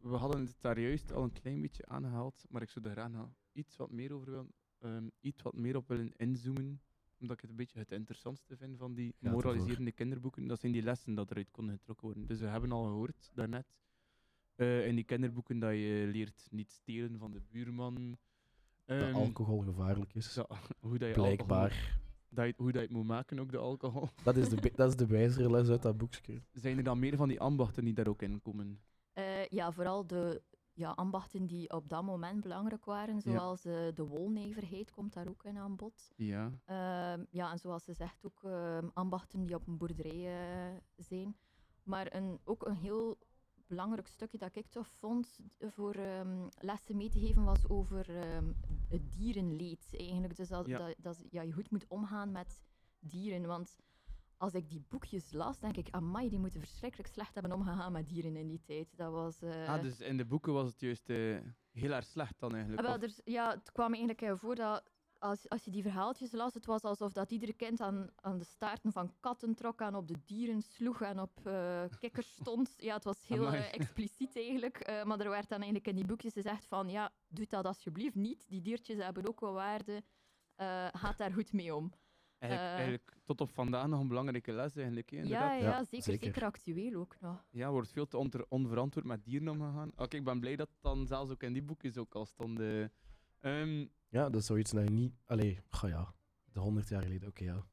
we 0.00 0.14
hadden 0.16 0.40
het 0.40 0.56
daar 0.60 0.80
juist 0.80 1.12
al 1.12 1.22
een 1.22 1.32
klein 1.32 1.60
beetje 1.60 1.86
aangehaald, 1.86 2.44
maar 2.48 2.62
ik 2.62 2.70
zou 2.70 2.84
er 2.84 2.90
graag 2.90 3.10
nog 3.10 3.28
iets 3.52 3.76
wat 3.76 3.90
meer 3.90 4.12
over 4.12 4.30
willen, 4.30 4.52
ehm, 4.78 5.08
iets 5.20 5.42
wat 5.42 5.54
meer 5.54 5.76
op 5.76 5.88
willen 5.88 6.12
inzoomen, 6.16 6.80
omdat 7.18 7.36
ik 7.36 7.40
het 7.42 7.50
een 7.50 7.56
beetje 7.56 7.78
het 7.78 7.92
interessantste 7.92 8.56
vind 8.56 8.76
van 8.78 8.94
die 8.94 9.14
moraliserende 9.18 9.92
kinderboeken. 9.92 10.46
Dat 10.46 10.60
zijn 10.60 10.72
die 10.72 10.82
lessen 10.82 11.14
dat 11.14 11.30
eruit 11.30 11.50
konden 11.50 11.76
getrokken 11.76 12.06
worden. 12.06 12.26
Dus 12.26 12.40
we 12.40 12.46
hebben 12.46 12.72
al 12.72 12.84
gehoord 12.84 13.30
daarnet 13.34 13.66
eh 14.54 14.86
in 14.86 14.94
die 14.94 15.04
kinderboeken 15.04 15.58
dat 15.58 15.72
je 15.72 16.08
leert 16.12 16.48
niet 16.50 16.70
stelen 16.70 17.18
van 17.18 17.30
de 17.30 17.40
buurman. 17.50 18.16
Dat 18.86 19.00
Ehm, 19.00 19.14
alcohol 19.14 19.58
gevaarlijk 19.60 20.14
is. 20.14 20.34
ja, 20.34 20.46
hoe 20.80 20.98
dat 20.98 21.08
je 21.08 21.14
Blijkbaar. 21.14 21.62
alcohol- 21.70 22.04
dat 22.28 22.46
je, 22.46 22.54
hoe 22.56 22.72
dat 22.72 22.80
je 22.80 22.86
het 22.86 22.96
moet 22.96 23.06
maken, 23.06 23.38
ook 23.38 23.50
de 23.50 23.58
alcohol. 23.58 24.08
Dat 24.24 24.36
is 24.36 24.48
de, 24.48 24.72
dat 24.74 24.88
is 24.88 24.96
de 24.96 25.06
wijzere 25.06 25.50
les 25.50 25.68
uit 25.68 25.82
dat 25.82 25.96
boekje. 25.96 26.42
Zijn 26.52 26.76
er 26.76 26.84
dan 26.84 26.98
meer 26.98 27.16
van 27.16 27.28
die 27.28 27.40
ambachten 27.40 27.84
die 27.84 27.94
daar 27.94 28.06
ook 28.08 28.22
in 28.22 28.42
komen? 28.42 28.80
Eh, 29.12 29.46
ja, 29.46 29.72
vooral 29.72 30.06
de 30.06 30.42
ja, 30.72 30.90
ambachten 30.90 31.46
die 31.46 31.70
op 31.72 31.88
dat 31.88 32.02
moment 32.02 32.40
belangrijk 32.40 32.84
waren, 32.84 33.20
zoals 33.20 33.64
eh, 33.64 33.72
de 33.94 34.06
wolnijverheid 34.06 34.90
komt 34.90 35.12
daar 35.12 35.28
ook 35.28 35.44
in 35.44 35.58
aan 35.58 35.76
bod. 35.76 36.12
Ja. 36.16 36.50
Ehm, 36.64 37.24
ja, 37.30 37.52
en 37.52 37.58
zoals 37.58 37.84
ze 37.84 37.92
zegt, 37.92 38.24
ook 38.24 38.42
ehm, 38.44 38.88
ambachten 38.92 39.46
die 39.46 39.54
op 39.54 39.66
een 39.66 39.76
boerderij 39.76 40.26
eh, 40.26 40.76
zijn. 40.96 41.36
Maar 41.82 42.14
een, 42.14 42.40
ook 42.44 42.66
een 42.66 42.74
heel 42.76 43.18
belangrijk 43.66 44.06
stukje 44.06 44.38
dat 44.38 44.56
ik 44.56 44.66
toch 44.66 44.88
vond 44.88 45.38
voor 45.58 45.94
ehm, 45.94 46.48
lessen 46.58 46.96
mee 46.96 47.08
te 47.10 47.20
geven 47.20 47.44
was 47.44 47.68
over 47.68 48.16
ehm, 48.16 48.52
het 48.88 49.12
dierenleed 49.12 49.86
eigenlijk. 49.98 50.36
Dus 50.36 50.48
dat, 50.48 50.66
Ja. 50.66 50.78
dat, 50.78 50.94
dat 50.98 51.24
ja, 51.30 51.42
je 51.42 51.52
goed 51.52 51.70
moet 51.70 51.84
omgaan 51.88 52.32
met 52.32 52.60
dieren. 52.98 53.46
Want 53.46 53.76
als 54.36 54.54
ik 54.54 54.70
die 54.70 54.84
boekjes 54.88 55.32
las, 55.32 55.58
denk 55.58 55.76
ik, 55.76 55.88
amai, 55.90 56.28
die 56.28 56.38
moeten 56.38 56.60
verschrikkelijk 56.60 57.08
slecht 57.08 57.34
hebben 57.34 57.52
omgegaan 57.52 57.92
met 57.92 58.08
dieren 58.08 58.36
in 58.36 58.46
die 58.48 58.62
tijd. 58.64 58.96
Dat 58.96 59.12
was... 59.12 59.42
eh, 59.42 59.68
Ah, 59.68 59.82
dus 59.82 60.00
in 60.00 60.16
de 60.16 60.24
boeken 60.24 60.52
was 60.52 60.66
het 60.70 60.80
juist 60.80 61.10
eh, 61.10 61.38
heel 61.72 61.90
erg 61.92 62.04
slecht 62.04 62.38
dan 62.40 62.54
eigenlijk. 62.54 62.86
Wel, 62.86 63.00
er, 63.00 63.14
ja, 63.24 63.50
het 63.50 63.72
kwam 63.72 63.88
eigenlijk 63.88 64.20
eh, 64.22 64.34
voor 64.36 64.54
dat 64.54 64.90
als, 65.18 65.48
als 65.48 65.64
je 65.64 65.70
die 65.70 65.82
verhaaltjes 65.82 66.32
las, 66.32 66.54
het 66.54 66.66
was 66.66 66.82
alsof 66.82 67.12
dat 67.12 67.30
iedere 67.30 67.52
kind 67.52 67.80
aan, 67.80 68.08
aan 68.20 68.38
de 68.38 68.44
staarten 68.44 68.92
van 68.92 69.12
katten 69.20 69.54
trok, 69.54 69.82
aan 69.82 69.94
op 69.94 70.08
de 70.08 70.16
dieren 70.24 70.62
sloeg 70.62 71.00
en 71.00 71.20
op 71.20 71.40
eh 71.46 71.82
kikkers 71.98 72.32
stond. 72.32 72.74
Ja, 72.76 72.94
het 72.94 73.04
was 73.04 73.26
heel 73.26 73.46
eh, 73.52 73.74
expliciet 73.74 74.36
eigenlijk. 74.36 74.78
eh, 74.78 75.04
maar 75.04 75.20
er 75.20 75.30
werd 75.30 75.48
dan 75.48 75.58
eigenlijk 75.58 75.86
in 75.88 75.94
die 75.96 76.06
boekjes 76.06 76.32
gezegd 76.32 76.66
van, 76.66 76.88
ja, 76.88 77.12
doe 77.28 77.46
dat 77.48 77.64
alsjeblieft 77.66 78.14
niet. 78.14 78.48
Die 78.48 78.62
diertjes 78.62 78.96
hebben 78.98 79.28
ook 79.28 79.40
wel 79.40 79.52
waarde. 79.52 80.02
Eh 80.54 80.88
gaat 80.92 81.18
daar 81.18 81.32
goed 81.32 81.52
mee 81.52 81.74
om. 81.74 81.92
Eigenlijk, 82.38 82.72
eigenlijk 82.74 83.16
tot 83.24 83.40
op 83.40 83.50
vandaag 83.50 83.86
nog 83.86 84.00
een 84.00 84.08
belangrijke 84.08 84.52
les 84.52 84.76
eigenlijk. 84.76 85.10
hè, 85.10 85.16
Ja, 85.16 85.22
inderdaad. 85.22 85.60
ja, 85.60 85.66
Ja, 85.68 85.84
zeker, 85.84 86.02
zeker. 86.02 86.24
zeker 86.26 86.44
actueel 86.44 87.00
ook 87.00 87.16
nog. 87.20 87.44
Ja, 87.50 87.70
wordt 87.70 87.92
veel 87.92 88.06
te 88.06 88.46
onverantwoord 88.48 89.06
met 89.06 89.24
dieren 89.24 89.48
omgegaan. 89.48 89.92
Oké, 89.96 90.16
ik 90.16 90.24
ben 90.24 90.40
blij 90.40 90.56
dat 90.56 90.68
het 90.68 90.82
dan 90.82 91.06
zelfs 91.06 91.30
ook 91.30 91.42
in 91.42 91.52
die 91.52 91.62
boekjes 91.62 91.96
ook 91.96 92.14
al 92.14 92.26
stond. 92.26 92.60
Eh. 93.46 93.60
Ehm, 93.60 93.86
Ja, 94.08 94.30
dat 94.30 94.40
is 94.40 94.46
zoiets 94.46 94.70
dat 94.70 94.84
je 94.84 94.90
niet... 94.90 95.14
Allee, 95.24 95.60
ga 95.68 95.86
ja, 95.86 96.14
de 96.44 96.60
honderd 96.60 96.88
jaar 96.88 97.02
geleden, 97.02 97.28
oké 97.28 97.44
ja. 97.44 97.66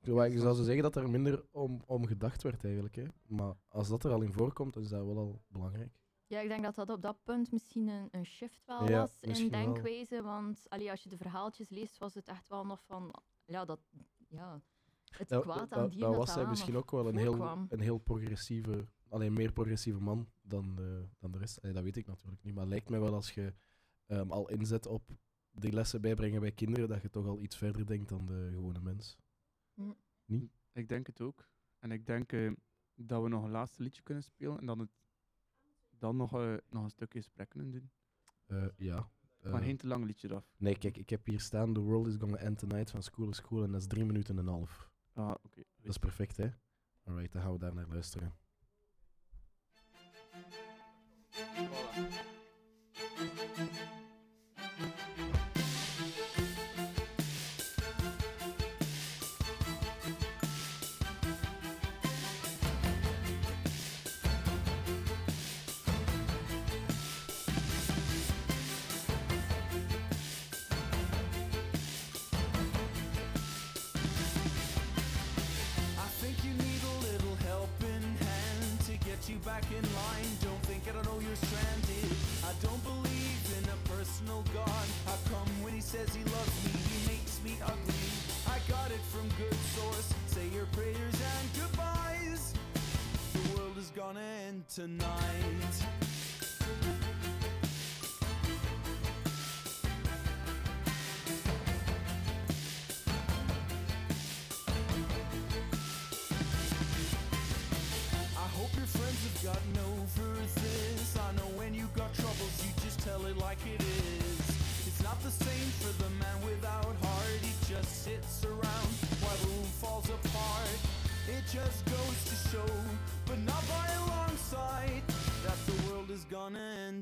Terwijl 0.00 0.32
Ik 0.32 0.38
zou 0.38 0.54
zo 0.54 0.62
zeggen 0.62 0.82
dat 0.82 0.96
er 0.96 1.10
minder 1.10 1.44
om, 1.50 1.82
om 1.86 2.06
gedacht 2.06 2.42
werd 2.42 2.64
eigenlijk. 2.64 2.94
Hè. 2.94 3.04
Maar 3.26 3.54
als 3.68 3.88
dat 3.88 4.04
er 4.04 4.12
al 4.12 4.22
in 4.22 4.32
voorkomt, 4.32 4.74
dan 4.74 4.82
is 4.82 4.88
dat 4.88 5.04
wel 5.04 5.16
al 5.16 5.42
belangrijk. 5.48 5.98
Ja, 6.26 6.40
ik 6.40 6.48
denk 6.48 6.62
dat 6.62 6.74
dat 6.74 6.90
op 6.90 7.02
dat 7.02 7.22
punt 7.24 7.52
misschien 7.52 7.88
een, 7.88 8.08
een 8.10 8.26
shift 8.26 8.64
wel 8.66 8.88
Ja, 8.88 9.00
was 9.00 9.20
in 9.20 9.50
wel. 9.50 9.64
denkwijze. 9.64 10.22
Want 10.22 10.68
allee, 10.68 10.90
als 10.90 11.02
je 11.02 11.08
de 11.08 11.16
verhaaltjes 11.16 11.68
leest, 11.68 11.98
was 11.98 12.14
het 12.14 12.28
echt 12.28 12.48
wel 12.48 12.66
nog 12.66 12.84
van... 12.84 13.14
Ja, 13.44 13.64
dat... 13.64 13.80
Ja, 14.28 14.62
het 15.08 15.40
kwaad 15.40 15.72
aan 15.72 15.90
dat 15.90 15.98
dat 15.98 16.16
was 16.16 16.34
hij 16.34 16.46
misschien 16.46 16.76
ook 16.76 16.90
wel 16.90 17.08
een 17.08 17.16
heel, 17.16 17.42
een 17.68 17.80
heel 17.80 17.98
progressieve, 17.98 18.86
alleen 19.08 19.32
meer 19.32 19.52
progressieve 19.52 20.00
man 20.00 20.28
dan 20.42 20.74
de, 20.74 21.08
dan 21.18 21.30
de 21.30 21.38
rest. 21.38 21.60
Allee, 21.62 21.74
dat 21.74 21.82
weet 21.82 21.96
ik 21.96 22.06
natuurlijk 22.06 22.42
niet, 22.42 22.54
maar 22.54 22.62
het 22.62 22.72
lijkt 22.72 22.88
mij 22.88 23.00
wel 23.00 23.14
als 23.14 23.30
je 23.30 23.54
ehm, 24.08 24.30
al 24.30 24.48
inzet 24.48 24.86
op 24.86 25.16
die 25.50 25.72
lessen 25.72 26.00
bijbrengen 26.00 26.40
bij 26.40 26.52
kinderen, 26.52 26.88
dat 26.88 27.02
je 27.02 27.10
toch 27.10 27.26
al 27.26 27.40
iets 27.40 27.56
verder 27.56 27.86
denkt 27.86 28.08
dan 28.08 28.26
de 28.26 28.48
gewone 28.52 28.80
mens. 28.80 29.18
ik 30.72 30.88
denk 30.88 31.06
het 31.06 31.20
ook. 31.20 31.48
En 31.78 31.90
ik 31.90 32.06
denk 32.06 32.32
eh, 32.32 32.52
dat 32.94 33.22
we 33.22 33.28
nog 33.28 33.44
een 33.44 33.50
laatste 33.50 33.82
liedje 33.82 34.02
kunnen 34.02 34.22
spelen 34.22 34.58
en 34.58 34.66
dan, 34.66 34.78
het, 34.78 34.90
dan 35.90 36.16
nog, 36.16 36.32
eh, 36.32 36.54
nog 36.70 36.82
een 36.84 36.90
stukje 36.90 37.18
gesprek 37.18 37.48
kunnen 37.48 37.70
doen. 37.70 37.90
Eh, 38.46 38.66
ja. 38.76 39.10
maar 39.42 39.62
geen 39.62 39.76
te 39.76 39.86
lang 39.86 40.04
liedje 40.04 40.34
af. 40.34 40.52
Nee, 40.56 40.78
kijk, 40.78 40.96
ik 40.96 41.10
heb 41.10 41.26
hier 41.26 41.40
staan 41.40 41.72
The 41.74 41.80
World 41.80 42.06
is 42.06 42.16
Gonna 42.16 42.36
End 42.36 42.58
Tonight 42.58 42.90
van 42.90 43.02
School 43.02 43.28
is 43.28 43.40
Cool 43.40 43.64
en 43.64 43.72
dat 43.72 43.80
is 43.80 43.86
drie 43.86 44.04
minuten 44.04 44.38
en 44.38 44.46
een 44.46 44.52
half. 44.52 44.90
Ah, 45.12 45.30
oké. 45.42 45.62
Dat 45.76 45.90
is 45.90 45.98
perfect, 45.98 46.36
hè? 46.36 46.48
Alright, 47.04 47.32
dan 47.32 47.42
gaan 47.42 47.52
we 47.52 47.58
daar 47.58 47.74
naar 47.74 47.88
luisteren. 47.88 48.36
In 79.70 79.84
line. 79.94 80.30
Don't 80.40 80.62
think 80.64 80.82
I 80.88 80.92
don't 80.92 81.04
know 81.04 81.20
you're 81.20 81.36
stranded. 81.36 82.10
I 82.44 82.52
don't 82.62 82.82
believe 82.84 83.42
in 83.58 83.64
a 83.68 83.78
personal 83.88 84.44
God. 84.54 84.86
How 85.06 85.18
come 85.28 85.48
when 85.62 85.72
he 85.74 85.80
says 85.80 86.14
he 86.14 86.24
loves 86.24 86.56
me, 86.64 86.72
he 86.72 86.98
makes 87.06 87.42
me 87.42 87.56
ugly? 87.64 88.08
I 88.46 88.58
got 88.68 88.90
it 88.90 89.02
from 89.12 89.28
good 89.36 89.58
source. 89.76 90.14
Say 90.26 90.48
your 90.48 90.66
prayers 90.72 91.16
and 91.16 91.44
goodbyes. 91.54 92.54
The 93.34 93.58
world 93.58 93.76
is 93.78 93.90
gonna 93.94 94.24
end 94.46 94.68
tonight. 94.68 95.76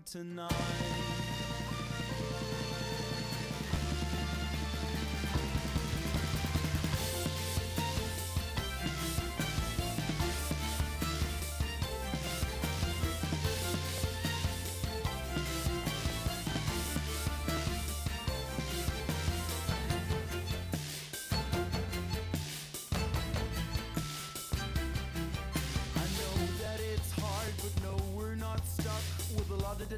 Tonight. 0.07 0.53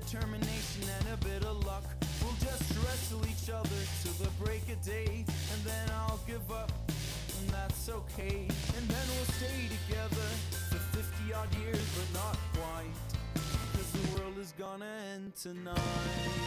Determination 0.01 0.83
and 0.99 1.07
a 1.15 1.25
bit 1.25 1.45
of 1.45 1.65
luck. 1.67 1.85
We'll 2.23 2.39
just 2.41 2.63
wrestle 2.85 3.23
each 3.27 3.51
other 3.51 3.81
till 4.03 4.13
the 4.25 4.31
break 4.43 4.63
of 4.71 4.81
day, 4.83 5.25
and 5.53 5.61
then 5.65 5.91
I'll 5.91 6.21
give 6.27 6.51
up, 6.53 6.71
and 7.39 7.49
that's 7.51 7.89
okay. 7.89 8.47
And 8.77 8.89
then 8.89 9.05
we'll 9.15 9.33
stay 9.39 9.69
together 9.87 10.29
for 10.71 10.79
50 10.97 11.35
odd 11.35 11.55
years, 11.57 11.85
but 11.97 12.21
not 12.21 12.37
quite, 12.55 12.95
cause 13.73 13.91
the 13.93 14.21
world 14.21 14.39
is 14.39 14.55
gonna 14.59 14.87
end 15.15 15.35
tonight. 15.35 16.39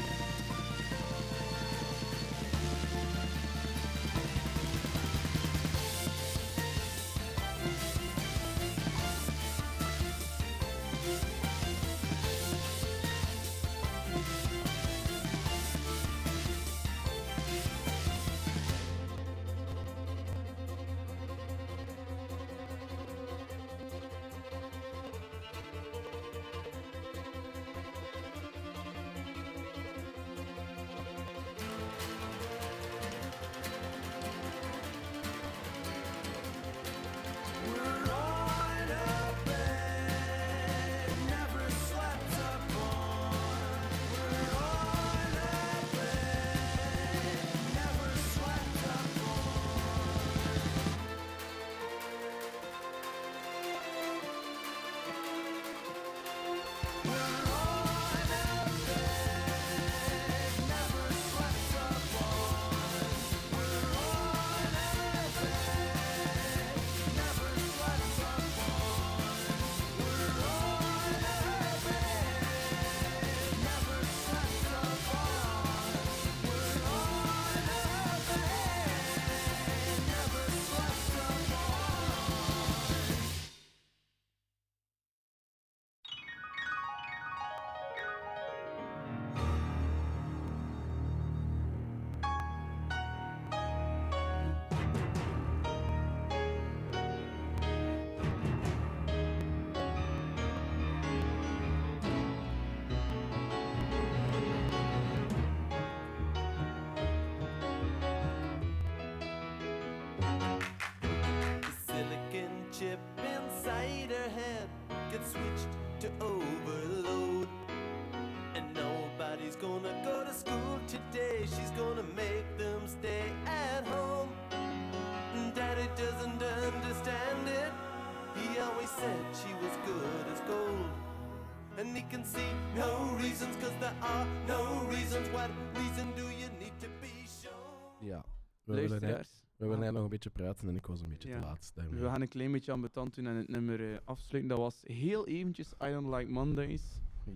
And 131.82 131.98
he 131.98 132.04
can 132.10 132.26
see 132.26 132.50
no 132.76 133.16
reasons, 133.18 133.56
cause 133.62 133.74
there 133.80 133.96
are 134.02 134.26
no 134.48 134.88
reasons. 134.90 135.30
What 135.32 135.50
reason 135.74 136.08
do 136.16 136.22
you 136.24 136.50
need 136.60 136.80
to 136.80 136.88
be 137.00 137.28
shown? 137.42 138.08
Ja. 138.10 138.24
We 138.64 138.74
willen, 138.74 139.00
we 139.00 139.66
willen 139.66 139.80
net 139.80 139.92
nog 139.92 140.04
een 140.04 140.10
beetje 140.10 140.30
praten 140.30 140.68
en 140.68 140.76
ik 140.76 140.86
was 140.86 141.02
een 141.02 141.10
beetje 141.10 141.30
Ja. 141.30 141.40
te 141.40 141.46
laat. 141.46 141.72
daarmee. 141.76 142.00
We 142.00 142.06
gaan 142.08 142.22
een 142.22 142.28
klein 142.28 142.52
beetje 142.52 142.72
aan 142.72 142.82
betand 142.82 143.16
doen 143.16 143.28
en 143.28 143.36
het 143.36 143.48
nummer 143.48 143.92
eh, 143.92 143.98
afsluiten. 144.04 144.50
Dat 144.50 144.60
was 144.60 144.82
heel 144.84 145.28
eventjes 145.28 145.74
I 145.84 145.90
Don't 145.92 146.16
Like 146.16 146.32
Mondays. 146.32 146.82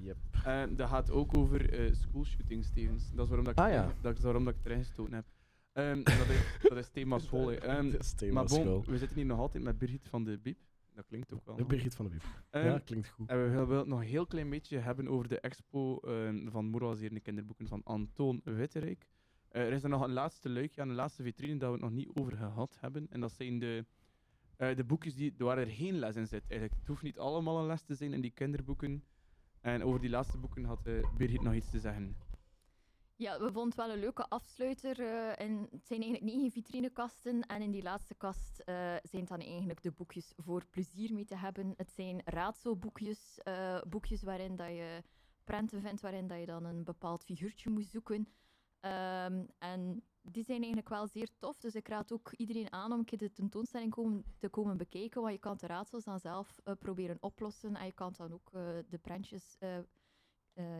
Yep. 0.01 0.17
En 0.43 0.75
dat 0.75 0.89
gaat 0.89 1.11
ook 1.11 1.37
over 1.37 1.69
eh 1.73 1.93
schoolshootings, 1.93 2.67
Stevens. 2.67 3.11
Dat 3.13 3.23
is 3.23 3.27
waarom, 3.27 3.45
dat 3.45 3.53
ik, 3.53 3.59
Ah, 3.59 3.71
ja. 3.71 3.93
dat, 4.01 4.17
is 4.17 4.23
waarom 4.23 4.45
dat 4.45 4.53
ik 4.53 4.59
het 4.63 4.71
erin 4.71 4.83
gestoten 4.85 5.13
heb. 5.13 5.25
Ehm, 5.71 6.03
dat, 6.03 6.27
is, 6.29 6.69
dat 6.69 6.77
is 6.77 6.89
thema 6.89 7.19
school. 7.19 7.51
Ehm, 7.51 7.89
Dat 7.91 8.01
is 8.01 8.13
thema 8.13 8.33
maar 8.33 8.45
bon, 8.45 8.59
school. 8.61 8.83
we 8.87 8.97
zitten 8.97 9.17
hier 9.17 9.25
nog 9.25 9.39
altijd 9.39 9.63
met 9.63 9.77
Birgit 9.77 10.07
van 10.09 10.23
de 10.23 10.37
Biep. 10.37 10.57
Dat 10.95 11.05
klinkt 11.05 11.33
ook 11.33 11.45
wel. 11.45 11.55
De 11.55 11.65
Birgit 11.65 11.95
van 11.95 12.05
de 12.05 12.11
Biep. 12.11 12.23
Ehm, 12.49 12.65
ja, 12.65 12.79
klinkt 12.79 13.09
goed. 13.09 13.29
En 13.29 13.43
we 13.43 13.49
willen 13.49 13.77
het 13.77 13.87
nog 13.87 13.99
een 13.99 14.05
heel 14.05 14.25
klein 14.25 14.49
beetje 14.49 14.77
hebben 14.77 15.07
over 15.07 15.27
de 15.27 15.39
expo 15.39 15.99
ehm, 15.99 16.49
van 16.49 16.65
moraliserende 16.65 17.19
kinderboeken 17.19 17.67
van 17.67 17.83
Antoon 17.83 18.41
Witterijk. 18.43 19.07
Eh, 19.49 19.61
er 19.61 19.71
is 19.71 19.83
er 19.83 19.89
nog 19.89 20.01
een 20.01 20.13
laatste 20.13 20.49
luikje 20.49 20.81
aan 20.81 20.87
de 20.87 20.93
laatste 20.93 21.23
vitrine 21.23 21.57
dat 21.57 21.67
we 21.67 21.73
het 21.73 21.83
nog 21.83 21.91
niet 21.91 22.09
over 22.13 22.37
gehad 22.37 22.77
hebben. 22.79 23.07
En 23.09 23.19
dat 23.19 23.31
zijn 23.31 23.59
de, 23.59 23.85
eh, 24.57 24.75
de 24.75 24.83
boekjes 24.83 25.15
die, 25.15 25.33
waar 25.37 25.57
er 25.57 25.67
geen 25.67 25.99
les 25.99 26.15
in 26.15 26.27
zit. 26.27 26.43
Eigenlijk, 26.47 26.79
het 26.79 26.87
hoeft 26.87 27.03
niet 27.03 27.19
allemaal 27.19 27.59
een 27.59 27.65
les 27.65 27.81
te 27.81 27.95
zijn 27.95 28.13
in 28.13 28.21
die 28.21 28.31
kinderboeken. 28.31 29.03
En 29.61 29.83
over 29.83 29.99
die 29.99 30.09
laatste 30.09 30.37
boeken 30.37 30.63
had 30.63 30.85
eh, 30.85 31.15
Birgit 31.17 31.41
nog 31.41 31.53
iets 31.53 31.69
te 31.69 31.79
zeggen. 31.79 32.15
Ja, 33.17 33.39
we 33.39 33.51
vonden 33.51 33.77
wel 33.77 33.89
een 33.91 33.99
leuke 33.99 34.29
afsluiter. 34.29 34.99
eh, 34.99 35.39
en 35.39 35.67
het 35.71 35.85
zijn 35.87 36.01
eigenlijk 36.01 36.33
negen 36.33 36.51
vitrinekasten. 36.51 37.41
En 37.41 37.61
in 37.61 37.71
die 37.71 37.83
laatste 37.83 38.15
kast 38.15 38.59
eh, 38.59 38.95
zijn 39.03 39.25
dan 39.25 39.39
eigenlijk 39.39 39.81
de 39.81 39.91
boekjes 39.91 40.33
voor 40.37 40.65
plezier 40.65 41.13
mee 41.13 41.25
te 41.25 41.35
hebben. 41.35 41.73
Het 41.77 41.91
zijn 41.91 42.21
raadselboekjes, 42.25 43.39
eh, 43.43 43.81
boekjes 43.87 44.23
waarin 44.23 44.55
dat 44.55 44.67
je 44.67 45.03
prenten 45.43 45.81
vindt, 45.81 46.01
waarin 46.01 46.27
dat 46.27 46.39
je 46.39 46.45
dan 46.45 46.63
een 46.65 46.83
bepaald 46.83 47.23
figuurtje 47.23 47.69
moet 47.69 47.85
zoeken. 47.85 48.27
Ehm, 48.79 49.45
en 49.57 50.03
die 50.21 50.43
zijn 50.43 50.57
eigenlijk 50.57 50.89
wel 50.89 51.07
zeer 51.07 51.29
tof. 51.37 51.59
Dus 51.59 51.75
ik 51.75 51.87
raad 51.87 52.11
ook 52.11 52.31
iedereen 52.31 52.71
aan 52.71 52.91
om 52.91 52.99
een 52.99 53.05
keer 53.05 53.17
de 53.17 53.31
tentoonstelling 53.31 53.91
komen, 53.91 54.23
te 54.37 54.49
komen 54.49 54.77
bekijken. 54.77 55.21
Want 55.21 55.33
je 55.33 55.39
kan 55.39 55.57
de 55.57 55.67
raadsels 55.67 56.03
dan 56.03 56.19
zelf 56.19 56.59
proberen 56.79 57.17
oplossen. 57.19 57.75
En 57.75 57.85
je 57.85 57.91
kan 57.93 58.13
dan 58.17 58.33
ook 58.33 58.51
de 58.89 58.99
prentjes, 59.01 59.57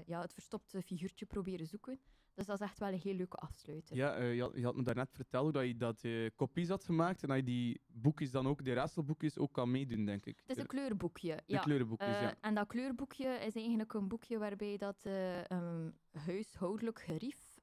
ja, 0.05 0.21
het 0.21 0.33
verstopte 0.33 0.81
figuurtje 0.81 1.25
proberen 1.25 1.67
zoeken. 1.67 1.99
Dus 2.35 2.45
dat 2.45 2.59
is 2.61 2.67
echt 2.67 2.79
wel 2.79 2.89
een 2.89 2.99
heel 2.99 3.13
leuke 3.13 3.37
afsluiter. 3.37 3.95
Ja, 3.95 4.15
eh, 4.15 4.35
je, 4.35 4.41
had, 4.41 4.51
je 4.55 4.63
had 4.63 4.75
me 4.75 4.83
daarnet 4.83 5.11
verteld 5.11 5.53
dat 5.53 5.65
je 5.65 5.77
dat 5.77 6.03
eh, 6.03 6.29
kopies 6.35 6.69
had 6.69 6.83
gemaakt 6.83 7.21
en 7.21 7.27
dat 7.27 7.37
je 7.37 7.43
die 7.43 7.81
boekjes 7.87 8.31
dan 8.31 8.47
ook, 8.47 8.63
die 8.63 8.73
raadselboekjes, 8.73 9.37
ook 9.37 9.53
kan 9.53 9.71
meedoen, 9.71 10.05
denk 10.05 10.25
ik. 10.25 10.37
Het 10.37 10.57
is 10.57 10.63
een 10.63 10.67
De-. 10.67 11.41
De 11.45 11.53
ja. 11.53 11.59
kleurenboekjes, 11.59 12.15
Eh, 12.15 12.21
ja. 12.21 12.35
En 12.41 12.55
dat 12.55 12.67
kleurboekje 12.67 13.27
is 13.27 13.55
eigenlijk 13.55 13.93
een 13.93 14.07
boekje 14.07 14.37
waarbij 14.37 14.77
dat 14.77 15.05
een 15.47 15.93
huishoudelijk 16.11 16.99
gerief 16.99 17.59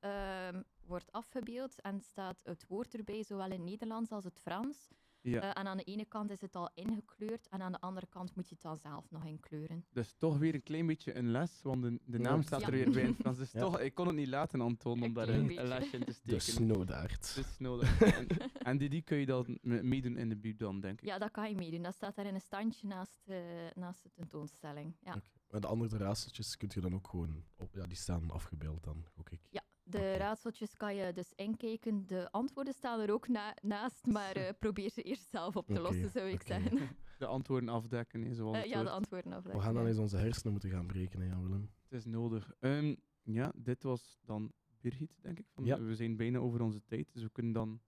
wordt 0.87 1.13
afgebeeld 1.13 1.81
en 1.81 2.01
staat 2.01 2.41
het 2.43 2.67
woord 2.69 2.95
erbij, 2.95 3.23
zowel 3.23 3.51
in 3.51 3.51
het 3.51 3.61
Nederlands 3.61 4.11
als 4.11 4.25
het 4.25 4.39
Frans. 4.41 4.91
Ja. 5.23 5.41
Eh, 5.41 5.61
en 5.61 5.67
aan 5.67 5.77
de 5.77 5.83
ene 5.85 6.05
kant 6.05 6.31
is 6.31 6.41
het 6.41 6.57
al 6.57 6.71
ingekleurd 6.75 7.49
en 7.49 7.63
aan 7.63 7.73
de 7.73 7.81
andere 7.81 8.07
kant 8.07 8.35
moet 8.37 8.49
je 8.49 8.55
het 8.55 8.63
dan 8.63 8.79
zelf 8.79 9.11
nog 9.11 9.25
inkleuren. 9.25 9.85
Dus 9.93 10.15
toch 10.19 10.39
weer 10.39 10.55
een 10.55 10.63
klein 10.63 10.87
beetje 10.87 11.15
een 11.17 11.31
les, 11.31 11.61
want 11.63 11.83
de, 11.83 11.99
de 12.05 12.19
naam 12.19 12.37
Ja. 12.37 12.43
staat 12.43 12.63
er 12.63 12.71
weer 12.71 12.91
bij 12.91 13.03
in 13.03 13.15
Frans. 13.15 13.39
Dus 13.39 13.53
Ja. 13.53 13.61
toch, 13.61 13.81
ik 13.81 13.95
kon 13.95 14.07
het 14.07 14.17
niet 14.17 14.29
laten, 14.29 14.61
Anton, 14.61 15.03
om 15.03 15.13
daar 15.13 15.29
een, 15.29 15.59
een 15.59 15.67
lesje 15.69 15.97
in 15.97 16.05
te 16.05 16.07
De 16.07 16.13
steken. 16.39 16.41
snowdaard. 16.41 17.35
Dus 17.35 17.59
nodig. 17.59 18.01
en, 18.03 18.27
en 18.69 18.79
die, 18.79 18.89
die 18.89 19.03
kun 19.03 19.17
je 19.17 19.27
dan 19.27 19.59
me- 19.63 19.83
meedoen 19.83 20.17
in 20.17 20.29
de 20.29 20.37
buurt 20.37 20.59
dan, 20.59 20.81
denk 20.81 21.01
ik. 21.01 21.07
Ja, 21.09 21.19
dat 21.19 21.31
kan 21.31 21.49
je 21.49 21.55
meedoen. 21.57 21.83
Dat 21.83 21.95
staat 21.95 22.17
daar 22.17 22.27
in 22.27 22.35
een 22.35 22.41
standje 22.41 22.87
naast, 22.87 23.21
eh, 23.29 23.37
naast 23.75 24.03
de 24.03 24.11
tentoonstelling. 24.13 24.95
Ja. 25.01 25.11
Oké. 25.15 25.27
Maar 25.51 25.61
de 25.61 25.67
andere 25.67 25.97
raadseltjes 25.97 26.57
kun 26.57 26.71
je 26.75 26.81
dan 26.81 26.95
ook 26.95 27.09
gewoon 27.09 27.45
op. 27.57 27.75
Ja, 27.75 27.87
die 27.87 27.97
staan 27.97 28.31
afgebeeld 28.31 28.85
dan, 28.85 29.05
gok 29.15 29.31
ik. 29.31 29.41
Ja, 29.51 29.63
de 29.83 30.17
raadseltjes 30.17 30.77
kan 30.77 30.95
je 30.95 31.13
dus 31.13 31.33
inkijken. 31.35 32.07
De 32.07 32.31
antwoorden 32.31 32.73
staan 32.75 33.01
er 33.01 33.13
ook 33.13 33.29
na- 33.29 33.57
naast, 33.63 34.07
maar 34.07 34.37
eh, 34.37 34.49
probeer 34.59 34.91
ze 34.91 35.03
eerst 35.03 35.29
zelf 35.31 35.57
op 35.57 35.67
te 35.67 35.81
lossen, 35.81 36.11
zou 36.11 36.29
ik 36.29 36.43
zeggen. 36.43 36.79
De 37.19 37.27
antwoorden 37.29 37.69
afdekken, 37.69 38.35
zoals 38.35 38.57
Eh, 38.57 38.63
het 38.63 38.71
ja, 38.71 38.83
de 38.83 38.91
antwoorden 38.91 39.33
afleggen. 39.33 39.61
We 39.61 39.65
gaan 39.67 39.75
dan 39.75 39.83
ja. 39.83 39.89
eens 39.89 39.99
onze 39.99 40.17
hersenen 40.17 40.53
moeten 40.53 40.71
gaan 40.71 40.87
breken, 40.87 41.27
Jan 41.27 41.43
Willem. 41.43 41.71
Het 41.83 41.93
is 41.93 42.05
nodig. 42.05 42.53
Ehm, 42.61 42.95
ja, 43.23 43.53
dit 43.57 43.83
was 43.83 44.19
dan 44.25 44.53
Birgit, 44.81 45.15
denk 45.21 45.39
ik. 45.39 45.47
Van, 45.55 45.65
Ja. 45.65 45.81
We 45.81 45.95
zijn 45.95 46.17
bijna 46.17 46.39
over 46.39 46.61
onze 46.63 46.85
tijd, 46.85 47.13
dus 47.13 47.23
we 47.23 47.31
kunnen 47.31 47.53
dan 47.53 47.81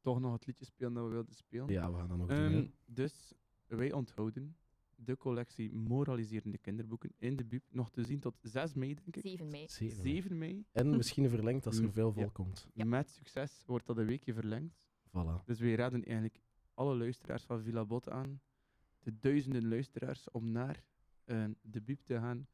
toch 0.00 0.20
nog 0.20 0.32
het 0.32 0.46
liedje 0.46 0.64
spelen 0.64 0.94
dat 0.94 1.04
we 1.04 1.10
wilden 1.10 1.34
spelen. 1.34 1.68
Ja, 1.68 1.90
we 1.92 1.98
gaan 1.98 2.08
dan 2.08 2.22
ook 2.22 2.28
doen. 2.28 2.38
Ehm, 2.38 2.52
hè. 2.54 2.70
dus 2.84 3.32
wij 3.66 3.92
onthouden 3.92 4.56
de 5.04 5.16
collectie 5.16 5.72
moraliserende 5.72 6.58
kinderboeken 6.58 7.12
in 7.18 7.36
de 7.36 7.44
Bib. 7.44 7.62
Nog 7.70 7.90
te 7.90 8.04
zien 8.04 8.20
tot 8.20 8.38
6 8.42 8.74
mei, 8.74 8.94
denk 8.94 9.16
ik. 9.16 9.22
7 9.22 9.50
mei. 9.50 9.68
7. 9.68 9.96
7 10.02 10.38
mei. 10.38 10.64
En 10.72 10.96
misschien 10.96 11.28
verlengd 11.28 11.66
als 11.66 11.76
er 11.76 11.82
Mm, 11.84 11.92
veel 11.92 12.12
ja. 12.14 12.20
volk 12.20 12.34
komt. 12.34 12.68
Met 12.74 13.10
succes 13.10 13.62
wordt 13.66 13.86
dat 13.86 13.96
een 13.96 14.06
weekje 14.06 14.34
verlengd. 14.34 14.74
Voilà. 15.08 15.44
Dus 15.44 15.60
wij 15.60 15.74
raden 15.74 16.04
eigenlijk 16.04 16.40
alle 16.74 16.96
luisteraars 16.96 17.44
van 17.44 17.62
Villa 17.62 17.84
Bot 17.84 18.08
aan, 18.08 18.40
de 18.98 19.18
duizenden 19.18 19.68
luisteraars, 19.68 20.30
om 20.30 20.50
naar 20.52 20.84
eh, 21.24 21.44
de 21.62 21.82
Bib 21.82 22.00
te 22.04 22.14
gaan 22.14 22.46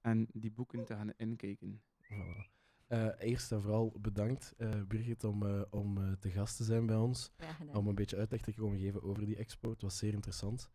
en 0.00 0.26
die 0.32 0.50
boeken 0.50 0.84
te 0.84 0.94
gaan 0.94 1.12
inkijken. 1.16 1.82
Voilà. 2.02 2.50
Eh, 2.86 3.08
eerst 3.18 3.52
en 3.52 3.60
vooral 3.62 3.92
bedankt, 4.00 4.54
eh, 4.58 4.82
Birgit, 4.88 5.24
om, 5.24 5.46
eh, 5.46 5.62
om 5.70 6.16
te 6.18 6.30
gast 6.30 6.56
te 6.56 6.64
zijn 6.64 6.86
bij 6.86 6.96
ons. 6.96 7.32
Om 7.72 7.86
een 7.86 7.94
beetje 7.94 8.16
uitleg 8.16 8.40
te 8.40 8.52
komen 8.54 8.78
geven 8.78 9.02
over 9.02 9.24
die 9.24 9.36
expo. 9.36 9.70
Het 9.70 9.82
was 9.82 9.98
zeer 9.98 10.12
interessant. 10.12 10.70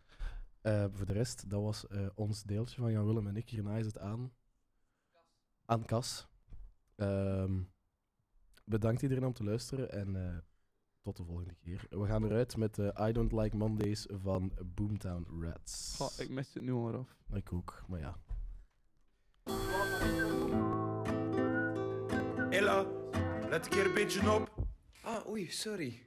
Eh, 0.61 0.85
voor 0.91 1.05
de 1.05 1.13
rest, 1.13 1.49
dat 1.49 1.61
was 1.61 1.88
eh, 1.88 2.07
ons 2.15 2.43
deeltje 2.43 2.81
van 2.81 2.91
Jan 2.91 3.05
Willem 3.05 3.27
en 3.27 3.35
ik. 3.35 3.49
Hierna 3.49 3.77
is 3.77 3.85
het 3.85 3.99
aan, 3.99 4.34
aan 5.65 5.85
Cas. 5.85 6.27
Ehm, 6.95 7.61
bedankt 8.65 9.01
iedereen 9.01 9.25
om 9.25 9.34
te 9.34 9.43
luisteren 9.43 9.91
en 9.91 10.15
eh, 10.15 10.38
tot 11.01 11.17
de 11.17 11.23
volgende 11.23 11.55
keer. 11.55 11.85
We 11.89 12.05
gaan 12.05 12.25
eruit 12.25 12.57
met 12.57 12.79
eh, 12.79 13.07
I 13.07 13.11
Don't 13.11 13.31
Like 13.31 13.57
Mondays 13.57 14.07
van 14.11 14.51
Boomtown 14.65 15.43
Rats. 15.43 16.19
Ik 16.19 16.29
mis 16.29 16.53
het 16.53 16.63
nu 16.63 16.71
al 16.71 16.95
af. 16.95 17.15
Ik 17.34 17.53
ook, 17.53 17.84
maar 17.88 17.99
ja. 17.99 18.17
Ella, 22.49 22.85
let 23.49 23.65
een 23.65 23.71
keer 23.71 23.85
een 23.85 23.93
beetje 23.93 24.31
op. 24.31 24.67
Ah, 25.01 25.27
oei, 25.27 25.47
sorry. 25.51 25.99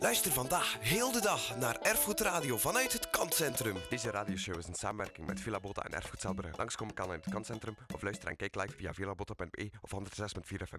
Luister 0.00 0.32
vandaag 0.32 0.76
heel 0.80 1.12
de 1.12 1.20
dag 1.20 1.56
naar 1.56 1.80
Erfgoed 1.80 2.20
Radio 2.20 2.58
vanuit 2.58 2.92
het 2.92 3.10
Kantcentrum. 3.10 3.76
Deze 3.88 4.10
radioshow 4.10 4.58
is 4.58 4.66
een 4.66 4.74
samenwerking 4.74 5.26
met 5.26 5.40
Villa 5.40 5.60
Bota 5.60 5.82
en 5.82 5.92
Erfgoed 5.92 6.20
Zelbrugge. 6.20 6.56
Langskomen 6.56 6.94
kan 6.94 7.12
in 7.12 7.20
het 7.20 7.30
Kantcentrum 7.30 7.76
of 7.94 8.02
luister 8.02 8.28
en 8.28 8.36
kijk 8.36 8.54
live 8.54 8.76
via 8.76 8.92
villabotta.be 8.92 9.70
of 9.80 9.90
106.4 9.92 10.56
FM. 10.68 10.78